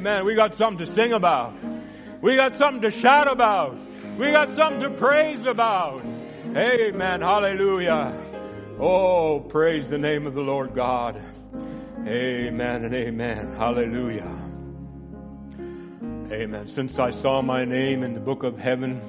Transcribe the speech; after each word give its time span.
Amen. 0.00 0.24
We 0.24 0.34
got 0.34 0.54
something 0.54 0.86
to 0.86 0.90
sing 0.90 1.12
about. 1.12 1.52
We 2.22 2.34
got 2.34 2.56
something 2.56 2.80
to 2.80 2.90
shout 2.90 3.30
about. 3.30 3.76
We 4.18 4.30
got 4.30 4.50
something 4.52 4.80
to 4.80 4.96
praise 4.96 5.44
about. 5.44 6.02
Amen. 6.56 7.20
Hallelujah. 7.20 8.78
Oh, 8.80 9.40
praise 9.40 9.90
the 9.90 9.98
name 9.98 10.26
of 10.26 10.32
the 10.32 10.40
Lord 10.40 10.74
God. 10.74 11.22
Amen 12.06 12.84
and 12.86 12.94
amen. 12.94 13.52
Hallelujah. 13.52 14.38
Amen. 16.32 16.68
Since 16.68 16.98
I 16.98 17.10
saw 17.10 17.42
my 17.42 17.66
name 17.66 18.02
in 18.02 18.14
the 18.14 18.20
book 18.20 18.42
of 18.42 18.58
heaven, 18.58 19.02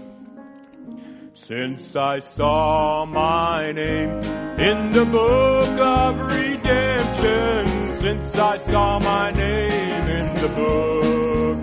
since 1.35 1.95
I 1.95 2.19
saw 2.19 3.05
my 3.05 3.71
name 3.71 4.09
in 4.59 4.91
the 4.91 5.05
book 5.05 5.79
of 5.79 6.19
redemption, 6.19 7.93
since 8.01 8.35
I 8.35 8.57
saw 8.57 8.99
my 8.99 9.31
name 9.31 9.70
the 10.41 10.47
book, 10.47 11.57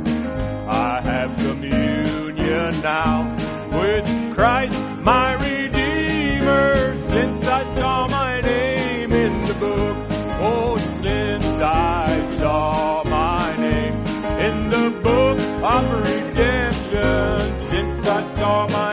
I 0.68 1.00
have 1.00 1.36
communion 1.38 2.70
now 2.80 3.34
with 3.72 4.36
Christ, 4.36 4.78
my 5.02 5.32
Redeemer, 5.32 6.96
since 7.08 7.44
I 7.44 7.74
saw 7.74 8.06
my 8.06 8.40
name 8.40 9.10
in 9.10 9.44
the 9.46 9.54
book. 9.54 9.96
Oh, 10.44 10.76
since 10.76 11.44
I 11.60 12.36
saw 12.38 13.02
my 13.02 13.56
name 13.56 13.94
in 14.46 14.70
the 14.70 14.90
book 15.02 15.40
of 15.74 15.82
redemption, 16.08 17.58
since 17.70 18.06
I 18.06 18.34
saw 18.36 18.68
my 18.68 18.87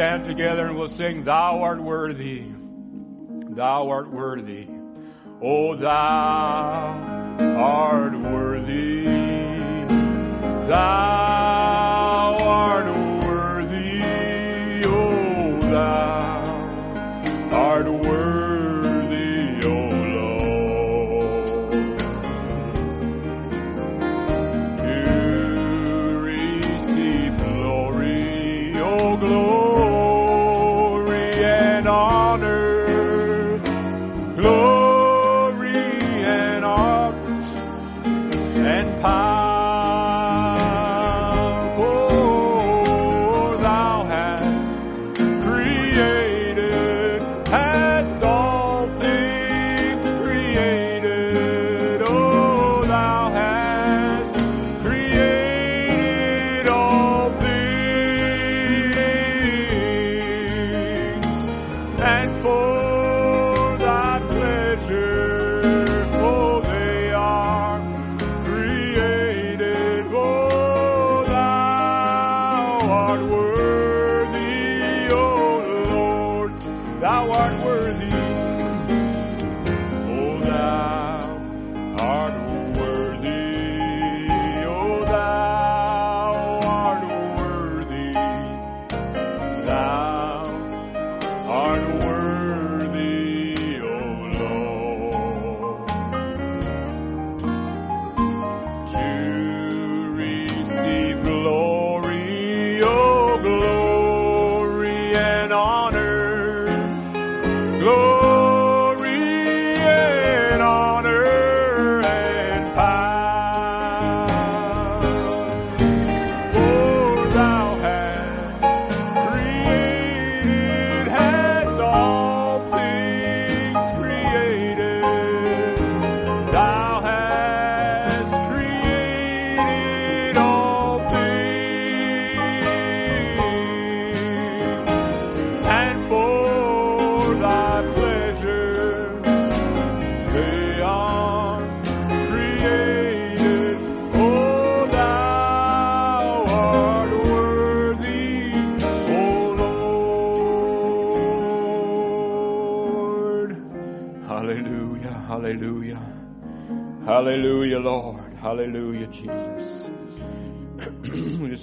stand 0.00 0.24
together 0.24 0.66
and 0.66 0.78
we'll 0.78 0.88
sing, 0.88 1.24
Thou 1.24 1.60
art 1.60 1.78
worthy, 1.78 2.46
Thou 3.50 3.90
art 3.90 4.10
worthy. 4.10 4.66
Oh, 5.42 5.76
Thou 5.76 5.92
art 7.38 8.18
worthy, 8.18 9.04
Thou 10.68 12.38
art 12.40 12.86
worthy, 13.26 14.02
oh, 14.86 15.58
Thou 15.68 16.44
art 17.52 17.86
worthy, 17.86 18.29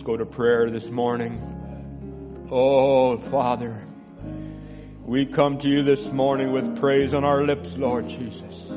go 0.07 0.15
to 0.15 0.25
prayer 0.25 0.69
this 0.69 0.89
morning. 0.89 2.47
Oh, 2.49 3.17
Father, 3.17 3.75
we 5.03 5.25
come 5.25 5.59
to 5.59 5.67
you 5.67 5.83
this 5.83 6.09
morning 6.13 6.53
with 6.53 6.79
praise 6.79 7.13
on 7.13 7.25
our 7.25 7.43
lips, 7.43 7.75
Lord 7.75 8.07
Jesus. 8.07 8.71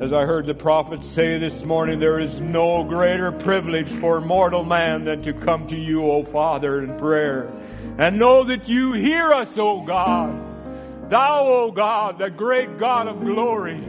As 0.00 0.14
I 0.14 0.24
heard 0.24 0.46
the 0.46 0.54
prophet 0.54 1.04
say 1.04 1.36
this 1.36 1.62
morning, 1.62 2.00
there 2.00 2.18
is 2.18 2.40
no 2.40 2.84
greater 2.84 3.32
privilege 3.32 3.90
for 3.90 4.22
mortal 4.22 4.64
man 4.64 5.04
than 5.04 5.20
to 5.24 5.34
come 5.34 5.66
to 5.66 5.76
you, 5.76 6.10
O 6.10 6.24
Father, 6.24 6.82
in 6.84 6.96
prayer 6.96 7.52
and 7.98 8.18
know 8.18 8.44
that 8.44 8.66
you 8.66 8.94
hear 8.94 9.34
us, 9.34 9.58
O 9.58 9.82
God. 9.82 11.10
Thou, 11.10 11.48
O 11.48 11.70
God, 11.70 12.18
the 12.18 12.30
great 12.30 12.78
God 12.78 13.08
of 13.08 13.22
glory, 13.22 13.84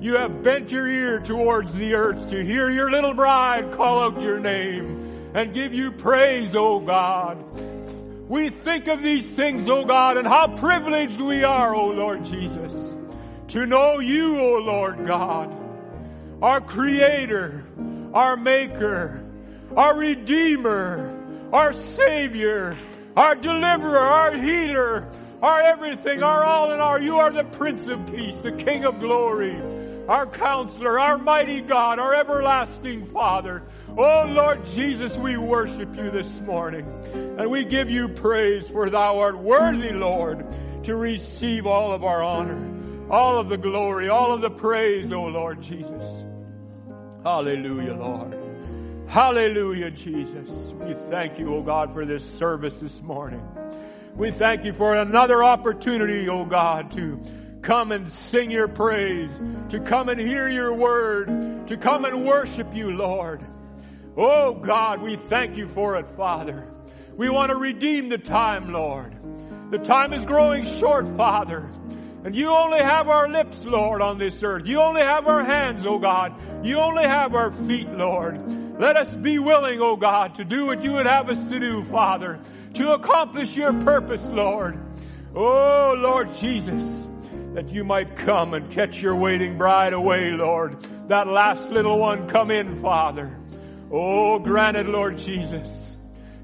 you 0.00 0.16
have 0.16 0.42
bent 0.42 0.70
your 0.70 0.88
ear 0.88 1.20
towards 1.20 1.74
the 1.74 1.92
earth 1.92 2.30
to 2.30 2.42
hear 2.42 2.70
your 2.70 2.90
little 2.90 3.12
bride 3.12 3.72
call 3.72 4.00
out 4.00 4.22
your 4.22 4.40
name 4.40 4.93
and 5.34 5.52
give 5.52 5.74
you 5.74 5.90
praise, 5.90 6.54
O 6.54 6.78
God. 6.78 7.44
We 8.28 8.48
think 8.48 8.86
of 8.86 9.02
these 9.02 9.28
things, 9.28 9.68
O 9.68 9.84
God, 9.84 10.16
and 10.16 10.26
how 10.26 10.56
privileged 10.56 11.20
we 11.20 11.44
are, 11.44 11.74
O 11.74 11.88
Lord 11.88 12.24
Jesus, 12.24 12.94
to 13.48 13.66
know 13.66 13.98
you, 13.98 14.40
O 14.40 14.58
Lord 14.60 15.06
God, 15.06 15.54
our 16.40 16.60
Creator, 16.60 17.64
our 18.14 18.36
Maker, 18.36 19.22
our 19.76 19.98
Redeemer, 19.98 21.50
our 21.52 21.72
Savior, 21.72 22.78
our 23.16 23.34
Deliverer, 23.34 23.98
our 23.98 24.34
Healer, 24.34 25.10
our 25.42 25.60
everything, 25.60 26.22
our 26.22 26.42
all 26.42 26.72
in 26.72 26.80
all. 26.80 27.00
You 27.00 27.18
are 27.18 27.30
the 27.30 27.44
Prince 27.44 27.86
of 27.88 28.06
Peace, 28.06 28.38
the 28.38 28.52
King 28.52 28.84
of 28.84 29.00
Glory, 29.00 29.60
our 30.08 30.26
Counselor, 30.26 30.98
our 30.98 31.18
mighty 31.18 31.60
God, 31.60 31.98
our 31.98 32.14
everlasting 32.14 33.06
Father. 33.06 33.62
Oh 33.96 34.24
Lord 34.26 34.64
Jesus, 34.66 35.16
we 35.16 35.36
worship 35.36 35.96
you 35.96 36.10
this 36.10 36.40
morning 36.40 36.86
and 37.38 37.50
we 37.50 37.64
give 37.64 37.90
you 37.90 38.08
praise 38.08 38.68
for 38.68 38.90
thou 38.90 39.18
art 39.20 39.38
worthy, 39.38 39.92
Lord, 39.92 40.46
to 40.84 40.94
receive 40.94 41.66
all 41.66 41.92
of 41.92 42.04
our 42.04 42.22
honor, 42.22 43.08
all 43.10 43.38
of 43.38 43.48
the 43.48 43.56
glory, 43.56 44.08
all 44.08 44.32
of 44.32 44.40
the 44.40 44.50
praise, 44.50 45.10
oh 45.12 45.24
Lord 45.24 45.62
Jesus. 45.62 46.24
Hallelujah, 47.22 47.94
Lord. 47.94 48.36
Hallelujah, 49.06 49.90
Jesus. 49.90 50.50
We 50.74 50.94
thank 51.10 51.38
you, 51.38 51.54
O 51.54 51.62
God, 51.62 51.94
for 51.94 52.04
this 52.04 52.24
service 52.24 52.76
this 52.78 53.00
morning. 53.00 53.42
We 54.14 54.30
thank 54.30 54.64
you 54.64 54.72
for 54.72 54.94
another 54.94 55.42
opportunity, 55.42 56.28
O 56.28 56.44
God, 56.44 56.90
to 56.92 57.20
come 57.64 57.92
and 57.92 58.10
sing 58.10 58.50
your 58.50 58.68
praise, 58.68 59.30
to 59.70 59.80
come 59.80 60.08
and 60.08 60.20
hear 60.20 60.48
your 60.48 60.74
word, 60.74 61.66
to 61.66 61.76
come 61.76 62.04
and 62.04 62.24
worship 62.24 62.74
you, 62.74 62.90
Lord. 62.90 63.44
Oh 64.16 64.54
God, 64.54 65.02
we 65.02 65.16
thank 65.16 65.56
you 65.56 65.66
for 65.66 65.96
it, 65.96 66.06
Father. 66.16 66.68
We 67.16 67.30
want 67.30 67.50
to 67.50 67.56
redeem 67.56 68.10
the 68.10 68.18
time, 68.18 68.72
Lord. 68.72 69.16
The 69.70 69.78
time 69.78 70.12
is 70.12 70.24
growing 70.26 70.66
short, 70.78 71.16
Father. 71.16 71.68
And 72.24 72.34
you 72.34 72.50
only 72.50 72.78
have 72.78 73.08
our 73.08 73.28
lips, 73.28 73.64
Lord, 73.64 74.02
on 74.02 74.18
this 74.18 74.42
earth. 74.42 74.66
You 74.66 74.80
only 74.80 75.02
have 75.02 75.26
our 75.26 75.44
hands, 75.44 75.84
O 75.84 75.98
God. 75.98 76.34
You 76.64 76.78
only 76.78 77.04
have 77.04 77.34
our 77.34 77.50
feet, 77.50 77.88
Lord. 77.88 78.80
Let 78.80 78.96
us 78.96 79.14
be 79.14 79.38
willing, 79.38 79.80
O 79.80 79.96
God, 79.96 80.36
to 80.36 80.44
do 80.44 80.66
what 80.66 80.82
you 80.82 80.92
would 80.92 81.06
have 81.06 81.28
us 81.28 81.48
to 81.48 81.58
do, 81.58 81.84
Father, 81.84 82.40
to 82.74 82.92
accomplish 82.92 83.54
your 83.56 83.72
purpose, 83.80 84.24
Lord. 84.26 84.78
Oh, 85.34 85.94
Lord 85.98 86.34
Jesus, 86.34 87.06
that 87.54 87.70
you 87.70 87.84
might 87.84 88.16
come 88.16 88.52
and 88.52 88.70
catch 88.72 89.00
your 89.00 89.14
waiting 89.14 89.56
bride 89.56 89.92
away, 89.92 90.32
Lord. 90.32 90.76
That 91.08 91.28
last 91.28 91.70
little 91.70 91.98
one 91.98 92.28
come 92.28 92.50
in, 92.50 92.82
Father. 92.82 93.38
Oh, 93.92 94.40
granted, 94.40 94.86
Lord 94.86 95.18
Jesus. 95.18 95.96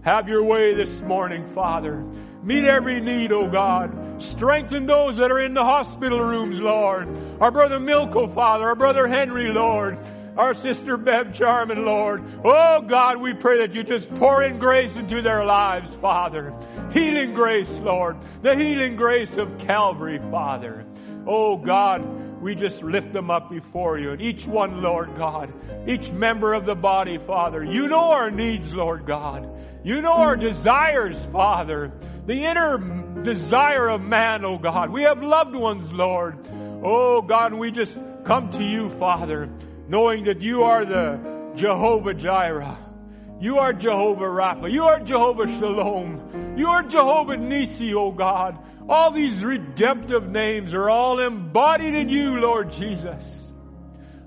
Have 0.03 0.29
your 0.29 0.45
way 0.45 0.73
this 0.75 1.01
morning, 1.01 1.53
Father. 1.53 2.05
Meet 2.45 2.65
every 2.65 3.01
need, 3.01 3.33
O 3.33 3.41
oh 3.41 3.51
God. 3.51 4.23
Strengthen 4.23 4.87
those 4.87 5.17
that 5.17 5.33
are 5.33 5.41
in 5.41 5.53
the 5.53 5.65
hospital 5.65 6.21
rooms, 6.21 6.61
Lord. 6.61 7.09
Our 7.41 7.51
brother 7.51 7.81
Milko, 7.81 8.33
Father. 8.33 8.67
Our 8.67 8.77
brother 8.77 9.09
Henry, 9.09 9.49
Lord. 9.49 9.99
Our 10.37 10.55
sister 10.55 10.97
Bev 10.97 11.35
Charman, 11.35 11.85
Lord. 11.85 12.23
Oh 12.45 12.83
God, 12.83 13.21
we 13.21 13.35
pray 13.35 13.59
that 13.59 13.75
you 13.75 13.83
just 13.83 14.09
pour 14.15 14.45
in 14.45 14.61
grace 14.61 14.95
into 14.95 15.23
their 15.23 15.45
lives, 15.45 15.93
Father. 15.97 16.55
Healing 16.93 17.35
grace, 17.35 17.71
Lord. 17.71 18.17
The 18.43 18.55
healing 18.55 18.95
grace 18.95 19.37
of 19.37 19.59
Calvary, 19.59 20.21
Father. 20.31 20.87
Oh 21.33 21.57
God, 21.57 22.43
we 22.43 22.57
just 22.57 22.83
lift 22.83 23.13
them 23.13 23.31
up 23.31 23.51
before 23.51 23.99
you. 23.99 24.11
And 24.11 24.21
each 24.21 24.47
one, 24.47 24.83
Lord 24.83 25.15
God, 25.17 25.53
each 25.89 26.11
member 26.11 26.53
of 26.53 26.67
the 26.67 26.75
body, 26.75 27.19
Father, 27.19 27.63
you 27.63 27.87
know 27.87 28.11
our 28.11 28.31
needs, 28.33 28.75
Lord 28.75 29.07
God. 29.07 29.49
You 29.85 30.03
know 30.03 30.13
our 30.13 30.37
desires, 30.37 31.17
Father 31.33 31.93
the 32.27 32.45
inner 32.45 33.23
desire 33.23 33.89
of 33.89 34.01
man, 34.01 34.45
oh 34.45 34.57
God. 34.57 34.91
We 34.91 35.03
have 35.03 35.23
loved 35.23 35.55
ones, 35.55 35.93
Lord. 35.93 36.39
Oh 36.85 37.23
God, 37.23 37.53
we 37.53 37.73
just 37.73 37.97
come 38.25 38.51
to 38.53 38.63
you, 38.63 38.91
Father, 38.91 39.49
knowing 39.89 40.25
that 40.25 40.41
you 40.41 40.63
are 40.63 40.85
the 40.85 41.53
Jehovah 41.57 42.15
Jireh. 42.15 42.79
You 43.41 43.59
are 43.59 43.73
Jehovah 43.73 44.27
Rapha. 44.27 44.71
You 44.71 44.85
are 44.85 45.01
Jehovah 45.01 45.47
Shalom. 45.59 46.57
You 46.57 46.69
are 46.69 46.83
Jehovah 46.83 47.37
Nisi, 47.37 47.95
oh 47.95 48.13
God. 48.13 48.59
All 48.91 49.13
these 49.13 49.45
redemptive 49.45 50.29
names 50.29 50.75
are 50.75 50.91
all 50.91 51.21
embodied 51.21 51.95
in 51.95 52.09
you, 52.09 52.41
Lord 52.41 52.73
Jesus. 52.73 53.53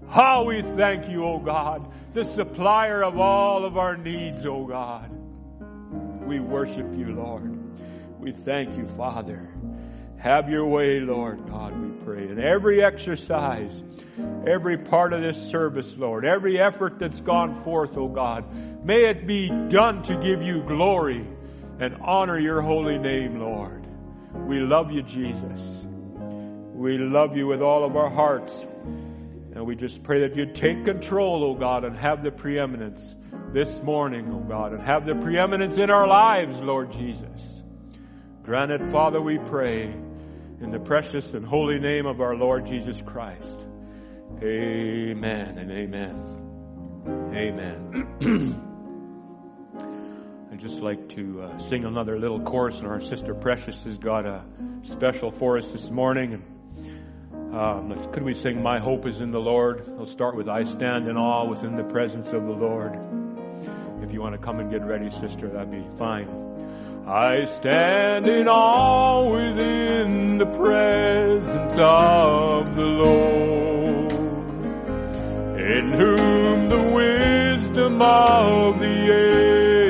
How 0.07 0.45
we 0.45 0.61
thank 0.61 1.09
you, 1.09 1.25
O 1.25 1.37
God, 1.37 1.91
the 2.13 2.23
supplier 2.23 3.03
of 3.03 3.19
all 3.19 3.65
of 3.65 3.77
our 3.77 3.97
needs, 3.97 4.45
O 4.45 4.65
God. 4.65 5.11
We 6.25 6.39
worship 6.39 6.95
you, 6.95 7.13
Lord. 7.13 7.59
We 8.21 8.31
thank 8.31 8.77
you, 8.77 8.87
Father. 8.95 9.49
Have 10.19 10.49
your 10.49 10.65
way, 10.65 11.01
Lord 11.01 11.45
God, 11.49 11.77
we 11.77 12.05
pray. 12.05 12.29
In 12.29 12.39
every 12.39 12.81
exercise, 12.81 13.83
every 14.47 14.77
part 14.77 15.11
of 15.11 15.19
this 15.19 15.35
service, 15.49 15.93
Lord, 15.97 16.23
every 16.23 16.57
effort 16.57 16.99
that's 16.99 17.19
gone 17.19 17.65
forth, 17.65 17.97
oh 17.97 18.07
God, 18.07 18.85
may 18.85 19.09
it 19.09 19.27
be 19.27 19.49
done 19.49 20.03
to 20.03 20.15
give 20.15 20.41
you 20.41 20.63
glory 20.63 21.27
and 21.81 21.97
honor 22.01 22.39
your 22.39 22.61
holy 22.61 22.97
name, 22.97 23.41
Lord. 23.41 23.82
We 24.33 24.59
love 24.59 24.91
you, 24.91 25.03
Jesus. 25.03 25.85
We 26.73 26.97
love 26.97 27.37
you 27.37 27.47
with 27.47 27.61
all 27.61 27.83
of 27.83 27.95
our 27.95 28.09
hearts. 28.09 28.65
And 29.55 29.65
we 29.65 29.75
just 29.75 30.03
pray 30.03 30.21
that 30.21 30.35
you 30.35 30.47
take 30.47 30.83
control, 30.85 31.43
oh 31.43 31.53
God, 31.53 31.83
and 31.83 31.95
have 31.95 32.23
the 32.23 32.31
preeminence 32.31 33.15
this 33.53 33.81
morning, 33.83 34.29
oh 34.33 34.39
God, 34.39 34.73
and 34.73 34.81
have 34.81 35.05
the 35.05 35.15
preeminence 35.15 35.77
in 35.77 35.89
our 35.91 36.07
lives, 36.07 36.59
Lord 36.59 36.91
Jesus. 36.91 37.63
Grant 38.43 38.71
it, 38.71 38.91
Father, 38.91 39.21
we 39.21 39.37
pray, 39.37 39.93
in 40.63 40.71
the 40.71 40.79
precious 40.79 41.33
and 41.33 41.45
holy 41.45 41.79
name 41.79 42.05
of 42.05 42.19
our 42.19 42.35
Lord 42.35 42.65
Jesus 42.65 42.97
Christ. 43.05 43.59
Amen 44.41 45.57
and 45.57 45.71
amen. 45.71 46.33
Amen. 47.35 48.69
I'd 50.53 50.59
just 50.59 50.81
like 50.81 51.09
to 51.15 51.41
uh, 51.41 51.57
sing 51.57 51.83
another 51.83 52.19
little 52.19 52.39
chorus, 52.39 52.77
and 52.77 52.85
our 52.85 53.01
sister 53.01 53.33
Precious 53.33 53.75
has 53.85 53.97
got 53.97 54.27
a 54.27 54.43
special 54.83 55.31
for 55.31 55.57
us 55.57 55.71
this 55.71 55.89
morning. 55.89 56.43
And 57.31 57.55
um, 57.55 58.11
could 58.13 58.21
we 58.21 58.35
sing 58.35 58.61
"My 58.61 58.77
Hope 58.77 59.07
Is 59.07 59.19
in 59.19 59.31
the 59.31 59.39
Lord"? 59.39 59.83
I'll 59.97 60.05
start 60.05 60.35
with 60.35 60.47
"I 60.47 60.63
Stand 60.65 61.07
in 61.07 61.17
Awe 61.17 61.49
Within 61.49 61.75
the 61.75 61.83
Presence 61.83 62.27
of 62.27 62.45
the 62.45 62.51
Lord." 62.51 62.93
If 64.03 64.13
you 64.13 64.21
want 64.21 64.35
to 64.35 64.37
come 64.37 64.59
and 64.59 64.69
get 64.69 64.85
ready, 64.85 65.09
sister, 65.09 65.49
that'd 65.49 65.71
be 65.71 65.87
fine. 65.97 66.29
I 67.07 67.45
stand 67.45 68.27
in 68.27 68.47
awe 68.47 69.27
within 69.27 70.37
the 70.37 70.45
presence 70.45 71.73
of 71.79 72.75
the 72.75 72.85
Lord, 72.85 74.11
in 75.59 75.93
whom 75.93 76.69
the 76.69 76.91
wisdom 76.93 78.03
of 78.03 78.79
the 78.79 79.13
ages 79.15 79.82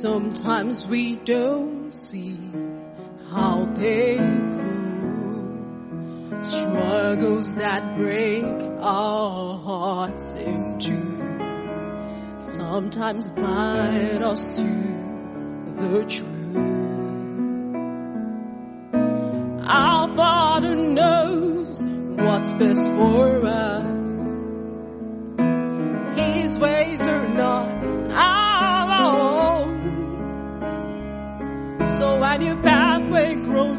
Sometimes 0.02 0.86
we 0.88 1.16
don't 1.16 1.92
see 1.94 2.36
how 3.30 3.66
they 3.76 4.18
go. 4.18 4.72
Struggles 6.42 7.56
that 7.56 7.96
break 7.96 8.44
our 8.82 9.58
hearts 9.60 10.34
in 10.34 10.80
two 10.80 11.12
sometimes 12.40 13.32
bind 13.32 14.24
us 14.24 14.46
to 14.58 14.64
the 15.76 16.06
truth. 16.08 16.56
Our 19.68 20.08
Father 20.08 20.76
knows 20.76 21.86
what's 21.86 22.54
best 22.54 22.92
for 22.92 23.46
us. 23.46 23.91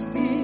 Pathway 0.03 0.42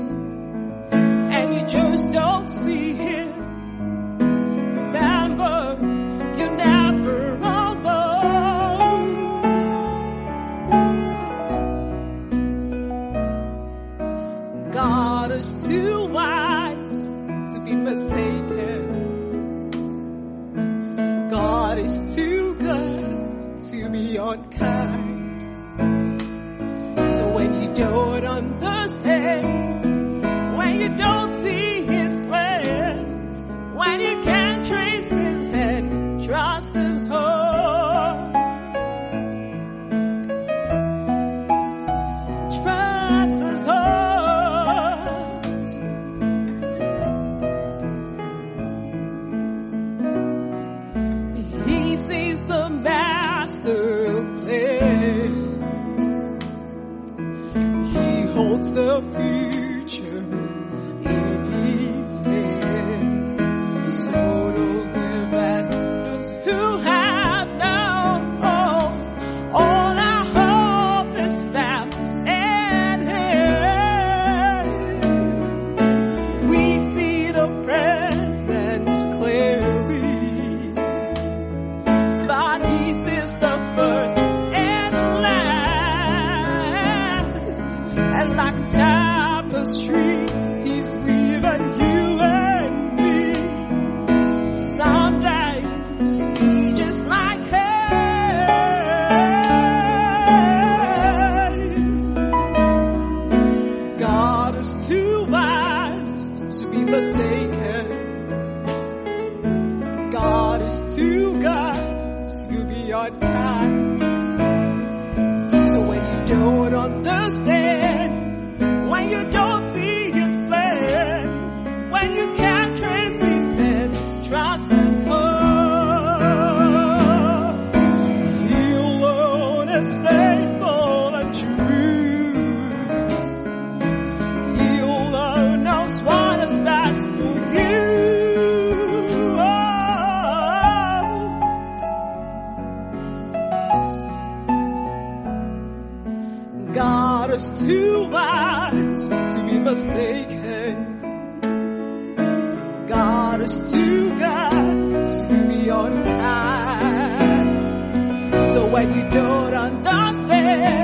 what 158.79 158.95
you 158.95 159.11
don't 159.11 159.55
understand. 159.55 160.78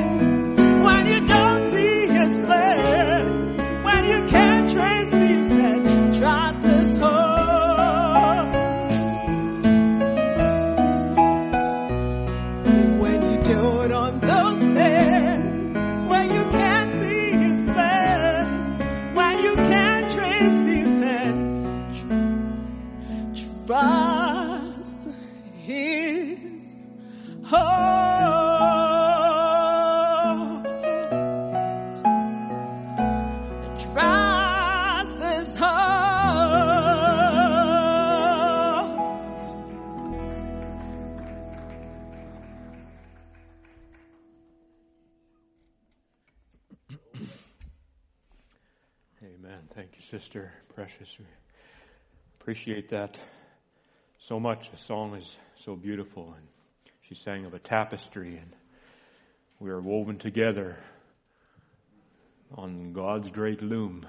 precious. 50.74 51.14
We 51.18 51.24
appreciate 52.40 52.90
that 52.90 53.18
so 54.18 54.40
much. 54.40 54.70
The 54.70 54.78
song 54.78 55.14
is 55.14 55.36
so 55.64 55.76
beautiful, 55.76 56.34
and 56.36 56.46
she 57.02 57.14
sang 57.14 57.44
of 57.44 57.54
a 57.54 57.58
tapestry, 57.58 58.36
and 58.36 58.52
we 59.60 59.70
are 59.70 59.80
woven 59.80 60.18
together 60.18 60.76
on 62.56 62.92
God's 62.92 63.30
great 63.30 63.62
loom, 63.62 64.06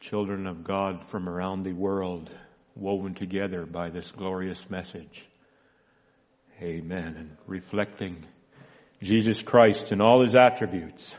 children 0.00 0.46
of 0.46 0.64
God 0.64 1.08
from 1.08 1.28
around 1.28 1.62
the 1.62 1.72
world, 1.72 2.30
woven 2.74 3.14
together 3.14 3.64
by 3.64 3.90
this 3.90 4.10
glorious 4.10 4.68
message. 4.68 5.24
Amen. 6.60 7.16
And 7.18 7.36
reflecting 7.46 8.24
Jesus 9.02 9.42
Christ 9.42 9.92
in 9.92 10.00
all 10.00 10.22
his 10.22 10.34
attributes. 10.34 11.14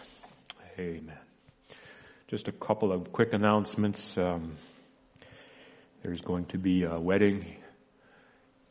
Amen. 0.80 1.27
Just 2.28 2.50
a 2.50 2.52
couple 2.52 2.92
of 2.92 3.14
quick 3.14 3.32
announcements. 3.32 4.18
Um, 4.18 4.58
there's 6.04 6.20
going 6.20 6.44
to 6.48 6.58
be 6.58 6.84
a 6.84 7.00
wedding 7.00 7.46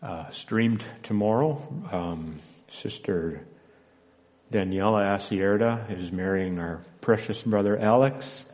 uh, 0.03 0.29
streamed 0.29 0.85
tomorrow. 1.03 1.67
Um, 1.91 2.41
Sister 2.69 3.47
Daniela 4.53 5.17
Asierda 5.17 5.91
is 5.99 6.13
marrying 6.13 6.59
our 6.59 6.83
precious 7.01 7.43
brother 7.43 7.79
Alex, 7.79 8.45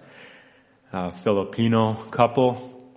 a 0.92 1.12
Filipino 1.12 1.94
couple. 2.12 2.92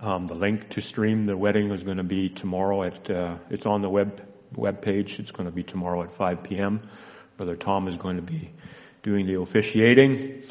Um, 0.00 0.28
the 0.28 0.36
link 0.36 0.68
to 0.70 0.80
stream 0.80 1.26
the 1.26 1.36
wedding 1.36 1.72
is 1.72 1.82
going 1.82 1.96
to 1.96 2.04
be 2.04 2.28
tomorrow 2.28 2.84
at. 2.84 3.10
Uh, 3.10 3.38
it's 3.50 3.66
on 3.66 3.82
the 3.82 3.90
web 3.90 4.22
web 4.54 4.82
page. 4.82 5.18
It's 5.18 5.32
going 5.32 5.48
to 5.48 5.54
be 5.54 5.64
tomorrow 5.64 6.04
at 6.04 6.14
5 6.14 6.44
p.m. 6.44 6.88
Brother 7.36 7.56
Tom 7.56 7.88
is 7.88 7.96
going 7.96 8.16
to 8.16 8.22
be 8.22 8.52
doing 9.02 9.26
the 9.26 9.40
officiating, 9.40 10.44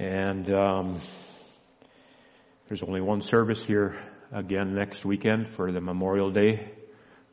and 0.00 0.50
um, 0.50 1.00
there's 2.68 2.82
only 2.82 3.02
one 3.02 3.20
service 3.20 3.62
here 3.62 4.02
again 4.32 4.74
next 4.74 5.04
weekend 5.04 5.46
for 5.46 5.70
the 5.70 5.80
Memorial 5.82 6.30
Day, 6.30 6.70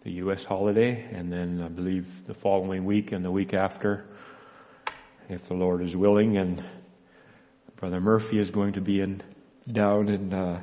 the 0.03 0.11
U.S. 0.15 0.43
holiday, 0.43 1.01
and 1.13 1.31
then 1.31 1.61
I 1.61 1.69
believe 1.69 2.27
the 2.27 2.33
following 2.33 2.83
week 2.83 3.13
and 3.13 3.23
the 3.23 3.31
week 3.31 3.53
after, 3.53 4.05
if 5.29 5.47
the 5.47 5.53
Lord 5.53 5.81
is 5.81 5.95
willing. 5.95 6.35
And 6.35 6.61
Brother 7.77 8.01
Murphy 8.01 8.37
is 8.37 8.51
going 8.51 8.73
to 8.73 8.81
be 8.81 8.99
in 8.99 9.23
down 9.71 10.09
in 10.09 10.33
uh, 10.33 10.61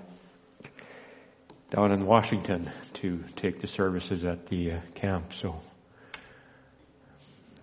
down 1.71 1.91
in 1.91 2.05
Washington 2.05 2.71
to 2.95 3.25
take 3.35 3.63
the 3.63 3.67
services 3.67 4.27
at 4.27 4.47
the 4.49 4.73
uh, 4.73 4.81
camp. 4.95 5.33
So 5.33 5.63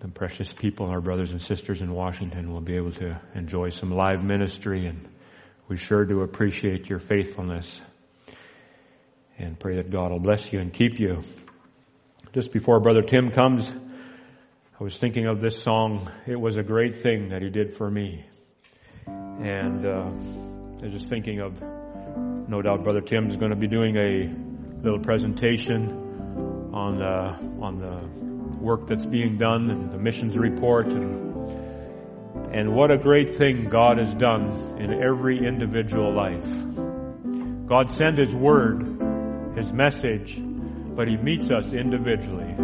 the 0.02 0.08
precious 0.08 0.52
people, 0.52 0.86
our 0.86 1.00
brothers 1.00 1.30
and 1.30 1.40
sisters 1.40 1.80
in 1.80 1.92
Washington, 1.92 2.52
will 2.52 2.60
be 2.60 2.74
able 2.74 2.90
to 2.90 3.20
enjoy 3.36 3.68
some 3.68 3.92
live 3.92 4.24
ministry 4.24 4.86
and 4.86 5.08
we 5.68 5.76
sure 5.76 6.04
do 6.04 6.22
appreciate 6.22 6.88
your 6.90 6.98
faithfulness 6.98 7.80
and 9.38 9.58
pray 9.58 9.76
that 9.76 9.92
God 9.92 10.10
will 10.10 10.18
bless 10.18 10.52
you 10.52 10.58
and 10.58 10.72
keep 10.72 10.98
you. 10.98 11.22
Just 12.32 12.52
before 12.52 12.80
Brother 12.80 13.02
Tim 13.02 13.30
comes, 13.30 13.70
I 13.70 14.82
was 14.82 14.98
thinking 14.98 15.26
of 15.26 15.40
this 15.40 15.62
song. 15.62 16.10
It 16.26 16.38
was 16.38 16.56
a 16.56 16.64
great 16.64 16.96
thing 16.96 17.28
that 17.28 17.40
he 17.40 17.48
did 17.48 17.76
for 17.76 17.88
me. 17.88 18.24
And 19.06 19.86
uh, 19.86 20.10
I 20.80 20.84
was 20.84 20.92
just 20.92 21.08
thinking 21.08 21.40
of, 21.40 21.62
no 22.48 22.60
doubt 22.60 22.82
Brother 22.82 23.02
Tim 23.02 23.28
is 23.28 23.36
going 23.36 23.50
to 23.52 23.56
be 23.56 23.68
doing 23.68 23.96
a 23.96 24.82
little 24.82 25.00
presentation 25.00 26.70
on 26.74 26.98
the, 26.98 27.64
on 27.64 27.78
the 27.78 28.31
work 28.62 28.86
that's 28.86 29.04
being 29.04 29.36
done 29.36 29.70
and 29.70 29.90
the 29.90 29.98
missions 29.98 30.38
report 30.38 30.86
and 30.86 31.32
and 32.52 32.74
what 32.74 32.90
a 32.90 32.98
great 32.98 33.36
thing 33.36 33.70
God 33.70 33.96
has 33.98 34.12
done 34.14 34.76
in 34.78 35.02
every 35.02 35.46
individual 35.46 36.14
life. 36.14 36.44
God 37.66 37.90
sent 37.90 38.18
His 38.18 38.34
Word, 38.34 39.56
His 39.56 39.72
message, 39.72 40.38
but 40.38 41.08
He 41.08 41.16
meets 41.16 41.50
us 41.50 41.72
individually. 41.72 42.54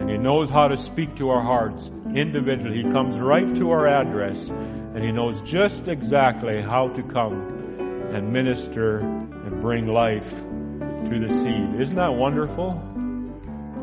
And 0.00 0.08
He 0.08 0.16
knows 0.16 0.48
how 0.48 0.68
to 0.68 0.78
speak 0.78 1.16
to 1.16 1.28
our 1.28 1.42
hearts 1.42 1.90
individually. 2.14 2.82
He 2.82 2.90
comes 2.90 3.18
right 3.18 3.54
to 3.56 3.70
our 3.70 3.86
address, 3.86 4.42
and 4.44 5.04
He 5.04 5.12
knows 5.12 5.42
just 5.42 5.88
exactly 5.88 6.62
how 6.62 6.88
to 6.88 7.02
come 7.02 8.10
and 8.14 8.32
minister 8.32 9.00
and 9.00 9.60
bring 9.60 9.86
life 9.86 10.30
to 10.30 11.18
the 11.20 11.28
seed. 11.28 11.80
Isn't 11.82 11.96
that 11.96 12.14
wonderful? 12.14 12.93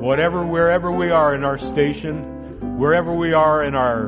Whatever, 0.01 0.43
wherever 0.43 0.91
we 0.91 1.11
are 1.11 1.35
in 1.35 1.43
our 1.43 1.59
station, 1.59 2.79
wherever 2.79 3.13
we 3.13 3.33
are 3.33 3.63
in 3.63 3.75
our 3.75 4.07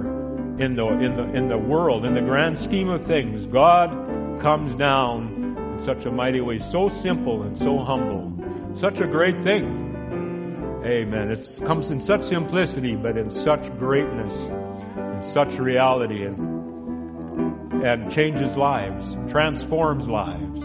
in 0.59 0.75
the, 0.75 0.87
in 0.87 1.15
the, 1.15 1.23
in 1.35 1.47
the 1.49 1.57
world, 1.57 2.03
in 2.03 2.15
the 2.15 2.21
grand 2.21 2.57
scheme 2.57 2.89
of 2.89 3.05
things, 3.05 3.45
God 3.45 3.91
comes 4.41 4.73
down 4.73 5.75
in 5.75 5.85
such 5.85 6.05
a 6.05 6.11
mighty 6.11 6.41
way, 6.41 6.57
so 6.57 6.89
simple 6.89 7.43
and 7.43 7.55
so 7.55 7.77
humble. 7.77 8.33
Such 8.75 9.01
a 9.01 9.07
great 9.07 9.43
thing. 9.43 10.81
Amen. 10.83 11.29
It 11.29 11.59
comes 11.63 11.91
in 11.91 12.01
such 12.01 12.23
simplicity, 12.23 12.95
but 12.95 13.15
in 13.15 13.29
such 13.29 13.61
greatness, 13.77 14.33
in 14.35 15.21
such 15.31 15.59
reality, 15.59 16.25
and, 16.25 17.83
and 17.83 18.11
changes 18.11 18.57
lives, 18.57 19.15
transforms 19.31 20.07
lives. 20.07 20.59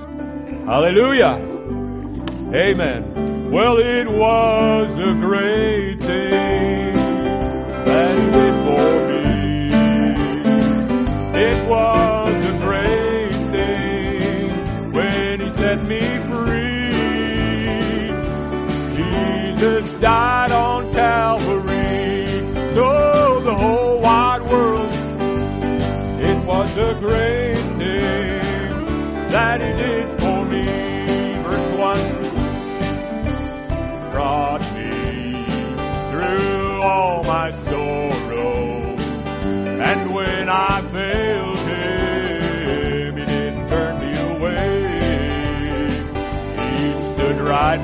Hallelujah. 0.66 1.36
Amen. 2.54 3.27
Well, 3.50 3.78
it 3.78 4.06
was 4.06 4.92
a 4.98 5.18
great 5.18 6.00
thing 6.00 6.57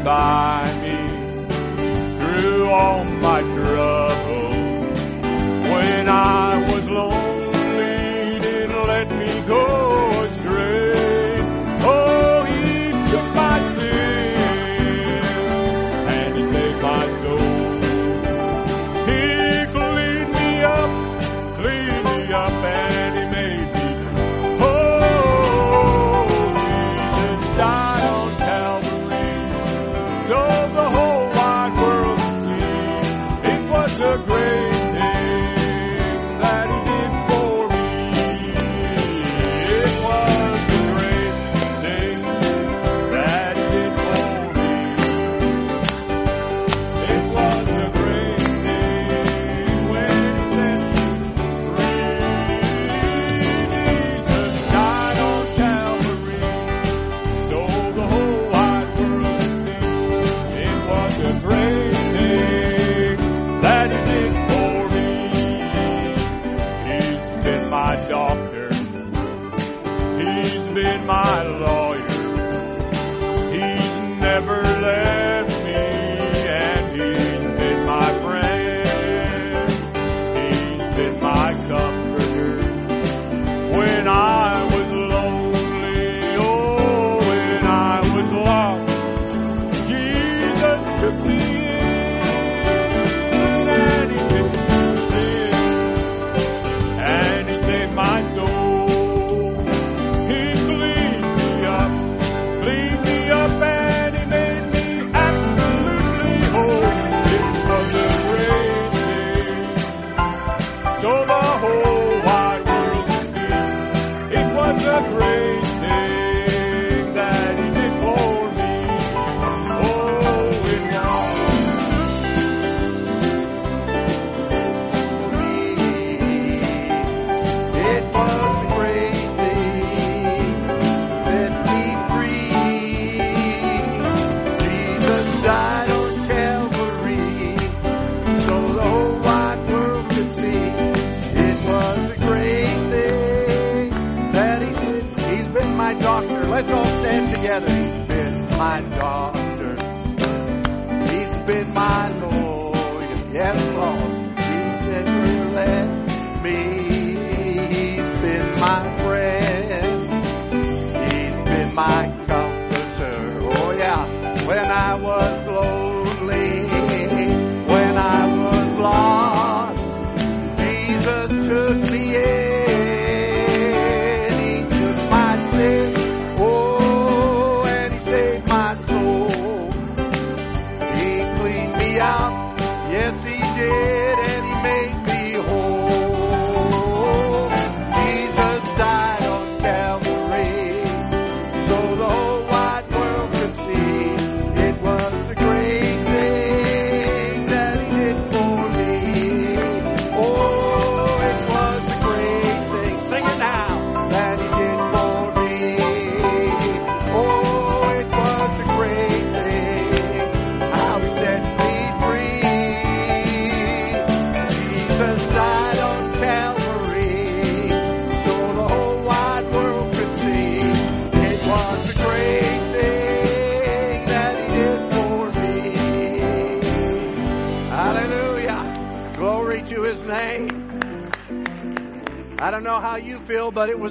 by 0.04 0.70
me 0.82 1.08
through 2.18 2.66
all 2.68 3.04
my 3.04 3.40
troubles. 3.40 5.00
When 5.70 6.08
I 6.10 6.53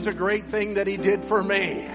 was 0.05 0.13
a 0.13 0.17
great 0.17 0.49
thing 0.49 0.73
that 0.73 0.85
he 0.85 0.97
did 0.97 1.23
for 1.23 1.41
me. 1.41 1.87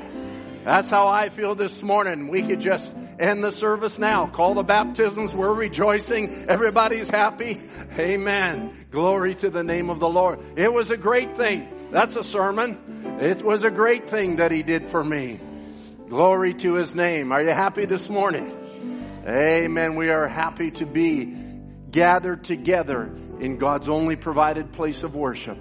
That's 0.64 0.88
how 0.88 1.08
I 1.08 1.28
feel 1.28 1.54
this 1.54 1.82
morning. 1.82 2.28
We 2.28 2.40
could 2.40 2.60
just 2.60 2.90
end 3.20 3.44
the 3.44 3.52
service 3.52 3.98
now. 3.98 4.28
Call 4.28 4.54
the 4.54 4.62
baptisms. 4.62 5.34
We're 5.34 5.52
rejoicing. 5.52 6.46
Everybody's 6.48 7.08
happy. 7.08 7.60
Amen. 7.98 8.86
Glory 8.90 9.34
to 9.34 9.50
the 9.50 9.62
name 9.62 9.90
of 9.90 10.00
the 10.00 10.08
Lord. 10.08 10.40
It 10.56 10.72
was 10.72 10.90
a 10.90 10.96
great 10.96 11.36
thing. 11.36 11.90
That's 11.90 12.16
a 12.16 12.24
sermon. 12.24 13.18
It 13.20 13.42
was 13.42 13.62
a 13.62 13.70
great 13.70 14.08
thing 14.08 14.36
that 14.36 14.52
he 14.52 14.62
did 14.62 14.88
for 14.88 15.04
me. 15.04 15.38
Glory 16.08 16.54
to 16.54 16.76
his 16.76 16.94
name. 16.94 17.30
Are 17.30 17.42
you 17.42 17.50
happy 17.50 17.84
this 17.84 18.08
morning? 18.08 19.22
Amen. 19.26 19.96
We 19.96 20.08
are 20.08 20.26
happy 20.26 20.70
to 20.70 20.86
be 20.86 21.36
gathered 21.90 22.44
together 22.44 23.14
in 23.38 23.58
God's 23.58 23.90
only 23.90 24.16
provided 24.16 24.72
place 24.72 25.02
of 25.02 25.14
worship 25.14 25.58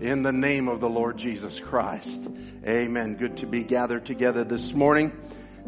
in 0.00 0.22
the 0.22 0.32
name 0.32 0.68
of 0.68 0.80
the 0.80 0.88
Lord 0.88 1.18
Jesus 1.18 1.60
Christ. 1.60 2.20
Amen. 2.66 3.14
Good 3.14 3.38
to 3.38 3.46
be 3.46 3.62
gathered 3.62 4.04
together 4.04 4.44
this 4.44 4.72
morning. 4.72 5.12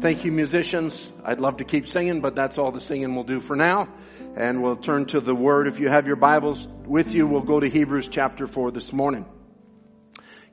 Thank 0.01 0.25
you, 0.25 0.31
musicians. 0.31 1.09
I'd 1.23 1.39
love 1.39 1.57
to 1.57 1.63
keep 1.63 1.87
singing, 1.87 2.21
but 2.21 2.35
that's 2.35 2.57
all 2.57 2.71
the 2.71 2.81
singing 2.81 3.15
we'll 3.15 3.23
do 3.23 3.39
for 3.39 3.55
now. 3.55 3.87
And 4.35 4.61
we'll 4.61 4.75
turn 4.75 5.05
to 5.07 5.21
the 5.21 5.33
Word. 5.33 5.67
If 5.67 5.79
you 5.79 5.89
have 5.89 6.07
your 6.07 6.17
Bibles 6.17 6.67
with 6.85 7.13
you, 7.13 7.25
we'll 7.25 7.41
go 7.41 7.59
to 7.59 7.69
Hebrews 7.69 8.09
chapter 8.09 8.47
4 8.47 8.71
this 8.71 8.91
morning. 8.91 9.25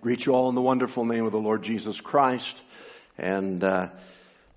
Greet 0.01 0.25
you 0.25 0.35
all 0.35 0.49
in 0.49 0.55
the 0.55 0.63
wonderful 0.63 1.05
name 1.05 1.27
of 1.27 1.33
the 1.33 1.41
Lord 1.41 1.63
Jesus 1.63 2.01
Christ. 2.01 2.57
And 3.19 3.63
uh, 3.65 3.89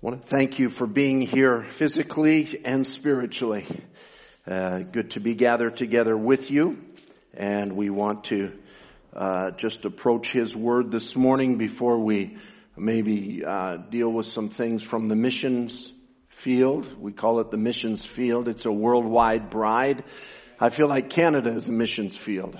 want 0.00 0.22
to 0.22 0.28
thank 0.28 0.58
you 0.58 0.68
for 0.68 0.86
being 0.86 1.20
here 1.20 1.64
physically 1.64 2.60
and 2.64 2.86
spiritually. 2.86 3.66
Uh, 4.46 4.78
good 4.78 5.10
to 5.10 5.20
be 5.20 5.34
gathered 5.34 5.76
together 5.76 6.16
with 6.16 6.50
you. 6.50 6.78
And 7.34 7.74
we 7.74 7.90
want 7.90 8.24
to 8.24 8.52
uh, 9.18 9.50
just 9.50 9.84
approach 9.84 10.30
His 10.30 10.54
Word 10.54 10.92
this 10.92 11.16
morning 11.16 11.58
before 11.58 11.98
we 11.98 12.38
maybe 12.76 13.42
uh, 13.44 13.76
deal 13.76 14.08
with 14.08 14.26
some 14.26 14.48
things 14.48 14.84
from 14.84 15.06
the 15.06 15.16
missions 15.16 15.92
field. 16.28 16.88
We 17.00 17.10
call 17.10 17.40
it 17.40 17.50
the 17.50 17.56
missions 17.56 18.04
field. 18.04 18.46
It's 18.46 18.64
a 18.64 18.70
worldwide 18.70 19.50
bride. 19.50 20.04
I 20.60 20.68
feel 20.68 20.86
like 20.86 21.10
Canada 21.10 21.50
is 21.56 21.68
a 21.68 21.72
missions 21.72 22.16
field. 22.16 22.56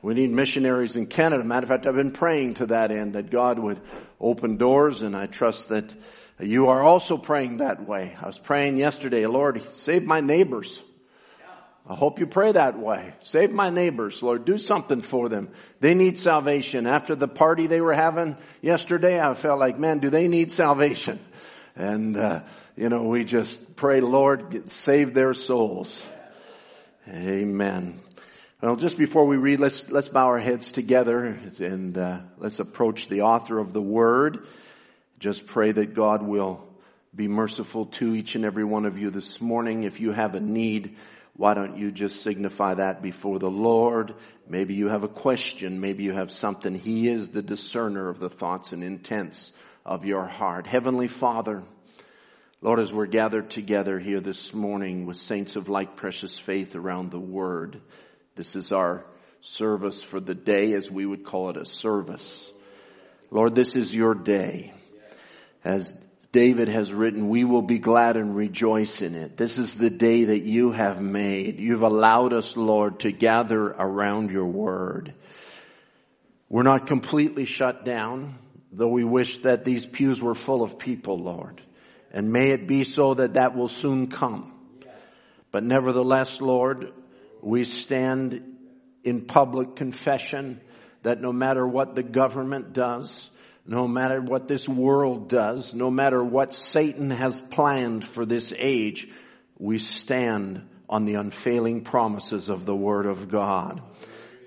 We 0.00 0.14
need 0.14 0.30
missionaries 0.30 0.96
in 0.96 1.06
Canada. 1.06 1.44
Matter 1.44 1.64
of 1.64 1.68
fact, 1.68 1.86
I've 1.86 1.94
been 1.94 2.12
praying 2.12 2.54
to 2.54 2.66
that 2.66 2.90
end 2.90 3.12
that 3.12 3.30
God 3.30 3.58
would 3.58 3.82
open 4.18 4.56
doors 4.56 5.02
and 5.02 5.14
I 5.14 5.26
trust 5.26 5.68
that 5.68 5.92
you 6.38 6.68
are 6.68 6.82
also 6.82 7.18
praying 7.18 7.58
that 7.58 7.86
way. 7.86 8.16
I 8.18 8.26
was 8.26 8.38
praying 8.38 8.78
yesterday, 8.78 9.26
Lord, 9.26 9.62
save 9.74 10.04
my 10.04 10.20
neighbors. 10.20 10.80
I 11.90 11.96
hope 11.96 12.20
you 12.20 12.26
pray 12.28 12.52
that 12.52 12.78
way. 12.78 13.14
Save 13.24 13.50
my 13.50 13.70
neighbors, 13.70 14.22
Lord. 14.22 14.44
Do 14.44 14.58
something 14.58 15.02
for 15.02 15.28
them. 15.28 15.48
They 15.80 15.94
need 15.94 16.18
salvation. 16.18 16.86
After 16.86 17.16
the 17.16 17.26
party 17.26 17.66
they 17.66 17.80
were 17.80 17.92
having 17.92 18.36
yesterday, 18.62 19.18
I 19.20 19.34
felt 19.34 19.58
like, 19.58 19.76
man, 19.76 19.98
do 19.98 20.08
they 20.08 20.28
need 20.28 20.52
salvation? 20.52 21.18
And, 21.74 22.16
uh, 22.16 22.42
you 22.76 22.90
know, 22.90 23.02
we 23.02 23.24
just 23.24 23.74
pray, 23.74 24.00
Lord, 24.00 24.70
save 24.70 25.14
their 25.14 25.34
souls. 25.34 26.00
Amen. 27.08 27.98
Well, 28.62 28.76
just 28.76 28.96
before 28.96 29.26
we 29.26 29.36
read, 29.36 29.58
let's, 29.58 29.90
let's 29.90 30.08
bow 30.08 30.26
our 30.26 30.38
heads 30.38 30.70
together 30.70 31.40
and, 31.58 31.98
uh, 31.98 32.20
let's 32.38 32.60
approach 32.60 33.08
the 33.08 33.22
author 33.22 33.58
of 33.58 33.72
the 33.72 33.82
word. 33.82 34.46
Just 35.18 35.44
pray 35.44 35.72
that 35.72 35.94
God 35.94 36.22
will 36.22 36.64
be 37.12 37.26
merciful 37.26 37.86
to 37.86 38.14
each 38.14 38.36
and 38.36 38.44
every 38.44 38.64
one 38.64 38.86
of 38.86 38.96
you 38.96 39.10
this 39.10 39.40
morning. 39.40 39.82
If 39.82 39.98
you 39.98 40.12
have 40.12 40.36
a 40.36 40.40
need, 40.40 40.96
why 41.36 41.54
don't 41.54 41.78
you 41.78 41.90
just 41.90 42.22
signify 42.22 42.74
that 42.74 43.02
before 43.02 43.38
the 43.38 43.50
Lord? 43.50 44.14
Maybe 44.48 44.74
you 44.74 44.88
have 44.88 45.04
a 45.04 45.08
question. 45.08 45.80
Maybe 45.80 46.04
you 46.04 46.12
have 46.12 46.30
something. 46.30 46.74
He 46.74 47.08
is 47.08 47.28
the 47.28 47.42
discerner 47.42 48.08
of 48.08 48.18
the 48.18 48.28
thoughts 48.28 48.72
and 48.72 48.82
intents 48.82 49.52
of 49.86 50.04
your 50.04 50.26
heart. 50.26 50.66
Heavenly 50.66 51.08
Father, 51.08 51.62
Lord, 52.60 52.80
as 52.80 52.92
we're 52.92 53.06
gathered 53.06 53.48
together 53.48 53.98
here 53.98 54.20
this 54.20 54.52
morning 54.52 55.06
with 55.06 55.16
saints 55.16 55.56
of 55.56 55.68
like 55.68 55.96
precious 55.96 56.38
faith 56.38 56.74
around 56.76 57.10
the 57.10 57.18
Word, 57.18 57.80
this 58.34 58.54
is 58.54 58.70
our 58.70 59.06
service 59.40 60.02
for 60.02 60.20
the 60.20 60.34
day 60.34 60.74
as 60.74 60.90
we 60.90 61.06
would 61.06 61.24
call 61.24 61.48
it 61.48 61.56
a 61.56 61.64
service. 61.64 62.52
Lord, 63.30 63.54
this 63.54 63.76
is 63.76 63.94
your 63.94 64.14
day. 64.14 64.74
As 65.64 65.92
David 66.32 66.68
has 66.68 66.92
written, 66.92 67.28
we 67.28 67.44
will 67.44 67.62
be 67.62 67.78
glad 67.78 68.16
and 68.16 68.36
rejoice 68.36 69.02
in 69.02 69.16
it. 69.16 69.36
This 69.36 69.58
is 69.58 69.74
the 69.74 69.90
day 69.90 70.24
that 70.24 70.42
you 70.42 70.70
have 70.70 71.00
made. 71.00 71.58
You've 71.58 71.82
allowed 71.82 72.32
us, 72.32 72.56
Lord, 72.56 73.00
to 73.00 73.10
gather 73.10 73.66
around 73.66 74.30
your 74.30 74.46
word. 74.46 75.14
We're 76.48 76.62
not 76.62 76.86
completely 76.86 77.46
shut 77.46 77.84
down, 77.84 78.38
though 78.70 78.88
we 78.88 79.02
wish 79.02 79.42
that 79.42 79.64
these 79.64 79.86
pews 79.86 80.20
were 80.20 80.36
full 80.36 80.62
of 80.62 80.78
people, 80.78 81.18
Lord. 81.18 81.60
And 82.12 82.32
may 82.32 82.50
it 82.50 82.68
be 82.68 82.84
so 82.84 83.14
that 83.14 83.34
that 83.34 83.56
will 83.56 83.68
soon 83.68 84.08
come. 84.08 84.52
But 85.50 85.64
nevertheless, 85.64 86.40
Lord, 86.40 86.92
we 87.42 87.64
stand 87.64 88.56
in 89.02 89.22
public 89.22 89.74
confession 89.74 90.60
that 91.02 91.20
no 91.20 91.32
matter 91.32 91.66
what 91.66 91.96
the 91.96 92.02
government 92.02 92.72
does, 92.72 93.29
no 93.66 93.86
matter 93.86 94.20
what 94.20 94.48
this 94.48 94.68
world 94.68 95.28
does, 95.28 95.74
no 95.74 95.90
matter 95.90 96.22
what 96.22 96.54
Satan 96.54 97.10
has 97.10 97.40
planned 97.40 98.06
for 98.06 98.24
this 98.24 98.52
age, 98.56 99.08
we 99.58 99.78
stand 99.78 100.66
on 100.88 101.04
the 101.04 101.14
unfailing 101.14 101.82
promises 101.82 102.48
of 102.48 102.66
the 102.66 102.74
Word 102.74 103.06
of 103.06 103.28
God. 103.28 103.82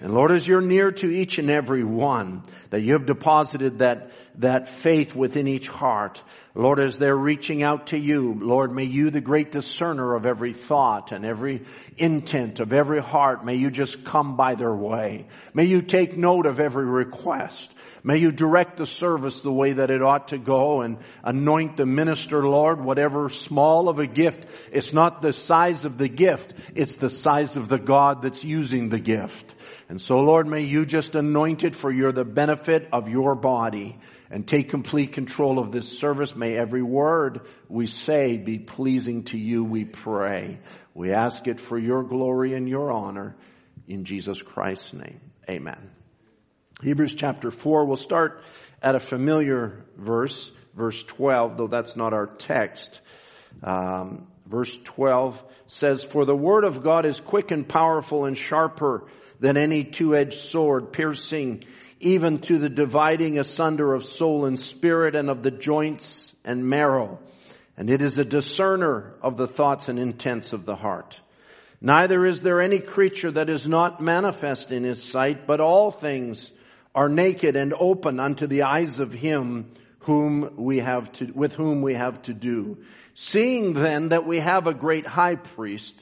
And 0.01 0.13
Lord, 0.13 0.31
as 0.33 0.45
you're 0.45 0.59
near 0.59 0.91
to 0.91 1.09
each 1.09 1.37
and 1.37 1.49
every 1.49 1.83
one, 1.85 2.43
that 2.71 2.81
you 2.81 2.93
have 2.93 3.05
deposited 3.05 3.79
that, 3.79 4.11
that 4.39 4.67
faith 4.67 5.15
within 5.15 5.47
each 5.47 5.67
heart, 5.67 6.21
Lord, 6.55 6.79
as 6.79 6.99
they're 6.99 7.15
reaching 7.15 7.63
out 7.63 7.87
to 7.87 7.97
you, 7.97 8.37
Lord, 8.39 8.71
may 8.71 8.83
you, 8.83 9.09
the 9.09 9.21
great 9.21 9.51
discerner 9.51 10.13
of 10.15 10.25
every 10.25 10.53
thought 10.53 11.11
and 11.11 11.25
every 11.25 11.63
intent 11.97 12.59
of 12.59 12.73
every 12.73 13.01
heart, 13.01 13.43
may 13.43 13.55
you 13.55 13.71
just 13.71 14.03
come 14.03 14.35
by 14.35 14.53
their 14.53 14.73
way. 14.73 15.25
May 15.53 15.65
you 15.65 15.81
take 15.81 16.15
note 16.15 16.45
of 16.45 16.59
every 16.59 16.85
request. 16.85 17.73
May 18.03 18.17
you 18.17 18.31
direct 18.31 18.77
the 18.77 18.85
service 18.85 19.39
the 19.39 19.51
way 19.51 19.73
that 19.73 19.89
it 19.89 20.03
ought 20.03 20.27
to 20.27 20.37
go 20.37 20.81
and 20.81 20.97
anoint 21.23 21.77
the 21.77 21.85
minister, 21.85 22.45
Lord, 22.47 22.83
whatever 22.83 23.29
small 23.29 23.89
of 23.89 23.97
a 23.97 24.07
gift. 24.07 24.45
It's 24.71 24.93
not 24.93 25.21
the 25.21 25.33
size 25.33 25.85
of 25.85 25.97
the 25.97 26.09
gift, 26.09 26.53
it's 26.75 26.97
the 26.97 27.09
size 27.09 27.55
of 27.55 27.67
the 27.67 27.79
God 27.79 28.21
that's 28.21 28.43
using 28.43 28.89
the 28.89 28.99
gift. 28.99 29.55
And 29.89 30.01
so 30.01 30.19
Lord, 30.19 30.47
may 30.47 30.61
you 30.61 30.85
just 30.85 31.15
anoint 31.15 31.63
it 31.63 31.75
for 31.75 31.91
your, 31.91 32.11
the 32.11 32.25
benefit 32.25 32.89
of 32.91 33.09
your 33.09 33.35
body 33.35 33.97
and 34.33 34.47
take 34.47 34.69
complete 34.69 35.13
control 35.13 35.59
of 35.59 35.71
this 35.71 35.87
service. 35.99 36.35
May 36.35 36.57
every 36.57 36.81
word 36.81 37.41
we 37.69 37.85
say 37.85 38.35
be 38.35 38.57
pleasing 38.57 39.25
to 39.25 39.37
you, 39.37 39.63
we 39.63 39.85
pray. 39.85 40.57
We 40.95 41.11
ask 41.11 41.45
it 41.45 41.59
for 41.59 41.77
your 41.77 42.01
glory 42.01 42.55
and 42.55 42.67
your 42.67 42.91
honor 42.91 43.35
in 43.87 44.05
Jesus 44.05 44.41
Christ's 44.41 44.91
name. 44.91 45.21
Amen. 45.47 45.91
Hebrews 46.81 47.13
chapter 47.13 47.51
4, 47.51 47.85
we'll 47.85 47.95
start 47.95 48.41
at 48.81 48.95
a 48.95 48.99
familiar 48.99 49.85
verse, 49.97 50.51
verse 50.75 51.03
12, 51.03 51.55
though 51.55 51.67
that's 51.67 51.95
not 51.95 52.13
our 52.13 52.25
text. 52.25 53.01
Um, 53.61 54.25
verse 54.47 54.75
12 54.83 55.43
says, 55.67 56.03
For 56.03 56.25
the 56.25 56.35
word 56.35 56.63
of 56.63 56.81
God 56.81 57.05
is 57.05 57.19
quick 57.19 57.51
and 57.51 57.69
powerful 57.69 58.25
and 58.25 58.35
sharper 58.35 59.05
than 59.39 59.57
any 59.57 59.83
two-edged 59.83 60.39
sword, 60.39 60.91
piercing 60.91 61.65
even 62.03 62.39
to 62.39 62.57
the 62.59 62.69
dividing 62.69 63.39
asunder 63.39 63.93
of 63.93 64.05
soul 64.05 64.45
and 64.45 64.59
spirit 64.59 65.15
and 65.15 65.29
of 65.29 65.43
the 65.43 65.51
joints 65.51 66.31
and 66.43 66.67
marrow. 66.67 67.19
And 67.77 67.89
it 67.89 68.01
is 68.01 68.19
a 68.19 68.25
discerner 68.25 69.15
of 69.21 69.37
the 69.37 69.47
thoughts 69.47 69.89
and 69.89 69.97
intents 69.97 70.53
of 70.53 70.65
the 70.65 70.75
heart. 70.75 71.19
Neither 71.81 72.25
is 72.25 72.41
there 72.41 72.61
any 72.61 72.79
creature 72.79 73.31
that 73.31 73.49
is 73.49 73.67
not 73.67 74.01
manifest 74.01 74.71
in 74.71 74.83
his 74.83 75.03
sight, 75.03 75.47
but 75.47 75.59
all 75.59 75.91
things 75.91 76.51
are 76.95 77.09
naked 77.09 77.55
and 77.55 77.73
open 77.77 78.19
unto 78.19 78.47
the 78.47 78.63
eyes 78.63 78.99
of 78.99 79.11
him 79.11 79.71
whom 79.99 80.53
we 80.57 80.79
have 80.79 81.11
to, 81.13 81.31
with 81.33 81.53
whom 81.53 81.81
we 81.81 81.95
have 81.95 82.21
to 82.23 82.33
do. 82.33 82.77
Seeing 83.15 83.73
then 83.73 84.09
that 84.09 84.25
we 84.25 84.39
have 84.39 84.67
a 84.67 84.73
great 84.73 85.07
high 85.07 85.35
priest 85.35 85.95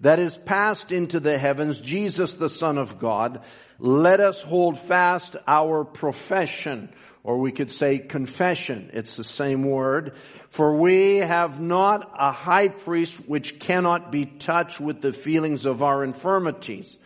that 0.00 0.20
is 0.20 0.36
passed 0.36 0.92
into 0.92 1.20
the 1.20 1.38
heavens, 1.38 1.80
Jesus 1.80 2.32
the 2.34 2.48
Son 2.48 2.78
of 2.78 2.98
God, 2.98 3.42
let 3.78 4.20
us 4.20 4.40
hold 4.40 4.78
fast 4.78 5.36
our 5.46 5.84
profession, 5.84 6.90
or 7.24 7.38
we 7.38 7.52
could 7.52 7.70
say 7.70 7.98
confession. 7.98 8.90
It's 8.92 9.16
the 9.16 9.24
same 9.24 9.64
word. 9.64 10.14
For 10.50 10.76
we 10.76 11.16
have 11.16 11.60
not 11.60 12.10
a 12.18 12.32
high 12.32 12.68
priest 12.68 13.14
which 13.28 13.58
cannot 13.58 14.12
be 14.12 14.26
touched 14.26 14.80
with 14.80 15.00
the 15.00 15.12
feelings 15.12 15.66
of 15.66 15.82
our 15.82 16.04
infirmities, 16.04 16.96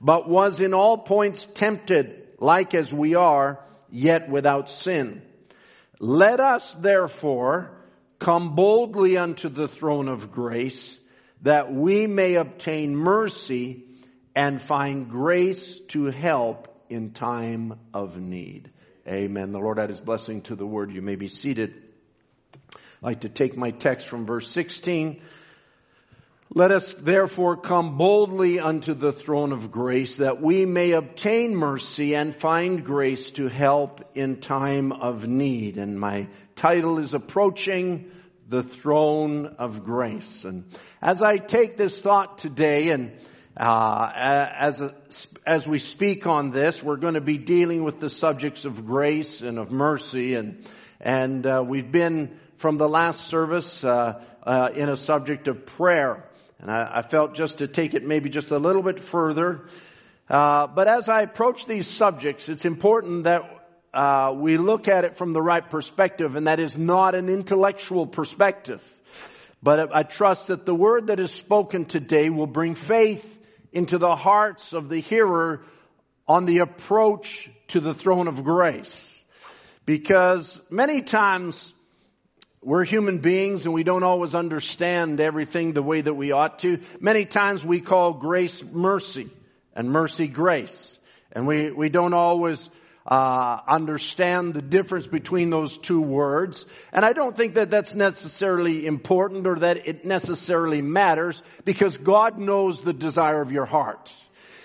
but 0.00 0.28
was 0.28 0.60
in 0.60 0.74
all 0.74 0.98
points 0.98 1.46
tempted 1.54 2.28
like 2.38 2.74
as 2.74 2.92
we 2.92 3.14
are, 3.14 3.60
yet 3.90 4.28
without 4.28 4.68
sin. 4.68 5.22
Let 6.00 6.40
us 6.40 6.74
therefore 6.80 7.70
come 8.18 8.54
boldly 8.54 9.16
unto 9.16 9.48
the 9.48 9.68
throne 9.68 10.08
of 10.08 10.32
grace 10.32 10.98
that 11.42 11.72
we 11.72 12.06
may 12.06 12.34
obtain 12.34 12.96
mercy 12.96 13.84
and 14.34 14.62
find 14.62 15.10
grace 15.10 15.80
to 15.88 16.06
help 16.06 16.68
in 16.88 17.12
time 17.12 17.78
of 17.92 18.18
need. 18.18 18.70
Amen. 19.06 19.52
The 19.52 19.58
Lord 19.58 19.78
add 19.78 19.90
his 19.90 20.00
blessing 20.00 20.42
to 20.42 20.54
the 20.54 20.66
word. 20.66 20.92
You 20.92 21.02
may 21.02 21.16
be 21.16 21.28
seated. 21.28 21.74
I'd 22.54 23.02
like 23.02 23.20
to 23.22 23.28
take 23.28 23.56
my 23.56 23.70
text 23.70 24.08
from 24.08 24.26
verse 24.26 24.48
16. 24.48 25.20
Let 26.54 26.70
us 26.70 26.92
therefore 26.92 27.56
come 27.56 27.96
boldly 27.96 28.60
unto 28.60 28.94
the 28.94 29.12
throne 29.12 29.52
of 29.52 29.72
grace 29.72 30.18
that 30.18 30.42
we 30.42 30.66
may 30.66 30.92
obtain 30.92 31.56
mercy 31.56 32.14
and 32.14 32.36
find 32.36 32.84
grace 32.84 33.30
to 33.32 33.48
help 33.48 34.02
in 34.14 34.40
time 34.40 34.92
of 34.92 35.26
need. 35.26 35.78
And 35.78 35.98
my 35.98 36.28
title 36.54 36.98
is 36.98 37.14
approaching 37.14 38.10
the 38.52 38.62
throne 38.62 39.46
of 39.58 39.82
grace. 39.82 40.44
And 40.44 40.64
as 41.00 41.22
I 41.22 41.38
take 41.38 41.78
this 41.78 41.98
thought 41.98 42.36
today 42.36 42.90
and 42.90 43.12
uh, 43.56 44.10
as 44.14 44.78
a, 44.82 44.94
as 45.46 45.66
we 45.66 45.78
speak 45.78 46.26
on 46.26 46.50
this, 46.50 46.82
we're 46.82 46.98
going 46.98 47.14
to 47.14 47.22
be 47.22 47.38
dealing 47.38 47.82
with 47.82 47.98
the 47.98 48.10
subjects 48.10 48.66
of 48.66 48.84
grace 48.84 49.40
and 49.40 49.58
of 49.58 49.70
mercy, 49.70 50.34
and 50.34 50.66
and 51.00 51.46
uh, 51.46 51.64
we've 51.66 51.90
been 51.90 52.38
from 52.56 52.76
the 52.76 52.88
last 52.88 53.26
service 53.26 53.84
uh, 53.84 54.22
uh 54.42 54.68
in 54.74 54.88
a 54.88 54.96
subject 54.96 55.48
of 55.48 55.64
prayer, 55.64 56.28
and 56.60 56.70
I, 56.70 56.98
I, 56.98 57.02
felt 57.02 57.34
just 57.34 57.58
to 57.58 57.68
take 57.68 57.94
it 57.94 58.04
maybe 58.04 58.28
just 58.28 58.50
a 58.50 58.58
little 58.58 58.82
bit 58.82 59.00
further. 59.00 59.66
Uh, 60.28 60.66
but 60.66 60.88
as 60.88 61.08
I 61.08 61.22
approach 61.22 61.66
these 61.66 61.86
subjects, 61.86 62.48
it's 62.48 62.64
important 62.64 63.24
that 63.24 63.61
uh, 63.92 64.32
we 64.34 64.56
look 64.56 64.88
at 64.88 65.04
it 65.04 65.16
from 65.16 65.32
the 65.32 65.42
right 65.42 65.68
perspective, 65.68 66.36
and 66.36 66.46
that 66.46 66.60
is 66.60 66.76
not 66.76 67.14
an 67.14 67.28
intellectual 67.28 68.06
perspective. 68.06 68.82
But 69.62 69.94
I 69.94 70.02
trust 70.02 70.48
that 70.48 70.66
the 70.66 70.74
word 70.74 71.08
that 71.08 71.20
is 71.20 71.30
spoken 71.30 71.84
today 71.84 72.30
will 72.30 72.46
bring 72.46 72.74
faith 72.74 73.26
into 73.72 73.98
the 73.98 74.16
hearts 74.16 74.72
of 74.72 74.88
the 74.88 74.98
hearer 74.98 75.62
on 76.26 76.46
the 76.46 76.58
approach 76.58 77.50
to 77.68 77.80
the 77.80 77.94
throne 77.94 78.28
of 78.28 78.42
grace. 78.44 79.22
Because 79.84 80.60
many 80.70 81.02
times 81.02 81.72
we're 82.62 82.84
human 82.84 83.18
beings 83.18 83.64
and 83.64 83.74
we 83.74 83.82
don't 83.82 84.04
always 84.04 84.34
understand 84.34 85.20
everything 85.20 85.72
the 85.72 85.82
way 85.82 86.00
that 86.00 86.14
we 86.14 86.32
ought 86.32 86.60
to. 86.60 86.78
Many 87.00 87.24
times 87.24 87.64
we 87.64 87.80
call 87.80 88.14
grace 88.14 88.62
mercy 88.62 89.30
and 89.74 89.90
mercy 89.90 90.28
grace. 90.28 90.98
And 91.32 91.46
we, 91.46 91.70
we 91.70 91.88
don't 91.88 92.14
always 92.14 92.68
uh, 93.06 93.58
understand 93.68 94.54
the 94.54 94.62
difference 94.62 95.06
between 95.06 95.50
those 95.50 95.76
two 95.76 96.00
words. 96.00 96.64
And 96.92 97.04
I 97.04 97.12
don't 97.12 97.36
think 97.36 97.54
that 97.54 97.70
that's 97.70 97.94
necessarily 97.94 98.86
important 98.86 99.46
or 99.46 99.58
that 99.60 99.88
it 99.88 100.04
necessarily 100.04 100.82
matters 100.82 101.42
because 101.64 101.96
God 101.96 102.38
knows 102.38 102.80
the 102.80 102.92
desire 102.92 103.40
of 103.40 103.52
your 103.52 103.66
heart. 103.66 104.12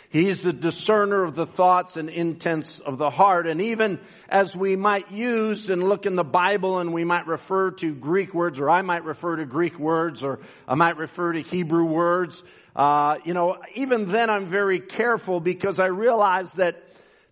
He's 0.10 0.42
the 0.42 0.54
discerner 0.54 1.24
of 1.24 1.36
the 1.36 1.46
thoughts 1.46 1.98
and 1.98 2.10
intents 2.10 2.80
of 2.80 2.98
the 2.98 3.10
heart. 3.10 3.46
And 3.46 3.62
even 3.62 4.00
as 4.30 4.56
we 4.56 4.78
might 4.78 5.12
use 5.12 5.70
and 5.70 5.84
look 5.84 6.06
in 6.06 6.16
the 6.16 6.24
Bible 6.24 6.80
and 6.80 6.94
we 6.94 7.04
might 7.04 7.28
refer 7.28 7.72
to 7.72 7.94
Greek 7.94 8.34
words, 8.34 8.60
or 8.62 8.70
I 8.70 8.84
might 8.84 9.04
refer 9.04 9.36
to 9.36 9.46
Greek 9.46 9.78
words, 9.78 10.24
or 10.24 10.40
I 10.66 10.76
might 10.76 10.96
refer 10.96 11.34
to 11.34 11.42
Hebrew 11.42 11.84
words, 11.84 12.42
uh, 12.74 13.18
you 13.26 13.34
know, 13.34 13.58
even 13.76 14.06
then 14.06 14.30
I'm 14.30 14.48
very 14.48 14.80
careful 14.80 15.42
because 15.42 15.78
I 15.78 15.88
realize 15.88 16.54
that 16.54 16.87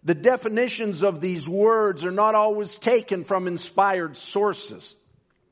the 0.06 0.14
definitions 0.14 1.04
of 1.04 1.20
these 1.20 1.50
words 1.50 2.06
are 2.06 2.12
not 2.12 2.36
always 2.36 2.74
taken 2.78 3.24
from 3.24 3.48
inspired 3.48 4.16
sources. 4.16 4.96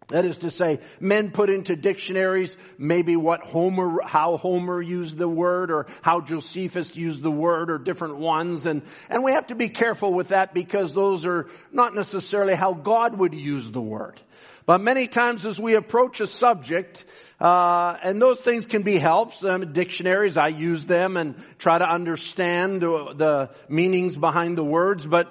That 0.10 0.26
is 0.26 0.40
to 0.40 0.52
say, 0.52 0.80
men 1.00 1.32
put 1.32 1.50
into 1.50 1.76
dictionaries 1.76 2.56
maybe 2.78 3.16
what 3.16 3.42
Homer, 3.42 4.00
how 4.06 4.38
Homer 4.38 4.82
used 4.82 5.18
the 5.18 5.28
word 5.28 5.72
or 5.72 5.88
how 6.02 6.22
Josephus 6.22 6.96
used 6.96 7.24
the 7.24 7.32
word 7.32 7.72
or 7.72 7.80
different 7.80 8.18
ones. 8.18 8.66
And, 8.66 8.84
and 9.10 9.24
we 9.24 9.32
have 9.32 9.48
to 9.48 9.56
be 9.56 9.70
careful 9.70 10.14
with 10.14 10.28
that 10.30 10.54
because 10.54 10.94
those 10.94 11.26
are 11.26 11.48
not 11.72 11.96
necessarily 11.96 12.54
how 12.54 12.74
God 12.74 13.18
would 13.18 13.34
use 13.34 13.70
the 13.72 13.82
word. 13.82 14.22
But 14.66 14.82
many 14.82 15.08
times 15.08 15.46
as 15.46 15.60
we 15.60 15.76
approach 15.76 16.20
a 16.20 16.28
subject, 16.28 17.06
uh, 17.44 17.98
and 18.02 18.22
those 18.22 18.40
things 18.40 18.66
can 18.66 18.84
be 18.84 18.98
helps. 18.98 19.44
Um, 19.44 19.74
dictionaries, 19.74 20.38
I 20.38 20.48
use 20.48 20.86
them 20.86 21.18
and 21.18 21.36
try 21.60 21.78
to 21.78 21.84
understand 21.84 22.82
the 22.82 23.50
meanings 23.68 24.16
behind 24.16 24.58
the 24.58 24.64
words. 24.64 25.06
But 25.06 25.28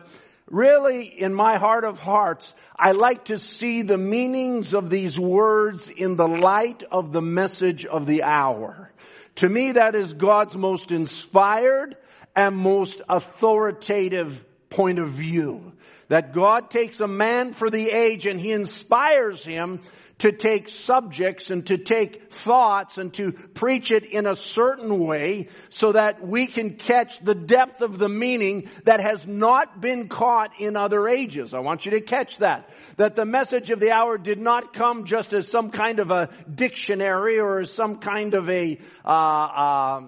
really, 0.51 1.05
in 1.05 1.33
my 1.33 1.57
heart 1.57 1.85
of 1.85 1.99
hearts, 1.99 2.53
I 2.79 2.93
like 2.93 3.25
to 3.27 3.39
see 3.39 3.81
the 3.81 3.97
meanings 3.97 4.75
of 4.75 4.91
these 4.91 5.19
words 5.19 5.89
in 5.89 6.17
the 6.17 6.29
light 6.29 6.83
of 6.93 7.13
the 7.13 7.23
message 7.23 7.87
of 7.87 8.05
the 8.05 8.25
hour. 8.25 8.93
To 9.37 9.49
me, 9.49 9.73
that 9.73 9.95
is 9.95 10.13
God's 10.13 10.55
most 10.55 10.93
inspired 10.93 11.97
and 12.37 12.55
most 12.55 13.01
authoritative 13.09 14.45
point 14.69 14.99
of 14.99 15.09
view. 15.09 15.73
That 16.09 16.35
God 16.35 16.71
takes 16.71 17.01
a 17.01 17.09
man 17.09 17.55
for 17.55 17.71
the 17.71 17.89
age 17.91 18.27
and 18.27 18.39
he 18.39 18.53
inspires 18.53 19.43
him 19.43 19.81
to 20.23 20.31
take 20.31 20.69
subjects 20.69 21.51
and 21.51 21.67
to 21.67 21.77
take 21.77 22.31
thoughts 22.31 22.97
and 22.97 23.13
to 23.13 23.33
preach 23.33 23.91
it 23.91 24.05
in 24.05 24.25
a 24.25 24.37
certain 24.37 25.01
way 25.05 25.49
so 25.69 25.91
that 25.91 26.25
we 26.25 26.47
can 26.47 26.77
catch 26.77 27.19
the 27.19 27.35
depth 27.35 27.83
of 27.83 27.99
the 27.99 28.09
meaning 28.09 28.69
that 28.85 29.01
has 29.01 29.27
not 29.27 29.81
been 29.81 30.09
caught 30.09 30.53
in 30.61 30.77
other 30.77 31.09
ages. 31.09 31.53
I 31.53 31.59
want 31.59 31.87
you 31.87 31.91
to 31.93 32.01
catch 32.01 32.39
that. 32.39 32.71
That 32.99 33.17
the 33.17 33.25
message 33.25 33.71
of 33.71 33.81
the 33.81 33.91
hour 33.91 34.17
did 34.17 34.39
not 34.39 34.73
come 34.73 35.07
just 35.07 35.35
as 35.35 35.49
some 35.49 35.71
kind 35.71 35.99
of 35.99 36.13
a 36.13 36.29
dictionary 36.49 37.41
or 37.41 37.59
as 37.59 37.73
some 37.73 37.97
kind 37.97 38.35
of 38.35 38.49
a, 38.49 38.79
uh, 39.05 39.09
uh, 39.09 40.01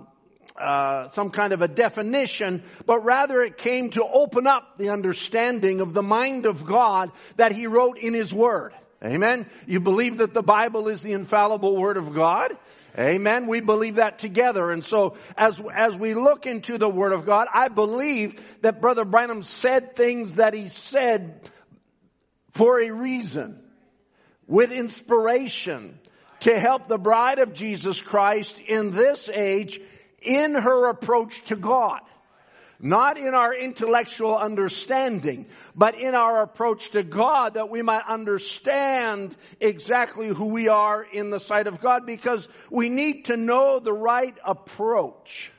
uh, 0.56 1.08
some 1.08 1.30
kind 1.30 1.52
of 1.52 1.60
a 1.60 1.66
definition, 1.66 2.62
but 2.86 3.04
rather 3.04 3.42
it 3.42 3.58
came 3.58 3.90
to 3.90 4.04
open 4.04 4.46
up 4.46 4.78
the 4.78 4.90
understanding 4.90 5.80
of 5.80 5.92
the 5.92 6.02
mind 6.02 6.46
of 6.46 6.64
God 6.64 7.10
that 7.34 7.50
He 7.50 7.66
wrote 7.66 7.98
in 7.98 8.14
His 8.14 8.32
Word. 8.32 8.74
Amen. 9.04 9.46
You 9.66 9.80
believe 9.80 10.18
that 10.18 10.32
the 10.32 10.42
Bible 10.42 10.88
is 10.88 11.02
the 11.02 11.12
infallible 11.12 11.76
Word 11.76 11.96
of 11.96 12.14
God? 12.14 12.56
Amen. 12.98 13.46
We 13.46 13.60
believe 13.60 13.96
that 13.96 14.18
together. 14.18 14.70
And 14.70 14.84
so 14.84 15.16
as, 15.36 15.60
as 15.74 15.96
we 15.98 16.14
look 16.14 16.46
into 16.46 16.78
the 16.78 16.88
Word 16.88 17.12
of 17.12 17.26
God, 17.26 17.48
I 17.52 17.68
believe 17.68 18.40
that 18.62 18.80
Brother 18.80 19.04
Branham 19.04 19.42
said 19.42 19.96
things 19.96 20.34
that 20.34 20.54
he 20.54 20.68
said 20.68 21.50
for 22.52 22.80
a 22.80 22.90
reason, 22.90 23.60
with 24.46 24.70
inspiration, 24.70 25.98
to 26.40 26.58
help 26.58 26.88
the 26.88 26.98
bride 26.98 27.40
of 27.40 27.52
Jesus 27.52 28.00
Christ 28.00 28.60
in 28.60 28.92
this 28.92 29.28
age 29.28 29.80
in 30.22 30.54
her 30.54 30.88
approach 30.88 31.42
to 31.46 31.56
God. 31.56 32.00
Not 32.80 33.18
in 33.18 33.34
our 33.34 33.54
intellectual 33.54 34.36
understanding, 34.36 35.46
but 35.74 35.98
in 35.98 36.14
our 36.14 36.42
approach 36.42 36.90
to 36.90 37.02
God 37.02 37.54
that 37.54 37.70
we 37.70 37.82
might 37.82 38.04
understand 38.08 39.34
exactly 39.60 40.28
who 40.28 40.46
we 40.46 40.68
are 40.68 41.02
in 41.02 41.30
the 41.30 41.40
sight 41.40 41.66
of 41.66 41.80
God 41.80 42.04
because 42.04 42.46
we 42.70 42.88
need 42.88 43.26
to 43.26 43.36
know 43.36 43.78
the 43.78 43.92
right 43.92 44.36
approach. 44.44 45.52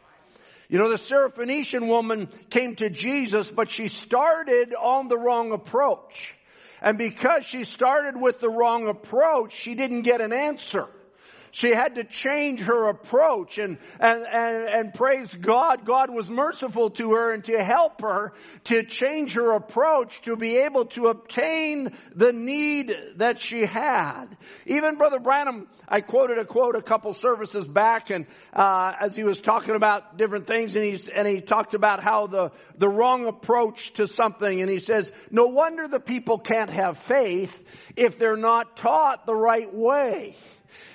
You 0.67 0.79
know, 0.79 0.89
the 0.89 0.95
Syrophoenician 0.95 1.87
woman 1.87 2.27
came 2.49 2.75
to 2.77 2.89
Jesus, 2.89 3.51
but 3.51 3.69
she 3.69 3.87
started 3.87 4.73
on 4.73 5.07
the 5.07 5.17
wrong 5.17 5.51
approach. 5.51 6.33
And 6.81 6.97
because 6.97 7.45
she 7.45 7.63
started 7.63 8.19
with 8.19 8.39
the 8.39 8.49
wrong 8.49 8.87
approach, 8.87 9.53
she 9.53 9.75
didn't 9.75 10.01
get 10.01 10.21
an 10.21 10.33
answer. 10.33 10.87
She 11.55 11.69
had 11.69 11.95
to 11.95 12.03
change 12.03 12.59
her 12.59 12.89
approach 12.89 13.59
and, 13.59 13.77
and, 13.97 14.25
and, 14.29 14.67
and 14.67 14.93
praise 14.93 15.33
God. 15.33 15.85
God 15.85 16.13
was 16.13 16.29
merciful 16.29 16.89
to 16.89 17.11
her 17.13 17.31
and 17.31 17.45
to 17.45 17.63
help 17.63 18.01
her 18.01 18.33
to 18.65 18.83
change 18.83 19.35
her 19.35 19.53
approach 19.53 20.21
to 20.23 20.35
be 20.35 20.57
able 20.57 20.87
to 20.87 21.07
obtain 21.07 21.95
the 22.13 22.33
need 22.33 22.93
that 23.15 23.39
she 23.39 23.65
had. 23.65 24.25
Even 24.65 24.97
Brother 24.97 25.17
Branham, 25.17 25.69
I 25.87 26.01
quoted 26.01 26.39
a 26.39 26.45
quote 26.45 26.75
a 26.75 26.81
couple 26.81 27.13
services 27.13 27.69
back 27.69 28.09
and, 28.09 28.25
uh, 28.51 28.91
as 28.99 29.15
he 29.15 29.23
was 29.23 29.39
talking 29.39 29.75
about 29.75 30.17
different 30.17 30.47
things 30.47 30.75
and 30.75 30.83
he's, 30.83 31.07
and 31.07 31.25
he 31.25 31.39
talked 31.39 31.73
about 31.73 32.03
how 32.03 32.27
the, 32.27 32.51
the 32.77 32.89
wrong 32.89 33.27
approach 33.27 33.93
to 33.93 34.07
something 34.07 34.59
and 34.59 34.69
he 34.69 34.79
says, 34.79 35.09
no 35.31 35.47
wonder 35.47 35.87
the 35.87 36.01
people 36.01 36.37
can't 36.37 36.69
have 36.69 36.97
faith 36.97 37.57
if 37.95 38.19
they're 38.19 38.35
not 38.35 38.75
taught 38.75 39.25
the 39.25 39.33
right 39.33 39.73
way. 39.73 40.35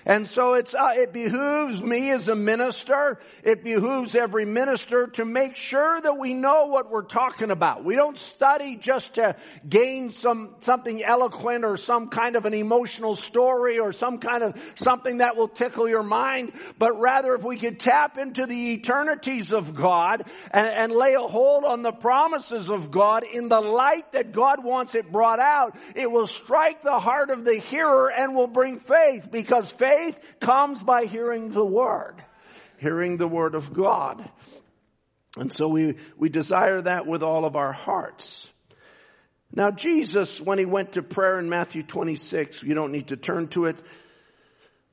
And 0.06 0.26
so 0.26 0.54
it's, 0.54 0.74
uh, 0.74 0.92
it 0.94 1.12
behooves 1.12 1.82
me 1.82 2.10
as 2.10 2.28
a 2.28 2.34
minister, 2.34 3.18
it 3.42 3.62
behooves 3.62 4.14
every 4.14 4.46
minister 4.46 5.08
to 5.08 5.24
make 5.24 5.56
sure 5.56 6.00
that 6.00 6.16
we 6.18 6.32
know 6.32 6.66
what 6.66 6.90
we're 6.90 7.02
talking 7.02 7.50
about. 7.50 7.84
We 7.84 7.96
don't 7.96 8.16
study 8.16 8.76
just 8.76 9.14
to 9.14 9.36
gain 9.68 10.10
some, 10.10 10.56
something 10.60 11.04
eloquent 11.04 11.64
or 11.64 11.76
some 11.76 12.08
kind 12.08 12.36
of 12.36 12.46
an 12.46 12.54
emotional 12.54 13.14
story 13.14 13.78
or 13.78 13.92
some 13.92 14.18
kind 14.18 14.42
of 14.42 14.56
something 14.76 15.18
that 15.18 15.36
will 15.36 15.48
tickle 15.48 15.88
your 15.88 16.02
mind, 16.02 16.52
but 16.78 16.98
rather 16.98 17.34
if 17.34 17.44
we 17.44 17.58
could 17.58 17.78
tap 17.78 18.16
into 18.16 18.46
the 18.46 18.72
eternities 18.74 19.52
of 19.52 19.74
God 19.74 20.24
and, 20.50 20.66
and 20.66 20.92
lay 20.92 21.14
a 21.14 21.20
hold 21.20 21.64
on 21.64 21.82
the 21.82 21.92
promises 21.92 22.70
of 22.70 22.90
God 22.90 23.22
in 23.22 23.48
the 23.48 23.60
light 23.60 24.12
that 24.12 24.32
God 24.32 24.64
wants 24.64 24.94
it 24.94 25.12
brought 25.12 25.40
out, 25.40 25.76
it 25.94 26.10
will 26.10 26.26
strike 26.26 26.82
the 26.82 26.98
heart 26.98 27.30
of 27.30 27.44
the 27.44 27.58
hearer 27.58 28.10
and 28.10 28.34
will 28.34 28.46
bring 28.46 28.80
faith 28.80 29.28
because 29.30 29.69
faith 29.70 30.18
comes 30.40 30.82
by 30.82 31.04
hearing 31.04 31.50
the 31.50 31.64
Word, 31.64 32.16
hearing 32.78 33.16
the 33.16 33.28
Word 33.28 33.54
of 33.54 33.72
God. 33.72 34.28
And 35.36 35.52
so 35.52 35.68
we, 35.68 35.96
we 36.16 36.28
desire 36.28 36.82
that 36.82 37.06
with 37.06 37.22
all 37.22 37.44
of 37.44 37.56
our 37.56 37.72
hearts. 37.72 38.46
Now 39.52 39.70
Jesus, 39.70 40.40
when 40.40 40.58
he 40.58 40.64
went 40.64 40.92
to 40.92 41.02
prayer 41.02 41.38
in 41.38 41.48
Matthew 41.48 41.82
26, 41.82 42.62
you 42.62 42.74
don't 42.74 42.92
need 42.92 43.08
to 43.08 43.16
turn 43.16 43.48
to 43.48 43.66
it, 43.66 43.76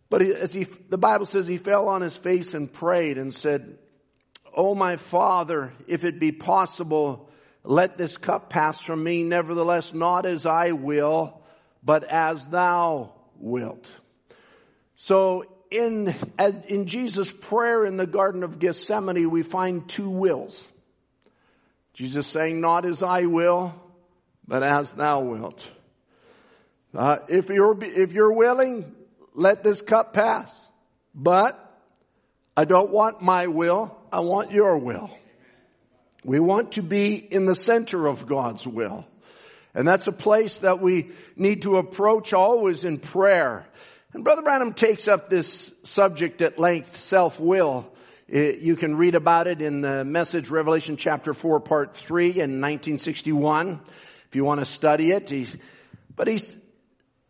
but 0.10 0.22
as 0.22 0.54
he, 0.54 0.64
the 0.64 0.98
Bible 0.98 1.26
says 1.26 1.48
he 1.48 1.58
fell 1.58 1.90
on 1.90 2.02
his 2.02 2.18
face 2.18 2.54
and 2.54 2.72
prayed 2.72 3.18
and 3.18 3.34
said, 3.34 3.78
Oh 4.56 4.74
my 4.74 4.96
Father, 4.96 5.74
if 5.88 6.06
it 6.06 6.20
be 6.20 6.32
possible, 6.32 7.30
let 7.64 7.98
this 7.98 8.16
cup 8.18 8.50
pass 8.50 8.80
from 8.80 9.04
me. 9.04 9.24
Nevertheless, 9.24 9.94
not 9.94 10.26
as 10.26 10.46
I 10.46 10.72
will, 10.72 11.42
but 11.84 12.04
as 12.06 12.46
thou 12.46 13.14
wilt. 13.38 13.88
So 14.98 15.46
in, 15.72 16.14
in 16.68 16.88
Jesus' 16.88 17.32
prayer 17.32 17.86
in 17.86 17.98
the 17.98 18.08
Garden 18.08 18.44
of 18.44 18.60
Gethsemane, 18.60 19.30
we 19.30 19.44
find 19.44 19.88
two 19.88 20.10
wills. 20.10 20.68
Jesus 21.94 22.28
saying, 22.28 22.62
not 22.62 22.86
as 22.86 23.02
I 23.02 23.26
will, 23.26 23.74
but 24.48 24.64
as 24.64 24.92
thou 24.92 25.22
wilt. 25.22 25.68
Uh, 26.96 27.18
if 27.28 27.50
you're, 27.50 27.78
if 27.84 28.12
you're 28.12 28.34
willing, 28.34 28.96
let 29.34 29.64
this 29.64 29.82
cup 29.82 30.14
pass. 30.14 30.50
But 31.14 31.64
I 32.56 32.66
don't 32.66 32.92
want 32.92 33.22
my 33.22 33.48
will. 33.48 33.96
I 34.12 34.22
want 34.22 34.52
your 34.52 34.78
will. 34.78 35.10
We 36.24 36.40
want 36.40 36.74
to 36.74 36.82
be 36.82 37.16
in 37.16 37.46
the 37.46 37.56
center 37.56 38.08
of 38.08 38.28
God's 38.28 38.66
will. 38.66 39.06
And 39.74 39.88
that's 39.88 40.08
a 40.08 40.12
place 40.12 40.60
that 40.60 40.82
we 40.82 41.12
need 41.36 41.64
to 41.64 41.78
approach 41.78 42.34
always 42.34 42.84
in 42.84 42.98
prayer. 42.98 43.68
And 44.18 44.24
Brother 44.24 44.42
Branham 44.42 44.74
takes 44.74 45.08
up 45.08 45.30
this 45.30 45.72
subject 45.84 46.42
at 46.42 46.58
length, 46.58 46.98
self-will. 46.98 47.88
Eh, 48.28 48.54
you 48.60 48.76
can 48.76 48.96
read 48.96 49.14
about 49.14 49.46
it 49.46 49.62
in 49.62 49.82
the 49.82 50.04
message 50.04 50.50
Revelation 50.50 50.98
chapter 50.98 51.36
4 51.36 51.60
part 51.60 51.96
3 51.96 52.30
in 52.30 52.60
1961 52.60 53.80
if 54.28 54.36
you 54.36 54.44
want 54.44 54.60
to 54.60 54.66
study 54.66 55.12
it. 55.12 55.32
But 56.16 56.28
he's, 56.30 56.56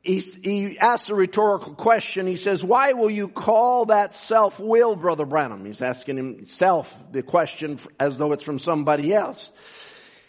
he's, 0.01 0.33
he 0.35 0.79
asks 0.79 1.09
a 1.09 1.15
rhetorical 1.15 1.75
question. 1.75 2.25
He 2.25 2.37
says, 2.37 2.63
why 2.63 2.93
will 2.93 3.11
you 3.11 3.27
call 3.27 3.87
that 3.87 4.15
self-will, 4.15 4.95
Brother 4.95 5.25
Branham? 5.25 5.65
He's 5.65 5.81
asking 5.81 6.15
himself 6.15 6.95
the 7.11 7.21
question 7.21 7.79
as 7.99 8.15
though 8.15 8.31
it's 8.31 8.45
from 8.45 8.59
somebody 8.59 9.13
else. 9.13 9.51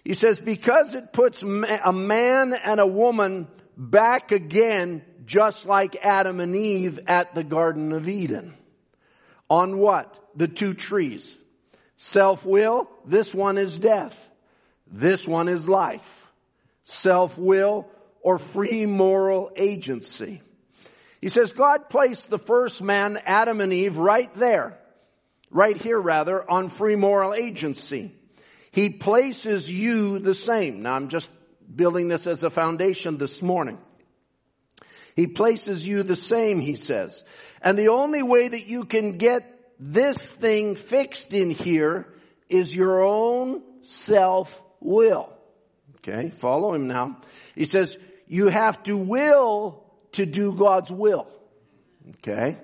He 0.02 0.14
says, 0.14 0.40
because 0.40 0.96
it 0.96 1.12
puts 1.12 1.40
a 1.40 1.92
man 1.92 2.52
and 2.52 2.80
a 2.80 2.86
woman 2.86 3.46
back 3.76 4.32
again 4.32 5.04
just 5.28 5.66
like 5.66 5.94
Adam 6.02 6.40
and 6.40 6.56
Eve 6.56 7.00
at 7.06 7.34
the 7.34 7.44
Garden 7.44 7.92
of 7.92 8.08
Eden. 8.08 8.54
On 9.50 9.78
what? 9.78 10.18
The 10.34 10.48
two 10.48 10.72
trees. 10.72 11.36
Self-will, 11.98 12.88
this 13.04 13.34
one 13.34 13.58
is 13.58 13.78
death. 13.78 14.16
This 14.90 15.28
one 15.28 15.48
is 15.48 15.68
life. 15.68 16.26
Self-will 16.84 17.86
or 18.22 18.38
free 18.38 18.86
moral 18.86 19.52
agency. 19.54 20.40
He 21.20 21.28
says 21.28 21.52
God 21.52 21.90
placed 21.90 22.30
the 22.30 22.38
first 22.38 22.80
man, 22.80 23.18
Adam 23.26 23.60
and 23.60 23.72
Eve, 23.72 23.98
right 23.98 24.32
there. 24.34 24.78
Right 25.50 25.76
here 25.76 26.00
rather, 26.00 26.50
on 26.50 26.70
free 26.70 26.96
moral 26.96 27.34
agency. 27.34 28.14
He 28.70 28.90
places 28.90 29.70
you 29.70 30.20
the 30.20 30.34
same. 30.34 30.82
Now 30.82 30.94
I'm 30.94 31.08
just 31.08 31.28
building 31.74 32.08
this 32.08 32.26
as 32.26 32.42
a 32.42 32.50
foundation 32.50 33.18
this 33.18 33.42
morning. 33.42 33.78
He 35.18 35.26
places 35.26 35.84
you 35.84 36.04
the 36.04 36.14
same, 36.14 36.60
he 36.60 36.76
says. 36.76 37.24
And 37.60 37.76
the 37.76 37.88
only 37.88 38.22
way 38.22 38.46
that 38.46 38.66
you 38.66 38.84
can 38.84 39.18
get 39.18 39.42
this 39.80 40.16
thing 40.16 40.76
fixed 40.76 41.34
in 41.34 41.50
here 41.50 42.06
is 42.48 42.72
your 42.72 43.02
own 43.02 43.60
self-will. 43.82 45.28
Okay, 45.96 46.30
follow 46.30 46.72
him 46.72 46.86
now. 46.86 47.20
He 47.56 47.64
says, 47.64 47.96
you 48.28 48.46
have 48.46 48.80
to 48.84 48.96
will 48.96 49.82
to 50.12 50.24
do 50.24 50.52
God's 50.52 50.92
will. 50.92 51.26
Okay? 52.18 52.56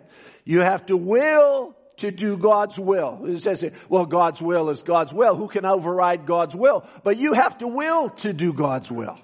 You 0.44 0.60
have 0.60 0.86
to 0.86 0.96
will 0.96 1.74
to 1.96 2.12
do 2.12 2.36
God's 2.36 2.78
will. 2.78 3.26
It 3.26 3.42
says, 3.42 3.64
well, 3.88 4.06
God's 4.06 4.40
will 4.40 4.70
is 4.70 4.84
God's 4.84 5.12
will. 5.12 5.34
Who 5.34 5.48
can 5.48 5.66
override 5.66 6.24
God's 6.24 6.54
will? 6.54 6.86
But 7.02 7.16
you 7.16 7.32
have 7.32 7.58
to 7.58 7.66
will 7.66 8.10
to 8.10 8.32
do 8.32 8.52
God's 8.52 8.92
will. 8.92 9.18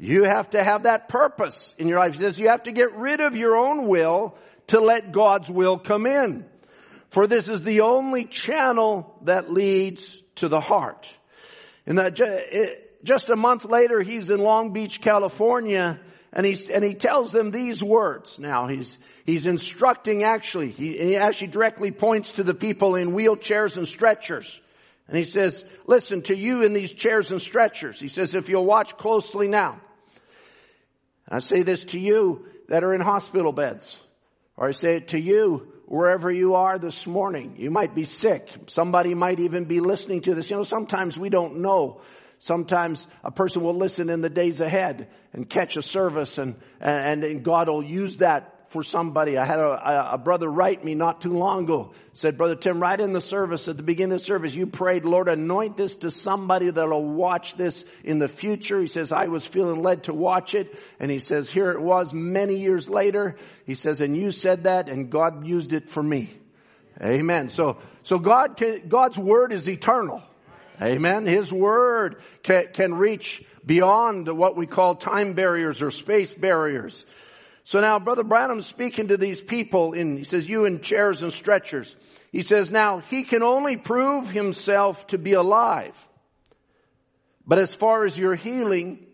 You 0.00 0.24
have 0.24 0.48
to 0.50 0.64
have 0.64 0.84
that 0.84 1.08
purpose 1.08 1.74
in 1.76 1.86
your 1.86 1.98
life. 1.98 2.14
He 2.14 2.20
says 2.20 2.38
you 2.38 2.48
have 2.48 2.62
to 2.62 2.72
get 2.72 2.94
rid 2.96 3.20
of 3.20 3.36
your 3.36 3.54
own 3.54 3.86
will 3.86 4.34
to 4.68 4.80
let 4.80 5.12
God's 5.12 5.50
will 5.50 5.78
come 5.78 6.06
in. 6.06 6.46
For 7.10 7.26
this 7.26 7.48
is 7.48 7.62
the 7.62 7.82
only 7.82 8.24
channel 8.24 9.14
that 9.24 9.52
leads 9.52 10.16
to 10.36 10.48
the 10.48 10.60
heart. 10.60 11.12
And 11.84 11.98
that, 11.98 12.18
just 13.04 13.28
a 13.28 13.36
month 13.36 13.66
later, 13.66 14.00
he's 14.00 14.30
in 14.30 14.38
Long 14.38 14.72
Beach, 14.72 15.02
California, 15.02 16.00
and 16.32 16.46
he, 16.46 16.72
and 16.72 16.82
he 16.82 16.94
tells 16.94 17.30
them 17.30 17.50
these 17.50 17.82
words. 17.82 18.38
Now, 18.38 18.68
he's, 18.68 18.96
he's 19.26 19.44
instructing 19.44 20.24
actually, 20.24 20.70
he, 20.70 20.96
he 20.96 21.16
actually 21.16 21.48
directly 21.48 21.90
points 21.90 22.32
to 22.32 22.42
the 22.42 22.54
people 22.54 22.94
in 22.94 23.12
wheelchairs 23.12 23.76
and 23.76 23.86
stretchers. 23.86 24.58
And 25.08 25.18
he 25.18 25.24
says, 25.24 25.62
listen 25.86 26.22
to 26.22 26.36
you 26.36 26.62
in 26.62 26.72
these 26.72 26.92
chairs 26.92 27.30
and 27.30 27.42
stretchers. 27.42 28.00
He 28.00 28.08
says, 28.08 28.34
if 28.34 28.48
you'll 28.48 28.64
watch 28.64 28.96
closely 28.96 29.46
now. 29.46 29.80
I 31.30 31.38
say 31.38 31.62
this 31.62 31.84
to 31.86 32.00
you 32.00 32.46
that 32.68 32.82
are 32.82 32.94
in 32.94 33.00
hospital 33.00 33.52
beds. 33.52 33.96
Or 34.56 34.68
I 34.68 34.72
say 34.72 34.96
it 34.96 35.08
to 35.08 35.20
you 35.20 35.72
wherever 35.86 36.30
you 36.30 36.54
are 36.54 36.78
this 36.78 37.06
morning. 37.06 37.54
You 37.58 37.70
might 37.70 37.94
be 37.94 38.04
sick. 38.04 38.48
Somebody 38.66 39.14
might 39.14 39.40
even 39.40 39.64
be 39.64 39.80
listening 39.80 40.22
to 40.22 40.34
this. 40.34 40.50
You 40.50 40.56
know, 40.56 40.62
sometimes 40.64 41.16
we 41.16 41.30
don't 41.30 41.60
know. 41.60 42.00
Sometimes 42.40 43.06
a 43.22 43.30
person 43.30 43.62
will 43.62 43.76
listen 43.76 44.08
in 44.08 44.22
the 44.22 44.30
days 44.30 44.60
ahead 44.60 45.08
and 45.32 45.48
catch 45.48 45.76
a 45.76 45.82
service 45.82 46.38
and, 46.38 46.56
and, 46.80 47.22
and 47.22 47.44
God 47.44 47.68
will 47.68 47.84
use 47.84 48.18
that 48.18 48.59
for 48.70 48.84
somebody. 48.84 49.36
I 49.36 49.44
had 49.44 49.58
a, 49.58 50.12
a, 50.12 50.18
brother 50.18 50.48
write 50.48 50.84
me 50.84 50.94
not 50.94 51.20
too 51.20 51.30
long 51.30 51.64
ago. 51.64 51.92
Said, 52.12 52.38
Brother 52.38 52.54
Tim, 52.54 52.80
right 52.80 52.98
in 52.98 53.12
the 53.12 53.20
service, 53.20 53.66
at 53.66 53.76
the 53.76 53.82
beginning 53.82 54.12
of 54.12 54.20
the 54.20 54.24
service, 54.24 54.54
you 54.54 54.66
prayed, 54.66 55.04
Lord, 55.04 55.28
anoint 55.28 55.76
this 55.76 55.96
to 55.96 56.10
somebody 56.12 56.70
that'll 56.70 57.04
watch 57.04 57.56
this 57.56 57.84
in 58.04 58.20
the 58.20 58.28
future. 58.28 58.80
He 58.80 58.86
says, 58.86 59.10
I 59.10 59.26
was 59.26 59.44
feeling 59.44 59.82
led 59.82 60.04
to 60.04 60.14
watch 60.14 60.54
it. 60.54 60.78
And 61.00 61.10
he 61.10 61.18
says, 61.18 61.50
here 61.50 61.72
it 61.72 61.80
was 61.80 62.14
many 62.14 62.58
years 62.58 62.88
later. 62.88 63.36
He 63.66 63.74
says, 63.74 64.00
and 64.00 64.16
you 64.16 64.30
said 64.30 64.64
that 64.64 64.88
and 64.88 65.10
God 65.10 65.44
used 65.44 65.72
it 65.72 65.90
for 65.90 66.02
me. 66.02 66.30
Amen. 67.02 67.48
So, 67.48 67.78
so 68.04 68.18
God 68.18 68.56
can, 68.56 68.88
God's 68.88 69.18
word 69.18 69.52
is 69.52 69.68
eternal. 69.68 70.22
Amen. 70.80 71.26
His 71.26 71.50
word 71.50 72.22
can, 72.44 72.68
can 72.72 72.94
reach 72.94 73.42
beyond 73.66 74.28
what 74.28 74.56
we 74.56 74.66
call 74.66 74.94
time 74.94 75.34
barriers 75.34 75.82
or 75.82 75.90
space 75.90 76.32
barriers. 76.32 77.04
So 77.64 77.80
now 77.80 77.98
Brother 77.98 78.24
Branham's 78.24 78.66
speaking 78.66 79.08
to 79.08 79.16
these 79.16 79.40
people 79.40 79.92
in, 79.92 80.16
he 80.16 80.24
says, 80.24 80.48
you 80.48 80.64
in 80.64 80.80
chairs 80.80 81.22
and 81.22 81.32
stretchers. 81.32 81.94
He 82.32 82.42
says, 82.42 82.70
now 82.70 82.98
he 82.98 83.22
can 83.22 83.42
only 83.42 83.76
prove 83.76 84.30
himself 84.30 85.06
to 85.08 85.18
be 85.18 85.34
alive. 85.34 85.96
But 87.46 87.58
as 87.58 87.74
far 87.74 88.04
as 88.04 88.18
your 88.18 88.34
healing, 88.34 89.06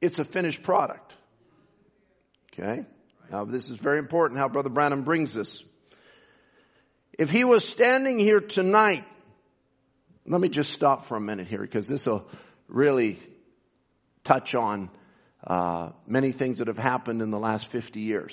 it's 0.00 0.18
a 0.18 0.24
finished 0.24 0.62
product. 0.62 1.12
Okay? 2.52 2.84
Now 3.30 3.44
this 3.44 3.70
is 3.70 3.78
very 3.78 3.98
important 3.98 4.38
how 4.38 4.48
Brother 4.48 4.68
Branham 4.68 5.02
brings 5.04 5.34
this. 5.34 5.62
If 7.18 7.30
he 7.30 7.44
was 7.44 7.66
standing 7.66 8.18
here 8.18 8.40
tonight, 8.40 9.04
let 10.26 10.40
me 10.40 10.48
just 10.48 10.72
stop 10.72 11.04
for 11.04 11.16
a 11.16 11.20
minute 11.20 11.46
here 11.46 11.60
because 11.60 11.86
this 11.86 12.06
will 12.06 12.26
really 12.68 13.18
touch 14.24 14.54
on 14.54 14.90
uh, 15.46 15.90
many 16.06 16.32
things 16.32 16.58
that 16.58 16.68
have 16.68 16.78
happened 16.78 17.22
in 17.22 17.30
the 17.30 17.38
last 17.38 17.68
50 17.68 18.00
years. 18.00 18.32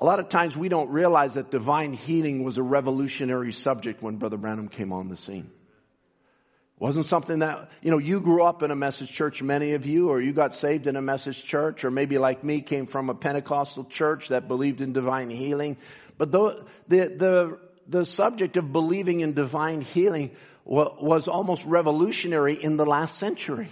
A 0.00 0.04
lot 0.04 0.18
of 0.18 0.30
times 0.30 0.56
we 0.56 0.70
don't 0.70 0.88
realize 0.88 1.34
that 1.34 1.50
divine 1.50 1.92
healing 1.92 2.42
was 2.42 2.56
a 2.56 2.62
revolutionary 2.62 3.52
subject 3.52 4.02
when 4.02 4.16
Brother 4.16 4.38
Branham 4.38 4.68
came 4.68 4.92
on 4.92 5.08
the 5.08 5.16
scene. 5.16 5.50
It 5.50 6.82
wasn't 6.82 7.04
something 7.04 7.40
that, 7.40 7.68
you 7.82 7.90
know, 7.90 7.98
you 7.98 8.20
grew 8.20 8.42
up 8.42 8.62
in 8.62 8.70
a 8.70 8.76
message 8.76 9.12
church, 9.12 9.42
many 9.42 9.72
of 9.72 9.84
you, 9.84 10.08
or 10.08 10.18
you 10.18 10.32
got 10.32 10.54
saved 10.54 10.86
in 10.86 10.96
a 10.96 11.02
message 11.02 11.44
church, 11.44 11.84
or 11.84 11.90
maybe 11.90 12.16
like 12.16 12.42
me 12.42 12.62
came 12.62 12.86
from 12.86 13.10
a 13.10 13.14
Pentecostal 13.14 13.84
church 13.84 14.28
that 14.28 14.48
believed 14.48 14.80
in 14.80 14.94
divine 14.94 15.28
healing. 15.28 15.76
But 16.16 16.32
the, 16.32 16.64
the, 16.88 16.96
the, 16.96 17.58
the 17.86 18.04
subject 18.06 18.56
of 18.56 18.72
believing 18.72 19.20
in 19.20 19.34
divine 19.34 19.82
healing 19.82 20.30
was 20.64 21.28
almost 21.28 21.66
revolutionary 21.66 22.54
in 22.54 22.78
the 22.78 22.86
last 22.86 23.18
century. 23.18 23.68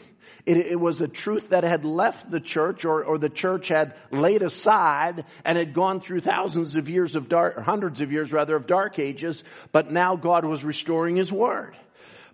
It, 0.49 0.57
it, 0.57 0.81
was 0.81 1.03
a 1.03 1.09
truth 1.09 1.51
that 1.51 1.63
had 1.63 1.85
left 1.85 2.31
the 2.31 2.41
church 2.41 2.87
or, 2.87 3.05
or 3.05 3.19
the 3.19 3.29
church 3.29 3.69
had 3.69 3.95
laid 4.11 4.43
aside 4.43 5.27
and 5.45 5.59
had 5.59 5.75
gone 5.75 6.01
through 6.01 6.21
thousands 6.21 6.75
of 6.75 6.89
years 6.89 7.17
of 7.17 7.29
dark, 7.29 7.59
hundreds 7.59 8.01
of 8.01 8.13
years 8.13 8.33
rather 8.33 8.57
of 8.57 8.67
dark 8.67 8.99
ages, 8.99 9.45
but 9.73 9.93
now 9.93 10.17
God 10.17 10.47
was 10.47 10.65
restoring 10.65 11.17
His 11.17 11.31
Word. 11.31 11.77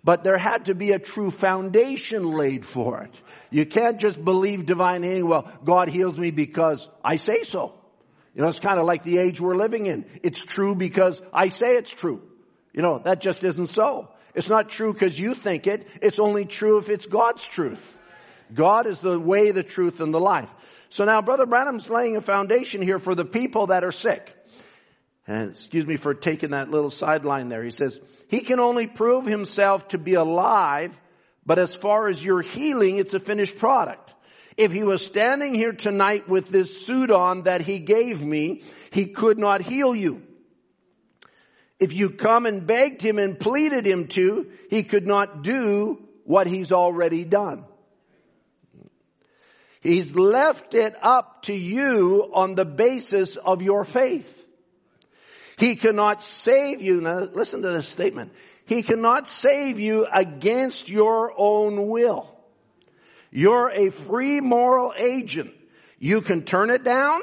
But 0.01 0.23
there 0.23 0.37
had 0.37 0.67
to 0.67 0.75
be 0.75 0.93
a 0.93 0.99
true 0.99 1.29
foundation 1.29 2.31
laid 2.31 2.65
for 2.65 3.01
it. 3.01 3.13
You 3.49 3.65
can't 3.65 3.99
just 3.99 4.23
believe 4.23 4.65
divine 4.65 5.03
healing, 5.03 5.27
well, 5.27 5.51
God 5.65 5.89
heals 5.89 6.17
me 6.17 6.31
because 6.31 6.87
I 7.03 7.17
say 7.17 7.43
so. 7.43 7.73
You 8.33 8.43
know, 8.43 8.47
it's 8.47 8.59
kind 8.61 8.79
of 8.79 8.85
like 8.85 9.03
the 9.03 9.17
age 9.17 9.41
we're 9.41 9.57
living 9.57 9.87
in. 9.87 10.05
It's 10.23 10.41
true 10.41 10.73
because 10.73 11.21
I 11.33 11.49
say 11.49 11.75
it's 11.75 11.91
true. 11.91 12.21
You 12.71 12.81
know, 12.81 13.01
that 13.03 13.19
just 13.19 13.43
isn't 13.43 13.67
so. 13.67 14.07
It's 14.33 14.49
not 14.49 14.69
true 14.69 14.93
because 14.93 15.19
you 15.19 15.35
think 15.35 15.67
it. 15.67 15.85
It's 16.01 16.19
only 16.19 16.45
true 16.45 16.77
if 16.77 16.89
it's 16.89 17.05
God's 17.05 17.45
truth. 17.45 17.99
God 18.53 18.87
is 18.87 19.01
the 19.01 19.19
way, 19.19 19.51
the 19.51 19.63
truth, 19.63 19.99
and 19.99 20.13
the 20.13 20.19
life. 20.19 20.49
So 20.89 21.03
now 21.03 21.21
Brother 21.21 21.45
Branham's 21.45 21.89
laying 21.89 22.15
a 22.15 22.21
foundation 22.21 22.81
here 22.81 22.99
for 22.99 23.15
the 23.15 23.25
people 23.25 23.67
that 23.67 23.83
are 23.83 23.91
sick. 23.91 24.33
And 25.27 25.51
excuse 25.51 25.87
me 25.87 25.95
for 25.95 26.13
taking 26.13 26.51
that 26.51 26.69
little 26.69 26.91
sideline 26.91 27.49
there. 27.49 27.63
He 27.63 27.71
says, 27.71 27.99
he 28.27 28.41
can 28.41 28.59
only 28.59 28.87
prove 28.87 29.25
himself 29.25 29.87
to 29.89 29.97
be 29.97 30.13
alive, 30.13 30.97
but 31.45 31.57
as 31.57 31.75
far 31.75 32.07
as 32.07 32.23
your 32.23 32.41
healing, 32.41 32.97
it's 32.97 33.13
a 33.13 33.19
finished 33.19 33.57
product. 33.57 34.13
If 34.55 34.71
he 34.71 34.83
was 34.83 35.05
standing 35.05 35.53
here 35.53 35.73
tonight 35.73 36.29
with 36.29 36.49
this 36.49 36.85
suit 36.85 37.11
on 37.11 37.43
that 37.43 37.61
he 37.61 37.79
gave 37.79 38.21
me, 38.21 38.63
he 38.91 39.07
could 39.07 39.37
not 39.37 39.61
heal 39.61 39.95
you. 39.95 40.21
If 41.79 41.91
you 41.91 42.11
come 42.11 42.45
and 42.45 42.65
begged 42.65 43.01
him 43.01 43.19
and 43.19 43.37
pleaded 43.37 43.85
him 43.85 44.07
to, 44.09 44.49
he 44.69 44.83
could 44.83 45.05
not 45.05 45.43
do 45.43 46.01
what 46.23 46.47
he's 46.47 46.71
already 46.71 47.25
done. 47.25 47.65
He's 49.85 50.15
left 50.15 50.73
it 50.73 50.95
up 51.03 51.43
to 51.43 51.53
you 51.53 52.31
on 52.33 52.55
the 52.55 52.65
basis 52.65 53.35
of 53.35 53.61
your 53.61 53.83
faith. 53.83 54.47
He 55.59 55.75
cannot 55.75 56.23
save 56.23 56.81
you. 56.81 57.01
Now 57.01 57.19
listen 57.19 57.61
to 57.61 57.69
this 57.69 57.87
statement. 57.87 58.33
He 58.65 58.81
cannot 58.81 59.27
save 59.27 59.79
you 59.79 60.07
against 60.11 60.89
your 60.89 61.31
own 61.37 61.87
will. 61.87 62.35
You're 63.29 63.69
a 63.69 63.91
free 63.91 64.41
moral 64.41 64.91
agent. 64.97 65.53
You 65.99 66.21
can 66.21 66.45
turn 66.45 66.71
it 66.71 66.83
down 66.83 67.21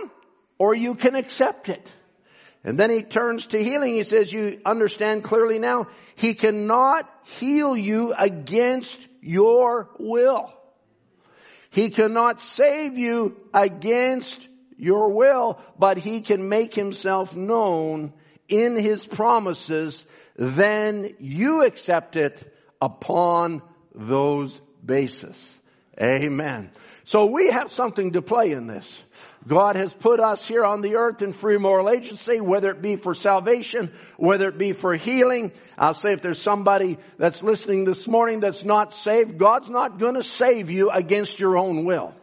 or 0.57 0.73
you 0.73 0.95
can 0.95 1.17
accept 1.17 1.69
it. 1.69 1.91
And 2.63 2.79
then 2.79 2.91
he 2.91 3.03
turns 3.03 3.49
to 3.49 3.59
healing. 3.61 3.95
He 3.95 4.05
says, 4.05 4.33
you 4.33 4.61
understand 4.65 5.25
clearly 5.25 5.59
now, 5.59 5.89
he 6.15 6.35
cannot 6.35 7.11
heal 7.25 7.77
you 7.77 8.15
against 8.17 9.05
your 9.21 9.91
will. 9.99 10.55
He 11.73 11.89
cannot 11.89 12.41
save 12.41 12.99
you 12.99 13.37
against 13.55 14.47
your 14.77 15.11
will, 15.13 15.59
but 15.79 15.97
he 15.97 16.21
can 16.21 16.49
make 16.49 16.75
himself 16.75 17.35
known 17.35 18.13
in 18.47 18.77
his 18.77 19.07
promises. 19.07 20.05
Then 20.37 21.15
you 21.19 21.65
accept 21.65 22.17
it 22.17 22.55
upon 22.81 23.63
those 23.95 24.61
bases. 24.85 25.37
Amen. 26.01 26.71
So 27.05 27.27
we 27.27 27.51
have 27.51 27.73
something 27.73 28.13
to 28.13 28.23
play 28.23 28.53
in 28.53 28.67
this. 28.67 28.87
God 29.47 29.77
has 29.77 29.93
put 29.93 30.21
us 30.21 30.47
here 30.47 30.65
on 30.65 30.83
the 30.83 30.97
earth 30.97 31.21
in 31.21 31.33
free 31.33 31.59
moral 31.59 31.91
agency, 31.91 32.41
whether 32.41 32.71
it 32.71 32.81
be 32.81 32.97
for 32.97 33.15
salvation, 33.15 33.93
whether 34.17 34.49
it 34.49 34.57
be 34.57 34.73
for 34.73 34.95
healing. 34.95 35.53
I'll 35.77 35.95
say 35.95 36.13
if 36.13 36.23
there's 36.23 36.41
somebody 36.41 36.97
that's 37.19 37.43
listening 37.43 37.85
this 37.85 38.07
morning 38.07 38.41
that's 38.41 38.65
not 38.65 38.95
saved, 38.95 39.39
God's 39.39 39.69
not 39.69 39.99
going 39.99 40.15
to 40.15 40.23
save 40.23 40.71
you 40.71 40.91
against 40.91 41.41
your 41.41 41.57
own 41.59 41.85
will. 41.85 42.15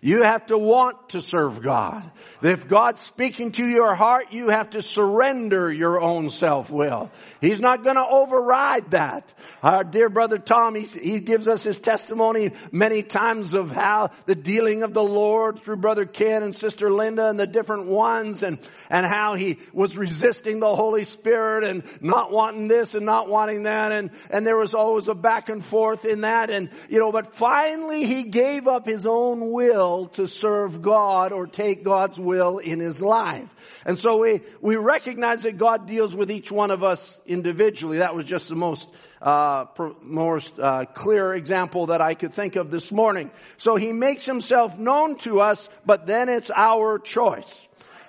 You 0.00 0.22
have 0.22 0.46
to 0.46 0.58
want 0.58 1.10
to 1.10 1.20
serve 1.20 1.60
God. 1.62 2.08
If 2.40 2.68
God's 2.68 3.00
speaking 3.00 3.52
to 3.52 3.66
your 3.66 3.94
heart, 3.96 4.26
you 4.30 4.50
have 4.50 4.70
to 4.70 4.82
surrender 4.82 5.72
your 5.72 6.00
own 6.00 6.30
self-will. 6.30 7.10
He's 7.40 7.58
not 7.58 7.82
going 7.82 7.96
to 7.96 8.06
override 8.06 8.92
that. 8.92 9.32
Our 9.62 9.82
dear 9.82 10.08
brother 10.08 10.38
Tom, 10.38 10.76
he, 10.76 10.82
he 10.82 11.20
gives 11.20 11.48
us 11.48 11.64
his 11.64 11.80
testimony 11.80 12.52
many 12.70 13.02
times 13.02 13.54
of 13.54 13.72
how 13.72 14.10
the 14.26 14.36
dealing 14.36 14.84
of 14.84 14.94
the 14.94 15.02
Lord 15.02 15.62
through 15.62 15.76
brother 15.76 16.04
Ken 16.04 16.44
and 16.44 16.54
sister 16.54 16.92
Linda 16.92 17.28
and 17.28 17.38
the 17.38 17.46
different 17.46 17.86
ones 17.88 18.44
and, 18.44 18.58
and 18.88 19.04
how 19.04 19.34
he 19.34 19.58
was 19.72 19.96
resisting 19.96 20.60
the 20.60 20.76
Holy 20.76 21.04
Spirit 21.04 21.64
and 21.64 21.82
not 22.00 22.30
wanting 22.30 22.68
this 22.68 22.94
and 22.94 23.04
not 23.04 23.28
wanting 23.28 23.64
that 23.64 23.90
and, 23.90 24.10
and 24.30 24.46
there 24.46 24.56
was 24.56 24.74
always 24.74 25.08
a 25.08 25.14
back 25.14 25.48
and 25.48 25.64
forth 25.64 26.04
in 26.04 26.20
that 26.20 26.50
and, 26.50 26.70
you 26.88 27.00
know, 27.00 27.10
but 27.10 27.34
finally 27.34 28.04
he 28.04 28.24
gave 28.24 28.68
up 28.68 28.86
his 28.86 29.04
own 29.04 29.50
will 29.50 29.87
will 29.88 30.08
to 30.08 30.26
serve 30.26 30.82
God 30.82 31.32
or 31.32 31.46
take 31.46 31.84
God's 31.84 32.18
will 32.18 32.58
in 32.58 32.78
his 32.80 33.00
life. 33.00 33.48
And 33.84 33.98
so 33.98 34.18
we, 34.18 34.40
we 34.60 34.76
recognize 34.76 35.42
that 35.42 35.58
God 35.58 35.86
deals 35.86 36.14
with 36.14 36.30
each 36.30 36.52
one 36.52 36.70
of 36.70 36.82
us 36.82 37.16
individually. 37.26 37.98
That 37.98 38.14
was 38.14 38.24
just 38.24 38.48
the 38.48 38.54
most 38.54 38.90
uh, 39.20 39.64
most 40.02 40.58
uh, 40.60 40.84
clear 40.84 41.34
example 41.34 41.86
that 41.86 42.00
I 42.00 42.14
could 42.14 42.34
think 42.34 42.54
of 42.54 42.70
this 42.70 42.92
morning. 42.92 43.32
So 43.56 43.74
he 43.74 43.92
makes 43.92 44.24
himself 44.24 44.78
known 44.78 45.16
to 45.18 45.40
us, 45.40 45.68
but 45.84 46.06
then 46.06 46.28
it's 46.28 46.52
our 46.54 47.00
choice. 47.00 47.62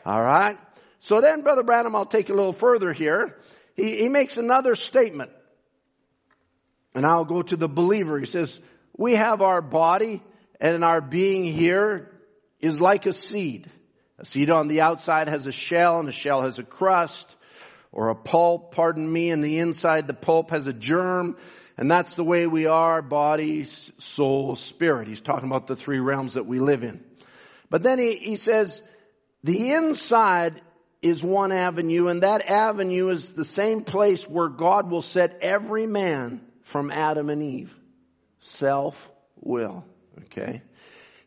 All 0.05 0.21
right. 0.21 0.57
So 0.99 1.19
then, 1.19 1.41
Brother 1.41 1.63
Branham, 1.63 1.95
I'll 1.95 2.05
take 2.05 2.29
a 2.29 2.33
little 2.33 2.53
further 2.53 2.93
here. 2.93 3.37
He, 3.75 3.97
he 3.97 4.09
makes 4.09 4.37
another 4.37 4.75
statement, 4.75 5.31
and 6.93 7.05
I'll 7.05 7.25
go 7.25 7.41
to 7.41 7.57
the 7.57 7.69
believer. 7.69 8.19
He 8.19 8.27
says, 8.27 8.59
we 8.95 9.15
have 9.15 9.41
our 9.41 9.61
body 9.61 10.21
and 10.59 10.83
our 10.83 11.01
being 11.01 11.43
here 11.43 12.11
is 12.59 12.79
like 12.79 13.05
a 13.05 13.13
seed. 13.13 13.67
A 14.17 14.25
seed 14.25 14.49
on 14.49 14.67
the 14.67 14.81
outside 14.81 15.29
has 15.29 15.47
a 15.47 15.51
shell 15.51 15.99
and 15.99 16.07
the 16.07 16.13
shell 16.13 16.41
has 16.41 16.59
a 16.59 16.63
crust 16.63 17.35
or 17.91 18.09
a 18.09 18.15
pulp, 18.15 18.75
pardon 18.75 19.11
me, 19.11 19.29
and 19.31 19.43
the 19.43 19.59
inside 19.59 20.07
the 20.07 20.13
pulp 20.13 20.51
has 20.51 20.67
a 20.67 20.73
germ. 20.73 21.37
And 21.77 21.89
that's 21.89 22.15
the 22.15 22.23
way 22.23 22.45
we 22.45 22.65
are, 22.65 23.01
body, 23.01 23.65
soul, 23.99 24.55
spirit. 24.57 25.07
He's 25.07 25.21
talking 25.21 25.49
about 25.49 25.67
the 25.67 25.77
three 25.77 25.99
realms 25.99 26.33
that 26.33 26.45
we 26.45 26.59
live 26.59 26.83
in. 26.83 27.03
But 27.69 27.83
then 27.83 27.97
he, 27.97 28.17
he 28.17 28.37
says, 28.37 28.81
the 29.43 29.71
inside 29.71 30.61
is 31.01 31.23
one 31.23 31.53
avenue 31.53 32.07
and 32.07 32.23
that 32.23 32.45
avenue 32.45 33.09
is 33.09 33.31
the 33.31 33.45
same 33.45 33.83
place 33.83 34.27
where 34.27 34.49
God 34.49 34.91
will 34.91 35.01
set 35.01 35.39
every 35.41 35.87
man 35.87 36.41
from 36.63 36.91
Adam 36.91 37.29
and 37.29 37.41
Eve. 37.41 37.73
Self 38.41 39.09
will. 39.39 39.85
Okay. 40.25 40.61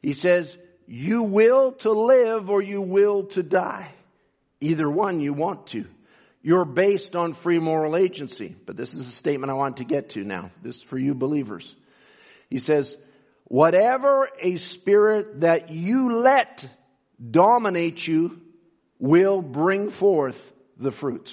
He 0.01 0.14
says, 0.14 0.57
you 0.86 1.22
will 1.24 1.72
to 1.72 1.93
live 1.93 2.51
or 2.51 2.61
you 2.61 2.82
will 2.82 3.24
to 3.28 3.43
die. 3.43 3.93
Either 4.61 4.90
one 4.90 5.20
you 5.20 5.32
want 5.32 5.68
to. 5.68 5.86
You're 6.43 6.64
based 6.64 7.14
on 7.14 7.34
free 7.34 7.59
moral 7.59 7.97
agency. 7.97 8.57
But 8.66 8.76
this 8.76 8.95
is 8.95 9.07
a 9.09 9.12
statement 9.12 9.51
I 9.51 9.55
want 9.55 9.76
to 9.78 9.84
get 9.84 10.11
to 10.11 10.24
now. 10.24 10.51
This 10.62 10.76
is 10.76 10.82
for 10.82 10.99
you 10.99 11.14
believers. 11.14 11.74
He 12.51 12.59
says, 12.59 12.97
whatever 13.45 14.28
a 14.40 14.57
spirit 14.57 15.40
that 15.40 15.70
you 15.70 16.12
let 16.12 16.68
dominate 17.30 18.07
you 18.07 18.40
will 18.99 19.40
bring 19.40 19.90
forth 19.90 20.53
the 20.76 20.90
fruits. 20.90 21.32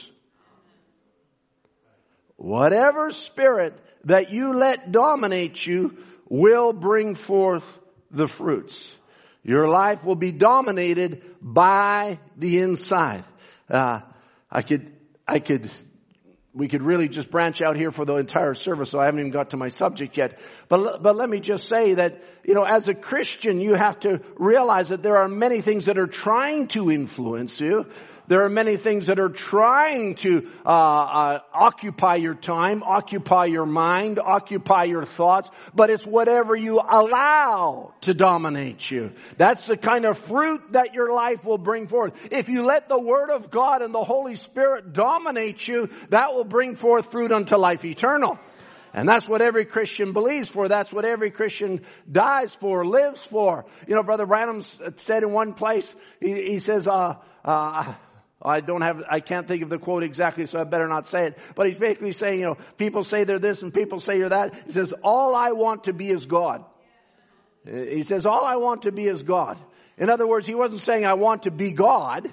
Whatever 2.36 3.12
spirit 3.12 3.78
that 4.05 4.32
you 4.32 4.53
let 4.53 4.91
dominate 4.91 5.66
you 5.66 5.97
will 6.30 6.71
bring 6.71 7.15
forth 7.15 7.65
the 8.11 8.27
fruits. 8.27 8.89
Your 9.43 9.67
life 9.67 10.05
will 10.05 10.15
be 10.15 10.32
dominated 10.32 11.23
by 11.41 12.19
the 12.38 12.59
inside. 12.59 13.23
Uh, 13.69 14.01
I 14.51 14.61
could 14.61 14.93
I 15.30 15.38
could, 15.38 15.69
we 16.55 16.67
could 16.67 16.82
really 16.82 17.07
just 17.07 17.30
branch 17.30 17.61
out 17.61 17.77
here 17.77 17.91
for 17.91 18.03
the 18.03 18.15
entire 18.15 18.55
service, 18.55 18.89
so 18.89 18.99
I 18.99 19.05
haven't 19.05 19.19
even 19.19 19.32
got 19.32 19.51
to 19.51 19.57
my 19.57 19.67
subject 19.67 20.17
yet. 20.17 20.39
But, 20.67 21.03
but 21.03 21.15
let 21.15 21.30
me 21.30 21.39
just 21.39 21.67
say 21.67 21.93
that, 21.93 22.23
you 22.43 22.55
know, 22.55 22.63
as 22.63 22.88
a 22.88 22.95
Christian, 22.95 23.61
you 23.61 23.75
have 23.75 23.99
to 23.99 24.21
realize 24.38 24.89
that 24.89 25.03
there 25.03 25.17
are 25.17 25.27
many 25.27 25.61
things 25.61 25.86
that 25.86 25.99
are 25.99 26.07
trying 26.07 26.67
to 26.69 26.91
influence 26.91 27.61
you. 27.61 27.86
There 28.30 28.45
are 28.45 28.49
many 28.49 28.77
things 28.77 29.07
that 29.07 29.19
are 29.19 29.30
trying 29.30 30.13
to 30.17 30.47
uh, 30.63 30.69
uh, 30.69 31.39
occupy 31.51 32.17
your 32.17 32.36
time, 32.36 32.84
occupy 32.84 33.45
your 33.45 33.65
mind, 33.65 34.19
occupy 34.19 34.84
your 34.84 35.03
thoughts, 35.03 35.49
but 35.73 35.89
it's 35.89 36.05
whatever 36.05 36.55
you 36.55 36.80
allow 36.80 37.95
to 38.01 38.13
dominate 38.13 38.91
you. 38.91 39.13
That's 39.38 39.65
the 39.65 39.77
kind 39.77 40.05
of 40.05 40.19
fruit 40.19 40.73
that 40.73 40.93
your 40.93 41.11
life 41.11 41.43
will 41.43 41.57
bring 41.57 41.88
forth. 41.88 42.13
If 42.32 42.49
you 42.49 42.65
let 42.65 42.88
the 42.88 42.99
Word 42.99 43.32
of 43.32 43.49
God 43.49 43.82
and 43.82 43.95
the 43.95 44.03
Holy 44.03 44.36
Spirit 44.36 44.93
dominate 44.93 45.67
you, 45.67 45.89
that 46.09 46.36
will 46.36 46.45
bring 46.45 46.75
forth 46.75 47.11
fruit 47.11 47.32
unto 47.32 47.55
life 47.55 47.84
eternal. 47.84 48.38
And 48.93 49.09
that's 49.09 49.27
what 49.27 49.41
every 49.41 49.65
Christian 49.65 50.13
believes 50.13 50.49
for. 50.49 50.67
That's 50.67 50.93
what 50.93 51.03
every 51.03 51.32
Christian 51.32 51.82
dies 52.11 52.53
for, 52.53 52.86
lives 52.86 53.25
for. 53.25 53.65
You 53.88 53.95
know, 53.95 54.03
Brother 54.03 54.27
Branham 54.27 54.61
said 54.97 55.23
in 55.23 55.32
one 55.32 55.53
place, 55.53 55.91
he, 56.19 56.34
he 56.34 56.59
says, 56.59 56.88
uh, 56.88 57.15
uh, 57.43 57.93
I 58.41 58.61
don't 58.61 58.81
have, 58.81 59.03
I 59.09 59.19
can't 59.19 59.47
think 59.47 59.63
of 59.63 59.69
the 59.69 59.77
quote 59.77 60.03
exactly, 60.03 60.45
so 60.45 60.59
I 60.59 60.63
better 60.63 60.87
not 60.87 61.07
say 61.07 61.27
it. 61.27 61.37
But 61.55 61.67
he's 61.67 61.77
basically 61.77 62.13
saying, 62.13 62.39
you 62.39 62.45
know, 62.45 62.57
people 62.77 63.03
say 63.03 63.25
they're 63.25 63.39
this 63.39 63.61
and 63.61 63.73
people 63.73 63.99
say 63.99 64.17
you're 64.17 64.29
that. 64.29 64.53
He 64.65 64.71
says, 64.71 64.93
all 65.03 65.35
I 65.35 65.51
want 65.51 65.85
to 65.85 65.93
be 65.93 66.09
is 66.09 66.25
God. 66.25 66.63
He 67.65 68.03
says, 68.03 68.25
all 68.25 68.45
I 68.45 68.55
want 68.55 68.83
to 68.83 68.91
be 68.91 69.05
is 69.05 69.23
God. 69.23 69.57
In 69.97 70.09
other 70.09 70.25
words, 70.25 70.47
he 70.47 70.55
wasn't 70.55 70.79
saying 70.79 71.05
I 71.05 71.15
want 71.15 71.43
to 71.43 71.51
be 71.51 71.73
God. 71.73 72.31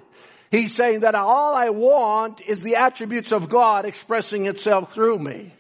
He's 0.53 0.73
saying 0.75 1.01
that 1.01 1.17
all 1.17 1.55
I 1.57 1.71
want 1.71 2.41
is 2.41 2.63
the 2.63 2.77
attributes 2.77 3.33
of 3.33 3.49
God 3.49 3.85
expressing 3.85 4.47
itself 4.47 4.95
through 4.95 5.19
me. 5.19 5.53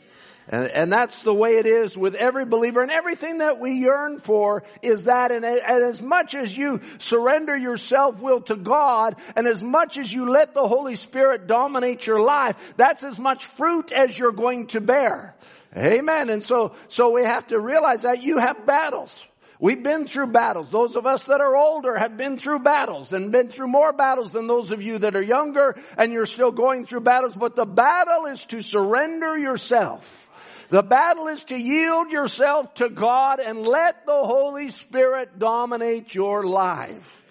And, 0.48 0.70
and, 0.70 0.92
that's 0.92 1.22
the 1.22 1.34
way 1.34 1.56
it 1.56 1.66
is 1.66 1.98
with 1.98 2.14
every 2.14 2.44
believer 2.44 2.80
and 2.80 2.90
everything 2.90 3.38
that 3.38 3.58
we 3.58 3.72
yearn 3.72 4.20
for 4.20 4.62
is 4.80 5.04
that 5.04 5.32
and, 5.32 5.44
and 5.44 5.84
as 5.84 6.00
much 6.00 6.36
as 6.36 6.56
you 6.56 6.80
surrender 6.98 7.56
your 7.56 7.76
self-will 7.76 8.42
to 8.42 8.54
God 8.54 9.16
and 9.34 9.48
as 9.48 9.60
much 9.60 9.98
as 9.98 10.12
you 10.12 10.30
let 10.30 10.54
the 10.54 10.68
Holy 10.68 10.94
Spirit 10.94 11.48
dominate 11.48 12.06
your 12.06 12.20
life, 12.20 12.54
that's 12.76 13.02
as 13.02 13.18
much 13.18 13.44
fruit 13.44 13.90
as 13.90 14.16
you're 14.16 14.30
going 14.30 14.68
to 14.68 14.80
bear. 14.80 15.34
Amen. 15.76 16.30
And 16.30 16.44
so, 16.44 16.76
so 16.86 17.10
we 17.10 17.24
have 17.24 17.48
to 17.48 17.58
realize 17.58 18.02
that 18.02 18.22
you 18.22 18.38
have 18.38 18.66
battles. 18.66 19.12
We've 19.58 19.82
been 19.82 20.06
through 20.06 20.28
battles. 20.28 20.70
Those 20.70 20.96
of 20.96 21.06
us 21.06 21.24
that 21.24 21.40
are 21.40 21.56
older 21.56 21.96
have 21.96 22.16
been 22.16 22.38
through 22.38 22.60
battles 22.60 23.12
and 23.12 23.32
been 23.32 23.48
through 23.48 23.68
more 23.68 23.92
battles 23.92 24.30
than 24.30 24.46
those 24.46 24.70
of 24.70 24.82
you 24.82 24.98
that 24.98 25.16
are 25.16 25.22
younger 25.22 25.76
and 25.96 26.12
you're 26.12 26.26
still 26.26 26.52
going 26.52 26.86
through 26.86 27.00
battles. 27.00 27.34
But 27.34 27.56
the 27.56 27.64
battle 27.64 28.26
is 28.26 28.44
to 28.46 28.62
surrender 28.62 29.36
yourself 29.36 30.25
the 30.68 30.82
battle 30.82 31.28
is 31.28 31.44
to 31.44 31.58
yield 31.58 32.10
yourself 32.10 32.74
to 32.74 32.88
God 32.88 33.40
and 33.40 33.66
let 33.66 34.06
the 34.06 34.24
Holy 34.24 34.70
Spirit 34.70 35.38
dominate 35.38 36.14
your 36.14 36.42
life. 36.42 37.22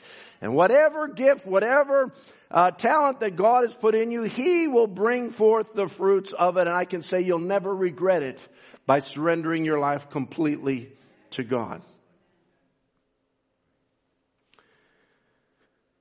And 0.42 0.54
whatever 0.54 1.08
gift, 1.08 1.46
whatever 1.46 2.12
uh, 2.52 2.72
talent 2.72 3.20
that 3.22 3.36
God 3.36 3.64
has 3.64 3.74
put 3.74 3.96
in 3.96 4.12
you, 4.12 4.24
He 4.24 4.68
will 4.68 4.88
bring 4.88 5.32
forth 5.32 5.74
the 5.74 5.88
fruits 5.88 6.34
of 6.34 6.58
it. 6.58 6.68
And 6.68 6.76
I 6.76 6.86
can 6.86 7.02
say 7.02 7.22
you'll 7.22 7.40
never 7.40 7.74
regret 7.74 8.24
it 8.24 8.48
by 8.86 9.00
surrendering 9.00 9.66
your 9.66 9.80
life 9.80 10.10
completely 10.10 10.92
to 11.32 11.44
God. 11.44 11.82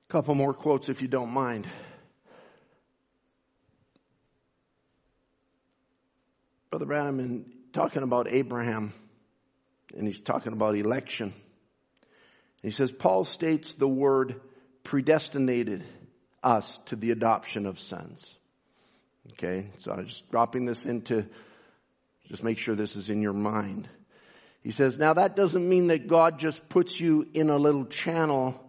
A 0.07 0.11
couple 0.11 0.35
more 0.35 0.53
quotes 0.53 0.87
if 0.87 1.01
you 1.01 1.07
don't 1.07 1.31
mind. 1.31 1.67
Brother 6.75 6.87
Branham 6.87 7.21
in 7.21 7.45
talking 7.71 8.03
about 8.03 8.27
Abraham, 8.29 8.91
and 9.95 10.05
he's 10.05 10.19
talking 10.19 10.51
about 10.51 10.75
election. 10.75 11.33
He 12.63 12.71
says, 12.71 12.91
Paul 12.91 13.23
states 13.23 13.75
the 13.75 13.87
word 13.87 14.41
predestinated 14.83 15.85
us 16.43 16.77
to 16.87 16.97
the 16.97 17.11
adoption 17.11 17.65
of 17.65 17.79
sons. 17.79 18.29
Okay, 19.31 19.69
so 19.79 19.93
I'm 19.93 20.05
just 20.05 20.29
dropping 20.31 20.65
this 20.65 20.85
into, 20.85 21.25
just 22.27 22.43
make 22.43 22.57
sure 22.57 22.75
this 22.75 22.97
is 22.97 23.09
in 23.09 23.21
your 23.21 23.31
mind. 23.31 23.87
He 24.61 24.71
says, 24.71 24.99
now 24.99 25.13
that 25.13 25.37
doesn't 25.37 25.69
mean 25.69 25.87
that 25.87 26.07
God 26.07 26.39
just 26.39 26.67
puts 26.67 26.99
you 26.99 27.25
in 27.33 27.49
a 27.49 27.57
little 27.57 27.85
channel 27.85 28.59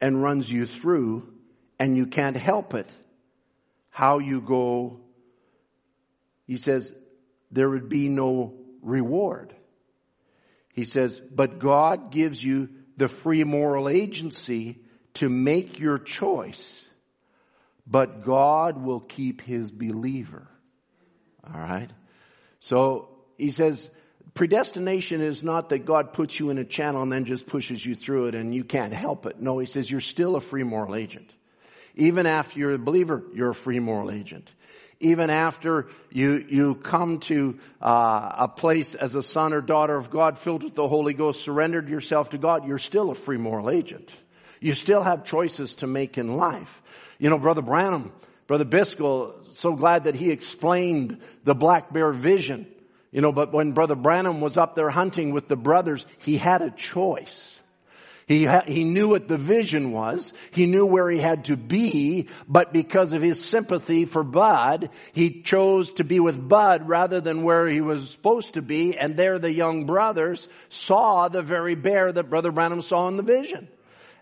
and 0.00 0.22
runs 0.22 0.50
you 0.50 0.64
through 0.64 1.30
and 1.78 1.94
you 1.94 2.06
can't 2.06 2.38
help 2.38 2.72
it. 2.72 2.88
How 3.90 4.18
you 4.18 4.40
go, 4.40 5.00
he 6.46 6.56
says, 6.56 6.90
there 7.50 7.68
would 7.68 7.88
be 7.88 8.08
no 8.08 8.54
reward. 8.82 9.54
He 10.72 10.84
says, 10.84 11.20
but 11.20 11.58
God 11.58 12.10
gives 12.10 12.42
you 12.42 12.68
the 12.96 13.08
free 13.08 13.44
moral 13.44 13.88
agency 13.88 14.78
to 15.14 15.28
make 15.28 15.78
your 15.78 15.98
choice, 15.98 16.80
but 17.86 18.24
God 18.24 18.82
will 18.82 19.00
keep 19.00 19.40
his 19.40 19.70
believer. 19.70 20.46
All 21.44 21.60
right? 21.60 21.90
So 22.60 23.08
he 23.36 23.50
says, 23.50 23.88
predestination 24.34 25.20
is 25.20 25.42
not 25.42 25.70
that 25.70 25.86
God 25.86 26.12
puts 26.12 26.38
you 26.38 26.50
in 26.50 26.58
a 26.58 26.64
channel 26.64 27.02
and 27.02 27.10
then 27.10 27.24
just 27.24 27.46
pushes 27.46 27.84
you 27.84 27.94
through 27.94 28.26
it 28.26 28.34
and 28.34 28.54
you 28.54 28.64
can't 28.64 28.92
help 28.92 29.26
it. 29.26 29.40
No, 29.40 29.58
he 29.58 29.66
says 29.66 29.90
you're 29.90 30.00
still 30.00 30.36
a 30.36 30.40
free 30.40 30.62
moral 30.62 30.94
agent. 30.94 31.32
Even 31.96 32.26
after 32.26 32.58
you're 32.58 32.74
a 32.74 32.78
believer, 32.78 33.24
you're 33.34 33.50
a 33.50 33.54
free 33.54 33.80
moral 33.80 34.10
agent 34.10 34.48
even 35.00 35.30
after 35.30 35.88
you, 36.10 36.44
you 36.48 36.74
come 36.74 37.20
to 37.20 37.58
uh, 37.80 38.32
a 38.38 38.48
place 38.48 38.94
as 38.94 39.14
a 39.14 39.22
son 39.22 39.54
or 39.54 39.62
daughter 39.62 39.96
of 39.96 40.10
God 40.10 40.38
filled 40.38 40.62
with 40.62 40.74
the 40.74 40.86
Holy 40.86 41.14
Ghost, 41.14 41.42
surrendered 41.42 41.88
yourself 41.88 42.30
to 42.30 42.38
God, 42.38 42.66
you're 42.66 42.78
still 42.78 43.10
a 43.10 43.14
free 43.14 43.38
moral 43.38 43.70
agent. 43.70 44.10
You 44.60 44.74
still 44.74 45.02
have 45.02 45.24
choices 45.24 45.76
to 45.76 45.86
make 45.86 46.18
in 46.18 46.36
life. 46.36 46.82
You 47.18 47.30
know, 47.30 47.38
Brother 47.38 47.62
Branham, 47.62 48.12
Brother 48.46 48.66
Biscoe, 48.66 49.34
so 49.54 49.72
glad 49.74 50.04
that 50.04 50.14
he 50.14 50.30
explained 50.30 51.20
the 51.44 51.54
black 51.54 51.92
bear 51.92 52.12
vision. 52.12 52.66
You 53.10 53.22
know, 53.22 53.32
but 53.32 53.52
when 53.52 53.72
Brother 53.72 53.96
Branham 53.96 54.40
was 54.40 54.56
up 54.56 54.74
there 54.74 54.90
hunting 54.90 55.32
with 55.32 55.48
the 55.48 55.56
brothers, 55.56 56.04
he 56.18 56.36
had 56.36 56.60
a 56.60 56.70
choice. 56.70 57.59
He, 58.30 58.46
he 58.68 58.84
knew 58.84 59.08
what 59.08 59.26
the 59.26 59.36
vision 59.36 59.90
was. 59.90 60.32
He 60.52 60.66
knew 60.66 60.86
where 60.86 61.10
he 61.10 61.18
had 61.18 61.46
to 61.46 61.56
be, 61.56 62.28
but 62.46 62.72
because 62.72 63.10
of 63.10 63.22
his 63.22 63.44
sympathy 63.44 64.04
for 64.04 64.22
Bud, 64.22 64.90
he 65.12 65.42
chose 65.42 65.90
to 65.94 66.04
be 66.04 66.20
with 66.20 66.48
Bud 66.48 66.88
rather 66.88 67.20
than 67.20 67.42
where 67.42 67.66
he 67.66 67.80
was 67.80 68.08
supposed 68.08 68.54
to 68.54 68.62
be. 68.62 68.96
And 68.96 69.16
there 69.16 69.40
the 69.40 69.52
young 69.52 69.84
brothers 69.84 70.46
saw 70.68 71.26
the 71.26 71.42
very 71.42 71.74
bear 71.74 72.12
that 72.12 72.30
Brother 72.30 72.52
Branham 72.52 72.82
saw 72.82 73.08
in 73.08 73.16
the 73.16 73.24
vision. 73.24 73.66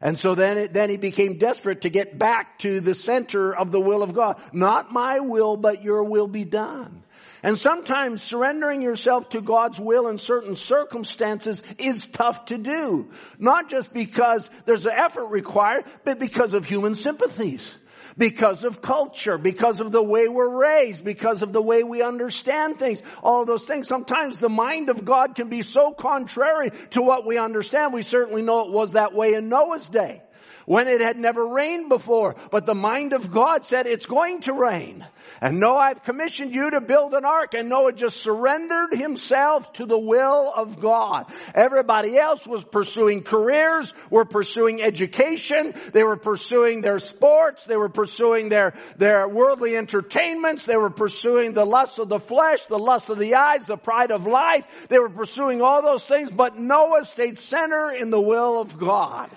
And 0.00 0.18
so 0.18 0.34
then, 0.34 0.56
it, 0.56 0.72
then 0.72 0.88
he 0.88 0.96
became 0.96 1.36
desperate 1.36 1.82
to 1.82 1.90
get 1.90 2.18
back 2.18 2.61
to 2.61 2.80
the 2.80 2.94
center 2.94 3.54
of 3.54 3.70
the 3.72 3.80
will 3.80 4.02
of 4.02 4.14
God. 4.14 4.40
Not 4.54 4.90
my 4.90 5.20
will, 5.20 5.59
but 5.59 5.82
your 5.82 6.04
will 6.04 6.28
be 6.28 6.44
done. 6.44 7.02
And 7.43 7.59
sometimes 7.59 8.22
surrendering 8.22 8.82
yourself 8.82 9.28
to 9.30 9.41
God's 9.41 9.78
will 9.78 10.09
in 10.09 10.18
certain 10.18 10.57
circumstances 10.57 11.62
is 11.78 12.07
tough 12.12 12.47
to 12.47 12.59
do. 12.59 13.11
Not 13.39 13.70
just 13.70 13.93
because 13.93 14.49
there's 14.64 14.86
an 14.86 14.93
effort 14.95 15.26
required, 15.26 15.84
but 16.05 16.18
because 16.18 16.55
of 16.55 16.64
human 16.64 16.95
sympathies 16.95 17.76
because 18.16 18.64
of 18.64 18.82
culture, 18.82 19.39
because 19.39 19.80
of 19.80 19.93
the 19.93 20.03
way 20.03 20.26
we're 20.28 20.61
raised, 20.61 21.05
because 21.05 21.43
of 21.43 21.53
the 21.53 21.62
way 21.62 21.84
we 21.84 22.03
understand 22.03 22.78
things, 22.78 23.01
all 23.22 23.45
those 23.45 23.64
things. 23.64 23.86
Sometimes 23.86 24.39
the 24.39 24.49
mind 24.49 24.91
of 24.91 25.05
God 25.05 25.36
can 25.36 25.49
be 25.49 25.62
so 25.62 25.93
contrary 25.93 26.70
to 26.91 27.01
what 27.01 27.24
we 27.24 27.39
understand. 27.39 27.93
We 27.93 28.03
certainly 28.03 28.43
know 28.43 28.66
it 28.66 28.72
was 28.72 28.93
that 28.93 29.14
way 29.14 29.34
in 29.34 29.49
Noah's 29.49 29.89
day 29.89 30.22
when 30.68 30.86
it 30.86 31.00
had 31.00 31.18
never 31.18 31.46
rained 31.46 31.88
before. 31.88 32.36
But 32.50 32.66
the 32.66 32.74
mind 32.74 33.14
of 33.14 33.32
God 33.32 33.64
said 33.64 33.86
it's 33.86 34.04
going 34.04 34.42
to 34.42 34.52
rain. 34.52 35.04
And 35.40 35.60
Noah, 35.60 35.78
I've 35.78 36.02
commissioned 36.02 36.52
you 36.52 36.72
to 36.72 36.82
build 36.82 37.14
an 37.14 37.24
ark. 37.24 37.54
And 37.54 37.70
Noah 37.70 37.94
just 37.94 38.18
surrendered 38.22 38.92
himself 38.92 39.72
to 39.74 39.86
the 39.86 39.98
will 39.98 40.52
of 40.54 40.78
God. 40.78 41.32
Everybody 41.54 42.18
else 42.18 42.46
was 42.46 42.62
pursuing 42.64 43.22
careers, 43.22 43.94
were 44.10 44.26
pursuing 44.26 44.82
education, 44.82 45.72
they 45.94 46.04
were 46.04 46.18
pursuing 46.18 46.82
their 46.82 46.98
sports, 46.98 47.64
they 47.64 47.76
were 47.76 47.88
pursuing 47.88 48.50
their, 48.50 48.74
their 48.98 49.26
worldly 49.26 49.74
entertainments, 49.74 50.66
they 50.66 50.76
were 50.76 50.90
pursuing 50.90 51.54
the 51.54 51.64
lust 51.64 51.98
of 51.98 52.10
the 52.10 52.20
flesh, 52.20 52.62
the 52.66 52.78
lust 52.78 53.08
of 53.08 53.16
the 53.16 53.36
eyes, 53.36 53.66
the 53.66 53.78
pride 53.78 54.10
of 54.10 54.26
life. 54.26 54.66
They 54.88 54.98
were 54.98 55.08
pursuing 55.08 55.62
all 55.62 55.80
those 55.80 56.04
things, 56.04 56.30
but 56.30 56.58
Noah 56.58 57.06
stayed 57.06 57.38
center 57.38 57.88
in 57.88 58.10
the 58.10 58.20
will 58.20 58.60
of 58.60 58.78
God. 58.78 59.34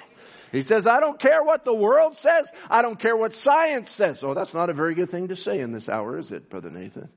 He 0.52 0.64
says, 0.64 0.86
I 0.86 1.00
don't 1.00 1.20
care 1.20 1.44
what 1.44 1.64
the 1.64 1.74
world 1.74 2.18
says. 2.18 2.50
I 2.70 2.82
don't 2.82 3.00
care 3.00 3.16
what 3.16 3.34
science 3.34 3.90
says. 3.92 4.24
Oh, 4.24 4.34
that's 4.34 4.54
not 4.54 4.70
a 4.70 4.74
very 4.74 4.96
good 4.96 5.10
thing 5.10 5.30
to 5.30 5.36
say 5.36 5.60
in 5.60 5.72
this 5.72 5.88
hour, 5.88 6.18
is 6.18 6.32
it, 6.32 6.50
Brother 6.50 6.70
Nathan? 6.70 7.10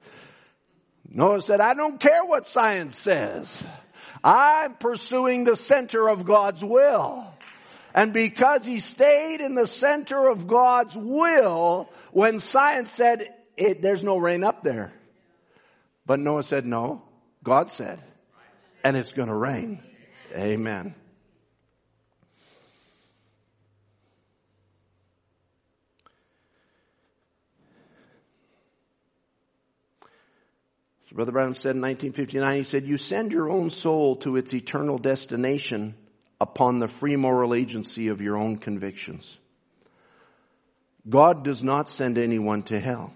Noah 1.09 1.43
said, 1.43 1.61
I 1.61 1.75
don't 1.75 1.99
care 1.99 2.25
what 2.25 2.47
science 2.47 2.97
says. 2.97 3.63
I'm 4.23 4.75
pursuing 4.75 5.45
the 5.45 5.57
center 5.57 6.09
of 6.09 6.25
God's 6.25 6.63
will. 6.63 7.27
And 7.95 8.13
because 8.13 8.65
he 8.65 8.81
stayed 8.81 9.41
in 9.41 9.55
the 9.55 9.67
center 9.67 10.29
of 10.29 10.47
God's 10.47 10.97
will, 10.97 11.91
when 12.13 12.41
science 12.41 12.91
said, 12.93 13.29
there's 13.57 14.03
no 14.03 14.17
rain 14.17 14.45
up 14.45 14.63
there. 14.63 14.93
But 16.07 16.21
Noah 16.21 16.43
said, 16.43 16.67
no, 16.67 17.03
God 17.43 17.71
said, 17.71 18.01
and 18.83 18.97
it's 18.97 19.13
going 19.13 19.29
to 19.29 19.35
rain. 19.35 19.83
Amen. 20.35 20.95
Brother 31.15 31.31
Branham 31.31 31.55
said 31.55 31.77
in 31.77 31.83
1959, 31.83 32.57
he 32.57 32.65
said, 32.65 32.87
you 32.87 32.99
send 32.99 33.31
your 33.31 33.49
own 33.49 33.71
soul 33.71 34.17
to 34.17 34.37
its 34.37 34.53
eternal 34.53 34.99
destination 34.99 35.95
upon 36.41 36.81
the 36.81 36.89
free 36.89 37.15
moral 37.15 37.55
agency 37.55 38.09
of 38.09 38.21
your 38.21 38.37
own 38.37 38.57
convictions. 38.57 39.39
God 41.09 41.45
does 41.45 41.63
not 41.63 41.89
send 41.89 42.19
anyone 42.19 42.65
to 42.65 42.81
hell. 42.81 43.15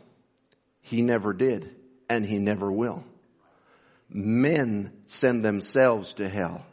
He 0.81 1.03
never 1.03 1.33
did, 1.33 1.75
and 2.09 2.25
He 2.25 2.39
never 2.39 2.71
will. 2.71 3.03
Men 4.09 4.93
send 5.09 5.45
themselves 5.45 6.15
to 6.15 6.29
hell 6.29 6.65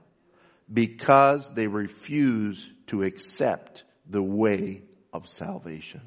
because 0.71 1.51
they 1.55 1.65
refuse 1.65 2.69
to 2.87 3.01
accept 3.01 3.83
the 4.07 4.21
way 4.21 4.83
of 5.11 5.27
salvation. 5.27 6.01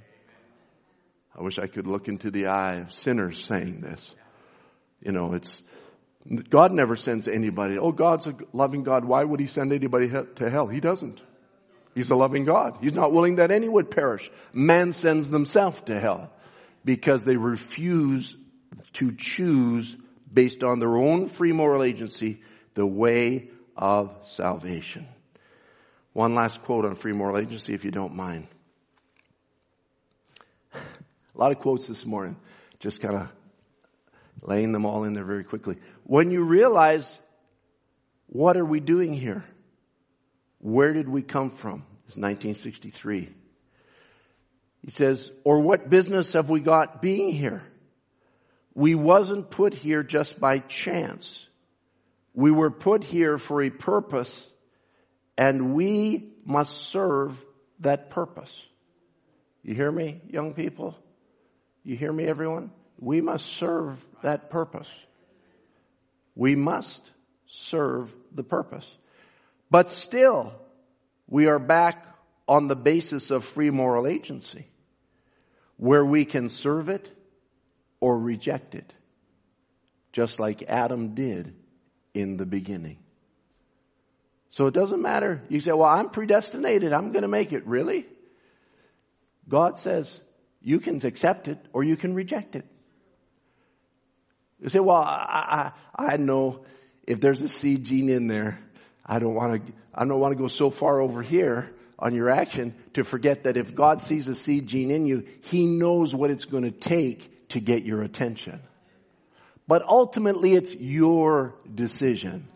I 1.36 1.42
wish 1.42 1.58
I 1.58 1.66
could 1.66 1.88
look 1.88 2.06
into 2.06 2.30
the 2.30 2.46
eye 2.46 2.76
of 2.76 2.92
sinners 2.92 3.44
saying 3.44 3.80
this. 3.80 4.14
You 5.02 5.12
know, 5.12 5.34
it's, 5.34 5.62
God 6.50 6.72
never 6.72 6.96
sends 6.96 7.28
anybody. 7.28 7.78
Oh, 7.78 7.92
God's 7.92 8.26
a 8.26 8.34
loving 8.52 8.82
God. 8.82 9.04
Why 9.04 9.22
would 9.24 9.40
He 9.40 9.46
send 9.46 9.72
anybody 9.72 10.08
to 10.08 10.50
hell? 10.50 10.66
He 10.66 10.80
doesn't. 10.80 11.20
He's 11.94 12.10
a 12.10 12.16
loving 12.16 12.44
God. 12.44 12.78
He's 12.80 12.94
not 12.94 13.12
willing 13.12 13.36
that 13.36 13.50
any 13.50 13.68
would 13.68 13.90
perish. 13.90 14.30
Man 14.52 14.92
sends 14.92 15.30
themselves 15.30 15.80
to 15.82 15.98
hell 15.98 16.30
because 16.84 17.24
they 17.24 17.36
refuse 17.36 18.36
to 18.94 19.12
choose 19.12 19.96
based 20.32 20.62
on 20.62 20.78
their 20.78 20.96
own 20.96 21.28
free 21.28 21.52
moral 21.52 21.82
agency 21.82 22.42
the 22.74 22.86
way 22.86 23.48
of 23.76 24.14
salvation. 24.24 25.06
One 26.12 26.34
last 26.34 26.62
quote 26.62 26.84
on 26.84 26.94
free 26.94 27.12
moral 27.12 27.38
agency, 27.38 27.74
if 27.74 27.84
you 27.84 27.90
don't 27.90 28.14
mind. 28.14 28.46
A 30.74 30.78
lot 31.34 31.52
of 31.52 31.60
quotes 31.60 31.86
this 31.86 32.04
morning. 32.04 32.36
Just 32.80 33.00
kind 33.00 33.16
of 33.16 33.28
laying 34.42 34.72
them 34.72 34.86
all 34.86 35.04
in 35.04 35.14
there 35.14 35.24
very 35.24 35.44
quickly. 35.44 35.76
When 36.04 36.30
you 36.30 36.42
realize, 36.42 37.18
what 38.26 38.56
are 38.56 38.64
we 38.64 38.80
doing 38.80 39.12
here? 39.12 39.44
Where 40.60 40.92
did 40.92 41.08
we 41.08 41.22
come 41.22 41.50
from? 41.50 41.84
It's 42.06 42.16
1963. 42.16 43.34
He 44.84 44.90
says, 44.90 45.30
or 45.44 45.60
what 45.60 45.90
business 45.90 46.32
have 46.32 46.50
we 46.50 46.60
got 46.60 47.02
being 47.02 47.32
here? 47.32 47.62
We 48.74 48.94
wasn't 48.94 49.50
put 49.50 49.74
here 49.74 50.02
just 50.02 50.38
by 50.38 50.58
chance. 50.60 51.44
We 52.32 52.50
were 52.50 52.70
put 52.70 53.02
here 53.02 53.36
for 53.38 53.62
a 53.62 53.70
purpose 53.70 54.48
and 55.36 55.74
we 55.74 56.32
must 56.44 56.90
serve 56.90 57.34
that 57.80 58.10
purpose. 58.10 58.50
You 59.62 59.74
hear 59.74 59.90
me, 59.90 60.20
young 60.28 60.54
people? 60.54 60.96
You 61.84 61.96
hear 61.96 62.12
me, 62.12 62.24
everyone? 62.24 62.70
We 62.98 63.20
must 63.20 63.46
serve 63.46 63.98
that 64.22 64.50
purpose. 64.50 64.90
We 66.34 66.56
must 66.56 67.10
serve 67.46 68.12
the 68.34 68.42
purpose. 68.42 68.86
But 69.70 69.90
still, 69.90 70.52
we 71.28 71.46
are 71.46 71.58
back 71.58 72.06
on 72.46 72.68
the 72.68 72.76
basis 72.76 73.30
of 73.30 73.44
free 73.44 73.70
moral 73.70 74.06
agency, 74.06 74.66
where 75.76 76.04
we 76.04 76.24
can 76.24 76.48
serve 76.48 76.88
it 76.88 77.10
or 78.00 78.18
reject 78.18 78.74
it, 78.74 78.94
just 80.12 80.40
like 80.40 80.62
Adam 80.62 81.14
did 81.14 81.54
in 82.14 82.36
the 82.36 82.46
beginning. 82.46 82.98
So 84.50 84.66
it 84.66 84.74
doesn't 84.74 85.02
matter. 85.02 85.42
You 85.48 85.60
say, 85.60 85.72
well, 85.72 85.88
I'm 85.88 86.08
predestinated. 86.08 86.92
I'm 86.92 87.12
going 87.12 87.22
to 87.22 87.28
make 87.28 87.52
it. 87.52 87.66
Really? 87.66 88.06
God 89.48 89.78
says 89.78 90.20
you 90.62 90.80
can 90.80 91.04
accept 91.04 91.48
it 91.48 91.58
or 91.72 91.84
you 91.84 91.96
can 91.96 92.14
reject 92.14 92.56
it. 92.56 92.64
You 94.60 94.68
say, 94.68 94.80
well, 94.80 94.96
I, 94.96 95.72
I, 95.96 96.14
I 96.14 96.16
know 96.16 96.64
if 97.06 97.20
there's 97.20 97.42
a 97.42 97.48
seed 97.48 97.84
gene 97.84 98.08
in 98.08 98.26
there, 98.26 98.58
I 99.04 99.18
don't 99.18 99.34
want 99.34 99.66
to, 99.66 99.72
I 99.94 100.04
don't 100.04 100.20
want 100.20 100.36
to 100.36 100.42
go 100.42 100.48
so 100.48 100.70
far 100.70 101.00
over 101.00 101.22
here 101.22 101.70
on 101.98 102.14
your 102.14 102.30
action 102.30 102.74
to 102.94 103.04
forget 103.04 103.44
that 103.44 103.56
if 103.56 103.74
God 103.74 104.00
sees 104.00 104.28
a 104.28 104.34
seed 104.34 104.66
gene 104.66 104.90
in 104.90 105.06
you, 105.06 105.26
He 105.44 105.66
knows 105.66 106.14
what 106.14 106.30
it's 106.30 106.44
going 106.44 106.64
to 106.64 106.70
take 106.70 107.48
to 107.50 107.60
get 107.60 107.84
your 107.84 108.02
attention. 108.02 108.60
But 109.66 109.82
ultimately 109.86 110.54
it's 110.54 110.74
your 110.74 111.54
decision. 111.72 112.48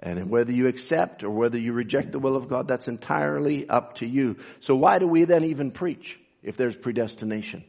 And 0.00 0.30
whether 0.30 0.52
you 0.52 0.68
accept 0.68 1.24
or 1.24 1.30
whether 1.30 1.58
you 1.58 1.72
reject 1.72 2.12
the 2.12 2.18
will 2.18 2.36
of 2.36 2.48
God, 2.48 2.68
that's 2.68 2.86
entirely 2.86 3.68
up 3.68 3.96
to 3.96 4.06
you. 4.06 4.36
So 4.60 4.76
why 4.76 4.98
do 4.98 5.08
we 5.08 5.24
then 5.24 5.44
even 5.44 5.72
preach 5.72 6.18
if 6.42 6.56
there's 6.56 6.76
predestination? 6.76 7.64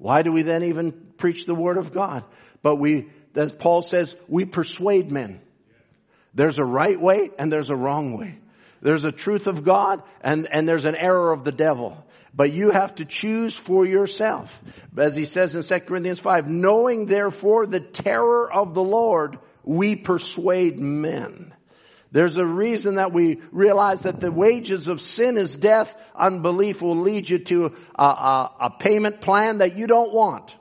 Why 0.00 0.22
do 0.22 0.32
we 0.32 0.42
then 0.42 0.64
even 0.64 0.92
preach 1.18 1.44
the 1.44 1.54
Word 1.54 1.76
of 1.76 1.92
God? 1.92 2.24
But 2.62 2.76
we, 2.76 3.10
as 3.34 3.52
Paul 3.52 3.82
says, 3.82 4.16
we 4.28 4.46
persuade 4.46 5.12
men. 5.12 5.42
There's 6.34 6.58
a 6.58 6.64
right 6.64 6.98
way 6.98 7.30
and 7.38 7.52
there's 7.52 7.68
a 7.68 7.76
wrong 7.76 8.16
way. 8.18 8.38
There's 8.80 9.04
a 9.04 9.12
truth 9.12 9.46
of 9.46 9.62
God 9.62 10.02
and, 10.22 10.48
and 10.50 10.66
there's 10.66 10.86
an 10.86 10.96
error 10.96 11.32
of 11.32 11.44
the 11.44 11.52
devil. 11.52 12.02
But 12.34 12.50
you 12.54 12.70
have 12.70 12.94
to 12.94 13.04
choose 13.04 13.54
for 13.54 13.84
yourself. 13.84 14.58
As 14.96 15.14
he 15.14 15.26
says 15.26 15.54
in 15.54 15.62
2 15.62 15.84
Corinthians 15.84 16.20
5, 16.20 16.48
knowing 16.48 17.04
therefore 17.04 17.66
the 17.66 17.80
terror 17.80 18.50
of 18.50 18.72
the 18.72 18.82
Lord, 18.82 19.38
we 19.64 19.96
persuade 19.96 20.80
men. 20.80 21.52
There's 22.12 22.36
a 22.36 22.44
reason 22.44 22.96
that 22.96 23.12
we 23.12 23.40
realize 23.52 24.02
that 24.02 24.18
the 24.18 24.32
wages 24.32 24.88
of 24.88 25.00
sin 25.00 25.38
is 25.38 25.56
death. 25.56 25.94
Unbelief 26.14 26.82
will 26.82 27.00
lead 27.00 27.30
you 27.30 27.38
to 27.38 27.76
a, 27.94 28.02
a, 28.02 28.52
a, 28.62 28.70
payment 28.70 29.20
plan 29.20 29.58
that 29.58 29.76
you 29.76 29.86
don't 29.86 30.12
want. 30.12 30.52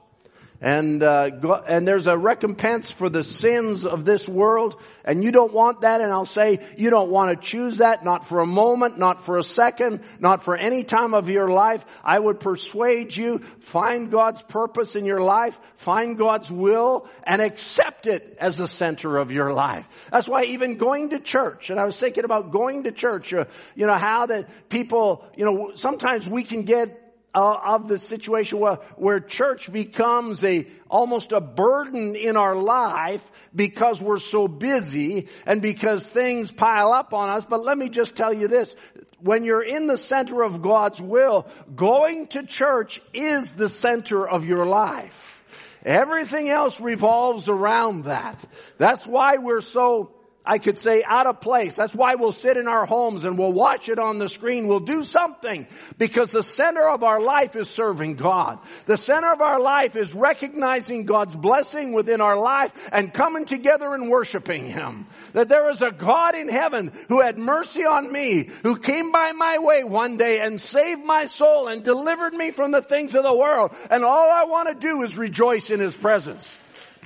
And, 0.61 1.01
uh, 1.03 1.29
and 1.69 1.87
there's 1.87 2.07
a 2.07 2.17
recompense 2.17 2.91
for 2.91 3.09
the 3.09 3.23
sins 3.23 3.85
of 3.85 4.03
this 4.03 4.27
world, 4.27 4.75
and 5.05 5.23
you 5.23 5.31
don't 5.31 5.53
want 5.53 5.81
that, 5.81 6.01
and 6.01 6.11
I'll 6.11 6.25
say, 6.25 6.59
you 6.75 6.89
don't 6.89 7.09
want 7.09 7.29
to 7.29 7.47
choose 7.47 7.77
that, 7.77 8.03
not 8.03 8.27
for 8.27 8.41
a 8.41 8.45
moment, 8.45 8.99
not 8.99 9.23
for 9.23 9.37
a 9.37 9.43
second, 9.43 10.01
not 10.19 10.43
for 10.43 10.57
any 10.57 10.83
time 10.83 11.13
of 11.13 11.29
your 11.29 11.49
life. 11.49 11.85
I 12.03 12.19
would 12.19 12.41
persuade 12.41 13.15
you, 13.15 13.39
find 13.61 14.11
God's 14.11 14.41
purpose 14.41 14.97
in 14.97 15.05
your 15.05 15.21
life, 15.21 15.57
find 15.77 16.17
God's 16.17 16.51
will, 16.51 17.07
and 17.23 17.41
accept 17.41 18.05
it 18.05 18.35
as 18.41 18.57
the 18.57 18.67
center 18.67 19.17
of 19.17 19.31
your 19.31 19.53
life. 19.53 19.87
That's 20.11 20.27
why 20.27 20.43
even 20.43 20.75
going 20.75 21.11
to 21.11 21.19
church, 21.19 21.69
and 21.69 21.79
I 21.79 21.85
was 21.85 21.97
thinking 21.97 22.25
about 22.25 22.51
going 22.51 22.83
to 22.83 22.91
church, 22.91 23.33
uh, 23.33 23.45
you 23.75 23.87
know, 23.87 23.97
how 23.97 24.25
that 24.25 24.49
people, 24.67 25.23
you 25.37 25.45
know, 25.45 25.71
sometimes 25.75 26.27
we 26.27 26.43
can 26.43 26.63
get 26.63 26.98
of 27.33 27.87
the 27.87 27.99
situation 27.99 28.59
where, 28.59 28.79
where 28.95 29.19
church 29.19 29.71
becomes 29.71 30.43
a 30.43 30.67
almost 30.89 31.31
a 31.31 31.39
burden 31.39 32.15
in 32.15 32.37
our 32.37 32.55
life 32.55 33.23
because 33.55 34.01
we're 34.01 34.19
so 34.19 34.47
busy 34.47 35.27
and 35.45 35.61
because 35.61 36.07
things 36.07 36.51
pile 36.51 36.91
up 36.91 37.13
on 37.13 37.29
us. 37.29 37.45
But 37.45 37.63
let 37.63 37.77
me 37.77 37.89
just 37.89 38.15
tell 38.15 38.33
you 38.33 38.47
this. 38.47 38.75
When 39.19 39.43
you're 39.43 39.63
in 39.63 39.87
the 39.87 39.97
center 39.97 40.41
of 40.41 40.61
God's 40.61 41.01
will, 41.01 41.47
going 41.75 42.27
to 42.27 42.43
church 42.43 43.01
is 43.13 43.49
the 43.51 43.69
center 43.69 44.27
of 44.27 44.45
your 44.45 44.65
life. 44.65 45.43
Everything 45.85 46.49
else 46.49 46.81
revolves 46.81 47.47
around 47.47 48.05
that. 48.05 48.37
That's 48.77 49.05
why 49.05 49.37
we're 49.37 49.61
so 49.61 50.18
I 50.49 50.57
could 50.57 50.79
say 50.79 51.03
out 51.05 51.27
of 51.27 51.41
place. 51.41 51.75
That's 51.75 51.93
why 51.93 52.15
we'll 52.15 52.31
sit 52.31 52.57
in 52.57 52.67
our 52.67 52.87
homes 52.87 53.23
and 53.23 53.37
we'll 53.37 53.53
watch 53.53 53.87
it 53.87 53.99
on 53.99 54.17
the 54.17 54.27
screen. 54.27 54.67
We'll 54.67 54.79
do 54.79 55.03
something 55.03 55.67
because 55.99 56.31
the 56.31 56.41
center 56.41 56.89
of 56.89 57.03
our 57.03 57.21
life 57.21 57.55
is 57.55 57.69
serving 57.69 58.15
God. 58.15 58.57
The 58.87 58.97
center 58.97 59.31
of 59.31 59.41
our 59.41 59.59
life 59.59 59.95
is 59.95 60.15
recognizing 60.15 61.05
God's 61.05 61.35
blessing 61.35 61.93
within 61.93 62.19
our 62.19 62.35
life 62.35 62.73
and 62.91 63.13
coming 63.13 63.45
together 63.45 63.93
and 63.93 64.09
worshiping 64.09 64.65
Him. 64.65 65.05
That 65.33 65.49
there 65.49 65.69
is 65.69 65.83
a 65.83 65.91
God 65.91 66.33
in 66.33 66.49
heaven 66.49 66.93
who 67.09 67.21
had 67.21 67.37
mercy 67.37 67.85
on 67.85 68.11
me, 68.11 68.49
who 68.63 68.75
came 68.75 69.11
by 69.11 69.33
my 69.33 69.59
way 69.59 69.83
one 69.83 70.17
day 70.17 70.39
and 70.39 70.59
saved 70.59 71.05
my 71.05 71.27
soul 71.27 71.67
and 71.67 71.83
delivered 71.83 72.33
me 72.33 72.49
from 72.49 72.71
the 72.71 72.81
things 72.81 73.13
of 73.13 73.21
the 73.21 73.37
world. 73.37 73.69
And 73.91 74.03
all 74.03 74.31
I 74.31 74.45
want 74.45 74.67
to 74.69 74.73
do 74.73 75.03
is 75.03 75.15
rejoice 75.15 75.69
in 75.69 75.79
His 75.79 75.95
presence. 75.95 76.43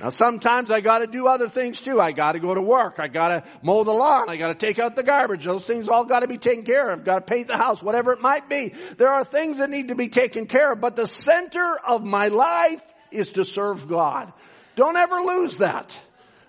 Now 0.00 0.08
sometimes 0.08 0.70
I 0.70 0.80
gotta 0.80 1.06
do 1.06 1.28
other 1.28 1.48
things 1.48 1.80
too. 1.80 2.00
I 2.00 2.12
gotta 2.12 2.40
go 2.40 2.54
to 2.54 2.60
work. 2.60 2.96
I 2.98 3.08
gotta 3.08 3.44
mow 3.62 3.84
the 3.84 3.92
lawn. 3.92 4.28
I 4.28 4.36
gotta 4.36 4.54
take 4.54 4.78
out 4.78 4.96
the 4.96 5.02
garbage. 5.02 5.44
Those 5.44 5.64
things 5.64 5.88
all 5.88 6.04
gotta 6.04 6.26
be 6.26 6.38
taken 6.38 6.64
care 6.64 6.90
of. 6.90 7.00
i 7.00 7.02
Gotta 7.02 7.24
paint 7.24 7.46
the 7.46 7.56
house, 7.56 7.82
whatever 7.82 8.12
it 8.12 8.20
might 8.20 8.48
be. 8.48 8.74
There 8.98 9.08
are 9.08 9.24
things 9.24 9.58
that 9.58 9.70
need 9.70 9.88
to 9.88 9.94
be 9.94 10.08
taken 10.08 10.46
care 10.46 10.72
of, 10.72 10.80
but 10.80 10.96
the 10.96 11.06
center 11.06 11.78
of 11.86 12.02
my 12.02 12.28
life 12.28 12.82
is 13.12 13.30
to 13.32 13.44
serve 13.44 13.88
God. 13.88 14.32
Don't 14.74 14.96
ever 14.96 15.20
lose 15.20 15.58
that. 15.58 15.90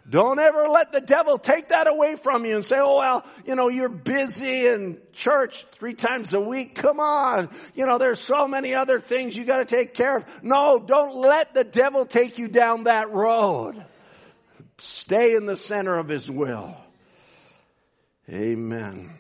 Don't 0.08 0.40
ever 0.40 0.68
let 0.68 0.92
the 0.92 1.02
devil 1.02 1.40
take 1.40 1.70
that 1.70 1.88
away 1.88 2.16
from 2.16 2.46
you 2.46 2.56
and 2.56 2.64
say, 2.64 2.78
oh 2.78 2.98
well, 2.98 3.26
you 3.46 3.56
know, 3.56 3.70
you're 3.70 3.90
busy 3.90 4.68
in 4.68 5.00
church 5.14 5.66
three 5.72 5.96
times 5.96 6.32
a 6.34 6.40
week. 6.40 6.76
Come 6.76 7.00
on. 7.00 7.50
You 7.74 7.88
know, 7.88 7.98
there's 7.98 8.20
so 8.20 8.48
many 8.48 8.76
other 8.76 9.00
things 9.00 9.36
you 9.36 9.46
gotta 9.46 9.66
take 9.66 9.96
care 9.96 10.18
of. 10.18 10.26
No, 10.44 10.78
don't 10.78 11.16
let 11.16 11.56
the 11.56 11.64
devil 11.64 12.06
take 12.06 12.38
you 12.38 12.48
down 12.48 12.84
that 12.84 13.12
road. 13.12 13.84
Stay 14.78 15.36
in 15.36 15.48
the 15.48 15.58
center 15.58 15.98
of 15.98 16.08
his 16.08 16.30
will. 16.30 16.76
Amen. 18.30 19.12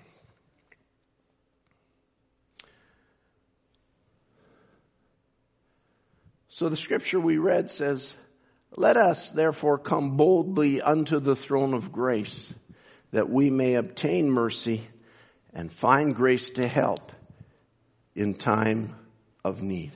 So 6.49 6.69
the 6.69 6.77
scripture 6.77 7.19
we 7.19 7.37
read 7.37 7.69
says, 7.71 8.13
let 8.77 8.97
us 8.97 9.31
therefore 9.31 9.77
come 9.77 10.17
boldly 10.17 10.81
unto 10.81 11.19
the 11.19 11.35
throne 11.35 11.73
of 11.73 11.91
grace 11.91 12.53
that 13.11 13.29
we 13.29 13.49
may 13.49 13.75
obtain 13.75 14.29
mercy 14.29 14.85
and 15.53 15.71
find 15.71 16.15
grace 16.15 16.49
to 16.51 16.67
help 16.67 17.11
in 18.15 18.33
time 18.33 18.95
of 19.43 19.61
need. 19.61 19.93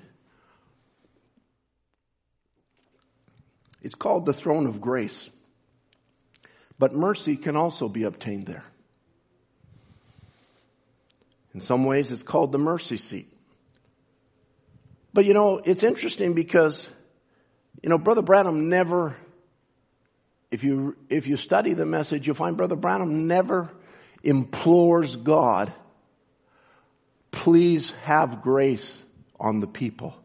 It's 3.81 3.95
called 3.95 4.25
the 4.25 4.33
throne 4.33 4.67
of 4.67 4.79
grace. 4.79 5.29
But 6.77 6.95
mercy 6.95 7.35
can 7.35 7.57
also 7.57 7.89
be 7.89 8.03
obtained 8.03 8.45
there. 8.45 8.63
In 11.53 11.61
some 11.61 11.83
ways, 11.83 12.11
it's 12.11 12.23
called 12.23 12.51
the 12.51 12.57
mercy 12.57 12.97
seat. 12.97 13.33
But 15.13 15.25
you 15.25 15.33
know, 15.33 15.57
it's 15.57 15.83
interesting 15.83 16.33
because 16.33 16.87
you 17.81 17.89
know, 17.89 17.97
Brother 17.97 18.21
Branham 18.21 18.69
never, 18.69 19.15
if 20.51 20.63
you, 20.63 20.95
if 21.09 21.27
you 21.27 21.37
study 21.37 21.73
the 21.73 21.85
message, 21.85 22.27
you'll 22.27 22.35
find 22.35 22.57
Brother 22.57 22.75
Branham 22.75 23.27
never 23.27 23.69
implores 24.23 25.15
God, 25.15 25.73
please 27.31 27.91
have 28.03 28.41
grace 28.41 28.97
on 29.39 29.59
the 29.59 29.67
people. 29.67 30.15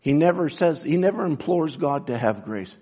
He 0.00 0.12
never 0.12 0.48
says, 0.48 0.82
he 0.82 0.96
never 0.96 1.24
implores 1.24 1.76
God 1.76 2.08
to 2.08 2.18
have 2.18 2.44
grace. 2.44 2.76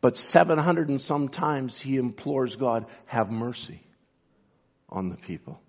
But 0.00 0.16
700 0.16 0.88
and 0.88 1.00
some 1.00 1.28
times 1.28 1.78
he 1.78 1.96
implores 1.96 2.56
God, 2.56 2.86
have 3.06 3.30
mercy 3.30 3.80
on 4.88 5.08
the 5.08 5.16
people. 5.16 5.60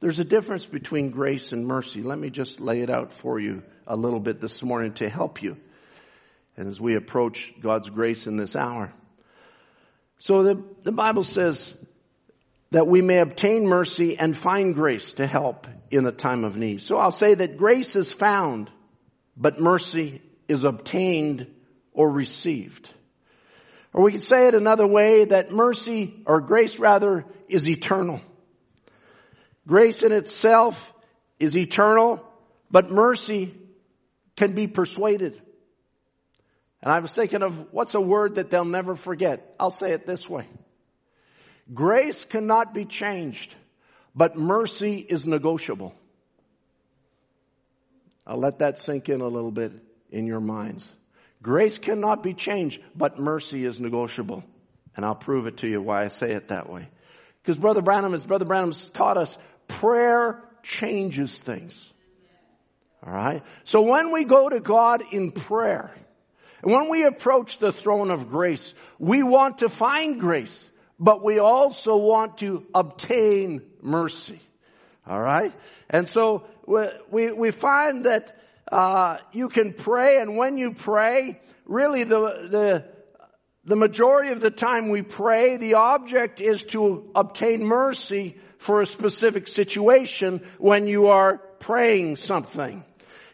There's 0.00 0.18
a 0.18 0.24
difference 0.24 0.64
between 0.64 1.10
grace 1.10 1.52
and 1.52 1.66
mercy. 1.66 2.02
Let 2.02 2.18
me 2.18 2.30
just 2.30 2.60
lay 2.60 2.82
it 2.82 2.90
out 2.90 3.12
for 3.12 3.40
you 3.40 3.62
a 3.86 3.96
little 3.96 4.20
bit 4.20 4.40
this 4.40 4.62
morning 4.62 4.92
to 4.94 5.08
help 5.08 5.42
you 5.42 5.56
and 6.58 6.66
as 6.66 6.80
we 6.80 6.96
approach 6.96 7.54
God's 7.60 7.88
grace 7.88 8.26
in 8.26 8.36
this 8.36 8.56
hour. 8.56 8.92
So 10.18 10.42
the, 10.42 10.64
the 10.82 10.90
Bible 10.90 11.22
says 11.22 11.72
that 12.72 12.88
we 12.88 13.00
may 13.00 13.20
obtain 13.20 13.66
mercy 13.66 14.18
and 14.18 14.36
find 14.36 14.74
grace 14.74 15.12
to 15.14 15.26
help 15.26 15.68
in 15.92 16.02
the 16.02 16.10
time 16.10 16.42
of 16.44 16.56
need. 16.56 16.82
So 16.82 16.96
I'll 16.96 17.12
say 17.12 17.34
that 17.34 17.58
grace 17.58 17.94
is 17.94 18.12
found, 18.12 18.72
but 19.36 19.60
mercy 19.60 20.20
is 20.48 20.64
obtained 20.64 21.46
or 21.92 22.10
received. 22.10 22.90
Or 23.94 24.02
we 24.02 24.10
could 24.10 24.24
say 24.24 24.48
it 24.48 24.54
another 24.54 24.86
way 24.86 25.26
that 25.26 25.52
mercy, 25.52 26.22
or 26.26 26.40
grace 26.40 26.80
rather, 26.80 27.24
is 27.48 27.68
eternal. 27.68 28.20
Grace 29.64 30.02
in 30.02 30.10
itself 30.10 30.92
is 31.38 31.56
eternal, 31.56 32.20
but 32.68 32.90
mercy 32.90 33.54
can 34.34 34.54
be 34.54 34.66
persuaded. 34.66 35.40
And 36.82 36.92
I 36.92 37.00
was 37.00 37.10
thinking 37.10 37.42
of 37.42 37.72
what's 37.72 37.94
a 37.94 38.00
word 38.00 38.36
that 38.36 38.50
they'll 38.50 38.64
never 38.64 38.94
forget. 38.94 39.54
I'll 39.58 39.70
say 39.70 39.92
it 39.92 40.06
this 40.06 40.28
way. 40.28 40.46
Grace 41.72 42.24
cannot 42.24 42.72
be 42.72 42.84
changed, 42.84 43.54
but 44.14 44.36
mercy 44.36 44.98
is 44.98 45.26
negotiable. 45.26 45.94
I'll 48.26 48.38
let 48.38 48.60
that 48.60 48.78
sink 48.78 49.08
in 49.08 49.20
a 49.20 49.28
little 49.28 49.50
bit 49.50 49.72
in 50.10 50.26
your 50.26 50.40
minds. 50.40 50.86
Grace 51.42 51.78
cannot 51.78 52.22
be 52.22 52.34
changed, 52.34 52.80
but 52.94 53.18
mercy 53.18 53.64
is 53.64 53.80
negotiable. 53.80 54.44
And 54.96 55.04
I'll 55.04 55.14
prove 55.14 55.46
it 55.46 55.58
to 55.58 55.68
you 55.68 55.80
why 55.80 56.04
I 56.04 56.08
say 56.08 56.32
it 56.32 56.48
that 56.48 56.68
way. 56.68 56.88
Because 57.42 57.58
Brother 57.58 57.82
Branham, 57.82 58.14
as 58.14 58.24
Brother 58.24 58.44
Branham's 58.44 58.88
taught 58.90 59.16
us, 59.16 59.36
prayer 59.68 60.42
changes 60.62 61.38
things. 61.38 61.92
Alright? 63.06 63.42
So 63.64 63.82
when 63.82 64.12
we 64.12 64.24
go 64.24 64.48
to 64.48 64.60
God 64.60 65.02
in 65.12 65.30
prayer, 65.30 65.92
when 66.62 66.88
we 66.88 67.04
approach 67.04 67.58
the 67.58 67.72
throne 67.72 68.10
of 68.10 68.30
grace, 68.30 68.74
we 68.98 69.22
want 69.22 69.58
to 69.58 69.68
find 69.68 70.20
grace, 70.20 70.70
but 70.98 71.22
we 71.22 71.38
also 71.38 71.96
want 71.96 72.38
to 72.38 72.66
obtain 72.74 73.62
mercy. 73.80 74.40
All 75.06 75.20
right? 75.20 75.52
And 75.88 76.08
so 76.08 76.44
we, 77.10 77.32
we 77.32 77.50
find 77.50 78.04
that 78.06 78.36
uh, 78.70 79.18
you 79.32 79.48
can 79.48 79.72
pray, 79.72 80.18
and 80.18 80.36
when 80.36 80.58
you 80.58 80.72
pray, 80.72 81.40
really 81.64 82.04
the, 82.04 82.18
the, 82.50 82.84
the 83.64 83.76
majority 83.76 84.32
of 84.32 84.40
the 84.40 84.50
time 84.50 84.88
we 84.88 85.02
pray, 85.02 85.56
the 85.56 85.74
object 85.74 86.40
is 86.40 86.62
to 86.64 87.10
obtain 87.14 87.64
mercy 87.64 88.36
for 88.58 88.80
a 88.80 88.86
specific 88.86 89.46
situation 89.48 90.42
when 90.58 90.86
you 90.86 91.08
are 91.08 91.38
praying 91.60 92.16
something. 92.16 92.84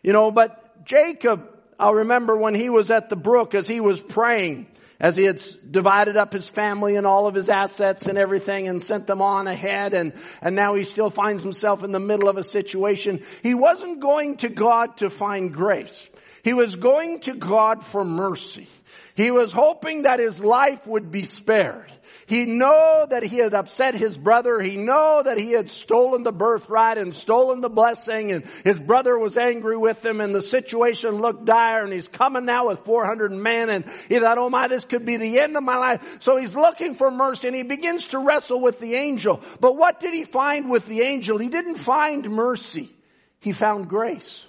You 0.03 0.13
know, 0.13 0.31
but 0.31 0.85
Jacob 0.85 1.54
I'll 1.79 1.95
remember 1.95 2.37
when 2.37 2.55
he 2.55 2.71
was 2.71 2.91
at 2.91 3.09
the 3.09 3.17
brook 3.17 3.55
as 3.55 3.67
he 3.67 3.81
was 3.81 4.01
praying, 4.01 4.69
as 5.01 5.17
he 5.17 5.25
had 5.25 5.43
divided 5.69 6.17
up 6.17 6.33
his 6.33 6.47
family 6.47 6.97
and 6.97 7.07
all 7.07 7.27
of 7.27 7.35
his 7.35 7.49
assets 7.49 8.07
and 8.07 8.17
everything 8.17 8.69
and 8.69 8.83
sent 8.83 9.07
them 9.07 9.21
on 9.21 9.47
ahead 9.47 9.95
and, 9.95 10.13
and 10.41 10.55
now 10.55 10.75
he 10.75 10.85
still 10.85 11.11
finds 11.11 11.43
himself 11.43 11.83
in 11.83 11.93
the 11.93 12.01
middle 12.01 12.29
of 12.29 12.37
a 12.37 12.45
situation. 12.45 13.23
He 13.43 13.55
wasn't 13.55 14.01
going 14.01 14.37
to 14.39 14.49
God 14.49 14.99
to 14.99 15.11
find 15.11 15.53
grace. 15.53 16.09
He 16.43 16.53
was 16.53 16.77
going 16.77 17.21
to 17.21 17.35
God 17.35 17.85
for 17.85 18.05
mercy. 18.05 18.69
He 19.15 19.31
was 19.31 19.53
hoping 19.53 20.03
that 20.03 20.19
his 20.19 20.41
life 20.41 20.89
would 20.89 21.13
be 21.13 21.25
spared. 21.25 21.93
He 22.27 22.47
know 22.47 23.07
that 23.09 23.23
he 23.23 23.39
had 23.39 23.55
upset 23.55 23.95
his 23.95 24.19
brother. 24.19 24.61
He 24.61 24.77
know 24.77 25.23
that 25.23 25.39
he 25.39 25.53
had 25.53 25.71
stolen 25.71 26.25
the 26.25 26.33
birthright 26.33 26.99
and 26.99 27.15
stolen 27.15 27.61
the 27.61 27.69
blessing 27.69 28.33
and 28.33 28.45
his 28.65 28.81
brother 28.81 29.17
was 29.17 29.37
angry 29.37 29.77
with 29.77 30.05
him 30.05 30.21
and 30.21 30.35
the 30.35 30.43
situation 30.43 31.21
looked 31.21 31.45
dire 31.45 31.85
and 31.85 31.93
he's 31.93 32.09
coming 32.09 32.45
now 32.45 32.69
with 32.69 32.81
400 32.81 33.31
men 33.31 33.71
and 33.71 33.85
he 34.09 34.19
thought, 34.19 34.39
oh 34.39 34.51
my, 34.51 34.67
this 34.67 34.85
could 34.85 35.07
be 35.07 35.17
the 35.17 35.39
end 35.39 35.57
of 35.57 35.63
my 35.63 35.77
life. 35.77 36.17
So 36.19 36.37
he's 36.37 36.57
looking 36.57 36.97
for 36.97 37.09
mercy 37.13 37.47
and 37.47 37.57
he 37.57 37.63
begins 37.63 38.09
to 38.09 38.19
wrestle 38.19 38.61
with 38.61 38.81
the 38.81 38.97
angel. 38.97 39.43
But 39.61 39.77
what 39.77 40.01
did 40.01 40.13
he 40.13 40.25
find 40.25 40.69
with 40.69 40.87
the 40.87 41.03
angel? 41.03 41.39
He 41.39 41.51
didn't 41.51 41.77
find 41.77 42.29
mercy. 42.29 42.93
He 43.39 43.53
found 43.53 43.89
grace. 43.89 44.45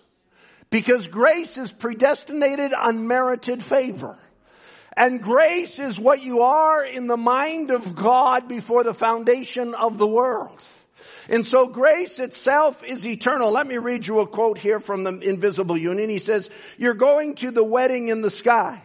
Because 0.72 1.06
grace 1.06 1.56
is 1.60 1.72
predestinated 1.72 2.72
unmerited 2.76 3.62
favor. 3.64 4.18
And 4.98 5.22
grace 5.22 5.78
is 5.78 6.00
what 6.00 6.22
you 6.22 6.44
are 6.44 6.84
in 6.84 7.08
the 7.08 7.18
mind 7.18 7.70
of 7.72 7.96
God 7.96 8.48
before 8.48 8.84
the 8.84 8.94
foundation 8.94 9.76
of 9.76 9.98
the 9.98 10.08
world. 10.08 10.60
And 11.28 11.46
so 11.46 11.66
grace 11.66 12.20
itself 12.20 12.84
is 12.84 13.06
eternal. 13.06 13.52
Let 13.52 13.68
me 13.68 13.78
read 13.78 14.08
you 14.08 14.20
a 14.20 14.28
quote 14.28 14.58
here 14.58 14.80
from 14.80 15.04
the 15.04 15.20
Invisible 15.20 15.78
Union. 15.78 16.10
He 16.10 16.20
says, 16.20 16.50
you're 16.78 16.94
going 16.94 17.36
to 17.36 17.52
the 17.52 17.64
wedding 17.64 18.08
in 18.08 18.22
the 18.22 18.32
sky. 18.32 18.84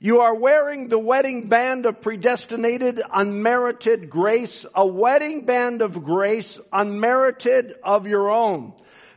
You 0.00 0.20
are 0.20 0.34
wearing 0.34 0.88
the 0.88 0.98
wedding 0.98 1.48
band 1.48 1.86
of 1.86 2.02
predestinated, 2.02 3.00
unmerited 3.12 4.10
grace, 4.10 4.66
a 4.74 4.86
wedding 4.86 5.44
band 5.44 5.82
of 5.82 6.04
grace, 6.04 6.60
unmerited 6.72 7.74
of 7.82 8.06
your 8.06 8.30
own. 8.30 8.74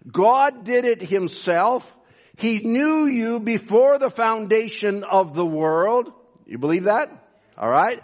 God 0.09 0.63
did 0.63 0.85
it 0.85 1.01
himself. 1.01 1.95
He 2.37 2.59
knew 2.59 3.05
you 3.05 3.39
before 3.39 3.99
the 3.99 4.09
foundation 4.09 5.03
of 5.03 5.35
the 5.35 5.45
world. 5.45 6.11
You 6.51 6.57
believe 6.57 6.83
that? 6.83 7.09
Alright? 7.57 8.03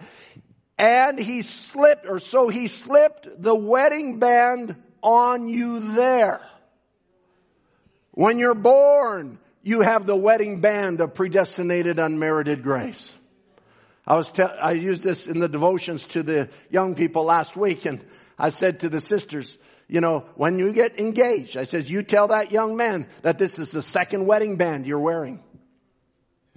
And 0.77 1.19
he 1.19 1.41
slipped, 1.41 2.05
or 2.07 2.19
so 2.19 2.47
he 2.47 2.69
slipped 2.69 3.27
the 3.41 3.53
wedding 3.53 4.19
band 4.19 4.77
on 5.03 5.49
you 5.49 5.81
there. 5.95 6.39
When 8.11 8.39
you're 8.39 8.55
born, 8.55 9.37
you 9.63 9.81
have 9.81 10.05
the 10.05 10.15
wedding 10.15 10.61
band 10.61 11.01
of 11.01 11.13
predestinated 11.13 11.99
unmerited 11.99 12.63
grace. 12.63 13.13
I 14.07 14.15
was 14.15 14.31
te- 14.31 14.43
I 14.43 14.71
used 14.71 15.03
this 15.03 15.27
in 15.27 15.39
the 15.39 15.49
devotions 15.49 16.05
to 16.07 16.23
the 16.23 16.49
young 16.69 16.95
people 16.95 17.25
last 17.25 17.57
week 17.57 17.85
and 17.85 18.01
I 18.39 18.47
said 18.47 18.79
to 18.79 18.89
the 18.89 19.01
sisters, 19.01 19.57
you 19.89 19.99
know, 19.99 20.23
when 20.35 20.57
you 20.57 20.71
get 20.71 21.01
engaged, 21.01 21.57
I 21.57 21.63
says, 21.63 21.89
you 21.89 22.01
tell 22.01 22.29
that 22.29 22.53
young 22.53 22.77
man 22.77 23.07
that 23.23 23.37
this 23.37 23.59
is 23.59 23.71
the 23.71 23.81
second 23.81 24.25
wedding 24.25 24.55
band 24.55 24.85
you're 24.85 24.99
wearing. 24.99 25.41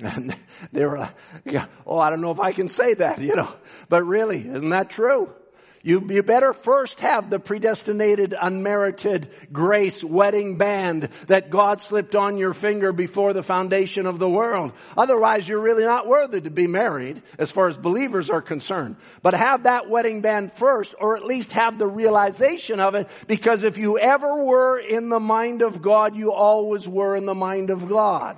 And 0.03 0.35
they 0.73 0.85
were 0.85 0.99
like, 0.99 1.15
yeah, 1.45 1.67
oh, 1.87 1.99
I 1.99 2.11
don't 2.11 2.21
know 2.21 2.31
if 2.31 2.41
I 2.41 2.53
can 2.53 2.69
say 2.69 2.95
that, 2.95 3.21
you 3.21 3.37
know. 3.37 3.53
But 3.89 4.05
really, 4.05 4.39
isn't 4.39 4.71
that 4.71 4.91
true? 4.91 5.33
You, 5.83 6.07
you 6.11 6.23
better 6.23 6.53
first 6.53 7.01
have 7.01 7.31
the 7.31 7.39
predestinated, 7.39 8.35
unmerited 8.39 9.31
grace 9.51 10.05
wedding 10.05 10.59
band 10.59 11.09
that 11.29 11.49
God 11.49 11.81
slipped 11.81 12.15
on 12.15 12.37
your 12.37 12.53
finger 12.53 12.93
before 12.93 13.33
the 13.33 13.43
foundation 13.43 14.05
of 14.05 14.19
the 14.19 14.29
world. 14.29 14.75
Otherwise, 14.95 15.49
you're 15.49 15.63
really 15.63 15.85
not 15.85 16.07
worthy 16.07 16.43
to 16.43 16.51
be 16.51 16.67
married 16.67 17.23
as 17.39 17.51
far 17.51 17.69
as 17.69 17.79
believers 17.79 18.29
are 18.29 18.43
concerned. 18.43 18.97
But 19.23 19.33
have 19.33 19.63
that 19.63 19.89
wedding 19.89 20.21
band 20.21 20.53
first, 20.53 20.95
or 21.01 21.17
at 21.17 21.25
least 21.25 21.53
have 21.53 21.79
the 21.79 21.89
realization 21.89 22.79
of 22.79 22.95
it, 22.95 23.09
because 23.27 23.63
if 23.63 23.79
you 23.79 23.99
ever 23.99 24.45
were 24.45 24.79
in 24.79 25.09
the 25.09 25.21
mind 25.21 25.63
of 25.63 25.81
God, 25.81 26.15
you 26.15 26.35
always 26.35 26.87
were 26.87 27.17
in 27.17 27.25
the 27.25 27.35
mind 27.35 27.71
of 27.71 27.89
God. 27.89 28.37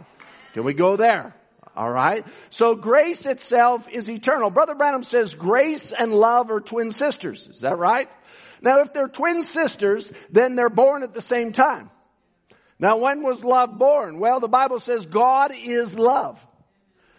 Can 0.54 0.62
we 0.62 0.74
go 0.74 0.96
there? 0.96 1.34
Alright? 1.76 2.26
So 2.50 2.74
grace 2.74 3.24
itself 3.24 3.88
is 3.88 4.08
eternal. 4.08 4.50
Brother 4.50 4.74
Branham 4.74 5.04
says 5.04 5.34
grace 5.34 5.92
and 5.92 6.12
love 6.14 6.50
are 6.50 6.60
twin 6.60 6.90
sisters. 6.90 7.48
Is 7.50 7.60
that 7.60 7.78
right? 7.78 8.08
Now 8.60 8.80
if 8.80 8.92
they're 8.92 9.08
twin 9.08 9.44
sisters, 9.44 10.10
then 10.30 10.54
they're 10.54 10.68
born 10.70 11.02
at 11.02 11.14
the 11.14 11.22
same 11.22 11.52
time. 11.52 11.90
Now 12.78 12.98
when 12.98 13.22
was 13.22 13.42
love 13.42 13.78
born? 13.78 14.18
Well, 14.18 14.40
the 14.40 14.48
Bible 14.48 14.80
says 14.80 15.06
God 15.06 15.52
is 15.54 15.98
love. 15.98 16.44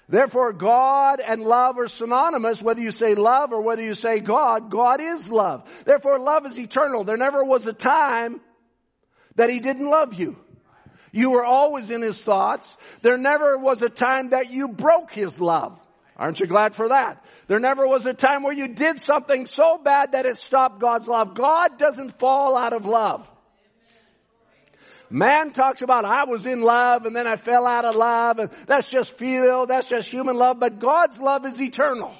Therefore, 0.09 0.51
God 0.51 1.21
and 1.25 1.43
love 1.43 1.79
are 1.79 1.87
synonymous, 1.87 2.61
whether 2.61 2.81
you 2.81 2.91
say 2.91 3.15
love 3.15 3.53
or 3.53 3.61
whether 3.61 3.81
you 3.81 3.95
say 3.95 4.19
God. 4.19 4.69
God 4.69 4.99
is 4.99 5.29
love. 5.29 5.63
Therefore, 5.85 6.19
love 6.19 6.45
is 6.45 6.59
eternal. 6.59 7.05
There 7.05 7.17
never 7.17 7.43
was 7.43 7.65
a 7.67 7.73
time 7.73 8.41
that 9.35 9.49
He 9.49 9.59
didn't 9.59 9.87
love 9.87 10.13
you. 10.13 10.37
You 11.14 11.30
were 11.30 11.45
always 11.45 11.89
in 11.91 12.01
His 12.01 12.22
thoughts. 12.22 12.76
There 13.03 13.18
never 13.18 13.57
was 13.57 13.82
a 13.84 13.89
time 13.89 14.32
that 14.32 14.51
you 14.51 14.68
broke 14.68 15.11
His 15.11 15.39
love. 15.39 15.80
Aren't 16.18 16.39
you 16.39 16.47
glad 16.47 16.76
for 16.76 16.89
that? 16.89 17.24
There 17.47 17.59
never 17.59 17.88
was 17.88 18.05
a 18.05 18.14
time 18.14 18.43
where 18.43 18.53
you 18.53 18.68
did 18.68 18.99
something 19.01 19.45
so 19.45 19.78
bad 19.78 20.11
that 20.11 20.26
it 20.26 20.41
stopped 20.41 20.80
God's 20.80 21.07
love. 21.07 21.36
God 21.36 21.78
doesn't 21.78 22.20
fall 22.20 22.57
out 22.57 22.74
of 22.74 22.86
love. 22.86 23.30
Man 25.09 25.51
talks 25.51 25.84
about, 25.84 26.05
I 26.05 26.24
was 26.24 26.47
in 26.47 26.61
love 26.61 27.05
and 27.05 27.16
then 27.16 27.28
I 27.28 27.36
fell 27.36 27.68
out 27.68 27.86
of 27.86 27.95
love 27.95 28.39
and 28.39 28.49
that's 28.66 28.88
just 28.88 29.16
feel, 29.16 29.68
that's 29.68 29.88
just 29.88 30.07
human 30.07 30.36
love, 30.36 30.59
but 30.59 30.80
God's 30.80 31.20
love 31.20 31.45
is 31.45 31.61
eternal. 31.61 32.16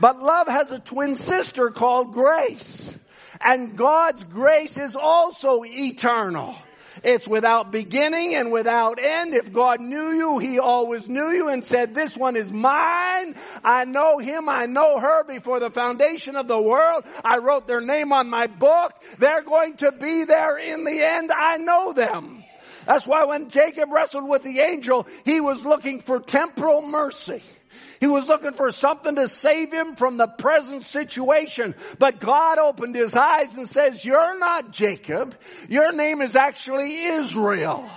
But 0.00 0.18
love 0.18 0.48
has 0.48 0.70
a 0.70 0.78
twin 0.78 1.14
sister 1.14 1.68
called 1.68 2.14
grace. 2.14 2.96
And 3.40 3.76
God's 3.76 4.24
grace 4.24 4.78
is 4.78 4.96
also 4.96 5.62
eternal. 5.64 6.56
It's 7.02 7.26
without 7.26 7.72
beginning 7.72 8.34
and 8.34 8.52
without 8.52 8.98
end. 9.02 9.34
If 9.34 9.52
God 9.52 9.80
knew 9.80 10.12
you, 10.12 10.38
He 10.38 10.58
always 10.58 11.08
knew 11.08 11.30
you 11.30 11.48
and 11.48 11.64
said, 11.64 11.94
this 11.94 12.16
one 12.16 12.36
is 12.36 12.52
mine. 12.52 13.34
I 13.64 13.84
know 13.84 14.18
him. 14.18 14.48
I 14.48 14.66
know 14.66 14.98
her 14.98 15.24
before 15.24 15.60
the 15.60 15.70
foundation 15.70 16.36
of 16.36 16.48
the 16.48 16.60
world. 16.60 17.04
I 17.24 17.38
wrote 17.38 17.66
their 17.66 17.80
name 17.80 18.12
on 18.12 18.28
my 18.28 18.46
book. 18.46 18.92
They're 19.18 19.42
going 19.42 19.76
to 19.78 19.92
be 19.92 20.24
there 20.24 20.58
in 20.58 20.84
the 20.84 21.02
end. 21.02 21.30
I 21.34 21.58
know 21.58 21.92
them. 21.92 22.44
That's 22.86 23.06
why 23.06 23.24
when 23.24 23.48
Jacob 23.48 23.90
wrestled 23.92 24.28
with 24.28 24.42
the 24.42 24.60
angel, 24.60 25.06
he 25.24 25.40
was 25.40 25.64
looking 25.64 26.00
for 26.00 26.18
temporal 26.20 26.82
mercy. 26.82 27.42
He 28.02 28.08
was 28.08 28.26
looking 28.26 28.54
for 28.54 28.72
something 28.72 29.14
to 29.14 29.28
save 29.28 29.72
him 29.72 29.94
from 29.94 30.16
the 30.16 30.26
present 30.26 30.82
situation. 30.82 31.76
But 32.00 32.18
God 32.18 32.58
opened 32.58 32.96
his 32.96 33.14
eyes 33.14 33.54
and 33.54 33.68
says, 33.68 34.04
you're 34.04 34.40
not 34.40 34.72
Jacob. 34.72 35.36
Your 35.68 35.92
name 35.92 36.20
is 36.20 36.34
actually 36.34 37.04
Israel. 37.04 37.88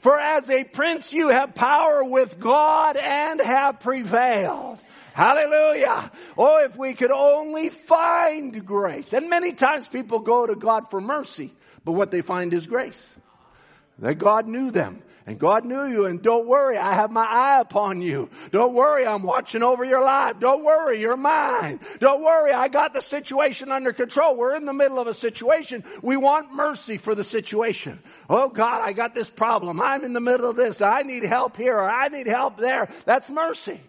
For 0.00 0.18
as 0.18 0.48
a 0.48 0.64
prince 0.64 1.12
you 1.12 1.28
have 1.28 1.54
power 1.54 2.02
with 2.02 2.40
God 2.40 2.96
and 2.96 3.38
have 3.38 3.80
prevailed. 3.80 4.78
Hallelujah. 5.12 6.10
Oh, 6.38 6.64
if 6.64 6.78
we 6.78 6.94
could 6.94 7.12
only 7.12 7.68
find 7.68 8.64
grace. 8.64 9.12
And 9.12 9.28
many 9.28 9.52
times 9.52 9.86
people 9.86 10.20
go 10.20 10.46
to 10.46 10.54
God 10.54 10.90
for 10.90 11.02
mercy, 11.02 11.52
but 11.84 11.92
what 11.92 12.10
they 12.10 12.22
find 12.22 12.54
is 12.54 12.66
grace. 12.66 13.06
That 13.98 14.14
God 14.14 14.48
knew 14.48 14.70
them. 14.70 15.02
And 15.30 15.38
God 15.38 15.64
knew 15.64 15.84
you 15.84 16.06
and 16.06 16.20
don't 16.20 16.48
worry, 16.48 16.76
I 16.76 16.92
have 16.92 17.12
my 17.12 17.24
eye 17.24 17.60
upon 17.60 18.02
you. 18.02 18.30
Don't 18.50 18.74
worry, 18.74 19.06
I'm 19.06 19.22
watching 19.22 19.62
over 19.62 19.84
your 19.84 20.02
life. 20.02 20.40
Don't 20.40 20.64
worry, 20.64 21.00
you're 21.00 21.16
mine. 21.16 21.78
Don't 22.00 22.24
worry, 22.24 22.50
I 22.50 22.66
got 22.66 22.94
the 22.94 23.00
situation 23.00 23.70
under 23.70 23.92
control. 23.92 24.36
We're 24.36 24.56
in 24.56 24.64
the 24.64 24.72
middle 24.72 24.98
of 24.98 25.06
a 25.06 25.14
situation. 25.14 25.84
We 26.02 26.16
want 26.16 26.52
mercy 26.52 26.96
for 26.96 27.14
the 27.14 27.22
situation. 27.22 28.00
Oh 28.28 28.48
God, 28.48 28.80
I 28.84 28.92
got 28.92 29.14
this 29.14 29.30
problem. 29.30 29.80
I'm 29.80 30.04
in 30.04 30.14
the 30.14 30.20
middle 30.20 30.50
of 30.50 30.56
this. 30.56 30.80
I 30.80 31.02
need 31.02 31.22
help 31.22 31.56
here 31.56 31.76
or 31.76 31.88
I 31.88 32.08
need 32.08 32.26
help 32.26 32.56
there. 32.56 32.88
That's 33.04 33.30
mercy. 33.30 33.80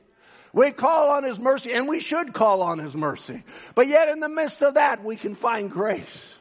We 0.54 0.70
call 0.70 1.10
on 1.10 1.24
His 1.24 1.40
mercy 1.40 1.74
and 1.74 1.88
we 1.88 2.02
should 2.02 2.34
call 2.34 2.62
on 2.62 2.78
His 2.78 2.96
mercy. 2.96 3.44
But 3.74 3.88
yet 3.88 4.10
in 4.10 4.20
the 4.20 4.30
midst 4.30 4.62
of 4.62 4.76
that, 4.76 5.04
we 5.04 5.16
can 5.16 5.34
find 5.34 5.72
grace. 5.72 6.34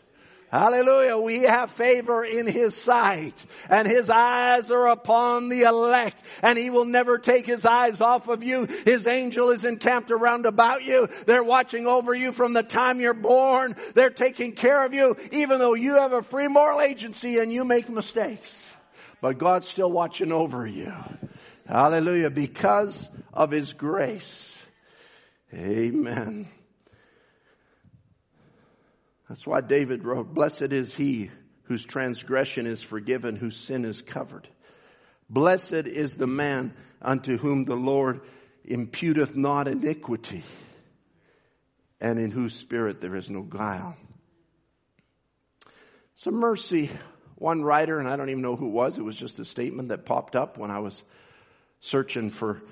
Hallelujah. 0.50 1.16
We 1.16 1.42
have 1.42 1.70
favor 1.70 2.24
in 2.24 2.48
His 2.48 2.74
sight 2.74 3.34
and 3.68 3.86
His 3.86 4.10
eyes 4.10 4.72
are 4.72 4.88
upon 4.88 5.48
the 5.48 5.62
elect 5.62 6.20
and 6.42 6.58
He 6.58 6.70
will 6.70 6.86
never 6.86 7.18
take 7.18 7.46
His 7.46 7.64
eyes 7.64 8.00
off 8.00 8.26
of 8.26 8.42
you. 8.42 8.66
His 8.84 9.06
angel 9.06 9.50
is 9.50 9.64
encamped 9.64 10.10
around 10.10 10.46
about 10.46 10.82
you. 10.82 11.08
They're 11.26 11.44
watching 11.44 11.86
over 11.86 12.12
you 12.12 12.32
from 12.32 12.52
the 12.52 12.64
time 12.64 13.00
you're 13.00 13.14
born. 13.14 13.76
They're 13.94 14.10
taking 14.10 14.52
care 14.52 14.84
of 14.84 14.92
you 14.92 15.16
even 15.30 15.60
though 15.60 15.74
you 15.74 15.94
have 15.94 16.12
a 16.12 16.22
free 16.22 16.48
moral 16.48 16.80
agency 16.80 17.38
and 17.38 17.52
you 17.52 17.64
make 17.64 17.88
mistakes. 17.88 18.68
But 19.20 19.38
God's 19.38 19.68
still 19.68 19.92
watching 19.92 20.32
over 20.32 20.66
you. 20.66 20.92
Hallelujah. 21.68 22.30
Because 22.30 23.08
of 23.32 23.52
His 23.52 23.72
grace. 23.72 24.52
Amen. 25.54 26.48
That's 29.30 29.46
why 29.46 29.60
David 29.60 30.04
wrote, 30.04 30.34
Blessed 30.34 30.72
is 30.72 30.92
he 30.92 31.30
whose 31.62 31.84
transgression 31.84 32.66
is 32.66 32.82
forgiven, 32.82 33.36
whose 33.36 33.56
sin 33.56 33.84
is 33.84 34.02
covered. 34.02 34.48
Blessed 35.30 35.86
is 35.86 36.16
the 36.16 36.26
man 36.26 36.74
unto 37.00 37.38
whom 37.38 37.62
the 37.62 37.76
Lord 37.76 38.22
imputeth 38.68 39.36
not 39.36 39.68
iniquity, 39.68 40.42
and 42.00 42.18
in 42.18 42.32
whose 42.32 42.56
spirit 42.56 43.00
there 43.00 43.14
is 43.14 43.30
no 43.30 43.42
guile. 43.42 43.96
So, 46.16 46.32
mercy, 46.32 46.90
one 47.36 47.62
writer, 47.62 48.00
and 48.00 48.08
I 48.08 48.16
don't 48.16 48.30
even 48.30 48.42
know 48.42 48.56
who 48.56 48.66
it 48.66 48.72
was, 48.72 48.98
it 48.98 49.04
was 49.04 49.14
just 49.14 49.38
a 49.38 49.44
statement 49.44 49.90
that 49.90 50.06
popped 50.06 50.34
up 50.34 50.58
when 50.58 50.72
I 50.72 50.80
was 50.80 51.00
searching 51.82 52.32
for 52.32 52.62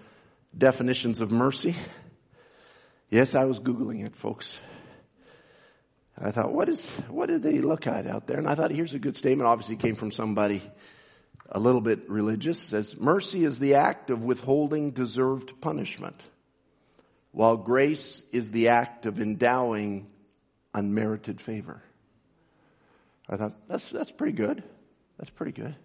definitions 0.56 1.20
of 1.20 1.30
mercy. 1.30 1.76
Yes, 3.10 3.36
I 3.36 3.44
was 3.44 3.60
Googling 3.60 4.04
it, 4.04 4.16
folks. 4.16 4.52
I 6.20 6.30
thought, 6.32 6.52
what 6.52 6.68
is, 6.68 6.84
what 7.08 7.28
did 7.28 7.42
they 7.42 7.60
look 7.60 7.86
at 7.86 8.06
out 8.06 8.26
there? 8.26 8.38
And 8.38 8.48
I 8.48 8.54
thought, 8.54 8.70
here's 8.70 8.94
a 8.94 8.98
good 8.98 9.16
statement. 9.16 9.48
Obviously 9.48 9.76
came 9.76 9.94
from 9.94 10.10
somebody 10.10 10.62
a 11.50 11.60
little 11.60 11.80
bit 11.80 12.10
religious. 12.10 12.62
It 12.62 12.68
says, 12.68 12.96
mercy 12.98 13.44
is 13.44 13.58
the 13.58 13.74
act 13.74 14.10
of 14.10 14.22
withholding 14.22 14.90
deserved 14.90 15.60
punishment, 15.60 16.20
while 17.30 17.56
grace 17.56 18.22
is 18.32 18.50
the 18.50 18.68
act 18.68 19.06
of 19.06 19.20
endowing 19.20 20.08
unmerited 20.74 21.40
favor. 21.40 21.82
I 23.28 23.36
thought, 23.36 23.54
that's, 23.68 23.88
that's 23.90 24.10
pretty 24.10 24.34
good. 24.34 24.62
That's 25.18 25.30
pretty 25.30 25.52
good. 25.52 25.76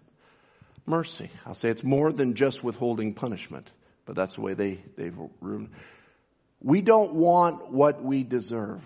Mercy. 0.86 1.30
I'll 1.46 1.54
say 1.54 1.70
it's 1.70 1.84
more 1.84 2.12
than 2.12 2.34
just 2.34 2.62
withholding 2.62 3.14
punishment, 3.14 3.70
but 4.04 4.16
that's 4.16 4.34
the 4.34 4.40
way 4.40 4.54
they, 4.54 4.80
they've 4.96 5.16
ruined. 5.40 5.70
We 6.60 6.82
don't 6.82 7.14
want 7.14 7.70
what 7.70 8.02
we 8.02 8.22
deserve. 8.22 8.82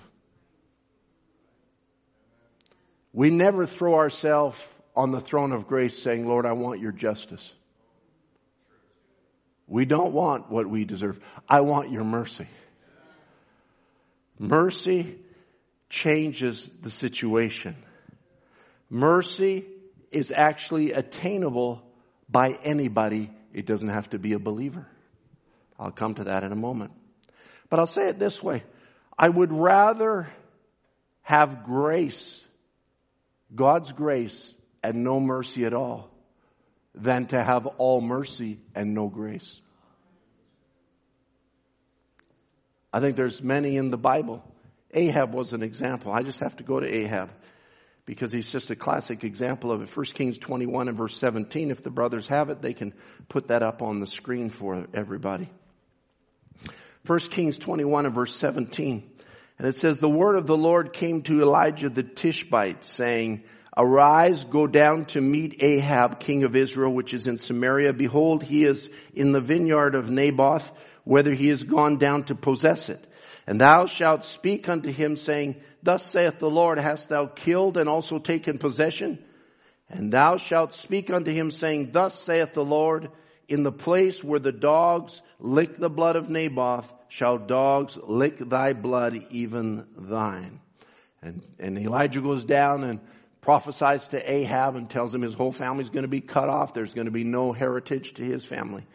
We 3.13 3.31
never 3.31 3.67
throw 3.67 3.95
ourselves 3.95 4.59
on 4.95 5.13
the 5.13 5.21
throne 5.21 5.53
of 5.53 5.67
grace 5.67 5.99
saying, 5.99 6.27
Lord, 6.27 6.47
I 6.47 6.53
want 6.53 6.81
your 6.81 6.93
justice. 6.93 7.53
We 9.67 9.85
don't 9.85 10.13
want 10.13 10.51
what 10.51 10.67
we 10.67 10.85
deserve. 10.85 11.21
I 11.49 11.61
want 11.61 11.91
your 11.91 12.05
mercy. 12.05 12.49
Mercy 14.39 15.19
changes 15.91 16.69
the 16.83 16.91
situation. 16.91 17.77
Mercy 18.91 19.67
is 20.11 20.33
actually 20.35 20.93
attainable 20.93 21.83
by 22.29 22.59
anybody. 22.63 23.31
It 23.53 23.67
doesn't 23.67 23.89
have 23.89 24.11
to 24.11 24.19
be 24.19 24.33
a 24.33 24.39
believer. 24.39 24.87
I'll 25.79 25.91
come 25.91 26.15
to 26.15 26.25
that 26.25 26.45
in 26.45 26.53
a 26.53 26.57
moment. 26.57 26.93
But 27.69 27.79
I'll 27.79 27.87
say 27.87 28.09
it 28.09 28.19
this 28.19 28.43
way. 28.43 28.65
I 29.19 29.29
would 29.29 29.53
rather 29.53 30.29
have 31.23 31.65
grace 31.65 32.43
God's 33.55 33.93
grace 33.93 34.55
and 34.83 35.05
no 35.05 35.21
mercy 35.21 35.65
at 35.65 35.75
all 35.75 36.11
than 36.95 37.27
to 37.27 37.43
have 37.43 37.67
all 37.67 38.01
mercy 38.01 38.59
and 38.75 38.95
no 38.95 39.09
grace. 39.09 39.61
I 42.93 43.01
think 43.01 43.17
there's 43.17 43.43
many 43.43 43.77
in 43.77 43.91
the 43.91 43.99
Bible. 43.99 44.43
Ahab 44.93 45.35
was 45.35 45.53
an 45.53 45.63
example. 45.63 46.13
I 46.13 46.23
just 46.23 46.41
have 46.41 46.57
to 46.57 46.65
go 46.65 46.81
to 46.81 46.87
Ahab 46.87 47.31
because 48.07 48.33
he's 48.33 48.51
just 48.51 48.71
a 48.71 48.77
classic 48.77 49.23
example 49.23 49.71
of 49.71 49.83
it. 49.83 49.95
1 49.95 50.07
Kings 50.07 50.39
21 50.39 50.89
and 50.89 50.97
verse 50.97 51.17
17. 51.19 51.71
If 51.71 51.83
the 51.83 51.91
brothers 51.91 52.27
have 52.29 52.49
it, 52.49 52.63
they 52.63 52.73
can 52.73 52.95
put 53.29 53.49
that 53.49 53.63
up 53.63 53.83
on 53.83 54.01
the 54.01 54.07
screen 54.07 54.49
for 54.49 54.87
everybody. 54.95 55.51
1 57.07 57.19
Kings 57.21 57.59
21 57.59 58.07
and 58.07 58.15
verse 58.15 58.35
17. 58.35 59.09
And 59.59 59.67
it 59.67 59.77
says, 59.77 59.99
the 59.99 60.09
word 60.09 60.37
of 60.37 60.47
the 60.47 60.57
Lord 60.57 60.93
came 60.93 61.23
to 61.23 61.43
Elijah 61.43 61.89
the 61.89 62.05
Tishbite 62.05 62.85
saying, 62.85 63.43
Arise, 63.77 64.45
go 64.45 64.67
down 64.67 65.05
to 65.07 65.21
meet 65.21 65.63
Ahab, 65.63 66.21
king 66.21 66.45
of 66.45 66.57
Israel, 66.57 66.93
which 66.93 67.15
is 67.15 67.27
in 67.27 67.39
Samaria. 67.39 67.93
Behold, 67.93 68.43
he 68.43 68.65
is 68.65 68.89
in 69.15 69.33
the 69.33 69.41
vineyard 69.41 69.95
of 69.95 70.11
Naboth, 70.11 70.71
whether 71.05 71.33
he 71.33 71.49
is 71.49 71.63
gone 71.63 71.99
down 71.99 72.25
to 72.25 72.35
possess 72.35 72.89
it. 72.89 73.05
And 73.47 73.61
thou 73.61 73.87
shalt 73.87 74.25
speak 74.25 74.69
unto 74.69 74.93
him 74.93 75.17
saying, 75.17 75.57
Thus 75.83 76.05
saith 76.05 76.39
the 76.39 76.51
Lord, 76.51 76.79
hast 76.79 77.09
thou 77.09 77.27
killed 77.27 77.77
and 77.77 77.89
also 77.89 78.19
taken 78.19 78.59
possession? 78.59 79.19
And 79.89 80.13
thou 80.13 80.37
shalt 80.37 80.75
speak 80.75 81.11
unto 81.11 81.33
him 81.33 81.51
saying, 81.51 81.91
Thus 81.93 82.21
saith 82.21 82.53
the 82.53 82.65
Lord, 82.65 83.11
in 83.49 83.63
the 83.63 83.73
place 83.73 84.23
where 84.23 84.41
the 84.41 84.53
dogs 84.53 85.23
lick 85.39 85.77
the 85.77 85.91
blood 85.91 86.17
of 86.17 86.29
Naboth, 86.29 86.93
shall 87.09 87.39
dogs 87.39 87.97
lick 87.97 88.39
thy 88.39 88.73
blood, 88.73 89.27
even 89.31 89.87
thine. 89.97 90.61
And, 91.23 91.45
and 91.59 91.79
Elijah 91.79 92.21
goes 92.21 92.45
down 92.45 92.85
and 92.85 93.01
prophesies 93.41 94.09
to 94.09 94.31
Ahab 94.31 94.77
and 94.77 94.91
tells 94.91 95.15
him 95.15 95.23
his 95.23 95.35
whole 95.35 95.53
family 95.53 95.83
is 95.83 95.91
going 95.91 96.03
to 96.03 96.09
be 96.09 96.21
cut 96.21 96.49
off. 96.49 96.75
There's 96.75 96.95
going 96.95 97.07
to 97.07 97.11
be 97.11 97.25
no 97.25 97.53
heritage 97.53 98.15
to 98.15 98.25
his 98.25 98.45
family. 98.45 98.87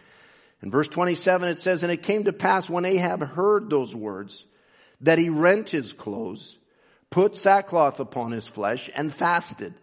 In 0.61 0.71
verse 0.71 0.87
27 0.87 1.49
it 1.49 1.59
says, 1.59 1.83
And 1.83 1.91
it 1.91 2.03
came 2.03 2.25
to 2.25 2.33
pass 2.33 2.69
when 2.69 2.85
Ahab 2.85 3.21
heard 3.21 3.69
those 3.69 3.95
words, 3.95 4.45
that 5.01 5.17
he 5.17 5.29
rent 5.29 5.69
his 5.69 5.91
clothes, 5.91 6.57
put 7.09 7.35
sackcloth 7.35 7.99
upon 7.99 8.31
his 8.31 8.47
flesh, 8.47 8.89
and 8.95 9.13
fasted, 9.13 9.73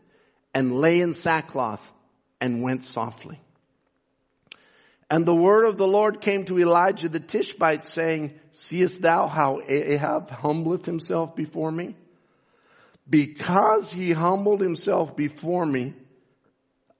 and 0.54 0.76
lay 0.76 1.00
in 1.00 1.12
sackcloth, 1.12 1.86
and 2.40 2.62
went 2.62 2.84
softly. 2.84 3.38
And 5.10 5.26
the 5.26 5.34
word 5.34 5.64
of 5.64 5.76
the 5.76 5.88
Lord 5.88 6.20
came 6.20 6.44
to 6.44 6.60
Elijah 6.60 7.08
the 7.08 7.18
Tishbite 7.18 7.84
saying, 7.84 8.38
Seest 8.52 9.02
thou 9.02 9.26
how 9.26 9.60
Ahab 9.66 10.30
humbleth 10.30 10.86
himself 10.86 11.34
before 11.34 11.72
me? 11.72 11.96
Because 13.08 13.90
he 13.90 14.12
humbled 14.12 14.60
himself 14.60 15.16
before 15.16 15.66
me, 15.66 15.94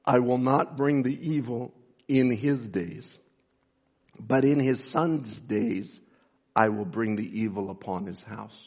I 0.04 0.18
will 0.18 0.38
not 0.38 0.76
bring 0.76 1.04
the 1.04 1.30
evil 1.30 1.72
in 2.08 2.32
his 2.32 2.66
days. 2.66 3.16
But 4.18 4.44
in 4.44 4.58
his 4.58 4.82
son's 4.82 5.40
days, 5.40 6.00
I 6.54 6.70
will 6.70 6.84
bring 6.84 7.14
the 7.14 7.40
evil 7.40 7.70
upon 7.70 8.06
his 8.06 8.20
house. 8.22 8.58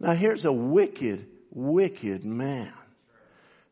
Now 0.00 0.14
here's 0.14 0.44
a 0.44 0.52
wicked, 0.52 1.28
wicked 1.52 2.24
man. 2.24 2.72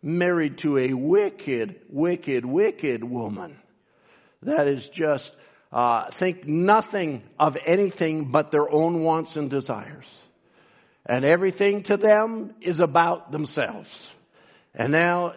Married 0.00 0.58
to 0.58 0.78
a 0.78 0.92
wicked, 0.92 1.80
wicked, 1.88 2.44
wicked 2.44 3.02
woman 3.02 3.56
that 4.42 4.68
is 4.68 4.88
just 4.88 5.34
uh, 5.72 6.10
think 6.10 6.46
nothing 6.46 7.22
of 7.38 7.56
anything 7.64 8.30
but 8.30 8.50
their 8.50 8.70
own 8.70 9.02
wants 9.02 9.36
and 9.36 9.50
desires. 9.50 10.06
And 11.06 11.24
everything 11.24 11.82
to 11.84 11.96
them 11.96 12.54
is 12.60 12.80
about 12.80 13.32
themselves. 13.32 14.06
And 14.74 14.92
now 14.92 15.34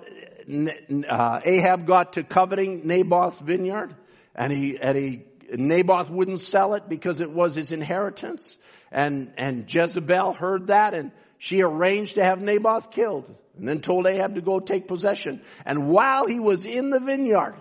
uh, 1.09 1.39
Ahab 1.43 1.87
got 1.87 2.13
to 2.13 2.23
coveting 2.23 2.87
Naboth's 2.87 3.39
vineyard, 3.39 3.95
and 4.35 4.51
he 4.51 4.77
and 4.79 4.97
he 4.97 5.23
Naboth 5.51 6.09
wouldn't 6.09 6.41
sell 6.41 6.73
it 6.73 6.89
because 6.89 7.19
it 7.19 7.31
was 7.31 7.55
his 7.55 7.71
inheritance. 7.71 8.57
And 8.91 9.33
and 9.37 9.73
Jezebel 9.73 10.33
heard 10.33 10.67
that, 10.67 10.93
and 10.93 11.11
she 11.39 11.61
arranged 11.61 12.15
to 12.15 12.23
have 12.23 12.41
Naboth 12.41 12.91
killed, 12.91 13.33
and 13.57 13.67
then 13.67 13.81
told 13.81 14.05
Ahab 14.05 14.35
to 14.35 14.41
go 14.41 14.59
take 14.59 14.87
possession. 14.87 15.41
And 15.65 15.87
while 15.87 16.27
he 16.27 16.39
was 16.39 16.65
in 16.65 16.89
the 16.89 16.99
vineyard, 16.99 17.55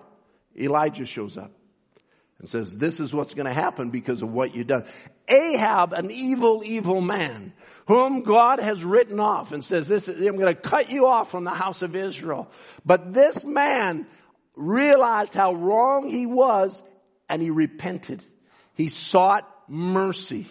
Elijah 0.58 1.04
shows 1.04 1.36
up 1.38 1.52
and 2.38 2.48
says, 2.48 2.76
this 2.76 3.00
is 3.00 3.14
what's 3.14 3.34
going 3.34 3.46
to 3.46 3.54
happen 3.54 3.90
because 3.90 4.20
of 4.20 4.30
what 4.30 4.54
you've 4.54 4.66
done. 4.66 4.84
Ahab, 5.28 5.92
an 5.92 6.10
evil, 6.10 6.62
evil 6.64 7.00
man, 7.00 7.52
whom 7.86 8.22
God 8.22 8.58
has 8.58 8.84
written 8.84 9.20
off 9.20 9.52
and 9.52 9.64
says, 9.64 9.88
this, 9.88 10.08
I'm 10.08 10.36
going 10.36 10.54
to 10.54 10.60
cut 10.60 10.90
you 10.90 11.06
off 11.06 11.30
from 11.30 11.44
the 11.44 11.50
house 11.50 11.82
of 11.82 11.94
Israel. 11.94 12.50
But 12.84 13.14
this 13.14 13.44
man 13.44 14.06
realized 14.56 15.34
how 15.34 15.54
wrong 15.54 16.08
he 16.08 16.26
was 16.26 16.82
and 17.28 17.40
he 17.40 17.50
repented. 17.50 18.24
He 18.74 18.88
sought 18.88 19.48
mercy. 19.68 20.46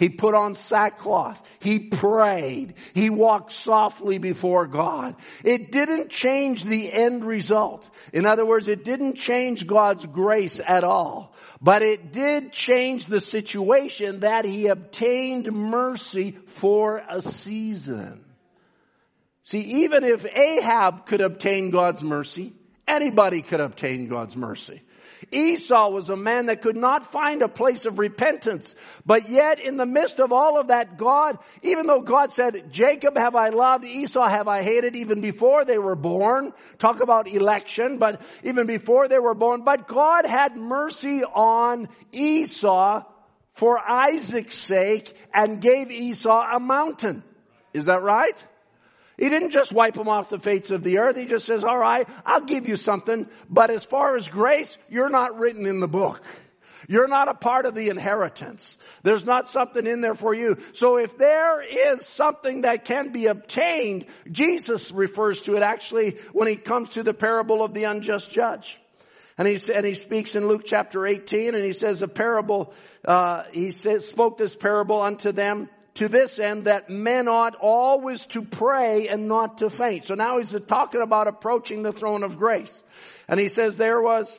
He 0.00 0.08
put 0.08 0.34
on 0.34 0.54
sackcloth. 0.54 1.46
He 1.58 1.78
prayed. 1.78 2.72
He 2.94 3.10
walked 3.10 3.52
softly 3.52 4.16
before 4.16 4.66
God. 4.66 5.16
It 5.44 5.70
didn't 5.70 6.08
change 6.08 6.64
the 6.64 6.90
end 6.90 7.22
result. 7.22 7.86
In 8.14 8.24
other 8.24 8.46
words, 8.46 8.66
it 8.68 8.82
didn't 8.82 9.16
change 9.16 9.66
God's 9.66 10.06
grace 10.06 10.58
at 10.66 10.84
all. 10.84 11.34
But 11.60 11.82
it 11.82 12.12
did 12.12 12.50
change 12.50 13.04
the 13.04 13.20
situation 13.20 14.20
that 14.20 14.46
he 14.46 14.68
obtained 14.68 15.52
mercy 15.52 16.38
for 16.46 17.02
a 17.06 17.20
season. 17.20 18.24
See, 19.42 19.84
even 19.84 20.02
if 20.04 20.24
Ahab 20.24 21.04
could 21.04 21.20
obtain 21.20 21.68
God's 21.68 22.02
mercy, 22.02 22.54
anybody 22.88 23.42
could 23.42 23.60
obtain 23.60 24.08
God's 24.08 24.34
mercy. 24.34 24.80
Esau 25.32 25.90
was 25.90 26.10
a 26.10 26.16
man 26.16 26.46
that 26.46 26.62
could 26.62 26.76
not 26.76 27.12
find 27.12 27.42
a 27.42 27.48
place 27.48 27.86
of 27.86 27.98
repentance. 27.98 28.74
But 29.06 29.28
yet 29.28 29.60
in 29.60 29.76
the 29.76 29.86
midst 29.86 30.20
of 30.20 30.32
all 30.32 30.58
of 30.58 30.68
that, 30.68 30.98
God, 30.98 31.38
even 31.62 31.86
though 31.86 32.00
God 32.00 32.32
said, 32.32 32.72
Jacob 32.72 33.16
have 33.16 33.34
I 33.34 33.50
loved, 33.50 33.84
Esau 33.84 34.28
have 34.28 34.48
I 34.48 34.62
hated, 34.62 34.96
even 34.96 35.20
before 35.20 35.64
they 35.64 35.78
were 35.78 35.96
born, 35.96 36.52
talk 36.78 37.02
about 37.02 37.28
election, 37.28 37.98
but 37.98 38.20
even 38.42 38.66
before 38.66 39.08
they 39.08 39.18
were 39.18 39.34
born, 39.34 39.62
but 39.64 39.88
God 39.88 40.26
had 40.26 40.56
mercy 40.56 41.22
on 41.22 41.88
Esau 42.12 43.04
for 43.54 43.78
Isaac's 43.78 44.56
sake 44.56 45.14
and 45.34 45.60
gave 45.60 45.90
Esau 45.90 46.42
a 46.56 46.60
mountain. 46.60 47.22
Is 47.72 47.86
that 47.86 48.02
right? 48.02 48.36
He 49.20 49.28
didn't 49.28 49.50
just 49.50 49.70
wipe 49.70 49.94
them 49.94 50.08
off 50.08 50.30
the 50.30 50.38
face 50.38 50.70
of 50.70 50.82
the 50.82 50.98
earth. 50.98 51.18
He 51.18 51.26
just 51.26 51.44
says, 51.44 51.62
all 51.62 51.76
right, 51.76 52.08
I'll 52.24 52.40
give 52.40 52.66
you 52.66 52.76
something. 52.76 53.28
But 53.50 53.68
as 53.68 53.84
far 53.84 54.16
as 54.16 54.26
grace, 54.26 54.78
you're 54.88 55.10
not 55.10 55.38
written 55.38 55.66
in 55.66 55.80
the 55.80 55.86
book. 55.86 56.22
You're 56.88 57.06
not 57.06 57.28
a 57.28 57.34
part 57.34 57.66
of 57.66 57.74
the 57.74 57.90
inheritance. 57.90 58.78
There's 59.02 59.26
not 59.26 59.50
something 59.50 59.86
in 59.86 60.00
there 60.00 60.14
for 60.14 60.32
you. 60.32 60.56
So 60.72 60.96
if 60.96 61.18
there 61.18 61.60
is 61.60 62.06
something 62.06 62.62
that 62.62 62.86
can 62.86 63.12
be 63.12 63.26
obtained, 63.26 64.06
Jesus 64.32 64.90
refers 64.90 65.42
to 65.42 65.54
it 65.54 65.62
actually 65.62 66.16
when 66.32 66.48
he 66.48 66.56
comes 66.56 66.88
to 66.90 67.02
the 67.02 67.12
parable 67.12 67.62
of 67.62 67.74
the 67.74 67.84
unjust 67.84 68.30
judge. 68.30 68.80
And 69.36 69.46
he, 69.46 69.60
and 69.70 69.84
he 69.84 69.94
speaks 69.94 70.34
in 70.34 70.48
Luke 70.48 70.62
chapter 70.64 71.06
18 71.06 71.54
and 71.54 71.62
he 71.62 71.74
says 71.74 72.00
a 72.00 72.08
parable, 72.08 72.72
uh, 73.04 73.42
he 73.52 73.72
spoke 73.72 74.38
this 74.38 74.56
parable 74.56 75.02
unto 75.02 75.30
them 75.30 75.68
to 75.94 76.08
this 76.08 76.38
end 76.38 76.64
that 76.64 76.88
men 76.88 77.28
ought 77.28 77.56
always 77.56 78.24
to 78.26 78.42
pray 78.42 79.08
and 79.08 79.28
not 79.28 79.58
to 79.58 79.70
faint. 79.70 80.06
So 80.06 80.14
now 80.14 80.38
he's 80.38 80.54
talking 80.66 81.02
about 81.02 81.28
approaching 81.28 81.82
the 81.82 81.92
throne 81.92 82.22
of 82.22 82.38
grace. 82.38 82.82
And 83.28 83.40
he 83.40 83.48
says 83.48 83.76
there 83.76 84.00
was 84.00 84.38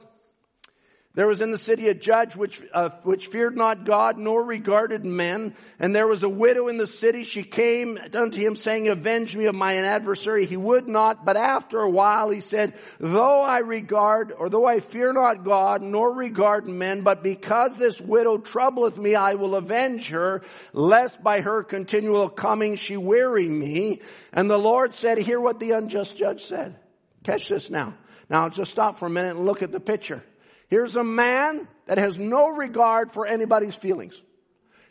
there 1.14 1.28
was 1.28 1.41
in 1.41 1.51
the 1.51 1.57
city 1.57 1.89
a 1.89 1.93
judge 1.93 2.38
which, 2.38 2.62
uh, 2.74 2.89
which 3.03 3.28
feared 3.28 3.57
not 3.57 3.86
God 3.86 4.18
nor 4.18 4.41
regarded 4.41 5.05
men. 5.05 5.55
And 5.78 5.93
there 5.93 6.07
was 6.07 6.24
a 6.24 6.30
widow 6.30 6.70
in 6.70 6.78
the 6.78 6.88
city. 6.88 7.26
She 7.26 7.43
came 7.43 7.99
unto 8.14 8.39
him 8.39 8.55
saying, 8.55 8.88
avenge 8.88 9.36
me 9.36 9.45
of 9.47 9.55
my 9.55 9.76
adversary. 9.76 10.45
He 10.45 10.55
would 10.55 10.88
not, 10.88 11.26
but 11.26 11.36
after 11.36 11.82
a 11.82 11.89
while 11.89 12.30
he 12.30 12.39
said, 12.39 12.76
though 12.97 13.41
I 13.41 13.59
regard, 13.59 14.32
or 14.32 14.49
though 14.49 14.66
I 14.66 14.80
fear 14.80 15.12
not 15.12 15.43
God 15.43 15.82
nor 15.82 16.14
regard 16.14 16.66
men, 16.66 17.01
but 17.01 17.24
because 17.24 17.76
this 17.76 17.99
widow 17.99 18.38
troubleth 18.38 18.97
me, 18.97 19.14
I 19.14 19.34
will 19.34 19.55
avenge 19.55 20.09
her, 20.12 20.43
lest 20.72 21.22
by 21.22 21.41
her 21.41 21.64
continual 21.64 22.30
coming 22.30 22.78
she 22.78 22.95
weary 22.95 23.49
me. 23.49 23.99
And 24.32 24.49
the 24.49 24.57
Lord 24.57 24.93
said, 24.93 25.18
hear 25.18 25.41
what 25.41 25.59
the 25.59 25.72
unjust 25.72 26.16
judge 26.16 26.45
said. 26.45 26.78
Catch 27.26 27.49
this 27.49 27.70
now. 27.70 27.95
Now 28.30 28.47
just 28.47 28.72
stop 28.72 28.97
for 28.97 29.07
a 29.07 29.09
minute 29.09 29.36
and 29.36 29.45
look 29.45 29.62
at 29.62 29.74
the 29.74 29.82
picture. 29.82 30.24
Here's 30.72 30.95
a 30.95 31.03
man 31.03 31.67
that 31.86 31.97
has 31.97 32.17
no 32.17 32.47
regard 32.47 33.11
for 33.11 33.28
anybody's 33.28 33.76
feelings. 33.76 34.19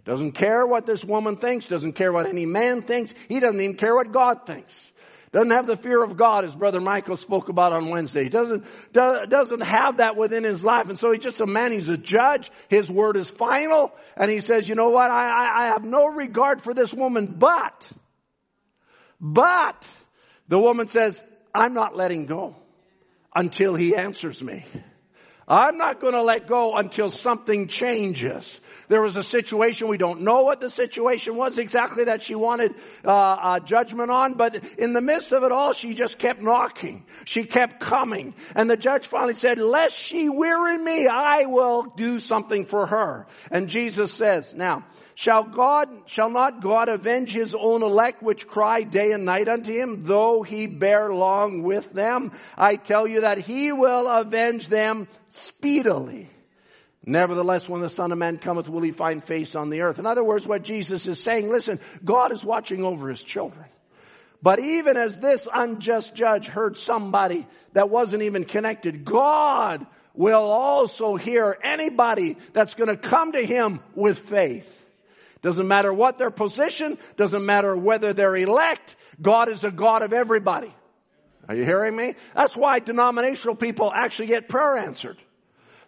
Doesn't 0.05 0.33
care 0.33 0.67
what 0.67 0.85
this 0.85 1.03
woman 1.03 1.39
thinks, 1.39 1.65
doesn't 1.65 1.95
care 1.95 2.13
what 2.13 2.27
any 2.27 2.45
man 2.45 2.83
thinks, 2.83 3.15
he 3.29 3.41
doesn't 3.41 3.61
even 3.61 3.77
care 3.77 3.95
what 3.95 4.13
God 4.13 4.47
thinks. 4.47 4.75
Doesn't 5.33 5.53
have 5.53 5.67
the 5.67 5.77
fear 5.77 6.03
of 6.03 6.19
God 6.19 6.45
as 6.45 6.55
Brother 6.55 6.81
Michael 6.81 7.17
spoke 7.17 7.49
about 7.49 7.73
on 7.73 7.89
Wednesday. 7.89 8.25
He 8.25 8.29
doesn't, 8.29 8.67
doesn't 8.93 9.61
have 9.61 9.99
that 9.99 10.17
within 10.17 10.45
his 10.45 10.63
life. 10.63 10.89
And 10.89 10.99
so 10.99 11.13
he's 11.13 11.23
just 11.23 11.41
a 11.41 11.47
man, 11.47 11.73
he's 11.73 11.89
a 11.89 11.97
judge, 11.97 12.51
his 12.69 12.91
word 12.91 13.17
is 13.17 13.31
final, 13.31 13.93
and 14.17 14.31
he 14.31 14.41
says, 14.41 14.69
you 14.69 14.75
know 14.75 14.91
what, 14.91 15.11
I, 15.11 15.29
I, 15.29 15.63
I 15.63 15.67
have 15.69 15.85
no 15.85 16.09
regard 16.09 16.61
for 16.61 16.75
this 16.75 16.93
woman, 16.93 17.37
but, 17.39 17.91
but, 19.19 19.87
the 20.49 20.59
woman 20.59 20.89
says, 20.89 21.19
I'm 21.55 21.73
not 21.73 21.97
letting 21.97 22.27
go 22.27 22.57
until 23.35 23.75
he 23.77 23.97
answers 23.97 24.43
me. 24.43 24.67
I'm 25.51 25.79
not 25.79 26.01
going 26.01 26.13
to 26.13 26.23
let 26.23 26.47
go 26.47 26.77
until 26.77 27.11
something 27.11 27.67
changes. 27.67 28.61
There 28.87 29.03
was 29.03 29.17
a 29.17 29.23
situation, 29.25 29.89
we 29.89 29.99
don't 29.99 30.21
know 30.21 30.43
what 30.43 30.61
the 30.61 30.71
situation 30.71 31.35
was 31.35 31.59
exactly 31.59 32.05
that 32.05 32.23
she 32.23 32.37
wanted 32.37 32.77
uh, 33.05 33.11
uh, 33.11 33.61
judgment 33.61 34.13
on, 34.13 34.35
but 34.35 34.63
in 34.79 34.93
the 34.93 35.01
midst 35.01 35.33
of 35.33 35.43
it 35.43 35.51
all, 35.51 35.73
she 35.73 35.95
just 35.95 36.19
kept 36.19 36.41
knocking. 36.41 37.05
She 37.25 37.45
kept 37.45 37.81
coming. 37.81 38.35
And 38.55 38.71
the 38.71 38.77
judge 38.77 39.09
finally 39.09 39.35
said, 39.35 39.59
lest 39.59 39.97
she 39.97 40.29
weary 40.29 40.79
me, 40.79 41.09
I 41.09 41.47
will 41.47 41.83
do 41.97 42.21
something 42.21 42.65
for 42.65 42.87
her. 42.87 43.27
And 43.51 43.69
Jesus 43.69 44.13
says, 44.13 44.55
now, 44.55 44.85
Shall 45.21 45.45
God, 45.45 45.91
shall 46.07 46.31
not 46.31 46.63
God 46.63 46.89
avenge 46.89 47.31
his 47.35 47.55
own 47.55 47.83
elect 47.83 48.23
which 48.23 48.47
cry 48.47 48.85
day 48.85 49.13
and 49.13 49.27
night 49.27 49.51
unto 49.51 49.71
him, 49.71 50.05
though 50.05 50.43
he 50.43 50.67
bear 50.67 51.13
long 51.13 51.63
with 51.63 51.93
them? 51.93 52.33
I 52.57 52.77
tell 52.77 53.07
you 53.07 53.21
that 53.21 53.37
he 53.37 53.71
will 53.71 54.09
avenge 54.09 54.69
them 54.69 55.09
speedily. 55.29 56.31
Nevertheless, 57.05 57.69
when 57.69 57.83
the 57.83 57.91
Son 57.91 58.13
of 58.13 58.17
Man 58.17 58.39
cometh, 58.39 58.67
will 58.67 58.81
he 58.81 58.93
find 58.93 59.23
face 59.23 59.55
on 59.55 59.69
the 59.69 59.83
earth? 59.83 59.99
In 59.99 60.07
other 60.07 60.25
words, 60.25 60.47
what 60.47 60.63
Jesus 60.63 61.07
is 61.07 61.23
saying, 61.23 61.51
listen, 61.51 61.81
God 62.03 62.33
is 62.33 62.43
watching 62.43 62.83
over 62.83 63.11
his 63.11 63.23
children. 63.23 63.67
But 64.41 64.59
even 64.59 64.97
as 64.97 65.19
this 65.19 65.47
unjust 65.53 66.15
judge 66.15 66.47
heard 66.47 66.79
somebody 66.79 67.47
that 67.75 67.91
wasn't 67.91 68.23
even 68.23 68.47
connected, 68.47 69.05
God 69.05 69.87
will 70.15 70.51
also 70.51 71.17
hear 71.17 71.59
anybody 71.63 72.39
that's 72.55 72.73
going 72.73 72.89
to 72.89 72.97
come 72.97 73.33
to 73.33 73.45
him 73.45 73.81
with 73.95 74.19
faith. 74.21 74.79
Doesn't 75.43 75.67
matter 75.67 75.93
what 75.93 76.19
their 76.19 76.31
position, 76.31 76.99
doesn't 77.17 77.45
matter 77.45 77.75
whether 77.75 78.13
they're 78.13 78.37
elect, 78.37 78.97
God 79.21 79.49
is 79.49 79.65
a 79.65 79.71
God 79.71 80.03
of 80.03 80.13
everybody. 80.13 80.75
Are 81.49 81.57
you 81.57 81.65
hearing 81.65 81.97
me? 81.97 82.15
That's 82.35 82.57
why 82.57 82.79
denominational 82.79 83.57
people 83.57 83.91
actually 83.95 84.29
get 84.29 84.49
prayer 84.49 84.77
answered. 84.77 85.17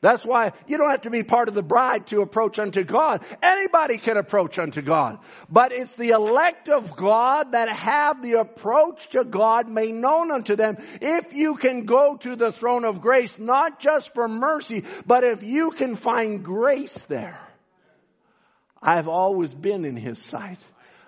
That's 0.01 0.27
why 0.27 0.53
you 0.67 0.79
don't 0.79 0.91
have 0.91 1.03
to 1.03 1.11
be 1.11 1.23
part 1.23 1.49
of 1.49 1.55
the 1.55 1.63
bride 1.63 2.09
to 2.09 2.23
approach 2.23 2.59
unto 2.59 2.83
God. 2.83 3.23
Anybody 3.41 3.99
can 3.99 4.17
approach 4.17 4.59
unto 4.59 4.83
God. 4.83 5.21
But 5.49 5.71
it's 5.71 5.95
the 5.95 6.09
elect 6.09 6.69
of 6.69 6.97
God 6.97 7.53
that 7.53 7.69
have 7.69 8.21
the 8.21 8.41
approach 8.41 9.11
to 9.11 9.23
God 9.23 9.69
made 9.69 9.95
known 9.95 10.33
unto 10.33 10.57
them. 10.57 10.79
If 11.01 11.33
you 11.33 11.55
can 11.55 11.85
go 11.85 12.17
to 12.17 12.35
the 12.35 12.51
throne 12.51 12.85
of 12.85 13.01
grace, 13.01 13.39
not 13.39 13.79
just 13.79 14.13
for 14.13 14.27
mercy, 14.27 14.83
but 15.07 15.23
if 15.23 15.45
you 15.45 15.71
can 15.71 15.95
find 15.95 16.45
grace 16.45 16.95
there. 17.05 17.39
I've 18.83 19.09
always 19.09 19.55
been 19.55 19.85
in 19.85 19.97
His 19.97 20.19
sight. 20.19 20.59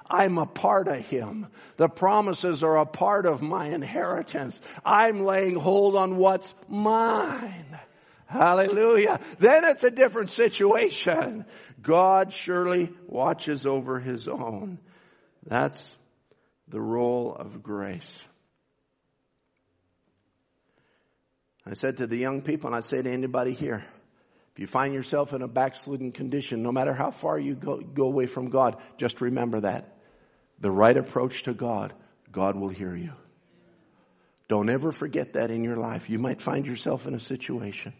I'm 0.08 0.38
a 0.38 0.46
part 0.46 0.86
of 0.86 0.98
Him. 0.98 1.48
The 1.76 1.88
promises 1.88 2.62
are 2.62 2.76
a 2.76 2.86
part 2.86 3.26
of 3.26 3.42
my 3.42 3.68
inheritance. 3.68 4.60
I'm 4.84 5.24
laying 5.24 5.56
hold 5.56 5.96
on 5.96 6.16
what's 6.16 6.54
mine. 6.68 7.78
Hallelujah. 8.26 9.20
Then 9.38 9.64
it's 9.64 9.84
a 9.84 9.90
different 9.90 10.30
situation. 10.30 11.44
God 11.82 12.32
surely 12.32 12.90
watches 13.06 13.66
over 13.66 13.98
His 13.98 14.28
own. 14.28 14.78
That's 15.46 15.96
the 16.68 16.80
role 16.80 17.34
of 17.34 17.62
grace. 17.62 18.18
I 21.66 21.74
said 21.74 21.98
to 21.98 22.06
the 22.06 22.16
young 22.16 22.42
people, 22.42 22.68
and 22.68 22.76
I 22.76 22.80
say 22.80 23.00
to 23.00 23.10
anybody 23.10 23.52
here, 23.52 23.84
if 24.54 24.60
you 24.60 24.68
find 24.68 24.94
yourself 24.94 25.32
in 25.32 25.42
a 25.42 25.48
backslidden 25.48 26.12
condition, 26.12 26.62
no 26.62 26.70
matter 26.70 26.94
how 26.94 27.10
far 27.10 27.36
you 27.36 27.56
go, 27.56 27.80
go 27.80 28.04
away 28.04 28.26
from 28.26 28.50
God, 28.50 28.76
just 28.98 29.20
remember 29.20 29.62
that. 29.62 29.96
The 30.60 30.70
right 30.70 30.96
approach 30.96 31.42
to 31.44 31.54
God, 31.54 31.92
God 32.30 32.54
will 32.54 32.68
hear 32.68 32.94
you. 32.94 33.12
Don't 34.48 34.70
ever 34.70 34.92
forget 34.92 35.32
that 35.32 35.50
in 35.50 35.64
your 35.64 35.76
life. 35.76 36.08
You 36.08 36.20
might 36.20 36.40
find 36.40 36.66
yourself 36.66 37.08
in 37.08 37.14
a 37.14 37.20
situation. 37.20 37.94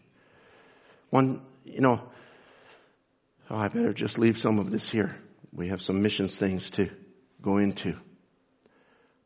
One, 1.09 1.41
you 1.65 1.81
know, 1.81 2.01
oh, 3.49 3.55
I 3.57 3.67
better 3.67 3.91
just 3.91 4.17
leave 4.17 4.37
some 4.37 4.57
of 4.57 4.71
this 4.71 4.89
here. 4.89 5.13
We 5.51 5.67
have 5.69 5.81
some 5.81 6.01
missions 6.01 6.39
things 6.39 6.71
to 6.71 6.89
go 7.41 7.57
into. 7.57 7.97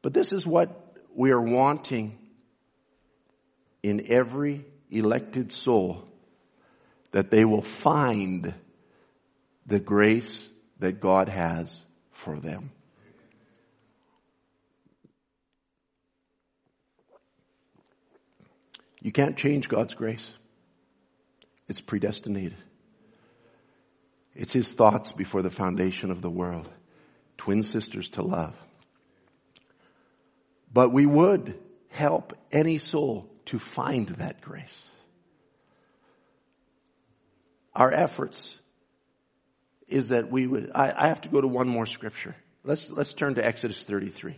But 0.01 0.15
this 0.15 0.33
is 0.33 0.47
what 0.47 0.95
we 1.13 1.29
are 1.29 1.41
wanting 1.41 2.17
in 3.83 4.11
every 4.11 4.65
elected 4.89 5.51
soul 5.51 6.08
that 7.11 7.31
they 7.31 7.45
will 7.45 7.61
find 7.61 8.53
the 9.65 9.79
grace 9.79 10.47
that 10.79 10.99
God 10.99 11.29
has 11.29 11.85
for 12.11 12.39
them. 12.39 12.71
You 19.01 19.11
can't 19.11 19.37
change 19.37 19.69
God's 19.69 19.93
grace. 19.93 20.27
It's 21.67 21.79
predestinated. 21.79 22.57
It's 24.35 24.51
His 24.51 24.71
thoughts 24.71 25.13
before 25.13 25.41
the 25.41 25.49
foundation 25.49 26.11
of 26.11 26.21
the 26.21 26.29
world. 26.29 26.69
Twin 27.37 27.63
sisters 27.63 28.09
to 28.09 28.21
love. 28.21 28.55
But 30.71 30.91
we 30.91 31.05
would 31.05 31.57
help 31.89 32.33
any 32.51 32.77
soul 32.77 33.29
to 33.45 33.57
find 33.59 34.07
that 34.07 34.41
grace 34.41 34.85
our 37.73 37.91
efforts 37.91 38.57
is 39.87 40.09
that 40.09 40.31
we 40.31 40.45
would, 40.47 40.71
I, 40.73 40.93
I, 40.95 41.07
have 41.07 41.21
to 41.21 41.29
go 41.29 41.41
to 41.41 41.47
one 41.47 41.67
more 41.67 41.85
scripture. 41.85 42.35
Let's, 42.63 42.89
let's 42.89 43.13
turn 43.13 43.35
to 43.35 43.45
Exodus 43.45 43.81
33. 43.83 44.37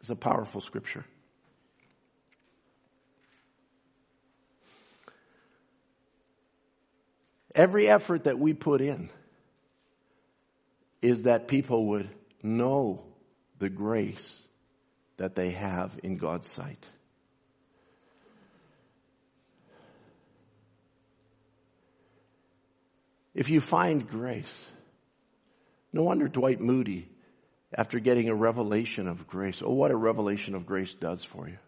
It's 0.00 0.10
a 0.10 0.16
powerful 0.16 0.60
scripture. 0.60 1.04
Every 7.54 7.88
effort 7.88 8.24
that 8.24 8.38
we 8.38 8.52
put 8.52 8.82
in 8.82 9.08
is 11.00 11.22
that 11.22 11.48
people 11.48 11.86
would 11.86 12.10
know 12.42 13.02
the 13.58 13.70
grace 13.70 14.42
that 15.16 15.34
they 15.34 15.52
have 15.52 15.98
in 16.02 16.18
God's 16.18 16.50
sight. 16.50 16.84
If 23.36 23.50
you 23.50 23.60
find 23.60 24.08
grace, 24.08 24.50
no 25.92 26.02
wonder 26.02 26.26
Dwight 26.26 26.58
Moody, 26.58 27.06
after 27.72 28.00
getting 28.00 28.30
a 28.30 28.34
revelation 28.34 29.06
of 29.06 29.26
grace, 29.26 29.60
oh, 29.62 29.72
what 29.72 29.90
a 29.90 29.96
revelation 29.96 30.54
of 30.54 30.64
grace 30.64 30.94
does 30.94 31.22
for 31.22 31.46
you. 31.46 31.58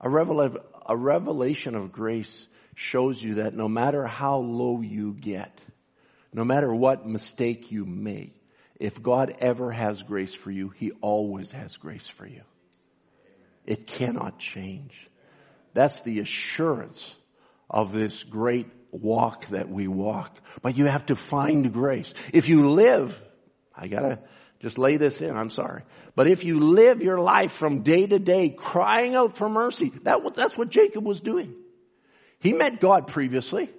A, 0.00 0.10
revel- 0.10 0.58
a 0.86 0.96
revelation 0.96 1.76
of 1.76 1.92
grace 1.92 2.48
shows 2.74 3.22
you 3.22 3.36
that 3.36 3.54
no 3.54 3.68
matter 3.68 4.06
how 4.06 4.38
low 4.38 4.80
you 4.80 5.12
get, 5.12 5.56
no 6.32 6.44
matter 6.44 6.74
what 6.74 7.06
mistake 7.06 7.70
you 7.70 7.84
make, 7.84 8.34
if 8.80 9.00
God 9.00 9.36
ever 9.38 9.70
has 9.70 10.02
grace 10.02 10.34
for 10.34 10.50
you, 10.50 10.70
He 10.70 10.90
always 11.00 11.52
has 11.52 11.76
grace 11.76 12.08
for 12.08 12.26
you. 12.26 12.42
It 13.66 13.86
cannot 13.86 14.40
change. 14.40 14.94
That's 15.74 16.00
the 16.00 16.18
assurance 16.18 17.14
of 17.70 17.92
this 17.92 18.24
great 18.24 18.66
walk 18.90 19.46
that 19.48 19.68
we 19.68 19.88
walk. 19.88 20.36
But 20.62 20.76
you 20.76 20.86
have 20.86 21.06
to 21.06 21.16
find 21.16 21.72
grace. 21.72 22.12
If 22.32 22.48
you 22.48 22.70
live, 22.70 23.20
I 23.74 23.88
gotta 23.88 24.20
just 24.60 24.78
lay 24.78 24.96
this 24.96 25.20
in, 25.20 25.36
I'm 25.36 25.50
sorry. 25.50 25.82
But 26.14 26.26
if 26.26 26.44
you 26.44 26.58
live 26.60 27.02
your 27.02 27.20
life 27.20 27.52
from 27.52 27.82
day 27.82 28.06
to 28.06 28.18
day 28.18 28.50
crying 28.50 29.14
out 29.14 29.36
for 29.36 29.48
mercy, 29.48 29.92
that, 30.02 30.18
that's 30.34 30.58
what 30.58 30.68
Jacob 30.68 31.04
was 31.04 31.20
doing. 31.20 31.54
He 32.40 32.52
met 32.52 32.80
God 32.80 33.06
previously. 33.06 33.70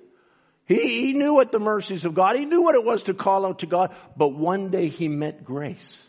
He, 0.65 1.07
he 1.07 1.13
knew 1.13 1.33
what 1.33 1.51
the 1.51 1.59
mercies 1.59 2.05
of 2.05 2.13
God, 2.13 2.35
he 2.35 2.45
knew 2.45 2.61
what 2.61 2.75
it 2.75 2.85
was 2.85 3.03
to 3.03 3.13
call 3.13 3.45
out 3.45 3.59
to 3.59 3.65
God, 3.65 3.93
but 4.15 4.29
one 4.29 4.69
day 4.69 4.87
he 4.87 5.07
met 5.07 5.43
grace. 5.43 6.03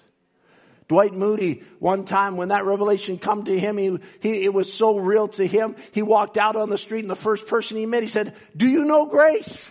Dwight 0.91 1.15
Moody, 1.15 1.63
one 1.79 2.05
time 2.05 2.37
when 2.37 2.49
that 2.49 2.65
revelation 2.65 3.17
come 3.17 3.45
to 3.45 3.57
him, 3.57 3.77
he, 3.77 3.97
he, 4.19 4.45
it 4.45 4.53
was 4.53 4.73
so 4.73 4.99
real 4.99 5.29
to 5.29 5.47
him, 5.47 5.77
he 5.93 6.03
walked 6.03 6.37
out 6.37 6.57
on 6.57 6.69
the 6.69 6.77
street 6.77 7.05
and 7.05 7.11
the 7.11 7.15
first 7.15 7.47
person 7.47 7.77
he 7.77 7.87
met, 7.87 8.03
he 8.03 8.09
said, 8.09 8.35
do 8.57 8.67
you 8.67 8.85
know 8.85 9.07
grace? 9.07 9.71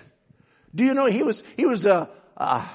Do 0.74 0.86
you 0.86 0.94
know, 0.94 1.08
he 1.08 1.22
was, 1.22 1.44
he 1.58 1.66
was 1.66 1.86
a, 1.86 2.08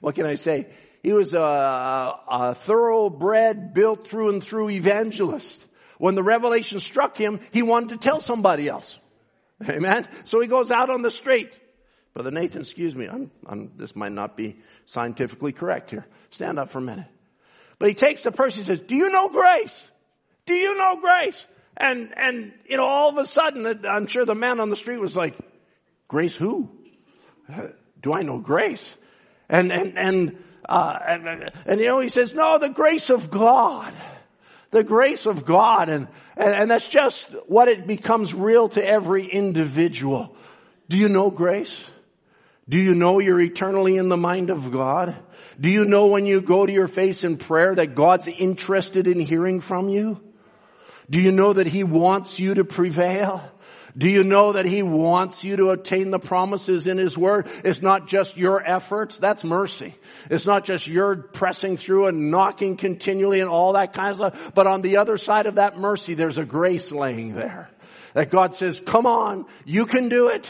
what 0.00 0.14
can 0.14 0.24
I 0.24 0.36
say? 0.36 0.68
He 1.02 1.12
was 1.12 1.34
a, 1.34 1.40
a 1.40 2.54
thoroughbred, 2.54 3.74
built 3.74 4.06
through 4.06 4.28
and 4.28 4.44
through 4.44 4.70
evangelist. 4.70 5.60
When 5.98 6.14
the 6.14 6.22
revelation 6.22 6.78
struck 6.78 7.18
him, 7.18 7.40
he 7.50 7.62
wanted 7.62 7.88
to 7.88 7.96
tell 7.96 8.20
somebody 8.20 8.68
else. 8.68 8.96
Amen. 9.68 10.06
So 10.22 10.40
he 10.40 10.46
goes 10.46 10.70
out 10.70 10.90
on 10.90 11.02
the 11.02 11.10
street. 11.10 11.58
Brother 12.12 12.30
Nathan, 12.30 12.60
excuse 12.60 12.94
me, 12.94 13.08
I'm, 13.08 13.32
I'm, 13.44 13.72
this 13.76 13.96
might 13.96 14.12
not 14.12 14.36
be 14.36 14.58
scientifically 14.86 15.50
correct 15.50 15.90
here. 15.90 16.06
Stand 16.30 16.60
up 16.60 16.68
for 16.68 16.78
a 16.78 16.82
minute. 16.82 17.08
But 17.78 17.88
he 17.88 17.94
takes 17.94 18.22
the 18.22 18.32
person, 18.32 18.60
he 18.60 18.66
says, 18.66 18.80
do 18.80 18.94
you 18.94 19.10
know 19.10 19.28
grace? 19.28 19.90
Do 20.46 20.54
you 20.54 20.76
know 20.76 21.00
grace? 21.00 21.46
And, 21.76 22.12
and, 22.16 22.52
you 22.68 22.76
know, 22.76 22.84
all 22.84 23.10
of 23.10 23.18
a 23.18 23.26
sudden, 23.26 23.84
I'm 23.86 24.06
sure 24.06 24.24
the 24.24 24.34
man 24.34 24.60
on 24.60 24.70
the 24.70 24.76
street 24.76 25.00
was 25.00 25.16
like, 25.16 25.36
grace 26.08 26.34
who? 26.34 26.70
Do 28.00 28.12
I 28.12 28.22
know 28.22 28.38
grace? 28.38 28.94
And, 29.48 29.72
and, 29.72 29.98
and, 29.98 30.44
uh, 30.68 30.98
and, 31.06 31.50
and, 31.66 31.80
you 31.80 31.86
know, 31.86 32.00
he 32.00 32.08
says, 32.08 32.32
no, 32.32 32.58
the 32.58 32.68
grace 32.68 33.10
of 33.10 33.30
God 33.30 33.92
the 34.74 34.82
grace 34.82 35.24
of 35.24 35.46
God 35.46 35.88
and, 35.88 36.08
and, 36.36 36.52
and 36.52 36.70
that's 36.70 36.86
just 36.86 37.28
what 37.46 37.68
it 37.68 37.86
becomes 37.86 38.34
real 38.34 38.68
to 38.70 38.84
every 38.84 39.24
individual. 39.24 40.36
Do 40.88 40.98
you 40.98 41.08
know 41.08 41.30
grace? 41.30 41.82
Do 42.68 42.76
you 42.76 42.94
know 42.94 43.20
you're 43.20 43.40
eternally 43.40 43.96
in 43.96 44.08
the 44.08 44.16
mind 44.16 44.50
of 44.50 44.72
God? 44.72 45.16
Do 45.60 45.70
you 45.70 45.84
know 45.84 46.06
when 46.06 46.26
you 46.26 46.40
go 46.40 46.66
to 46.66 46.72
your 46.72 46.88
face 46.88 47.24
in 47.24 47.36
prayer 47.36 47.74
that 47.74 47.94
God's 47.94 48.26
interested 48.26 49.06
in 49.06 49.20
hearing 49.20 49.60
from 49.60 49.88
you? 49.88 50.20
Do 51.08 51.20
you 51.20 51.32
know 51.32 51.52
that 51.52 51.66
He 51.66 51.84
wants 51.84 52.38
you 52.38 52.54
to 52.54 52.64
prevail? 52.64 53.42
Do 53.96 54.08
you 54.08 54.24
know 54.24 54.54
that 54.54 54.66
He 54.66 54.82
wants 54.82 55.44
you 55.44 55.56
to 55.56 55.70
attain 55.70 56.10
the 56.10 56.18
promises 56.18 56.86
in 56.88 56.98
His 56.98 57.16
Word? 57.16 57.48
It's 57.64 57.82
not 57.82 58.08
just 58.08 58.36
your 58.36 58.60
efforts, 58.64 59.18
that's 59.18 59.44
mercy. 59.44 59.94
It's 60.30 60.46
not 60.46 60.64
just 60.64 60.88
your 60.88 61.16
pressing 61.16 61.76
through 61.76 62.06
and 62.06 62.30
knocking 62.30 62.76
continually 62.76 63.40
and 63.40 63.48
all 63.48 63.74
that 63.74 63.92
kind 63.92 64.10
of 64.10 64.16
stuff, 64.16 64.52
but 64.54 64.66
on 64.66 64.82
the 64.82 64.96
other 64.96 65.16
side 65.16 65.46
of 65.46 65.56
that 65.56 65.78
mercy, 65.78 66.14
there's 66.14 66.38
a 66.38 66.44
grace 66.44 66.90
laying 66.90 67.34
there. 67.34 67.70
That 68.14 68.30
God 68.30 68.54
says, 68.54 68.80
come 68.84 69.06
on, 69.06 69.46
you 69.64 69.86
can 69.86 70.08
do 70.08 70.28
it. 70.28 70.48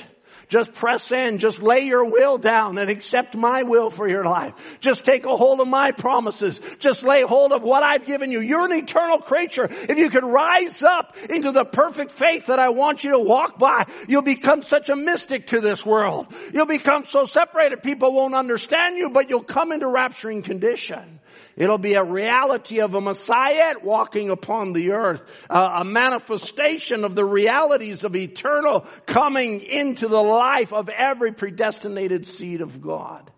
Just 0.55 0.73
press 0.73 1.11
in. 1.11 1.39
Just 1.39 1.61
lay 1.61 1.81
your 1.81 2.05
will 2.05 2.39
down 2.39 2.79
and 2.79 2.89
accept 2.89 3.35
my 3.35 3.65
will 3.65 3.91
for 3.91 4.09
your 4.09 4.23
life. 4.23 4.55
Just 4.79 5.05
take 5.05 5.27
a 5.27 5.37
hold 5.37 5.61
of 5.61 5.67
my 5.67 5.91
promises. 5.91 6.61
Just 6.79 7.03
lay 7.03 7.23
hold 7.23 7.53
of 7.53 7.65
what 7.65 7.83
I've 7.83 8.07
given 8.07 8.31
you. 8.31 8.39
You're 8.39 8.65
an 8.65 8.71
eternal 8.71 9.19
creature. 9.19 9.67
If 9.69 9.99
you 9.99 10.11
could 10.11 10.23
rise 10.23 10.81
up 10.81 11.17
into 11.29 11.51
the 11.51 11.65
perfect 11.65 12.13
faith 12.13 12.47
that 12.47 12.61
I 12.61 12.69
want 12.69 13.03
you 13.03 13.11
to 13.11 13.19
walk 13.19 13.59
by, 13.59 13.87
you'll 14.07 14.23
become 14.23 14.63
such 14.63 14.91
a 14.91 14.95
mystic 14.95 15.49
to 15.49 15.61
this 15.61 15.85
world. 15.85 16.33
You'll 16.53 16.67
become 16.67 17.05
so 17.05 17.25
separated 17.25 17.83
people 17.83 18.13
won't 18.13 18.37
understand 18.37 18.97
you, 18.97 19.11
but 19.11 19.31
you'll 19.31 19.43
come 19.43 19.73
into 19.73 19.87
rapturing 19.87 20.45
condition. 20.45 21.19
It'll 21.57 21.79
be 21.79 21.95
a 21.95 22.05
reality 22.05 22.81
of 22.81 22.95
a 22.95 23.01
Messiah 23.01 23.75
walking 23.83 24.31
upon 24.31 24.73
the 24.73 24.93
earth, 24.93 25.23
uh, 25.49 25.79
a 25.81 25.85
manifestation 25.85 27.05
of 27.05 27.15
the 27.15 27.25
realities 27.25 28.03
of 28.03 28.17
eternal 28.17 28.87
coming 29.07 29.61
into 29.61 30.09
the 30.09 30.23
life 30.23 30.73
of 30.73 30.89
every 30.89 31.33
predestinated 31.33 32.27
seed 32.27 32.61
of 32.61 32.83
God. 32.83 33.31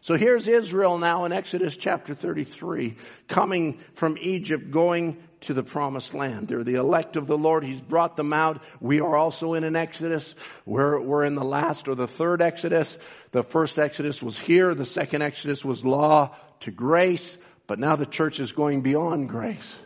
So 0.00 0.16
here's 0.16 0.48
Israel 0.48 0.98
now 0.98 1.26
in 1.26 1.32
Exodus 1.32 1.76
chapter 1.76 2.12
33, 2.12 2.96
coming 3.28 3.78
from 3.94 4.18
Egypt, 4.20 4.72
going 4.72 5.22
to 5.42 5.54
the 5.54 5.62
promised 5.62 6.12
land. 6.12 6.48
They're 6.48 6.64
the 6.64 6.74
elect 6.74 7.14
of 7.14 7.28
the 7.28 7.38
Lord. 7.38 7.64
He's 7.64 7.80
brought 7.80 8.16
them 8.16 8.32
out. 8.32 8.62
We 8.80 9.00
are 9.00 9.16
also 9.16 9.54
in 9.54 9.62
an 9.62 9.76
Exodus. 9.76 10.34
We're, 10.66 11.00
we're 11.00 11.24
in 11.24 11.36
the 11.36 11.44
last 11.44 11.86
or 11.86 11.94
the 11.94 12.08
third 12.08 12.42
Exodus. 12.42 12.98
The 13.30 13.44
first 13.44 13.78
Exodus 13.78 14.20
was 14.20 14.36
here. 14.36 14.74
The 14.74 14.86
second 14.86 15.22
Exodus 15.22 15.64
was 15.64 15.84
law 15.84 16.34
to 16.60 16.72
grace. 16.72 17.38
But 17.72 17.78
now 17.78 17.96
the 17.96 18.04
church 18.04 18.38
is 18.38 18.52
going 18.52 18.82
beyond 18.82 19.30
grace. 19.30 19.78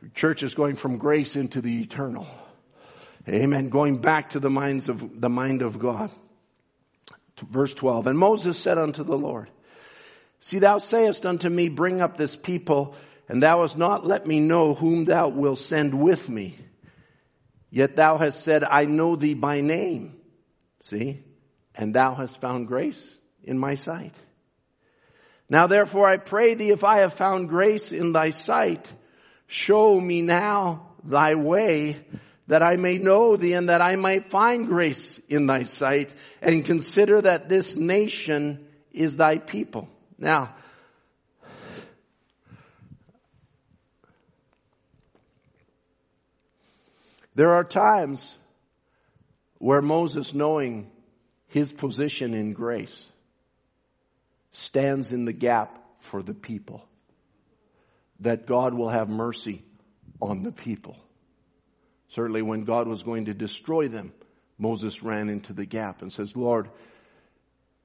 The 0.00 0.08
church 0.08 0.42
is 0.42 0.54
going 0.54 0.76
from 0.76 0.96
grace 0.96 1.36
into 1.36 1.60
the 1.60 1.82
eternal. 1.82 2.26
Amen. 3.28 3.68
Going 3.68 3.98
back 3.98 4.30
to 4.30 4.40
the 4.40 4.48
minds 4.48 4.88
of, 4.88 5.20
the 5.20 5.28
mind 5.28 5.60
of 5.60 5.78
God. 5.78 6.10
Verse 7.50 7.74
12. 7.74 8.06
And 8.06 8.18
Moses 8.18 8.58
said 8.58 8.78
unto 8.78 9.04
the 9.04 9.18
Lord, 9.18 9.50
See, 10.40 10.60
thou 10.60 10.78
sayest 10.78 11.26
unto 11.26 11.50
me, 11.50 11.68
bring 11.68 12.00
up 12.00 12.16
this 12.16 12.34
people, 12.34 12.96
and 13.28 13.42
thou 13.42 13.60
hast 13.60 13.76
not 13.76 14.06
let 14.06 14.26
me 14.26 14.40
know 14.40 14.72
whom 14.72 15.04
thou 15.04 15.28
wilt 15.28 15.58
send 15.58 15.92
with 15.92 16.30
me. 16.30 16.56
Yet 17.68 17.96
thou 17.96 18.16
hast 18.16 18.44
said, 18.44 18.64
I 18.64 18.86
know 18.86 19.14
thee 19.14 19.34
by 19.34 19.60
name. 19.60 20.16
See? 20.80 21.22
And 21.74 21.92
thou 21.92 22.14
hast 22.14 22.40
found 22.40 22.66
grace 22.66 23.06
in 23.44 23.58
my 23.58 23.74
sight. 23.74 24.14
Now 25.48 25.66
therefore 25.66 26.08
I 26.08 26.16
pray 26.16 26.54
thee, 26.54 26.70
if 26.70 26.82
I 26.84 26.98
have 27.00 27.14
found 27.14 27.48
grace 27.48 27.92
in 27.92 28.12
thy 28.12 28.30
sight, 28.30 28.92
show 29.46 30.00
me 30.00 30.22
now 30.22 30.88
thy 31.04 31.34
way, 31.34 32.04
that 32.48 32.62
I 32.62 32.76
may 32.76 32.98
know 32.98 33.36
thee 33.36 33.54
and 33.54 33.68
that 33.68 33.80
I 33.80 33.96
might 33.96 34.30
find 34.30 34.66
grace 34.66 35.20
in 35.28 35.46
thy 35.46 35.64
sight, 35.64 36.12
and 36.40 36.64
consider 36.64 37.20
that 37.22 37.48
this 37.48 37.76
nation 37.76 38.66
is 38.92 39.16
thy 39.16 39.38
people. 39.38 39.88
Now, 40.18 40.54
there 47.34 47.52
are 47.52 47.64
times 47.64 48.34
where 49.58 49.82
Moses, 49.82 50.34
knowing 50.34 50.90
his 51.48 51.72
position 51.72 52.34
in 52.34 52.52
grace, 52.52 53.04
stands 54.56 55.12
in 55.12 55.26
the 55.26 55.32
gap 55.32 55.78
for 56.00 56.22
the 56.22 56.34
people. 56.34 56.82
That 58.20 58.46
God 58.46 58.72
will 58.72 58.88
have 58.88 59.08
mercy 59.08 59.62
on 60.20 60.42
the 60.42 60.52
people. 60.52 60.96
Certainly 62.08 62.42
when 62.42 62.64
God 62.64 62.88
was 62.88 63.02
going 63.02 63.26
to 63.26 63.34
destroy 63.34 63.88
them, 63.88 64.12
Moses 64.58 65.02
ran 65.02 65.28
into 65.28 65.52
the 65.52 65.66
gap 65.66 66.00
and 66.00 66.10
says, 66.10 66.34
Lord, 66.34 66.70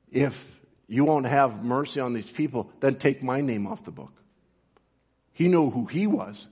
if 0.09 0.41
you 0.87 1.03
won't 1.03 1.25
have 1.25 1.63
mercy 1.63 1.99
on 1.99 2.13
these 2.13 2.29
people, 2.29 2.71
then 2.79 2.95
take 2.95 3.21
my 3.21 3.41
name 3.41 3.67
off 3.67 3.83
the 3.83 3.91
book. 3.91 4.13
He 5.33 5.49
knew 5.49 5.69
who 5.69 5.85
he 5.85 6.07
was. 6.07 6.47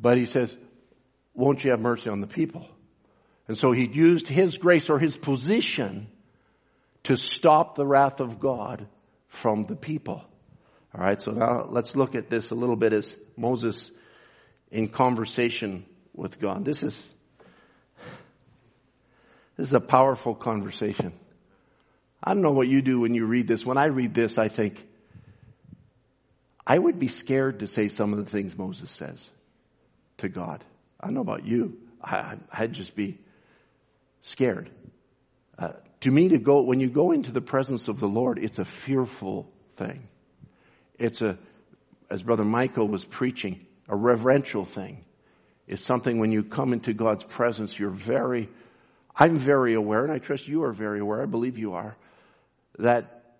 But 0.00 0.16
he 0.16 0.24
says, 0.24 0.56
won't 1.34 1.62
you 1.62 1.72
have 1.72 1.80
mercy 1.80 2.08
on 2.08 2.20
the 2.20 2.26
people? 2.26 2.66
And 3.48 3.58
so 3.58 3.72
he 3.72 3.86
used 3.86 4.28
his 4.28 4.56
grace 4.56 4.88
or 4.88 4.98
his 4.98 5.16
position 5.16 6.08
to 7.08 7.16
stop 7.16 7.74
the 7.74 7.86
wrath 7.86 8.20
of 8.20 8.38
God 8.38 8.86
from 9.28 9.64
the 9.64 9.74
people. 9.74 10.22
All 10.94 11.00
right, 11.00 11.18
so 11.18 11.30
now 11.30 11.66
let's 11.70 11.96
look 11.96 12.14
at 12.14 12.28
this 12.28 12.50
a 12.50 12.54
little 12.54 12.76
bit 12.76 12.92
as 12.92 13.14
Moses 13.34 13.90
in 14.70 14.88
conversation 14.88 15.86
with 16.14 16.38
God. 16.38 16.66
This 16.66 16.82
is 16.82 17.02
this 19.56 19.68
is 19.68 19.72
a 19.72 19.80
powerful 19.80 20.34
conversation. 20.34 21.14
I 22.22 22.34
don't 22.34 22.42
know 22.42 22.52
what 22.52 22.68
you 22.68 22.82
do 22.82 23.00
when 23.00 23.14
you 23.14 23.24
read 23.24 23.48
this. 23.48 23.64
When 23.64 23.78
I 23.78 23.86
read 23.86 24.12
this, 24.12 24.36
I 24.36 24.48
think 24.48 24.86
I 26.66 26.78
would 26.78 26.98
be 26.98 27.08
scared 27.08 27.60
to 27.60 27.66
say 27.66 27.88
some 27.88 28.12
of 28.12 28.18
the 28.18 28.30
things 28.30 28.54
Moses 28.54 28.90
says 28.90 29.30
to 30.18 30.28
God. 30.28 30.62
I 31.00 31.06
don't 31.06 31.14
know 31.14 31.22
about 31.22 31.46
you. 31.46 31.78
I, 32.04 32.36
would 32.60 32.74
just 32.74 32.94
be 32.94 33.16
scared. 34.20 34.68
Uh, 35.58 35.70
to 36.00 36.10
me 36.10 36.28
to 36.28 36.38
go, 36.38 36.62
when 36.62 36.80
you 36.80 36.88
go 36.88 37.12
into 37.12 37.32
the 37.32 37.40
presence 37.40 37.88
of 37.88 37.98
the 37.98 38.06
Lord, 38.06 38.38
it's 38.38 38.58
a 38.58 38.64
fearful 38.64 39.50
thing. 39.76 40.08
It's 40.98 41.20
a, 41.22 41.38
as 42.10 42.22
Brother 42.22 42.44
Michael 42.44 42.88
was 42.88 43.04
preaching, 43.04 43.66
a 43.88 43.96
reverential 43.96 44.64
thing. 44.64 45.04
It's 45.66 45.84
something 45.84 46.18
when 46.18 46.32
you 46.32 46.44
come 46.44 46.72
into 46.72 46.94
God's 46.94 47.24
presence, 47.24 47.78
you're 47.78 47.90
very, 47.90 48.48
I'm 49.14 49.38
very 49.38 49.74
aware, 49.74 50.04
and 50.04 50.12
I 50.12 50.18
trust 50.18 50.48
you 50.48 50.64
are 50.64 50.72
very 50.72 51.00
aware, 51.00 51.22
I 51.22 51.26
believe 51.26 51.58
you 51.58 51.74
are, 51.74 51.96
that 52.78 53.34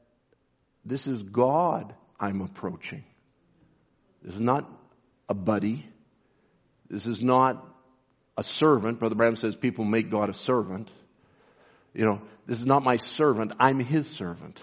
this 0.85 1.07
is 1.07 1.23
God 1.23 1.95
I'm 2.19 2.41
approaching. 2.41 3.05
This 4.23 4.35
is 4.35 4.41
not 4.41 4.69
a 5.29 5.35
buddy. 5.35 5.87
This 6.91 7.07
is 7.07 7.23
not 7.23 7.65
a 8.37 8.43
servant. 8.43 8.99
Brother 8.99 9.15
Branham 9.15 9.37
says 9.37 9.57
people 9.57 9.85
make 9.85 10.11
God 10.11 10.29
a 10.29 10.35
servant. 10.35 10.91
You 11.95 12.05
know, 12.05 12.23
this 12.49 12.61
is 12.61 12.67
not 12.67 12.83
my 12.83 12.97
servant, 12.97 13.53
I'm 13.61 13.79
his 13.79 14.09
servant. 14.09 14.59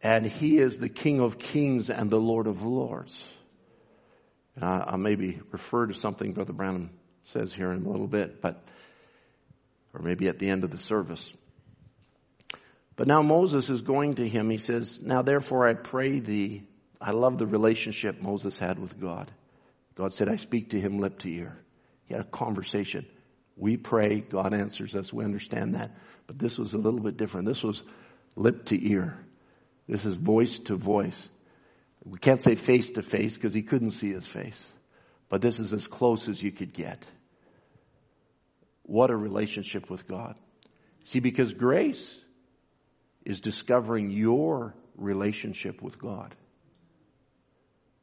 And 0.00 0.24
he 0.24 0.58
is 0.58 0.78
the 0.78 0.88
King 0.88 1.20
of 1.20 1.36
kings 1.36 1.90
and 1.90 2.08
the 2.08 2.20
Lord 2.20 2.46
of 2.46 2.62
lords. 2.62 3.20
And 4.54 4.64
I, 4.64 4.84
I'll 4.86 4.98
maybe 4.98 5.40
refer 5.50 5.86
to 5.86 5.94
something 5.94 6.32
Brother 6.32 6.52
Branham 6.52 6.90
says 7.24 7.52
here 7.52 7.72
in 7.72 7.84
a 7.84 7.88
little 7.88 8.06
bit, 8.06 8.40
but, 8.40 8.62
or 9.92 10.00
maybe 10.00 10.28
at 10.28 10.38
the 10.38 10.48
end 10.48 10.62
of 10.62 10.70
the 10.70 10.78
service. 10.78 11.28
But 12.94 13.08
now 13.08 13.20
Moses 13.20 13.68
is 13.68 13.82
going 13.82 14.14
to 14.14 14.28
him. 14.28 14.48
He 14.48 14.58
says, 14.58 15.02
Now 15.02 15.22
therefore 15.22 15.68
I 15.68 15.74
pray 15.74 16.20
thee. 16.20 16.62
I 17.00 17.10
love 17.10 17.38
the 17.38 17.46
relationship 17.46 18.22
Moses 18.22 18.56
had 18.56 18.78
with 18.78 19.00
God. 19.00 19.32
God 19.96 20.12
said, 20.12 20.28
I 20.28 20.36
speak 20.36 20.70
to 20.70 20.80
him 20.80 21.00
lip 21.00 21.18
to 21.20 21.28
ear. 21.28 21.58
He 22.04 22.14
had 22.14 22.22
a 22.22 22.28
conversation. 22.28 23.06
We 23.58 23.76
pray, 23.76 24.20
God 24.20 24.54
answers 24.54 24.94
us. 24.94 25.12
We 25.12 25.24
understand 25.24 25.74
that. 25.74 25.96
But 26.26 26.38
this 26.38 26.56
was 26.56 26.74
a 26.74 26.78
little 26.78 27.00
bit 27.00 27.16
different. 27.16 27.46
This 27.46 27.62
was 27.62 27.82
lip 28.36 28.66
to 28.66 28.88
ear. 28.90 29.18
This 29.88 30.04
is 30.04 30.14
voice 30.14 30.60
to 30.60 30.76
voice. 30.76 31.28
We 32.04 32.18
can't 32.18 32.40
say 32.40 32.54
face 32.54 32.92
to 32.92 33.02
face 33.02 33.34
because 33.34 33.52
he 33.52 33.62
couldn't 33.62 33.92
see 33.92 34.12
his 34.12 34.26
face. 34.26 34.58
But 35.28 35.42
this 35.42 35.58
is 35.58 35.72
as 35.72 35.86
close 35.86 36.28
as 36.28 36.42
you 36.42 36.52
could 36.52 36.72
get. 36.72 37.02
What 38.84 39.10
a 39.10 39.16
relationship 39.16 39.90
with 39.90 40.06
God. 40.06 40.36
See, 41.04 41.20
because 41.20 41.52
grace 41.52 42.16
is 43.24 43.40
discovering 43.40 44.10
your 44.10 44.74
relationship 44.96 45.82
with 45.82 45.98
God. 45.98 46.34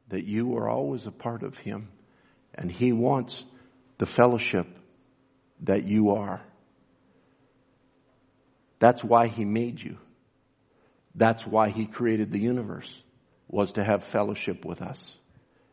That 0.10 0.26
you 0.26 0.58
are 0.58 0.70
always 0.70 1.08
a 1.08 1.12
part 1.12 1.44
of 1.44 1.58
Him 1.58 1.90
and 2.54 2.72
He 2.72 2.92
wants 2.92 3.44
the 3.98 4.06
fellowship 4.06 4.68
that 5.62 5.86
you 5.86 6.12
are. 6.12 6.42
That's 8.80 9.04
why 9.04 9.28
He 9.28 9.46
made 9.46 9.82
you. 9.82 9.98
That's 11.16 11.46
why 11.46 11.70
He 11.70 11.86
created 11.86 12.32
the 12.32 12.40
universe, 12.40 12.90
was 13.48 13.74
to 13.74 13.84
have 13.84 14.04
fellowship 14.04 14.66
with 14.66 14.82
us. 14.82 15.12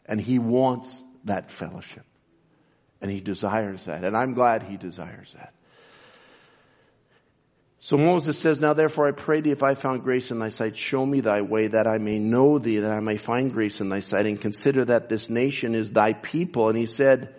And 0.06 0.20
He 0.20 0.38
wants 0.38 0.88
that 1.24 1.50
fellowship. 1.50 2.04
And 3.00 3.10
He 3.10 3.20
desires 3.20 3.84
that. 3.86 4.04
And 4.04 4.16
I'm 4.16 4.34
glad 4.34 4.62
He 4.62 4.76
desires 4.76 5.32
that. 5.34 5.52
So 7.84 7.96
Moses 7.96 8.38
says, 8.38 8.60
Now 8.60 8.74
therefore 8.74 9.08
I 9.08 9.10
pray 9.10 9.40
thee, 9.40 9.50
if 9.50 9.64
I 9.64 9.74
found 9.74 10.04
grace 10.04 10.30
in 10.30 10.38
thy 10.38 10.50
sight, 10.50 10.76
show 10.76 11.04
me 11.04 11.20
thy 11.20 11.40
way, 11.40 11.66
that 11.66 11.88
I 11.88 11.98
may 11.98 12.20
know 12.20 12.60
thee, 12.60 12.78
that 12.78 12.92
I 12.92 13.00
may 13.00 13.16
find 13.16 13.52
grace 13.52 13.80
in 13.80 13.88
thy 13.88 13.98
sight, 13.98 14.26
and 14.26 14.40
consider 14.40 14.84
that 14.84 15.08
this 15.08 15.28
nation 15.28 15.74
is 15.74 15.90
thy 15.90 16.12
people. 16.12 16.68
And 16.68 16.78
he 16.78 16.86
said, 16.86 17.34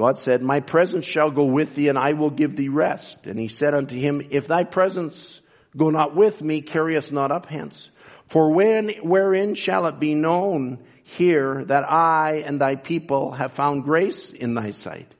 God 0.00 0.16
said, 0.16 0.40
My 0.40 0.60
presence 0.60 1.04
shall 1.04 1.30
go 1.30 1.44
with 1.44 1.74
thee, 1.74 1.88
and 1.88 1.98
I 1.98 2.14
will 2.14 2.30
give 2.30 2.56
thee 2.56 2.70
rest. 2.70 3.26
And 3.26 3.38
he 3.38 3.48
said 3.48 3.74
unto 3.74 3.98
him, 3.98 4.28
If 4.30 4.46
thy 4.46 4.64
presence 4.64 5.38
go 5.76 5.90
not 5.90 6.16
with 6.16 6.40
me, 6.40 6.62
carry 6.62 6.96
us 6.96 7.12
not 7.12 7.30
up 7.30 7.44
hence. 7.44 7.90
For 8.28 8.50
when, 8.50 8.88
wherein 9.02 9.54
shall 9.56 9.86
it 9.88 10.00
be 10.00 10.14
known 10.14 10.78
here 11.04 11.66
that 11.66 11.84
I 11.86 12.44
and 12.46 12.58
thy 12.58 12.76
people 12.76 13.32
have 13.32 13.52
found 13.52 13.84
grace 13.84 14.30
in 14.30 14.54
thy 14.54 14.70
sight? 14.70 15.14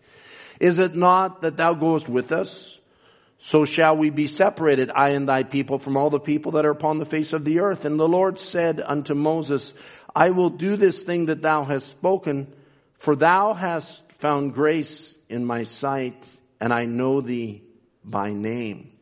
Is 0.61 0.79
it 0.79 0.97
not 0.97 1.43
that 1.43 1.59
thou 1.59 1.75
goest 1.75 2.09
with 2.09 2.33
us? 2.33 2.79
So 3.43 3.67
shall 3.67 3.99
we 3.99 4.09
be 4.09 4.29
separated, 4.29 4.91
I 4.97 5.11
and 5.11 5.29
thy 5.29 5.43
people, 5.43 5.79
from 5.79 5.99
all 5.99 6.09
the 6.09 6.19
people 6.19 6.53
that 6.53 6.65
are 6.65 6.71
upon 6.71 6.99
the 6.99 7.05
face 7.05 7.35
of 7.35 7.45
the 7.45 7.61
earth. 7.61 7.85
And 7.85 8.01
the 8.01 8.09
Lord 8.09 8.39
said 8.39 8.81
unto 8.81 9.13
Moses, 9.13 9.75
I 10.17 10.31
will 10.31 10.49
do 10.49 10.77
this 10.77 11.03
thing 11.03 11.27
that 11.27 11.43
thou 11.43 11.65
hast 11.65 11.91
spoken, 11.91 12.51
for 12.95 13.15
thou 13.15 13.53
hast 13.53 14.03
found 14.21 14.55
grace 14.55 15.15
in 15.29 15.45
my 15.45 15.65
sight, 15.65 16.29
and 16.61 16.73
I 16.73 16.85
know 16.85 17.21
thee 17.21 17.63
by 18.05 18.33
name. 18.33 18.93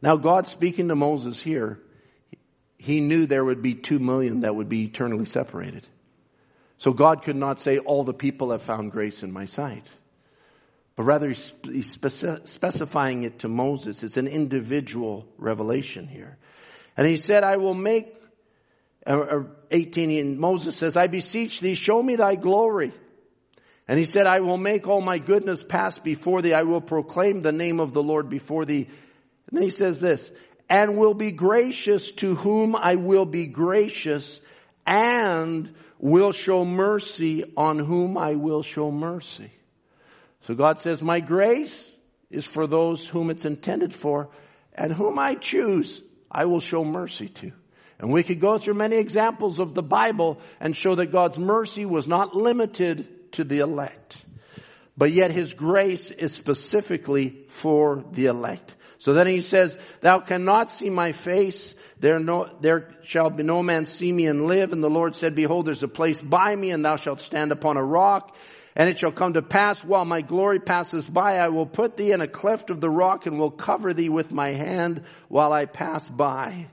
Now 0.00 0.16
God 0.16 0.46
speaking 0.46 0.88
to 0.88 0.96
Moses 0.96 1.40
here, 1.40 1.78
he 2.76 3.00
knew 3.00 3.26
there 3.26 3.44
would 3.44 3.62
be 3.62 3.74
two 3.74 3.98
million 3.98 4.40
that 4.40 4.54
would 4.54 4.68
be 4.68 4.84
eternally 4.84 5.26
separated. 5.26 5.86
So 6.78 6.92
God 6.92 7.22
could 7.22 7.36
not 7.36 7.60
say, 7.60 7.78
all 7.78 8.02
the 8.02 8.12
people 8.12 8.50
have 8.50 8.62
found 8.62 8.90
grace 8.90 9.22
in 9.22 9.30
my 9.30 9.44
sight 9.46 9.88
but 10.96 11.04
rather 11.04 11.28
he's 11.28 11.98
specifying 12.44 13.22
it 13.24 13.40
to 13.40 13.48
Moses. 13.48 14.02
It's 14.02 14.16
an 14.16 14.28
individual 14.28 15.26
revelation 15.38 16.06
here. 16.06 16.36
And 16.96 17.06
he 17.06 17.16
said, 17.16 17.44
I 17.44 17.56
will 17.56 17.74
make, 17.74 18.14
uh, 19.06 19.18
uh, 19.18 19.42
18, 19.70 20.10
and 20.18 20.38
Moses 20.38 20.76
says, 20.76 20.96
I 20.96 21.06
beseech 21.06 21.60
thee, 21.60 21.74
show 21.74 22.02
me 22.02 22.16
thy 22.16 22.34
glory. 22.34 22.92
And 23.88 23.98
he 23.98 24.04
said, 24.04 24.26
I 24.26 24.40
will 24.40 24.58
make 24.58 24.86
all 24.86 25.00
my 25.00 25.18
goodness 25.18 25.62
pass 25.62 25.98
before 25.98 26.40
thee. 26.40 26.54
I 26.54 26.62
will 26.62 26.80
proclaim 26.80 27.40
the 27.42 27.52
name 27.52 27.80
of 27.80 27.92
the 27.92 28.02
Lord 28.02 28.28
before 28.28 28.64
thee. 28.64 28.86
And 29.48 29.58
then 29.58 29.62
he 29.62 29.70
says 29.70 30.00
this, 30.00 30.30
and 30.68 30.96
will 30.96 31.14
be 31.14 31.32
gracious 31.32 32.12
to 32.12 32.34
whom 32.34 32.76
I 32.76 32.94
will 32.94 33.26
be 33.26 33.46
gracious 33.46 34.40
and 34.86 35.74
will 35.98 36.32
show 36.32 36.64
mercy 36.64 37.44
on 37.56 37.78
whom 37.78 38.16
I 38.16 38.36
will 38.36 38.62
show 38.62 38.90
mercy. 38.90 39.50
So 40.42 40.54
God 40.54 40.80
says, 40.80 41.02
my 41.02 41.20
grace 41.20 41.90
is 42.30 42.46
for 42.46 42.66
those 42.66 43.06
whom 43.06 43.30
it's 43.30 43.44
intended 43.44 43.92
for 43.92 44.30
and 44.74 44.92
whom 44.92 45.18
I 45.18 45.34
choose, 45.34 46.00
I 46.30 46.46
will 46.46 46.60
show 46.60 46.84
mercy 46.84 47.28
to. 47.28 47.52
And 47.98 48.10
we 48.10 48.22
could 48.22 48.40
go 48.40 48.58
through 48.58 48.74
many 48.74 48.96
examples 48.96 49.60
of 49.60 49.74
the 49.74 49.82
Bible 49.82 50.40
and 50.58 50.74
show 50.74 50.94
that 50.96 51.12
God's 51.12 51.38
mercy 51.38 51.84
was 51.84 52.08
not 52.08 52.34
limited 52.34 53.06
to 53.32 53.44
the 53.44 53.58
elect. 53.58 54.16
But 54.96 55.12
yet 55.12 55.30
His 55.32 55.54
grace 55.54 56.10
is 56.10 56.32
specifically 56.32 57.44
for 57.48 58.04
the 58.12 58.26
elect. 58.26 58.74
So 59.02 59.14
then 59.14 59.26
he 59.26 59.40
says, 59.40 59.76
thou 60.00 60.20
cannot 60.20 60.70
see 60.70 60.88
my 60.88 61.10
face. 61.10 61.74
There 61.98 62.20
no, 62.20 62.56
there 62.60 62.94
shall 63.02 63.30
be 63.30 63.42
no 63.42 63.60
man 63.60 63.86
see 63.86 64.12
me 64.12 64.26
and 64.26 64.46
live. 64.46 64.72
And 64.72 64.80
the 64.80 64.88
Lord 64.88 65.16
said, 65.16 65.34
behold, 65.34 65.66
there's 65.66 65.82
a 65.82 65.88
place 65.88 66.20
by 66.20 66.54
me 66.54 66.70
and 66.70 66.84
thou 66.84 66.94
shalt 66.94 67.20
stand 67.20 67.50
upon 67.50 67.76
a 67.76 67.84
rock. 67.84 68.36
And 68.76 68.88
it 68.88 69.00
shall 69.00 69.10
come 69.10 69.32
to 69.32 69.42
pass 69.42 69.84
while 69.84 70.04
my 70.04 70.20
glory 70.20 70.60
passes 70.60 71.08
by, 71.08 71.38
I 71.38 71.48
will 71.48 71.66
put 71.66 71.96
thee 71.96 72.12
in 72.12 72.20
a 72.20 72.28
cleft 72.28 72.70
of 72.70 72.80
the 72.80 72.88
rock 72.88 73.26
and 73.26 73.40
will 73.40 73.50
cover 73.50 73.92
thee 73.92 74.08
with 74.08 74.30
my 74.30 74.52
hand 74.52 75.02
while 75.26 75.52
I 75.52 75.64
pass 75.64 76.08
by. 76.08 76.68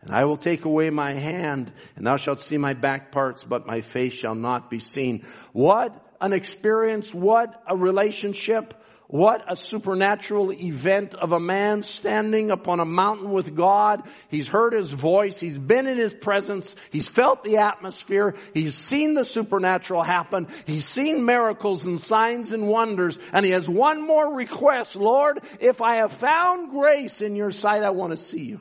And 0.00 0.10
I 0.10 0.24
will 0.24 0.38
take 0.38 0.64
away 0.64 0.88
my 0.88 1.12
hand 1.12 1.70
and 1.96 2.06
thou 2.06 2.16
shalt 2.16 2.40
see 2.40 2.56
my 2.56 2.72
back 2.72 3.12
parts, 3.12 3.44
but 3.44 3.66
my 3.66 3.82
face 3.82 4.14
shall 4.14 4.34
not 4.34 4.70
be 4.70 4.78
seen. 4.78 5.26
What 5.52 5.94
an 6.24 6.32
experience. 6.32 7.12
What 7.12 7.62
a 7.68 7.76
relationship. 7.76 8.72
What 9.08 9.44
a 9.46 9.56
supernatural 9.56 10.50
event 10.50 11.14
of 11.14 11.32
a 11.32 11.38
man 11.38 11.82
standing 11.82 12.50
upon 12.50 12.80
a 12.80 12.86
mountain 12.86 13.30
with 13.30 13.54
God. 13.54 14.02
He's 14.28 14.48
heard 14.48 14.72
his 14.72 14.90
voice. 14.90 15.38
He's 15.38 15.58
been 15.58 15.86
in 15.86 15.98
his 15.98 16.14
presence. 16.14 16.74
He's 16.90 17.06
felt 17.06 17.44
the 17.44 17.58
atmosphere. 17.58 18.34
He's 18.54 18.74
seen 18.74 19.12
the 19.12 19.26
supernatural 19.26 20.02
happen. 20.02 20.48
He's 20.64 20.86
seen 20.86 21.26
miracles 21.26 21.84
and 21.84 22.00
signs 22.00 22.52
and 22.52 22.66
wonders. 22.66 23.18
And 23.30 23.44
he 23.44 23.52
has 23.52 23.68
one 23.68 24.00
more 24.00 24.34
request. 24.34 24.96
Lord, 24.96 25.40
if 25.60 25.82
I 25.82 25.96
have 25.96 26.12
found 26.12 26.70
grace 26.70 27.20
in 27.20 27.36
your 27.36 27.50
sight, 27.50 27.82
I 27.82 27.90
want 27.90 28.12
to 28.12 28.16
see 28.16 28.44
you. 28.44 28.60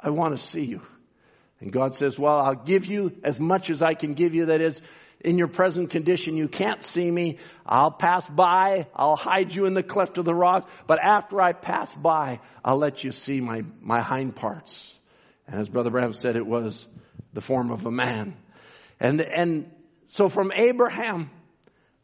I 0.00 0.10
want 0.10 0.36
to 0.36 0.44
see 0.44 0.64
you. 0.64 0.82
And 1.60 1.70
God 1.70 1.94
says, 1.94 2.18
well, 2.18 2.40
I'll 2.40 2.56
give 2.56 2.86
you 2.86 3.12
as 3.22 3.38
much 3.38 3.70
as 3.70 3.82
I 3.82 3.94
can 3.94 4.14
give 4.14 4.34
you. 4.34 4.46
That 4.46 4.60
is, 4.60 4.82
in 5.24 5.38
your 5.38 5.48
present 5.48 5.90
condition, 5.90 6.36
you 6.36 6.48
can't 6.48 6.82
see 6.82 7.10
me. 7.10 7.38
I'll 7.64 7.90
pass 7.90 8.28
by. 8.28 8.86
I'll 8.94 9.16
hide 9.16 9.54
you 9.54 9.66
in 9.66 9.74
the 9.74 9.82
cleft 9.82 10.18
of 10.18 10.24
the 10.24 10.34
rock. 10.34 10.68
But 10.86 10.98
after 11.02 11.40
I 11.40 11.52
pass 11.52 11.92
by, 11.94 12.40
I'll 12.64 12.78
let 12.78 13.04
you 13.04 13.12
see 13.12 13.40
my, 13.40 13.62
my 13.80 14.02
hind 14.02 14.36
parts. 14.36 14.92
And 15.46 15.60
as 15.60 15.68
Brother 15.68 15.90
Branham 15.90 16.12
said, 16.12 16.36
it 16.36 16.46
was 16.46 16.86
the 17.32 17.40
form 17.40 17.70
of 17.70 17.86
a 17.86 17.90
man. 17.90 18.36
And, 19.00 19.20
and 19.20 19.70
so 20.08 20.28
from 20.28 20.52
Abraham 20.54 21.30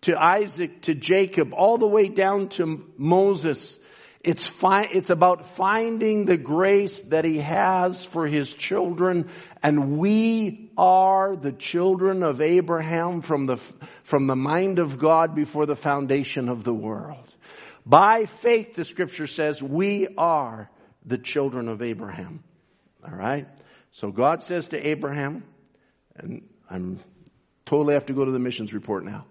to 0.02 0.16
Isaac 0.16 0.82
to 0.82 0.94
Jacob, 0.94 1.52
all 1.52 1.78
the 1.78 1.86
way 1.86 2.08
down 2.08 2.48
to 2.50 2.86
Moses, 2.96 3.78
it's, 4.20 4.46
fi- 4.46 4.88
it's 4.92 5.10
about 5.10 5.56
finding 5.56 6.24
the 6.24 6.36
grace 6.36 7.00
that 7.02 7.24
he 7.24 7.38
has 7.38 8.04
for 8.04 8.26
his 8.26 8.52
children. 8.52 9.28
And 9.62 9.98
we 9.98 10.67
are 10.78 11.34
the 11.34 11.52
children 11.52 12.22
of 12.22 12.40
Abraham 12.40 13.20
from 13.20 13.46
the, 13.46 13.56
from 14.04 14.28
the 14.28 14.36
mind 14.36 14.78
of 14.78 14.98
God 14.98 15.34
before 15.34 15.66
the 15.66 15.76
foundation 15.76 16.48
of 16.48 16.62
the 16.62 16.72
world. 16.72 17.34
By 17.84 18.26
faith, 18.26 18.74
the 18.76 18.84
scripture 18.84 19.26
says, 19.26 19.60
we 19.60 20.06
are 20.16 20.70
the 21.04 21.18
children 21.18 21.68
of 21.68 21.82
Abraham. 21.82 22.44
All 23.04 23.14
right? 23.14 23.48
So 23.90 24.12
God 24.12 24.42
says 24.44 24.68
to 24.68 24.88
Abraham, 24.88 25.42
and 26.14 26.48
I'm 26.70 27.00
totally 27.66 27.94
have 27.94 28.06
to 28.06 28.12
go 28.12 28.24
to 28.24 28.30
the 28.30 28.38
missions 28.38 28.72
report 28.72 29.04
now. 29.04 29.26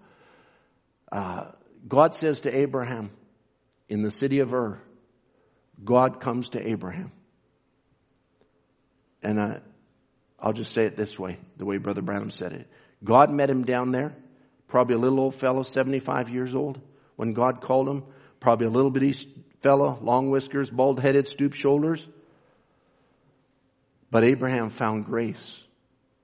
Uh, 1.10 1.46
God 1.86 2.14
says 2.14 2.42
to 2.42 2.54
Abraham 2.54 3.10
in 3.88 4.02
the 4.02 4.10
city 4.10 4.40
of 4.40 4.52
Ur, 4.52 4.78
God 5.82 6.20
comes 6.20 6.50
to 6.50 6.68
Abraham. 6.68 7.12
And 9.22 9.38
uh, 9.38 9.54
I'll 10.40 10.52
just 10.52 10.72
say 10.72 10.82
it 10.84 10.96
this 10.96 11.18
way, 11.18 11.38
the 11.56 11.64
way 11.64 11.78
Brother 11.78 12.02
Branham 12.02 12.30
said 12.30 12.52
it. 12.52 12.68
God 13.02 13.30
met 13.30 13.50
him 13.50 13.64
down 13.64 13.92
there, 13.92 14.14
Probably 14.68 14.94
a 14.94 14.98
little 14.98 15.20
old 15.20 15.34
fellow, 15.34 15.62
75 15.62 16.28
years 16.28 16.54
old, 16.54 16.80
when 17.16 17.32
God 17.32 17.62
called 17.62 17.88
him. 17.88 18.04
Probably 18.38 18.66
a 18.66 18.70
little 18.70 18.90
bitty 18.90 19.14
fellow, 19.62 19.98
long 20.00 20.30
whiskers, 20.30 20.70
bald 20.70 21.00
headed, 21.00 21.26
stoop 21.26 21.54
shoulders. 21.54 22.06
But 24.10 24.24
Abraham 24.24 24.70
found 24.70 25.06
grace 25.06 25.58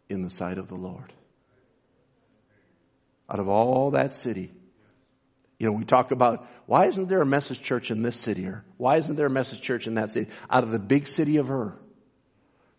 in 0.08 0.22
the 0.22 0.30
sight 0.30 0.58
of 0.58 0.68
the 0.68 0.76
Lord. 0.76 1.12
Out 3.28 3.40
of 3.40 3.48
all 3.48 3.92
that 3.92 4.12
city, 4.12 4.52
you 5.58 5.66
know, 5.66 5.72
we 5.72 5.84
talk 5.84 6.10
about 6.10 6.46
why 6.66 6.86
isn't 6.86 7.08
there 7.08 7.22
a 7.22 7.26
message 7.26 7.62
church 7.62 7.90
in 7.90 8.02
this 8.02 8.16
city 8.16 8.46
or 8.46 8.64
why 8.76 8.98
isn't 8.98 9.16
there 9.16 9.26
a 9.26 9.30
message 9.30 9.62
church 9.62 9.86
in 9.86 9.94
that 9.94 10.10
city? 10.10 10.30
Out 10.50 10.62
of 10.62 10.70
the 10.70 10.78
big 10.78 11.08
city 11.08 11.38
of 11.38 11.50
Ur, 11.50 11.76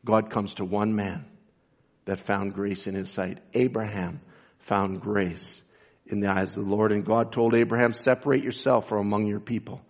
God 0.05 0.29
comes 0.29 0.55
to 0.55 0.65
one 0.65 0.95
man 0.95 1.25
that 2.05 2.19
found 2.19 2.53
grace 2.53 2.87
in 2.87 2.93
his 2.93 3.09
sight. 3.09 3.39
Abraham 3.53 4.21
found 4.59 5.01
grace 5.01 5.61
in 6.05 6.19
the 6.19 6.29
eyes 6.29 6.55
of 6.55 6.63
the 6.63 6.69
Lord. 6.69 6.91
And 6.91 7.03
God 7.03 7.31
told 7.31 7.55
Abraham, 7.55 7.93
separate 7.93 8.43
yourself 8.43 8.87
from 8.87 8.99
among 8.99 9.25
your 9.25 9.39
people. 9.39 9.81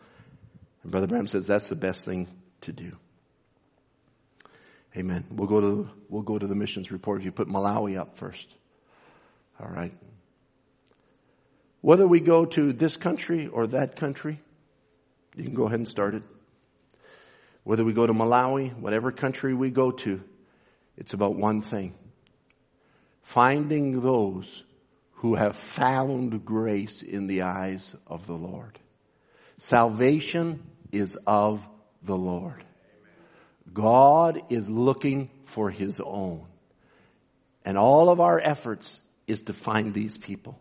And 0.83 0.91
Brother 0.91 1.07
Branham 1.07 1.27
says 1.27 1.45
that's 1.45 1.67
the 1.67 1.75
best 1.75 2.05
thing 2.05 2.29
to 2.61 2.71
do. 2.71 2.93
Amen. 4.95 5.25
We'll 5.29 5.49
go 5.49 5.59
to, 5.59 5.89
we'll 6.07 6.23
go 6.23 6.39
to 6.39 6.47
the 6.47 6.55
missions 6.55 6.89
report 6.89 7.19
if 7.19 7.25
you 7.25 7.33
put 7.33 7.49
Malawi 7.49 7.99
up 7.99 8.17
first. 8.17 8.47
All 9.59 9.67
right. 9.67 9.93
Whether 11.81 12.07
we 12.07 12.21
go 12.21 12.45
to 12.45 12.71
this 12.71 12.95
country 12.95 13.47
or 13.47 13.67
that 13.67 13.97
country, 13.97 14.39
you 15.35 15.43
can 15.43 15.53
go 15.53 15.67
ahead 15.67 15.79
and 15.79 15.87
start 15.87 16.15
it. 16.15 16.23
Whether 17.65 17.83
we 17.83 17.93
go 17.93 18.05
to 18.05 18.13
Malawi, 18.13 18.77
whatever 18.79 19.11
country 19.11 19.55
we 19.55 19.71
go 19.71 19.89
to, 19.89 20.21
it's 20.97 21.13
about 21.13 21.35
one 21.35 21.61
thing. 21.61 21.95
Finding 23.23 24.01
those 24.01 24.63
who 25.13 25.33
have 25.33 25.55
found 25.55 26.45
grace 26.45 27.01
in 27.01 27.25
the 27.25 27.41
eyes 27.41 27.95
of 28.05 28.27
the 28.27 28.33
Lord. 28.35 28.77
Salvation 29.57 30.61
is 30.91 31.17
of 31.25 31.67
the 32.03 32.15
Lord. 32.15 32.63
God 33.73 34.43
is 34.51 34.69
looking 34.69 35.31
for 35.45 35.71
His 35.71 35.99
own. 35.99 36.45
And 37.65 37.79
all 37.79 38.09
of 38.09 38.19
our 38.19 38.39
efforts 38.39 38.99
is 39.25 39.41
to 39.43 39.53
find 39.53 39.91
these 39.91 40.15
people. 40.15 40.59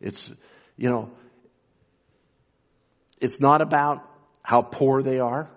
It's, 0.00 0.32
you 0.78 0.88
know, 0.88 1.10
it's 3.20 3.40
not 3.40 3.60
about 3.60 4.08
how 4.42 4.62
poor 4.62 5.02
they 5.02 5.18
are. 5.18 5.50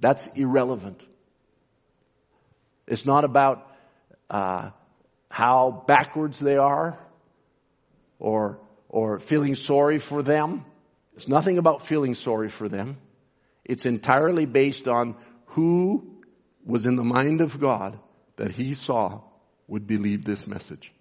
That's 0.00 0.26
irrelevant. 0.34 1.00
It's 2.86 3.06
not 3.06 3.24
about 3.24 3.66
uh, 4.28 4.70
how 5.28 5.84
backwards 5.86 6.38
they 6.38 6.56
are 6.56 6.98
or, 8.18 8.58
or 8.88 9.18
feeling 9.18 9.54
sorry 9.54 9.98
for 9.98 10.22
them. 10.22 10.64
It's 11.16 11.28
nothing 11.28 11.58
about 11.58 11.86
feeling 11.86 12.14
sorry 12.14 12.48
for 12.48 12.68
them. 12.68 12.98
It's 13.64 13.86
entirely 13.86 14.46
based 14.46 14.88
on 14.88 15.16
who 15.46 16.14
was 16.64 16.86
in 16.86 16.96
the 16.96 17.04
mind 17.04 17.40
of 17.40 17.60
God 17.60 17.98
that 18.36 18.50
he 18.50 18.74
saw 18.74 19.20
would 19.68 19.86
believe 19.86 20.24
this 20.24 20.46
message. 20.46 20.92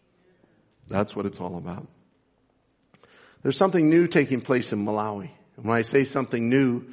That's 0.87 1.15
what 1.15 1.25
it's 1.25 1.39
all 1.39 1.57
about. 1.57 1.87
There's 3.41 3.57
something 3.57 3.89
new 3.89 4.07
taking 4.07 4.41
place 4.41 4.71
in 4.71 4.85
Malawi. 4.85 5.29
And 5.57 5.65
when 5.65 5.77
I 5.77 5.81
say 5.81 6.05
something 6.05 6.49
new, 6.49 6.85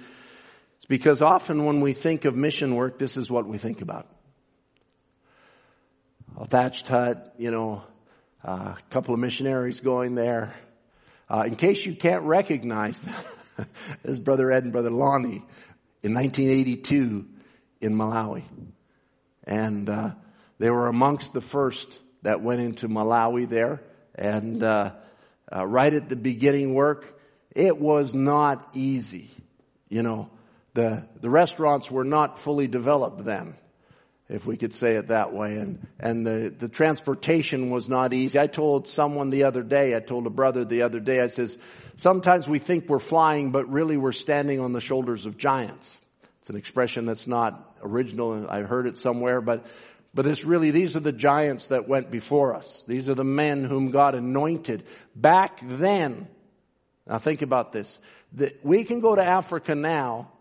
because 0.91 1.23
often 1.23 1.67
when 1.67 1.81
we 1.81 1.93
think 1.93 2.25
of 2.25 2.35
mission 2.35 2.75
work, 2.75 2.99
this 2.99 3.17
is 3.17 3.31
what 3.31 3.47
we 3.47 3.59
think 3.59 3.81
about. 3.81 4.09
A 6.37 6.47
thatched 6.47 6.89
hut, 6.89 7.33
you 7.39 7.53
know, 7.53 7.85
uh, 8.45 8.75
a 8.77 8.79
couple 8.91 9.15
of 9.15 9.21
missionaries 9.21 9.79
going 9.79 10.17
there. 10.17 10.53
Uh, 11.29 11.45
in 11.47 11.55
case 11.55 11.87
you 11.87 11.95
can't 11.95 12.25
recognize 12.25 13.01
this 14.03 14.19
Brother 14.19 14.51
Ed 14.51 14.65
and 14.65 14.73
Brother 14.73 14.91
Lonnie 14.91 15.45
in 16.03 16.13
1982 16.13 17.25
in 17.81 17.95
Malawi. 17.95 18.43
And 19.45 19.89
uh, 19.89 20.11
they 20.59 20.71
were 20.71 20.89
amongst 20.89 21.33
the 21.33 21.41
first 21.41 22.01
that 22.23 22.43
went 22.43 22.63
into 22.63 22.89
Malawi 22.89 23.49
there. 23.49 23.81
And 24.17 24.61
uh, 24.65 24.95
uh, 25.55 25.65
right 25.65 25.95
at 25.95 26.09
the 26.09 26.17
beginning 26.17 26.75
work, 26.75 27.17
it 27.55 27.79
was 27.79 28.13
not 28.13 28.71
easy. 28.75 29.31
You 29.89 30.03
know, 30.03 30.31
the 30.75 31.05
the 31.21 31.31
restaurants 31.31 31.91
were 31.91 32.05
not 32.05 32.39
fully 32.39 32.67
developed 32.67 33.25
then, 33.25 33.55
if 34.29 34.47
we 34.47 34.57
could 34.57 34.73
say 34.73 34.97
it 34.97 35.09
that 35.09 35.33
way, 35.33 35.57
and 35.57 35.87
and 35.99 36.27
the 36.27 36.55
the 36.57 36.69
transportation 36.69 37.71
was 37.71 37.89
not 37.89 38.13
easy. 38.13 38.39
I 38.39 38.47
told 38.47 38.89
someone 38.89 39.31
the 39.31 39.45
other 39.45 39.63
day, 39.63 39.97
I 39.97 40.01
told 40.01 40.27
a 40.27 40.31
brother 40.31 40.65
the 40.65 40.83
other 40.83 41.01
day, 41.01 41.21
I 41.21 41.29
says, 41.29 41.57
sometimes 41.99 42.49
we 42.49 42.59
think 42.59 42.89
we're 42.89 42.99
flying, 42.99 43.51
but 43.51 43.71
really 43.71 43.97
we're 43.97 44.13
standing 44.13 44.61
on 44.61 44.73
the 44.73 44.81
shoulders 44.81 45.27
of 45.27 45.37
giants. 45.37 45.99
It's 46.41 46.51
an 46.51 46.57
expression 46.57 47.05
that's 47.05 47.27
not 47.27 47.77
original. 47.83 48.49
I 48.49 48.61
heard 48.63 48.87
it 48.87 48.97
somewhere, 48.97 49.41
but 49.41 49.67
but 50.13 50.27
it's 50.27 50.45
really, 50.45 50.73
these 50.73 50.97
are 50.97 51.01
the 51.01 51.13
giants 51.13 51.69
that 51.69 51.87
went 51.89 52.11
before 52.11 52.57
us. 52.57 52.85
These 52.87 53.09
are 53.09 53.15
the 53.15 53.25
men 53.25 53.65
whom 53.65 53.91
God 53.91 54.15
anointed. 54.15 54.83
Back 55.15 55.61
then, 55.63 56.27
now 57.07 57.19
think 57.19 57.43
about 57.43 57.73
this, 57.73 57.97
that 58.33 58.65
we 58.65 58.85
can 58.85 59.01
go 59.01 59.15
to 59.15 59.23
Africa 59.23 59.75
now 59.75 60.33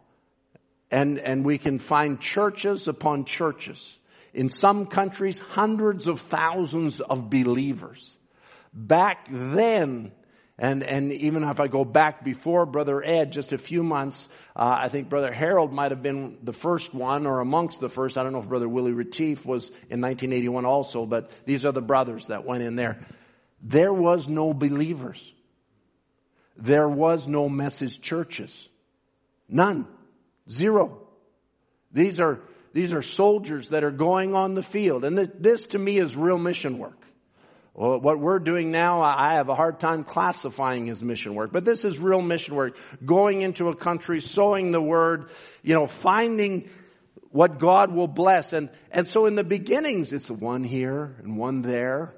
and, 0.92 1.20
and 1.20 1.46
we 1.46 1.58
can 1.58 1.80
find 1.80 2.20
churches 2.20 2.88
upon 2.88 3.26
churches. 3.26 3.98
In 4.34 4.50
some 4.50 4.86
countries, 4.86 5.40
hundreds 5.40 6.08
of 6.08 6.22
thousands 6.22 7.02
of 7.02 7.30
believers. 7.30 8.16
Back 8.74 9.28
then, 9.30 10.12
and, 10.58 10.84
and 10.84 11.14
even 11.14 11.44
if 11.44 11.60
I 11.60 11.68
go 11.68 11.86
back 11.86 12.24
before 12.24 12.66
Brother 12.66 13.04
Ed, 13.04 13.32
just 13.32 13.54
a 13.54 13.58
few 13.58 13.82
months, 13.82 14.28
uh, 14.56 14.78
I 14.84 14.90
think 14.90 15.10
Brother 15.10 15.32
Harold 15.32 15.72
might 15.72 15.92
have 15.92 16.04
been 16.04 16.38
the 16.44 16.54
first 16.54 16.94
one 16.94 17.26
or 17.26 17.40
amongst 17.40 17.80
the 17.80 17.90
first. 17.90 18.18
I 18.18 18.24
don't 18.24 18.34
know 18.34 18.40
if 18.40 18.50
Brother 18.50 18.68
Willie 18.68 18.92
Retief 18.92 19.46
was 19.46 19.70
in 19.90 20.02
1981 20.02 20.66
also, 20.66 21.06
but 21.06 21.32
these 21.46 21.66
are 21.66 21.72
the 21.72 21.82
brothers 21.82 22.28
that 22.28 22.46
went 22.46 22.64
in 22.64 22.76
there. 22.76 23.06
There 23.62 23.94
was 23.94 24.28
no 24.28 24.54
believers. 24.54 25.22
There 26.58 26.90
was 26.90 27.28
no 27.28 27.48
message 27.48 28.02
churches. 28.02 28.54
None. 29.48 29.88
Zero. 30.52 31.08
These 31.92 32.20
are, 32.20 32.40
these 32.74 32.94
are 32.94 33.02
soldiers 33.02 33.70
that 33.70 33.84
are 33.84 33.92
going 33.92 34.36
on 34.36 34.56
the 34.56 34.62
field. 34.62 35.04
And 35.04 35.18
this 35.18 35.66
to 35.68 35.80
me 35.80 36.00
is 36.00 36.16
real 36.16 36.38
mission 36.38 36.78
work. 36.78 36.98
Well, 37.74 38.00
what 38.02 38.20
we're 38.20 38.40
doing 38.40 38.72
now, 38.72 39.02
I 39.02 39.36
have 39.36 39.48
a 39.48 39.56
hard 39.56 39.80
time 39.80 40.04
classifying 40.04 40.90
as 40.90 41.02
mission 41.02 41.34
work, 41.34 41.52
but 41.54 41.64
this 41.64 41.86
is 41.86 41.98
real 41.98 42.22
mission 42.22 42.56
work. 42.56 42.76
Going 43.06 43.42
into 43.42 43.70
a 43.70 43.76
country, 43.76 44.20
sowing 44.20 44.72
the 44.72 44.82
word, 44.82 45.30
you 45.64 45.76
know, 45.76 45.88
finding 45.88 46.70
what 47.32 47.60
God 47.60 47.94
will 47.94 48.08
bless. 48.08 48.54
And, 48.54 48.70
and 48.92 49.08
so 49.08 49.28
in 49.28 49.36
the 49.36 49.44
beginnings, 49.44 50.12
it's 50.12 50.30
one 50.30 50.64
here 50.64 51.16
and 51.24 51.38
one 51.38 51.62
there 51.62 52.14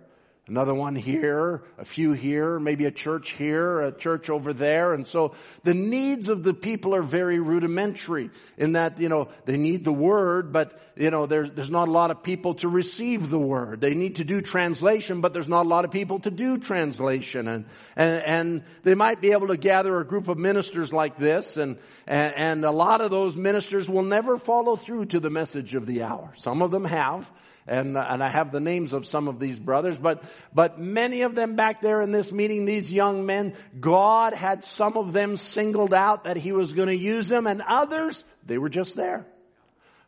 another 0.52 0.74
one 0.74 0.98
here, 0.98 1.64
a 1.78 1.86
few 1.86 2.12
here, 2.12 2.60
maybe 2.60 2.84
a 2.84 2.92
church 2.92 3.32
here, 3.32 3.80
a 3.80 3.92
church 3.94 4.30
over 4.30 4.52
there. 4.52 4.94
And 4.94 5.08
so 5.08 5.34
the 5.64 5.74
needs 5.74 6.28
of 6.28 6.44
the 6.44 6.54
people 6.54 6.94
are 6.94 7.02
very 7.02 7.40
rudimentary 7.40 8.30
in 8.58 8.74
that, 8.74 9.00
you 9.00 9.08
know, 9.08 9.30
they 9.46 9.56
need 9.56 9.86
the 9.86 9.94
word, 9.94 10.52
but, 10.52 10.78
you 10.98 11.10
know, 11.10 11.26
there's, 11.26 11.52
there's 11.52 11.70
not 11.70 11.88
a 11.88 11.92
lot 11.92 12.12
of 12.12 12.22
people 12.22 12.56
to 12.56 12.68
receive 12.68 13.30
the 13.30 13.40
word. 13.40 13.80
They 13.80 13.94
need 13.94 14.18
to 14.18 14.26
do 14.26 14.42
translation, 14.42 15.22
but 15.22 15.32
there's 15.32 15.48
not 15.48 15.66
a 15.66 15.70
lot 15.70 15.86
of 15.86 15.92
people 15.92 16.20
to 16.20 16.32
do 16.32 16.58
translation. 16.58 17.48
And, 17.48 17.66
and, 17.96 18.22
and 18.22 18.64
they 18.84 18.94
might 18.94 19.22
be 19.22 19.32
able 19.32 19.48
to 19.48 19.58
gather 19.58 20.02
a 20.02 20.06
group 20.06 20.28
of 20.28 20.38
ministers 20.38 20.92
like 20.92 21.18
this 21.18 21.56
and, 21.56 21.78
and, 22.06 22.34
and 22.36 22.66
a 22.66 22.72
lot 22.72 23.00
of 23.00 23.10
those 23.10 23.38
ministers 23.38 23.90
will 23.90 24.04
never 24.04 24.38
follow 24.38 24.76
through 24.76 25.06
to 25.06 25.22
the 25.22 25.30
message 25.30 25.76
of 25.76 25.86
the 25.86 26.04
hour. 26.04 26.34
Some 26.36 26.62
of 26.62 26.72
them 26.72 26.84
have 26.84 27.32
and, 27.68 27.98
and 27.98 28.24
I 28.24 28.30
have 28.30 28.52
the 28.52 28.60
names 28.60 28.94
of 28.94 29.06
some 29.06 29.28
of 29.28 29.40
these 29.40 29.60
brothers, 29.60 29.98
but, 29.98 30.24
but 30.54 30.80
many 30.80 31.22
of 31.22 31.36
them 31.36 31.56
back 31.56 31.82
there 31.82 32.02
in 32.02 32.12
this 32.12 32.32
meeting, 32.32 32.66
these 32.66 32.92
young 32.92 33.26
men, 33.26 33.54
God 33.80 34.34
had 34.34 34.64
some 34.64 34.98
of 34.98 35.14
them 35.14 35.38
singled 35.38 35.94
out 35.94 36.24
that 36.24 36.38
He 36.38 36.52
was 36.52 36.74
going 36.74 36.88
to 36.88 36.98
use 36.98 37.28
them, 37.28 37.48
and 37.48 37.62
others, 37.62 38.24
they 38.46 38.58
were 38.58 38.70
just 38.70 38.96
there. 38.96 39.28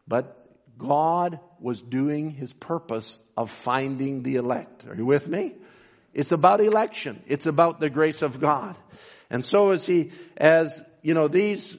But 0.07 0.39
God 0.77 1.39
was 1.59 1.81
doing 1.81 2.31
His 2.31 2.51
purpose 2.53 3.17
of 3.37 3.51
finding 3.51 4.23
the 4.23 4.35
elect. 4.35 4.85
Are 4.87 4.95
you 4.95 5.05
with 5.05 5.27
me? 5.27 5.53
It's 6.13 6.31
about 6.31 6.61
election. 6.61 7.21
It's 7.27 7.45
about 7.45 7.79
the 7.79 7.89
grace 7.89 8.21
of 8.21 8.39
God. 8.39 8.75
And 9.29 9.45
so 9.45 9.71
as 9.71 9.85
He, 9.85 10.11
as, 10.37 10.81
you 11.01 11.13
know, 11.13 11.27
these 11.27 11.77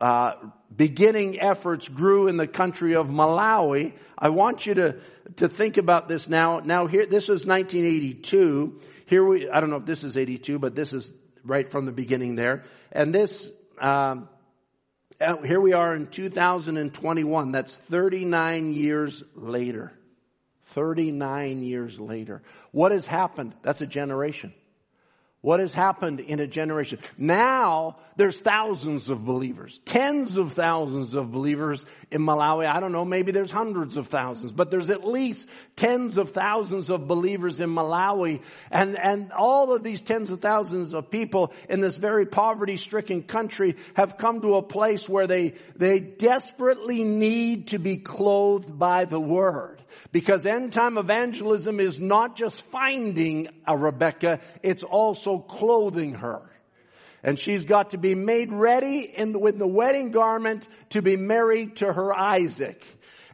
uh, 0.00 0.32
beginning 0.74 1.40
efforts 1.40 1.88
grew 1.88 2.28
in 2.28 2.36
the 2.36 2.46
country 2.46 2.94
of 2.94 3.08
Malawi. 3.08 3.92
I 4.18 4.30
want 4.30 4.64
you 4.66 4.74
to, 4.74 4.96
to 5.36 5.48
think 5.48 5.76
about 5.76 6.08
this 6.08 6.28
now. 6.28 6.60
Now 6.60 6.86
here, 6.86 7.06
this 7.06 7.24
is 7.24 7.44
1982. 7.44 8.80
Here 9.06 9.24
we, 9.24 9.50
I 9.50 9.60
don't 9.60 9.70
know 9.70 9.76
if 9.76 9.86
this 9.86 10.04
is 10.04 10.16
82, 10.16 10.58
but 10.58 10.74
this 10.74 10.92
is 10.92 11.12
right 11.44 11.70
from 11.70 11.84
the 11.86 11.92
beginning 11.92 12.36
there. 12.36 12.64
And 12.92 13.14
this, 13.14 13.50
um, 13.80 14.28
uh, 15.20 15.36
here 15.42 15.60
we 15.60 15.74
are 15.74 15.94
in 15.94 16.06
2021. 16.06 17.52
That's 17.52 17.74
39 17.74 18.72
years 18.72 19.22
later. 19.34 19.92
39 20.68 21.62
years 21.62 21.98
later. 21.98 22.42
What 22.70 22.92
has 22.92 23.04
happened? 23.04 23.54
That's 23.62 23.80
a 23.80 23.86
generation. 23.86 24.54
What 25.42 25.60
has 25.60 25.72
happened 25.72 26.20
in 26.20 26.38
a 26.38 26.46
generation? 26.46 26.98
Now 27.16 27.96
there's 28.16 28.36
thousands 28.36 29.08
of 29.08 29.24
believers, 29.24 29.80
tens 29.86 30.36
of 30.36 30.52
thousands 30.52 31.14
of 31.14 31.32
believers 31.32 31.86
in 32.10 32.20
Malawi. 32.20 32.66
I 32.66 32.78
don't 32.78 32.92
know, 32.92 33.06
maybe 33.06 33.32
there's 33.32 33.50
hundreds 33.50 33.96
of 33.96 34.08
thousands, 34.08 34.52
but 34.52 34.70
there's 34.70 34.90
at 34.90 35.02
least 35.02 35.46
tens 35.76 36.18
of 36.18 36.32
thousands 36.32 36.90
of 36.90 37.08
believers 37.08 37.58
in 37.58 37.70
Malawi. 37.70 38.42
And, 38.70 38.98
and 39.02 39.32
all 39.32 39.74
of 39.74 39.82
these 39.82 40.02
tens 40.02 40.28
of 40.28 40.40
thousands 40.40 40.92
of 40.92 41.10
people 41.10 41.54
in 41.70 41.80
this 41.80 41.96
very 41.96 42.26
poverty 42.26 42.76
stricken 42.76 43.22
country 43.22 43.76
have 43.94 44.18
come 44.18 44.42
to 44.42 44.56
a 44.56 44.62
place 44.62 45.08
where 45.08 45.26
they, 45.26 45.54
they 45.74 46.00
desperately 46.00 47.02
need 47.02 47.68
to 47.68 47.78
be 47.78 47.96
clothed 47.96 48.78
by 48.78 49.06
the 49.06 49.20
word. 49.20 49.79
Because 50.12 50.46
end 50.46 50.72
time 50.72 50.98
evangelism 50.98 51.80
is 51.80 51.98
not 52.00 52.36
just 52.36 52.62
finding 52.70 53.48
a 53.66 53.76
Rebecca, 53.76 54.40
it's 54.62 54.82
also 54.82 55.38
clothing 55.38 56.14
her. 56.14 56.42
And 57.22 57.38
she's 57.38 57.64
got 57.64 57.90
to 57.90 57.98
be 57.98 58.14
made 58.14 58.52
ready 58.52 59.00
in 59.00 59.32
the, 59.32 59.38
with 59.38 59.58
the 59.58 59.66
wedding 59.66 60.10
garment 60.10 60.66
to 60.90 61.02
be 61.02 61.16
married 61.16 61.76
to 61.76 61.92
her 61.92 62.18
Isaac. 62.18 62.82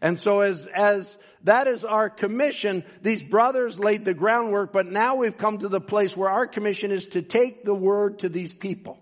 And 0.02 0.18
so 0.18 0.40
as, 0.40 0.66
as 0.74 1.16
that 1.44 1.68
is 1.68 1.84
our 1.84 2.10
commission, 2.10 2.84
these 3.02 3.22
brothers 3.22 3.78
laid 3.78 4.04
the 4.04 4.14
groundwork, 4.14 4.72
but 4.72 4.86
now 4.86 5.16
we've 5.16 5.38
come 5.38 5.58
to 5.58 5.68
the 5.68 5.80
place 5.80 6.16
where 6.16 6.30
our 6.30 6.46
commission 6.46 6.90
is 6.90 7.06
to 7.08 7.22
take 7.22 7.64
the 7.64 7.74
word 7.74 8.20
to 8.20 8.28
these 8.28 8.52
people. 8.52 8.98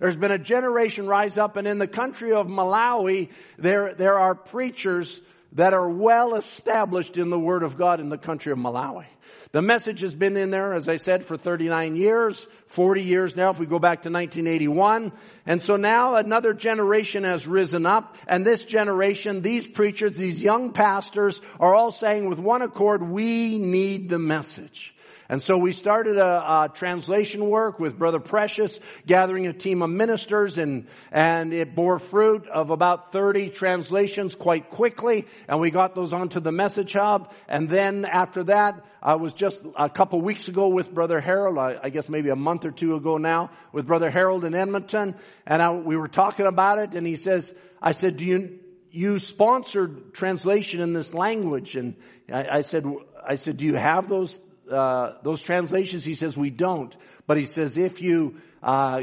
There's 0.00 0.16
been 0.16 0.32
a 0.32 0.38
generation 0.38 1.06
rise 1.06 1.38
up 1.38 1.56
and 1.56 1.66
in 1.66 1.78
the 1.78 1.86
country 1.86 2.32
of 2.32 2.46
Malawi, 2.46 3.30
there, 3.58 3.94
there 3.94 4.18
are 4.18 4.34
preachers 4.34 5.20
that 5.52 5.72
are 5.72 5.88
well 5.88 6.34
established 6.34 7.16
in 7.16 7.30
the 7.30 7.38
Word 7.38 7.62
of 7.62 7.76
God 7.76 8.00
in 8.00 8.08
the 8.08 8.18
country 8.18 8.52
of 8.52 8.58
Malawi. 8.58 9.06
The 9.52 9.62
message 9.62 10.00
has 10.00 10.14
been 10.14 10.36
in 10.36 10.50
there, 10.50 10.74
as 10.74 10.88
I 10.88 10.96
said, 10.96 11.24
for 11.24 11.38
39 11.38 11.96
years, 11.96 12.46
40 12.66 13.02
years 13.02 13.34
now 13.34 13.48
if 13.48 13.58
we 13.58 13.64
go 13.64 13.78
back 13.78 14.02
to 14.02 14.10
1981. 14.10 15.10
And 15.46 15.62
so 15.62 15.76
now 15.76 16.16
another 16.16 16.52
generation 16.52 17.24
has 17.24 17.46
risen 17.46 17.86
up 17.86 18.16
and 18.26 18.44
this 18.44 18.62
generation, 18.62 19.40
these 19.40 19.66
preachers, 19.66 20.16
these 20.16 20.42
young 20.42 20.72
pastors 20.72 21.40
are 21.58 21.74
all 21.74 21.92
saying 21.92 22.28
with 22.28 22.38
one 22.38 22.60
accord, 22.60 23.02
we 23.02 23.56
need 23.56 24.10
the 24.10 24.18
message. 24.18 24.94
And 25.30 25.42
so 25.42 25.58
we 25.58 25.72
started 25.72 26.16
a, 26.16 26.64
a, 26.64 26.70
translation 26.72 27.50
work 27.50 27.78
with 27.78 27.98
Brother 27.98 28.18
Precious, 28.18 28.80
gathering 29.06 29.46
a 29.46 29.52
team 29.52 29.82
of 29.82 29.90
ministers, 29.90 30.56
and 30.56 30.86
and 31.12 31.52
it 31.52 31.74
bore 31.74 31.98
fruit 31.98 32.48
of 32.48 32.70
about 32.70 33.12
30 33.12 33.50
translations 33.50 34.34
quite 34.34 34.70
quickly, 34.70 35.26
and 35.46 35.60
we 35.60 35.70
got 35.70 35.94
those 35.94 36.14
onto 36.14 36.40
the 36.40 36.50
message 36.50 36.94
hub. 36.94 37.30
And 37.46 37.68
then 37.68 38.06
after 38.06 38.44
that, 38.44 38.86
I 39.02 39.16
was 39.16 39.34
just 39.34 39.60
a 39.76 39.90
couple 39.90 40.22
weeks 40.22 40.48
ago 40.48 40.68
with 40.68 40.94
Brother 40.94 41.20
Harold, 41.20 41.58
I, 41.58 41.76
I 41.82 41.90
guess 41.90 42.08
maybe 42.08 42.30
a 42.30 42.36
month 42.36 42.64
or 42.64 42.70
two 42.70 42.94
ago 42.94 43.18
now, 43.18 43.50
with 43.70 43.86
Brother 43.86 44.10
Harold 44.10 44.46
in 44.46 44.54
Edmonton, 44.54 45.14
and 45.46 45.60
I, 45.60 45.72
we 45.72 45.98
were 45.98 46.08
talking 46.08 46.46
about 46.46 46.78
it, 46.78 46.94
and 46.94 47.06
he 47.06 47.16
says, 47.16 47.52
I 47.82 47.92
said, 47.92 48.16
do 48.16 48.24
you 48.24 48.60
you 48.90 49.18
sponsored 49.18 50.14
translation 50.14 50.80
in 50.80 50.94
this 50.94 51.12
language, 51.12 51.76
and 51.76 51.96
I, 52.32 52.48
I 52.48 52.60
said, 52.62 52.86
I 53.28 53.34
said, 53.34 53.58
do 53.58 53.66
you 53.66 53.74
have 53.74 54.08
those 54.08 54.40
uh, 54.70 55.14
those 55.22 55.40
translations, 55.40 56.04
he 56.04 56.14
says 56.14 56.36
we 56.36 56.50
don't. 56.50 56.94
But 57.26 57.36
he 57.36 57.44
says 57.44 57.76
if 57.76 58.00
you, 58.00 58.36
uh, 58.62 59.02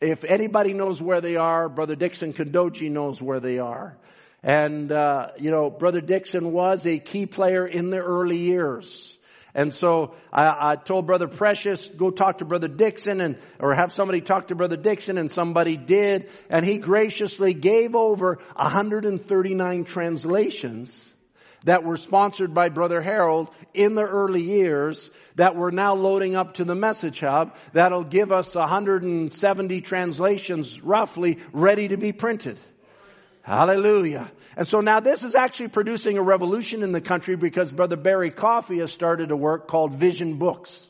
if 0.00 0.24
anybody 0.24 0.72
knows 0.72 1.02
where 1.02 1.20
they 1.20 1.36
are, 1.36 1.68
Brother 1.68 1.96
Dixon 1.96 2.32
Kondoji 2.32 2.90
knows 2.90 3.20
where 3.20 3.40
they 3.40 3.58
are. 3.58 3.96
And, 4.42 4.92
uh, 4.92 5.28
you 5.38 5.50
know, 5.50 5.68
Brother 5.68 6.00
Dixon 6.00 6.52
was 6.52 6.86
a 6.86 6.98
key 6.98 7.26
player 7.26 7.66
in 7.66 7.90
the 7.90 7.98
early 7.98 8.36
years. 8.36 9.14
And 9.54 9.74
so 9.74 10.14
I, 10.32 10.72
I, 10.72 10.76
told 10.76 11.06
Brother 11.06 11.26
Precious, 11.26 11.88
go 11.88 12.10
talk 12.10 12.38
to 12.38 12.44
Brother 12.44 12.68
Dixon 12.68 13.20
and, 13.20 13.38
or 13.58 13.74
have 13.74 13.92
somebody 13.92 14.20
talk 14.20 14.48
to 14.48 14.54
Brother 14.54 14.76
Dixon 14.76 15.18
and 15.18 15.32
somebody 15.32 15.76
did. 15.76 16.28
And 16.48 16.64
he 16.64 16.78
graciously 16.78 17.54
gave 17.54 17.96
over 17.96 18.38
139 18.54 19.84
translations 19.84 21.07
that 21.64 21.84
were 21.84 21.96
sponsored 21.96 22.54
by 22.54 22.68
Brother 22.68 23.00
Harold 23.00 23.50
in 23.74 23.94
the 23.94 24.04
early 24.04 24.42
years 24.42 25.10
that 25.36 25.56
we're 25.56 25.70
now 25.70 25.94
loading 25.94 26.36
up 26.36 26.54
to 26.54 26.64
the 26.64 26.74
message 26.74 27.20
hub 27.20 27.54
that'll 27.72 28.04
give 28.04 28.32
us 28.32 28.54
170 28.54 29.80
translations 29.80 30.80
roughly 30.82 31.38
ready 31.52 31.88
to 31.88 31.96
be 31.96 32.12
printed. 32.12 32.58
Hallelujah. 33.42 34.30
And 34.56 34.66
so 34.66 34.80
now 34.80 35.00
this 35.00 35.22
is 35.22 35.34
actually 35.34 35.68
producing 35.68 36.18
a 36.18 36.22
revolution 36.22 36.82
in 36.82 36.92
the 36.92 37.00
country 37.00 37.36
because 37.36 37.72
Brother 37.72 37.96
Barry 37.96 38.30
Coffey 38.30 38.78
has 38.78 38.92
started 38.92 39.30
a 39.30 39.36
work 39.36 39.68
called 39.68 39.94
Vision 39.94 40.38
Books. 40.38 40.86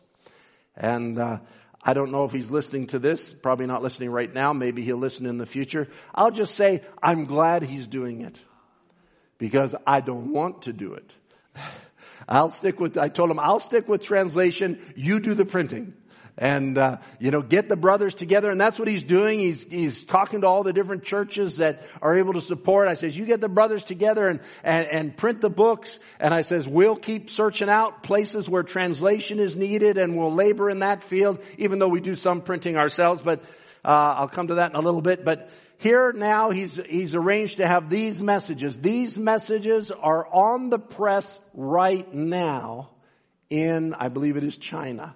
And, 0.77 1.19
uh, 1.19 1.39
I 1.81 1.95
don't 1.95 2.11
know 2.11 2.25
if 2.25 2.33
he's 2.33 2.51
listening 2.51 2.89
to 2.89 2.99
this, 2.99 3.33
probably 3.33 3.67
not 3.67 3.83
listening 3.83 4.11
right 4.11 4.33
now, 4.33 4.53
maybe 4.53 4.83
he'll 4.83 4.99
listen 4.99 5.27
in 5.27 5.39
the 5.39 5.47
future. 5.47 5.89
I'll 6.15 6.33
just 6.33 6.55
say, 6.55 6.83
I'm 7.01 7.25
glad 7.27 7.63
he's 7.63 7.87
doing 7.87 8.23
it 8.23 8.39
because 9.39 9.75
I 9.87 10.01
don't 10.01 10.33
want 10.33 10.63
to 10.63 10.73
do 10.73 10.95
it. 10.95 11.13
I'll 12.29 12.51
stick 12.51 12.79
with, 12.79 12.99
I 12.99 13.09
told 13.09 13.31
him, 13.31 13.39
I'll 13.39 13.61
stick 13.61 13.89
with 13.89 14.03
translation. 14.03 14.93
You 14.97 15.21
do 15.21 15.35
the 15.35 15.47
printing. 15.47 15.95
And, 16.41 16.79
uh, 16.79 16.99
you 17.19 17.33
know, 17.33 17.43
get 17.43 17.69
the 17.69 17.75
brothers 17.75 18.15
together. 18.15 18.49
And 18.49 18.61
that's 18.61 18.79
what 18.79 18.87
he's 18.87 19.03
doing. 19.03 19.41
He's, 19.41 19.65
he's 19.65 20.05
talking 20.05 20.43
to 20.43 20.47
all 20.47 20.63
the 20.63 20.73
different 20.73 21.03
churches 21.03 21.57
that 21.57 21.83
are 22.01 22.17
able 22.17 22.35
to 22.35 22.41
support. 22.41 22.87
I 22.87 22.95
says, 22.95 23.17
you 23.17 23.27
get 23.27 23.41
the 23.41 23.49
brothers 23.49 23.83
together 23.83 24.27
and, 24.27 24.41
and, 24.63 24.87
and 24.87 25.17
print 25.17 25.41
the 25.41 25.51
books. 25.51 25.99
And 26.21 26.33
I 26.33 26.43
says, 26.43 26.69
we'll 26.69 26.95
keep 26.95 27.31
searching 27.31 27.69
out 27.69 28.05
places 28.05 28.49
where 28.49 28.63
translation 28.63 29.41
is 29.41 29.57
needed 29.57 29.99
and 29.99 30.17
we'll 30.17 30.33
labor 30.33 30.71
in 30.71 30.79
that 30.81 31.03
field, 31.03 31.41
even 31.57 31.81
though 31.81 31.89
we 31.89 32.01
do 32.01 32.15
some 32.15 32.43
printing 32.43 32.77
ourselves. 32.77 33.21
But, 33.21 33.43
uh, 33.85 33.89
I'll 33.89 34.29
come 34.29 34.49
to 34.49 34.57
that 34.57 34.71
in 34.71 34.77
a 34.77 34.81
little 34.81 35.03
bit. 35.03 35.25
But, 35.25 35.51
here 35.79 36.13
now 36.13 36.51
he's, 36.51 36.75
he's 36.75 37.15
arranged 37.15 37.59
to 37.59 37.67
have 37.67 37.89
these 37.89 38.21
messages. 38.21 38.79
These 38.79 39.17
messages 39.17 39.93
are 39.93 40.27
on 40.27 40.71
the 40.71 40.79
press 40.79 41.39
right 41.55 42.13
now 42.13 42.91
in, 43.49 43.95
I 43.95 44.09
believe 44.09 44.37
it 44.37 44.43
is 44.43 44.59
China. 44.59 45.15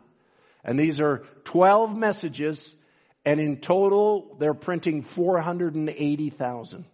And 0.65 0.79
these 0.79 1.01
are 1.01 1.25
12 1.45 1.97
messages 1.97 2.73
and 3.25 3.41
in 3.41 3.59
total 3.59 4.37
they're 4.39 4.55
printing 4.55 5.03
480,000 5.03 6.85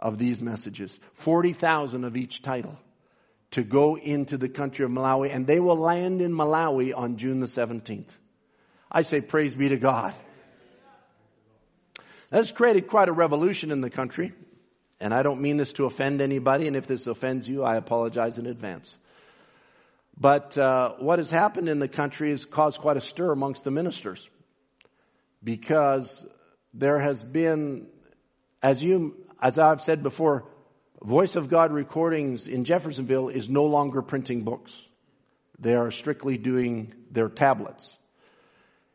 of 0.00 0.18
these 0.18 0.42
messages. 0.42 0.98
40,000 1.14 2.04
of 2.04 2.16
each 2.16 2.40
title 2.40 2.78
to 3.50 3.62
go 3.62 3.98
into 3.98 4.38
the 4.38 4.48
country 4.48 4.86
of 4.86 4.90
Malawi 4.90 5.30
and 5.30 5.46
they 5.46 5.60
will 5.60 5.76
land 5.76 6.22
in 6.22 6.32
Malawi 6.32 6.96
on 6.96 7.18
June 7.18 7.40
the 7.40 7.46
17th. 7.46 8.08
I 8.90 9.02
say 9.02 9.20
praise 9.20 9.54
be 9.54 9.68
to 9.68 9.76
God. 9.76 10.14
That's 12.32 12.50
created 12.50 12.88
quite 12.88 13.10
a 13.10 13.12
revolution 13.12 13.70
in 13.70 13.82
the 13.82 13.90
country. 13.90 14.32
And 14.98 15.12
I 15.12 15.22
don't 15.22 15.42
mean 15.42 15.58
this 15.58 15.74
to 15.74 15.84
offend 15.84 16.22
anybody, 16.22 16.66
and 16.66 16.76
if 16.76 16.86
this 16.86 17.06
offends 17.06 17.46
you, 17.46 17.62
I 17.62 17.76
apologize 17.76 18.38
in 18.38 18.46
advance. 18.46 18.96
But 20.18 20.56
uh, 20.56 20.94
what 20.98 21.18
has 21.18 21.28
happened 21.28 21.68
in 21.68 21.78
the 21.78 21.88
country 21.88 22.30
has 22.30 22.46
caused 22.46 22.80
quite 22.80 22.96
a 22.96 23.02
stir 23.02 23.32
amongst 23.32 23.64
the 23.64 23.70
ministers 23.70 24.26
because 25.44 26.24
there 26.72 26.98
has 27.00 27.22
been, 27.22 27.88
as 28.62 28.82
you, 28.82 29.14
as 29.40 29.58
I've 29.58 29.82
said 29.82 30.02
before, 30.02 30.46
Voice 31.02 31.36
of 31.36 31.50
God 31.50 31.70
recordings 31.72 32.46
in 32.46 32.64
Jeffersonville 32.64 33.28
is 33.28 33.50
no 33.50 33.64
longer 33.64 34.00
printing 34.00 34.42
books. 34.42 34.72
They 35.58 35.74
are 35.74 35.90
strictly 35.90 36.38
doing 36.38 36.94
their 37.10 37.28
tablets. 37.28 37.94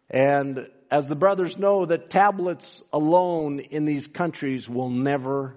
And 0.09 0.69
as 0.89 1.07
the 1.07 1.15
brothers 1.15 1.57
know 1.57 1.85
that 1.85 2.09
tablets 2.09 2.81
alone 2.93 3.59
in 3.59 3.85
these 3.85 4.07
countries 4.07 4.69
will 4.69 4.89
never 4.89 5.55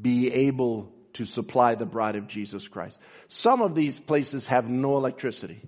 be 0.00 0.32
able 0.32 0.92
to 1.14 1.24
supply 1.24 1.74
the 1.74 1.86
bride 1.86 2.16
of 2.16 2.26
Jesus 2.26 2.66
Christ. 2.66 2.98
Some 3.28 3.62
of 3.62 3.74
these 3.74 3.98
places 3.98 4.46
have 4.46 4.68
no 4.68 4.96
electricity. 4.96 5.62